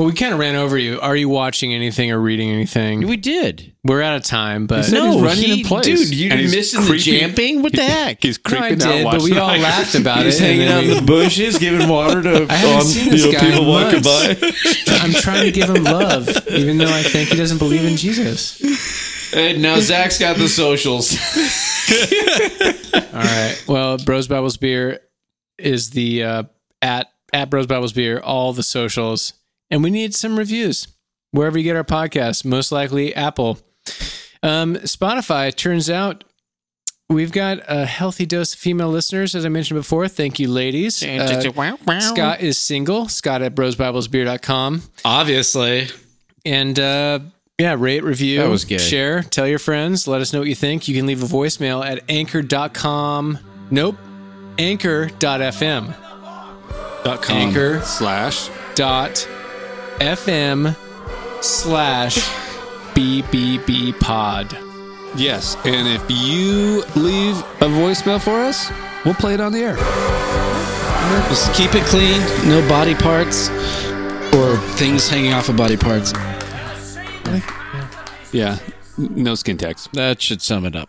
Well, 0.00 0.06
we 0.06 0.14
kind 0.14 0.32
of 0.32 0.38
ran 0.40 0.56
over 0.56 0.78
you. 0.78 0.98
Are 0.98 1.14
you 1.14 1.28
watching 1.28 1.74
anything 1.74 2.10
or 2.10 2.18
reading 2.18 2.48
anything? 2.48 3.06
We 3.06 3.18
did. 3.18 3.74
We're 3.84 4.00
out 4.00 4.16
of 4.16 4.22
time, 4.22 4.66
but 4.66 4.86
said 4.86 4.94
he's 4.98 5.20
running 5.20 5.44
he- 5.44 5.60
in 5.60 5.66
place. 5.66 5.84
dude, 5.84 6.14
you 6.14 6.30
And 6.30 6.40
he's 6.40 6.54
missing 6.54 6.80
the 6.80 6.86
creeping- 6.86 7.20
jamping? 7.20 7.62
What 7.62 7.74
the 7.74 7.82
heck? 7.84 8.22
He's 8.22 8.38
No, 8.50 8.56
I 8.56 8.60
creeping 8.70 8.82
out. 8.86 8.92
did, 8.92 9.04
but 9.04 9.20
we 9.20 9.36
all 9.36 9.52
the- 9.52 9.58
laughed 9.58 9.94
about 9.94 10.24
He's 10.24 10.40
it. 10.40 10.42
and 10.42 10.58
hanging 10.58 10.72
out 10.72 10.84
in 10.84 10.94
the 10.96 11.02
bushes, 11.02 11.58
giving 11.58 11.86
water 11.86 12.22
to 12.22 12.46
I 12.50 12.54
haven't 12.54 12.76
um, 12.76 12.82
seen 12.84 13.10
this 13.10 13.26
you 13.26 13.32
know, 13.32 13.38
guy 13.38 13.44
in 13.46 13.52
people 13.52 13.66
walking 13.66 14.00
by. 14.02 14.36
I'm 15.02 15.12
trying 15.12 15.44
to 15.44 15.52
give 15.52 15.68
him 15.68 15.84
love, 15.84 16.30
even 16.48 16.78
though 16.78 16.90
I 16.90 17.02
think 17.02 17.28
he 17.28 17.36
doesn't 17.36 17.58
believe 17.58 17.84
in 17.84 17.98
Jesus. 17.98 19.34
And 19.34 19.60
now 19.60 19.80
Zach's 19.80 20.18
got 20.18 20.38
the 20.38 20.48
socials. 20.48 21.12
All 22.94 23.00
right. 23.12 23.64
Well, 23.68 23.98
Bros 23.98 24.28
Bibles 24.28 24.56
Beer 24.56 25.00
is 25.58 25.90
the 25.90 26.24
uh, 26.24 26.42
at 26.80 27.08
at 27.34 27.50
Bros 27.50 27.66
Bibles 27.66 27.92
Beer, 27.92 28.18
all 28.20 28.54
the 28.54 28.62
socials, 28.62 29.34
and 29.70 29.82
we 29.82 29.90
need 29.90 30.14
some 30.14 30.38
reviews 30.38 30.88
wherever 31.32 31.56
you 31.58 31.64
get 31.64 31.76
our 31.76 31.84
podcast. 31.84 32.44
Most 32.44 32.72
likely 32.72 33.14
Apple, 33.14 33.58
um, 34.42 34.76
Spotify. 34.76 35.54
Turns 35.54 35.88
out 35.90 36.24
we've 37.08 37.32
got 37.32 37.58
a 37.68 37.86
healthy 37.86 38.26
dose 38.26 38.54
of 38.54 38.58
female 38.60 38.88
listeners, 38.88 39.34
as 39.34 39.44
I 39.44 39.48
mentioned 39.48 39.78
before. 39.78 40.08
Thank 40.08 40.38
you, 40.38 40.48
ladies. 40.48 41.02
Uh, 41.02 42.00
Scott 42.00 42.40
is 42.40 42.58
single. 42.58 43.08
Scott 43.08 43.42
at 43.42 43.54
brosbiblesbeer.com. 43.54 44.82
Obviously. 45.04 45.88
And 46.44 46.78
uh, 46.78 47.20
yeah, 47.58 47.76
rate, 47.78 48.02
review, 48.02 48.38
That 48.40 48.48
was 48.48 48.64
gay. 48.64 48.78
share, 48.78 49.22
tell 49.22 49.46
your 49.46 49.58
friends, 49.58 50.08
let 50.08 50.20
us 50.22 50.32
know 50.32 50.38
what 50.38 50.48
you 50.48 50.54
think. 50.54 50.88
You 50.88 50.94
can 50.96 51.06
leave 51.06 51.22
a 51.22 51.26
voicemail 51.26 51.84
at 51.84 52.02
anchor.com. 52.08 53.38
Nope, 53.70 53.96
anchor.fm. 54.58 55.94
Dot 57.04 57.22
com. 57.22 57.36
Anchor 57.36 57.80
slash. 57.82 58.48
dot 58.74 59.26
fm 60.00 60.74
slash 61.42 62.18
BBB 62.94 63.98
pod. 64.00 64.56
Yes, 65.16 65.56
and 65.64 65.88
if 65.88 66.02
you 66.10 66.82
leave 66.96 67.36
a 67.60 67.66
voicemail 67.68 68.20
for 68.20 68.38
us, 68.40 68.70
we'll 69.04 69.14
play 69.14 69.34
it 69.34 69.40
on 69.40 69.52
the 69.52 69.58
air. 69.60 69.76
Just 71.28 71.52
keep 71.54 71.74
it 71.74 71.82
clean. 71.84 72.20
No 72.48 72.66
body 72.68 72.94
parts 72.94 73.48
or 74.34 74.56
things 74.76 75.08
hanging 75.08 75.32
off 75.32 75.48
of 75.48 75.56
body 75.56 75.76
parts. 75.76 76.12
Yeah, 78.32 78.58
no 78.96 79.34
skin 79.34 79.56
tags. 79.56 79.88
That 79.92 80.22
should 80.22 80.40
sum 80.40 80.64
it 80.64 80.76
up. 80.76 80.88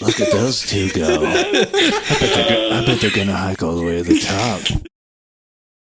Look 0.00 0.20
at 0.20 0.30
those 0.32 0.62
two 0.68 0.90
go. 0.90 1.24
I 1.24 1.52
bet 1.52 1.72
they're, 1.72 2.48
go- 2.48 2.70
I 2.72 2.84
bet 2.84 3.00
they're 3.00 3.10
gonna 3.10 3.36
hike 3.36 3.62
all 3.62 3.76
the 3.76 3.84
way 3.84 3.98
to 3.98 4.02
the 4.02 4.18
top. 4.18 4.62